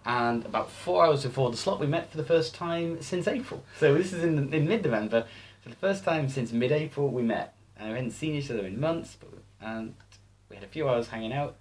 and 0.05 0.45
about 0.45 0.71
four 0.71 1.05
hours 1.05 1.23
before 1.23 1.51
the 1.51 1.57
slot, 1.57 1.79
we 1.79 1.87
met 1.87 2.09
for 2.09 2.17
the 2.17 2.23
first 2.23 2.55
time 2.55 3.01
since 3.01 3.27
April. 3.27 3.63
So 3.79 3.93
this 3.95 4.13
is 4.13 4.23
in, 4.23 4.51
in 4.53 4.67
mid 4.67 4.83
November. 4.83 5.25
For 5.61 5.69
the 5.69 5.75
first 5.75 6.03
time 6.03 6.29
since 6.29 6.51
mid 6.51 6.71
April, 6.71 7.09
we 7.09 7.21
met. 7.21 7.53
And 7.77 7.89
we 7.89 7.95
hadn't 7.95 8.11
seen 8.11 8.33
each 8.35 8.49
other 8.49 8.65
in 8.65 8.79
months, 8.79 9.17
but, 9.19 9.29
and 9.61 9.93
had 10.59 10.67
a 10.67 10.71
few 10.71 10.87
hours 10.89 11.07
hanging 11.07 11.33
out. 11.33 11.55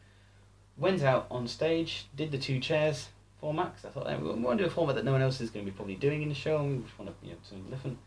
Went 0.76 1.03
out 1.03 1.26
on 1.30 1.49
stage, 1.49 2.07
did 2.14 2.30
the 2.30 2.38
two 2.38 2.61
chairs 2.61 3.09
format, 3.40 3.74
'cause 3.76 3.84
I 3.84 3.88
thought 3.90 4.09
eh, 4.09 4.16
we 4.16 4.32
want 4.32 4.59
to 4.59 4.64
do 4.64 4.68
a 4.68 4.72
format 4.72 4.96
that 4.96 5.05
no 5.05 5.12
one 5.12 5.22
else 5.22 5.40
is 5.40 5.51
going 5.51 5.64
to 5.64 5.70
be 5.70 5.76
probably 5.76 5.94
doing 5.96 6.22
in 6.22 6.28
the 6.28 6.34
show, 6.34 6.59
and 6.59 6.78
we 6.78 6.84
just 6.84 6.99
want 6.99 7.11
to, 7.11 7.26
you 7.26 7.32
know, 7.32 7.38
something 7.42 7.70
different. 7.70 7.99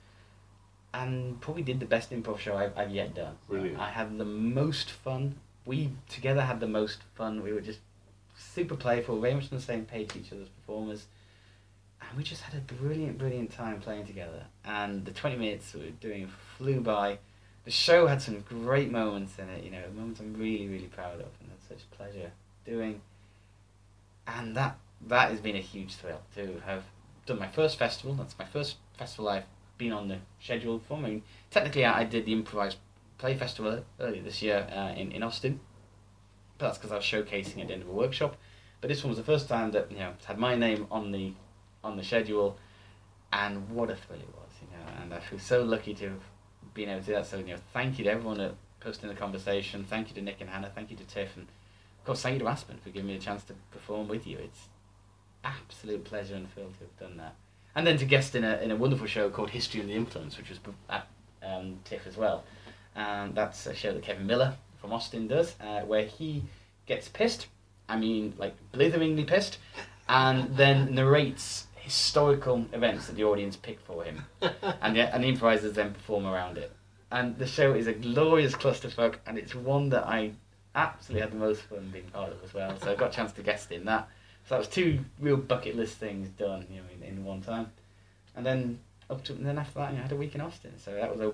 And 0.93 1.39
probably 1.39 1.63
did 1.63 1.79
the 1.79 1.85
best 1.85 2.11
improv 2.11 2.39
show 2.39 2.57
I've, 2.57 2.77
I've 2.77 2.91
yet 2.91 3.15
done. 3.15 3.37
Brilliant. 3.47 3.79
I 3.79 3.89
had 3.89 4.17
the 4.17 4.25
most 4.25 4.89
fun. 4.91 5.35
We 5.65 5.91
together 6.09 6.41
had 6.41 6.59
the 6.59 6.67
most 6.67 7.03
fun. 7.15 7.41
We 7.43 7.53
were 7.53 7.61
just 7.61 7.79
super 8.35 8.75
playful, 8.75 9.19
very 9.21 9.35
much 9.35 9.51
on 9.51 9.57
the 9.57 9.61
same 9.63 9.85
page 9.85 10.15
each 10.15 10.33
other's 10.33 10.49
performers. 10.49 11.05
And 12.01 12.17
we 12.17 12.23
just 12.23 12.41
had 12.41 12.55
a 12.55 12.73
brilliant, 12.73 13.17
brilliant 13.17 13.53
time 13.53 13.79
playing 13.79 14.05
together. 14.05 14.45
And 14.65 15.05
the 15.05 15.11
20 15.11 15.37
minutes 15.37 15.73
we 15.73 15.81
were 15.81 15.89
doing 15.91 16.27
flew 16.57 16.81
by. 16.81 17.19
The 17.63 17.71
show 17.71 18.07
had 18.07 18.21
some 18.21 18.39
great 18.41 18.91
moments 18.91 19.37
in 19.37 19.49
it, 19.49 19.63
you 19.63 19.71
know, 19.71 19.83
moments 19.95 20.19
I'm 20.19 20.33
really, 20.33 20.67
really 20.67 20.87
proud 20.87 21.15
of 21.15 21.27
and 21.39 21.49
had 21.49 21.61
such 21.67 21.89
pleasure 21.91 22.31
doing. 22.65 23.01
And 24.27 24.55
that 24.55 24.77
that 25.07 25.31
has 25.31 25.39
been 25.39 25.55
a 25.55 25.61
huge 25.61 25.95
thrill 25.95 26.21
to 26.35 26.61
have 26.65 26.83
done 27.25 27.39
my 27.39 27.47
first 27.47 27.77
festival. 27.77 28.13
That's 28.15 28.37
my 28.37 28.45
first 28.45 28.77
festival 28.97 29.29
I've 29.29 29.45
been 29.77 29.91
on 29.91 30.07
the 30.07 30.17
schedule 30.39 30.79
for. 30.87 30.97
I 30.97 31.01
mean, 31.01 31.23
technically, 31.49 31.85
I 31.85 32.03
did 32.03 32.25
the 32.25 32.33
improvised 32.33 32.77
play 33.17 33.35
festival 33.35 33.83
earlier 33.99 34.21
this 34.21 34.41
year 34.41 34.67
uh, 34.71 34.93
in 34.99 35.11
in 35.11 35.23
Austin, 35.23 35.59
but 36.57 36.67
that's 36.67 36.77
because 36.77 36.91
I 36.91 36.95
was 36.95 37.05
showcasing 37.05 37.61
at 37.61 37.67
the 37.67 37.73
end 37.73 37.83
of 37.83 37.89
a 37.89 37.93
workshop. 37.93 38.37
But 38.79 38.89
this 38.89 39.03
one 39.03 39.09
was 39.09 39.17
the 39.17 39.23
first 39.23 39.47
time 39.47 39.71
that 39.71 39.91
you 39.91 39.99
know 39.99 40.13
had 40.25 40.37
my 40.37 40.55
name 40.55 40.87
on 40.89 41.11
the 41.11 41.33
on 41.83 41.97
the 41.97 42.03
schedule, 42.03 42.57
and 43.31 43.69
what 43.69 43.89
a 43.89 43.95
thrill 43.95 44.19
it 44.19 44.33
was, 44.35 44.51
you 44.61 44.67
know. 44.75 45.01
And 45.01 45.13
I 45.13 45.19
feel 45.19 45.39
so 45.39 45.63
lucky 45.63 45.93
to 45.95 46.09
have 46.09 46.23
been 46.73 46.89
able 46.89 47.01
to 47.01 47.05
do 47.05 47.13
that. 47.13 47.25
So 47.25 47.37
you 47.37 47.45
know, 47.45 47.57
thank 47.73 47.97
you 47.97 48.05
to 48.05 48.11
everyone 48.11 48.37
that 48.37 48.53
posted 48.79 49.09
in 49.09 49.09
the 49.09 49.19
conversation. 49.19 49.83
Thank 49.83 50.09
you 50.09 50.15
to 50.15 50.21
Nick 50.21 50.37
and 50.41 50.49
Hannah. 50.49 50.71
Thank 50.73 50.91
you 50.91 50.97
to 50.97 51.03
Tiff, 51.03 51.35
and 51.35 51.47
of 51.99 52.05
course, 52.05 52.21
thank 52.21 52.33
you 52.33 52.39
to 52.39 52.47
Aspen 52.47 52.77
for 52.83 52.89
giving 52.89 53.07
me 53.07 53.15
a 53.15 53.19
chance 53.19 53.43
to 53.45 53.53
perform 53.71 54.07
with 54.07 54.25
you. 54.25 54.37
It's 54.37 54.67
absolute 55.43 56.03
pleasure 56.03 56.35
and 56.35 56.51
thrill 56.53 56.67
to 56.67 56.79
have 56.79 56.99
done 56.99 57.17
that. 57.17 57.35
And 57.75 57.87
then 57.87 57.97
to 57.97 58.05
guest 58.05 58.35
in 58.35 58.43
a, 58.43 58.57
in 58.57 58.71
a 58.71 58.75
wonderful 58.75 59.07
show 59.07 59.29
called 59.29 59.51
History 59.51 59.79
and 59.79 59.89
the 59.89 59.93
Influence, 59.93 60.37
which 60.37 60.49
was 60.49 60.59
at 60.89 61.07
um, 61.43 61.79
TIFF 61.85 62.05
as 62.07 62.17
well. 62.17 62.43
Um, 62.95 63.31
that's 63.33 63.65
a 63.65 63.73
show 63.73 63.93
that 63.93 64.03
Kevin 64.03 64.27
Miller 64.27 64.55
from 64.79 64.91
Austin 64.91 65.27
does, 65.27 65.55
uh, 65.61 65.81
where 65.81 66.05
he 66.05 66.43
gets 66.85 67.07
pissed, 67.07 67.47
I 67.87 67.97
mean, 67.97 68.33
like 68.37 68.55
blitheringly 68.73 69.23
pissed, 69.23 69.57
and 70.09 70.55
then 70.57 70.93
narrates 70.95 71.67
historical 71.91 72.65
events 72.71 73.07
that 73.07 73.15
the 73.17 73.23
audience 73.25 73.57
pick 73.57 73.79
for 73.81 74.03
him. 74.03 74.23
and, 74.81 74.95
the, 74.95 75.13
and 75.13 75.23
the 75.23 75.27
improvisers 75.27 75.73
then 75.73 75.93
perform 75.93 76.25
around 76.25 76.57
it. 76.57 76.71
and 77.11 77.37
the 77.37 77.45
show 77.45 77.73
is 77.73 77.87
a 77.87 77.93
glorious 77.93 78.55
clusterfuck, 78.55 79.15
and 79.25 79.37
it's 79.37 79.53
one 79.53 79.89
that 79.89 80.07
I 80.07 80.31
absolutely 80.73 81.21
had 81.21 81.31
the 81.33 81.37
most 81.37 81.61
fun 81.63 81.89
being 81.91 82.05
part 82.05 82.31
of 82.31 82.41
as 82.43 82.53
well. 82.53 82.79
So 82.79 82.91
I 82.91 82.95
got 82.95 83.11
a 83.11 83.13
chance 83.13 83.33
to 83.33 83.43
guest 83.43 83.71
in 83.71 83.83
that. 83.85 84.07
So 84.47 84.55
that 84.55 84.59
was 84.59 84.67
two 84.69 84.99
real 85.19 85.35
bucket 85.35 85.75
list 85.75 85.97
things 85.97 86.29
done, 86.29 86.65
you 86.69 86.77
know, 86.77 86.83
in, 86.95 87.03
in 87.03 87.25
one 87.25 87.41
time. 87.41 87.71
And 88.35 88.45
then 88.45 88.79
up 89.09 89.23
to 89.25 89.33
and 89.33 89.45
then 89.45 89.57
after 89.57 89.79
that, 89.79 89.91
you 89.91 89.97
know, 89.97 90.03
I 90.03 90.03
had 90.03 90.11
a 90.13 90.15
week 90.15 90.33
in 90.33 90.41
Austin. 90.41 90.71
So 90.77 90.93
that 90.93 91.11
was 91.11 91.19
a 91.19 91.33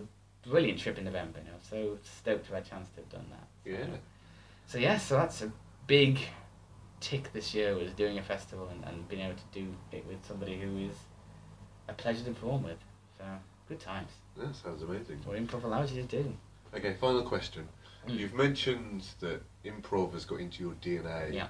brilliant 0.49 0.80
trip 0.80 0.97
in 0.97 1.05
November. 1.05 1.39
You 1.39 1.51
know, 1.51 1.58
so 1.70 1.97
stoked 2.03 2.47
to 2.47 2.55
have 2.55 2.66
a 2.66 2.70
chance 2.70 2.89
to 2.95 3.01
have 3.01 3.10
done 3.12 3.26
that. 3.30 3.72
Yeah. 3.72 3.97
So 4.66 4.80
yeah, 4.80 4.97
so 4.97 5.16
that's 5.16 5.43
a 5.43 5.51
big 5.86 6.20
tick 7.00 7.32
this 7.34 7.54
year 7.54 7.76
was 7.76 7.91
doing 7.93 8.18
a 8.18 8.24
festival 8.24 8.70
and, 8.70 8.84
and 8.86 9.08
being 9.08 9.22
able 9.22 9.36
to 9.36 9.60
do 9.60 9.68
it 9.91 10.06
with 10.08 10.26
somebody 10.26 10.60
who 10.60 10.78
is 10.78 10.95
a 11.88 11.93
pleasure 11.93 12.24
to 12.24 12.32
perform 12.32 12.64
with. 12.64 12.78
So 13.18 13.26
good 13.68 13.80
times. 13.80 14.12
That 14.38 14.56
sounds 14.56 14.84
amazing. 14.84 15.20
What 15.26 15.38
improv 15.38 15.64
allows 15.64 15.91
you 15.91 16.04
to 16.04 16.24
do. 16.24 16.34
Okay, 16.76 16.95
final 17.00 17.24
question. 17.24 17.68
Mm. 18.08 18.20
You've 18.20 18.34
mentioned 18.34 19.04
that 19.20 19.41
improv 19.66 20.14
has 20.14 20.26
got 20.26 20.39
into 20.39 20.64
your 20.64 20.74
DNA. 20.74 21.34
Yeah. 21.34 21.48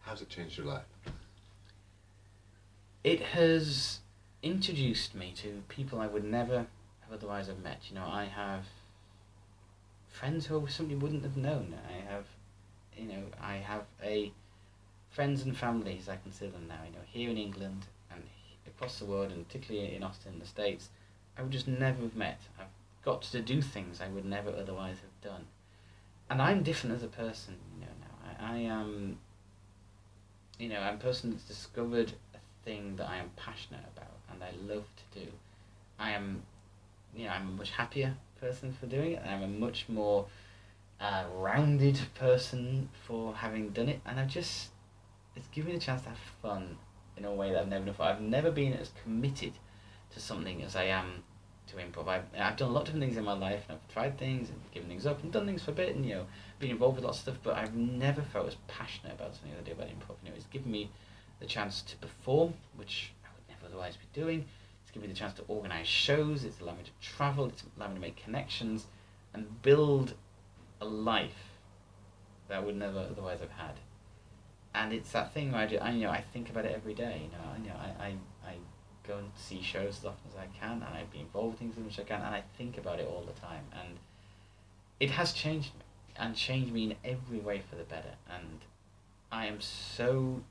How's 0.00 0.22
it 0.22 0.28
changed 0.28 0.58
your 0.58 0.66
life? 0.66 0.84
It 3.04 3.20
has 3.20 4.00
introduced 4.42 5.14
me 5.14 5.32
to 5.36 5.62
people 5.68 6.00
I 6.00 6.06
would 6.06 6.24
never 6.24 6.66
have 7.00 7.12
otherwise 7.12 7.46
have 7.48 7.62
met. 7.62 7.82
You 7.88 7.96
know, 7.96 8.06
I 8.06 8.24
have 8.24 8.64
friends 10.08 10.46
who 10.46 10.64
I 10.64 10.68
simply 10.68 10.96
wouldn't 10.96 11.22
have 11.22 11.36
known. 11.36 11.74
I 11.88 12.10
have, 12.10 12.26
you 13.00 13.08
know, 13.08 13.22
I 13.42 13.56
have 13.56 13.84
a 14.02 14.32
friends 15.10 15.42
and 15.42 15.56
families 15.56 16.08
I 16.08 16.16
consider 16.16 16.52
them 16.52 16.66
now. 16.68 16.80
You 16.86 16.92
know, 16.92 17.04
here 17.06 17.30
in 17.30 17.38
England 17.38 17.86
and 18.10 18.22
across 18.66 18.98
the 18.98 19.06
world, 19.06 19.32
and 19.32 19.46
particularly 19.46 19.94
in 19.94 20.02
Austin, 20.02 20.38
the 20.38 20.46
States, 20.46 20.90
I 21.38 21.42
would 21.42 21.50
just 21.50 21.66
never 21.66 22.02
have 22.02 22.16
met. 22.16 22.40
I've 22.58 22.66
got 23.04 23.22
to 23.22 23.40
do 23.40 23.62
things 23.62 24.00
I 24.00 24.08
would 24.08 24.24
never 24.24 24.50
otherwise 24.50 24.96
have 25.00 25.32
done, 25.32 25.46
and 26.28 26.42
I'm 26.42 26.62
different 26.62 26.96
as 26.96 27.02
a 27.02 27.08
person. 27.08 27.56
You 27.74 27.86
know, 27.86 27.92
now 28.00 28.46
I, 28.46 28.54
I 28.54 28.58
am. 28.58 29.18
You 30.58 30.68
know, 30.68 30.80
I'm 30.80 30.96
a 30.96 30.98
person 30.98 31.30
that's 31.30 31.44
discovered 31.44 32.12
a 32.34 32.38
thing 32.64 32.96
that 32.96 33.08
I 33.08 33.16
am 33.16 33.30
passionate 33.34 33.84
about 33.96 34.10
and 34.30 34.42
I 34.42 34.50
love 34.72 34.84
to 34.96 35.20
do. 35.20 35.26
I 35.98 36.10
am, 36.10 36.42
you 37.16 37.24
know, 37.24 37.30
I'm 37.30 37.48
a 37.48 37.52
much 37.52 37.70
happier 37.70 38.14
person 38.40 38.76
for 38.78 38.86
doing 38.86 39.12
it. 39.12 39.22
I'm 39.26 39.42
a 39.42 39.48
much 39.48 39.88
more 39.88 40.26
uh, 41.00 41.24
rounded 41.34 41.98
person 42.14 42.88
for 43.06 43.34
having 43.34 43.70
done 43.70 43.88
it, 43.88 44.00
and 44.04 44.20
I've 44.20 44.28
just 44.28 44.70
it's 45.34 45.48
given 45.48 45.70
me 45.70 45.76
a 45.76 45.80
chance 45.80 46.02
to 46.02 46.08
have 46.10 46.18
fun 46.42 46.76
in 47.16 47.24
a 47.24 47.32
way 47.32 47.52
that 47.52 47.60
I've 47.60 47.68
never 47.68 47.84
before. 47.86 48.06
I've 48.06 48.20
never 48.20 48.50
been 48.50 48.72
as 48.74 48.90
committed 49.02 49.52
to 50.10 50.20
something 50.20 50.62
as 50.62 50.76
I 50.76 50.84
am 50.84 51.22
to 51.68 51.76
improv. 51.76 52.08
I've, 52.08 52.24
I've 52.38 52.56
done 52.56 52.70
a 52.70 52.72
lot 52.72 52.80
of 52.80 52.86
different 52.86 53.04
things 53.04 53.16
in 53.16 53.24
my 53.24 53.32
life, 53.32 53.64
and 53.68 53.78
I've 53.78 53.92
tried 53.92 54.18
things 54.18 54.50
and 54.50 54.58
given 54.72 54.88
things 54.88 55.06
up 55.06 55.22
and 55.22 55.32
done 55.32 55.46
things 55.46 55.62
for 55.62 55.70
a 55.70 55.74
bit, 55.74 55.94
and 55.94 56.04
you 56.04 56.16
know, 56.16 56.26
been 56.58 56.70
involved 56.70 56.96
with 56.96 57.04
lots 57.04 57.18
of 57.18 57.22
stuff. 57.22 57.38
But 57.42 57.56
I've 57.56 57.74
never 57.74 58.22
felt 58.22 58.48
as 58.48 58.56
passionate 58.68 59.14
about 59.14 59.34
something 59.34 59.52
as 59.52 59.58
I 59.60 59.62
do 59.62 59.72
about 59.72 59.88
improv. 59.88 60.16
You 60.22 60.30
know, 60.30 60.36
it's 60.36 60.46
given 60.46 60.70
me 60.70 60.90
the 61.38 61.46
chance 61.46 61.82
to 61.82 61.96
perform, 61.96 62.54
which 62.76 63.12
I 63.24 63.28
would 63.34 63.48
never 63.48 63.66
otherwise 63.72 63.96
be 63.96 64.20
doing. 64.20 64.44
It's 64.82 64.90
given 64.90 65.08
me 65.08 65.12
the 65.14 65.18
chance 65.18 65.34
to 65.34 65.44
organise 65.48 65.86
shows. 65.86 66.44
It's 66.44 66.60
allowed 66.60 66.78
me 66.78 66.84
to 66.84 67.08
travel. 67.08 67.46
It's 67.46 67.62
allowed 67.76 67.90
me 67.90 67.94
to 67.94 68.00
make 68.00 68.16
connections 68.16 68.86
and 69.32 69.62
build 69.62 70.14
a 70.80 70.84
life 70.84 71.58
that 72.48 72.58
I 72.58 72.60
would 72.60 72.76
never 72.76 72.98
otherwise 72.98 73.40
have 73.40 73.50
had. 73.50 73.74
And 74.74 74.92
it's 74.92 75.12
that 75.12 75.32
thing 75.34 75.52
where 75.52 75.62
I, 75.62 75.66
do, 75.66 75.78
I 75.78 75.90
you 75.92 76.02
know 76.02 76.10
I 76.10 76.22
think 76.32 76.50
about 76.50 76.64
it 76.64 76.72
every 76.74 76.94
day. 76.94 77.22
You 77.24 77.38
know, 77.38 77.44
I, 77.52 77.56
you 77.58 77.68
know 77.68 77.76
I, 77.76 78.04
I, 78.04 78.50
I 78.50 78.54
go 79.06 79.18
and 79.18 79.30
see 79.34 79.62
shows 79.62 79.98
as 79.98 80.04
often 80.04 80.30
as 80.30 80.36
I 80.36 80.46
can, 80.58 80.74
and 80.74 80.84
I 80.84 81.04
be 81.12 81.20
involved 81.20 81.60
in 81.60 81.68
things 81.68 81.78
as 81.78 81.84
much 81.84 81.98
as 81.98 82.04
I 82.04 82.08
can, 82.08 82.22
and 82.22 82.34
I 82.34 82.42
think 82.56 82.78
about 82.78 83.00
it 83.00 83.08
all 83.08 83.24
the 83.24 83.38
time. 83.40 83.64
And 83.72 83.98
it 85.00 85.10
has 85.10 85.32
changed 85.32 85.74
me, 85.74 85.84
and 86.16 86.36
changed 86.36 86.72
me 86.72 86.84
in 86.84 86.94
every 87.04 87.38
way 87.38 87.62
for 87.68 87.76
the 87.76 87.84
better. 87.84 88.14
And 88.32 88.60
I 89.32 89.46
am 89.46 89.60
so 89.60 90.42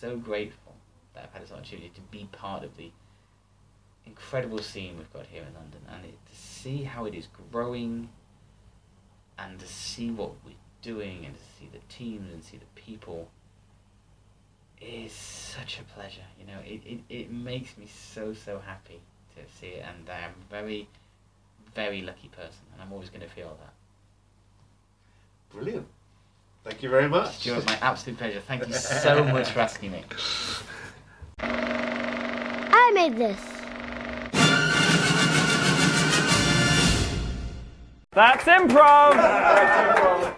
so 0.00 0.16
grateful 0.16 0.74
that 1.14 1.24
I've 1.24 1.32
had 1.32 1.42
this 1.42 1.52
opportunity 1.52 1.90
to 1.94 2.00
be 2.02 2.28
part 2.32 2.64
of 2.64 2.76
the 2.76 2.90
incredible 4.06 4.58
scene 4.58 4.96
we've 4.96 5.12
got 5.12 5.26
here 5.26 5.42
in 5.42 5.54
London, 5.54 5.80
and 5.90 6.04
it, 6.04 6.18
to 6.30 6.36
see 6.36 6.84
how 6.84 7.04
it 7.04 7.14
is 7.14 7.28
growing, 7.50 8.08
and 9.38 9.58
to 9.58 9.66
see 9.66 10.10
what 10.10 10.32
we're 10.44 10.54
doing, 10.82 11.24
and 11.24 11.34
to 11.34 11.42
see 11.58 11.68
the 11.72 11.80
teams 11.88 12.32
and 12.32 12.42
see 12.42 12.56
the 12.56 12.80
people 12.80 13.28
is 14.80 15.12
such 15.12 15.80
a 15.80 15.84
pleasure. 15.84 16.26
You 16.38 16.46
know, 16.46 16.58
it, 16.64 16.80
it, 16.84 17.00
it 17.08 17.32
makes 17.32 17.76
me 17.76 17.86
so 17.86 18.34
so 18.34 18.60
happy 18.64 19.00
to 19.34 19.42
see 19.58 19.68
it, 19.68 19.84
and 19.86 20.08
I'm 20.08 20.30
a 20.30 20.50
very 20.50 20.88
very 21.74 22.02
lucky 22.02 22.28
person, 22.28 22.64
and 22.72 22.82
I'm 22.82 22.92
always 22.92 23.10
going 23.10 23.22
to 23.22 23.28
feel 23.28 23.56
that. 23.60 23.72
Brilliant. 25.54 25.86
Thank 26.64 26.82
you 26.82 26.88
very 26.88 27.08
much. 27.08 27.36
Stuart, 27.36 27.66
my 27.66 27.78
absolute 27.80 28.18
pleasure. 28.18 28.40
Thank 28.40 28.66
you 28.66 28.74
so 28.74 29.22
much 29.24 29.50
for 29.50 29.60
asking 29.60 29.92
me. 29.92 30.02
I 31.38 32.90
made 32.92 33.16
this. 33.16 33.55
That's 38.16 38.44
improv. 38.44 40.32